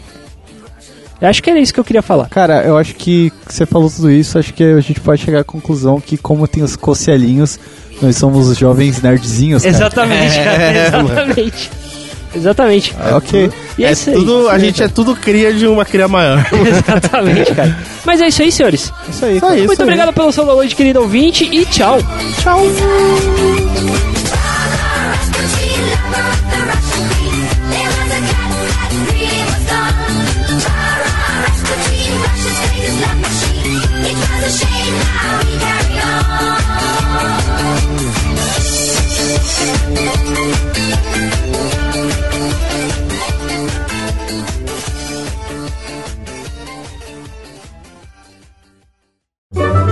Eu 1.19 1.27
acho 1.27 1.43
que 1.43 1.49
era 1.51 1.59
isso 1.59 1.71
que 1.73 1.79
eu 1.79 1.83
queria 1.83 2.01
falar. 2.01 2.27
Cara, 2.29 2.63
eu 2.63 2.75
acho 2.77 2.95
que 2.95 3.31
você 3.47 3.63
falou 3.65 3.89
tudo 3.91 4.09
isso, 4.09 4.39
acho 4.39 4.51
que 4.53 4.63
a 4.63 4.79
gente 4.79 4.99
pode 4.99 5.21
chegar 5.21 5.41
à 5.41 5.43
conclusão 5.43 5.99
que 6.01 6.17
como 6.17 6.47
tem 6.47 6.63
os 6.63 6.75
cocelinhos, 6.75 7.59
nós 8.01 8.15
somos 8.15 8.47
os 8.47 8.57
jovens 8.57 8.99
nerdzinhos, 9.03 9.61
cara. 9.61 9.75
Exatamente, 9.75 10.35
cara, 10.35 10.71
exatamente. 10.87 11.71
Exatamente. 12.33 12.95
Ah, 12.99 13.17
Ok. 13.17 13.51
E 13.77 13.83
é, 13.85 13.89
É 13.89 13.91
isso 13.91 14.09
aí. 14.09 14.15
tudo, 14.15 14.49
a 14.49 14.57
gente 14.59 14.81
é 14.83 14.87
tudo 14.87 15.15
cria 15.15 15.53
de 15.53 15.67
uma 15.67 15.83
cria 15.85 16.07
maior. 16.07 16.45
Exatamente, 16.65 17.53
cara. 17.53 17.77
Mas 18.05 18.21
é 18.21 18.27
isso 18.27 18.41
aí, 18.41 18.51
senhores. 18.51 18.93
Isso 19.09 19.25
aí, 19.25 19.39
Só 19.39 19.47
cara. 19.47 19.57
isso. 19.57 19.67
Muito 19.67 19.81
aí. 19.81 19.83
obrigado 19.87 20.13
pelo 20.13 20.31
seu 20.31 20.45
download, 20.45 20.75
querido 20.75 21.01
ouvinte, 21.01 21.43
e 21.51 21.65
tchau. 21.65 21.99
Tchau. 22.41 22.61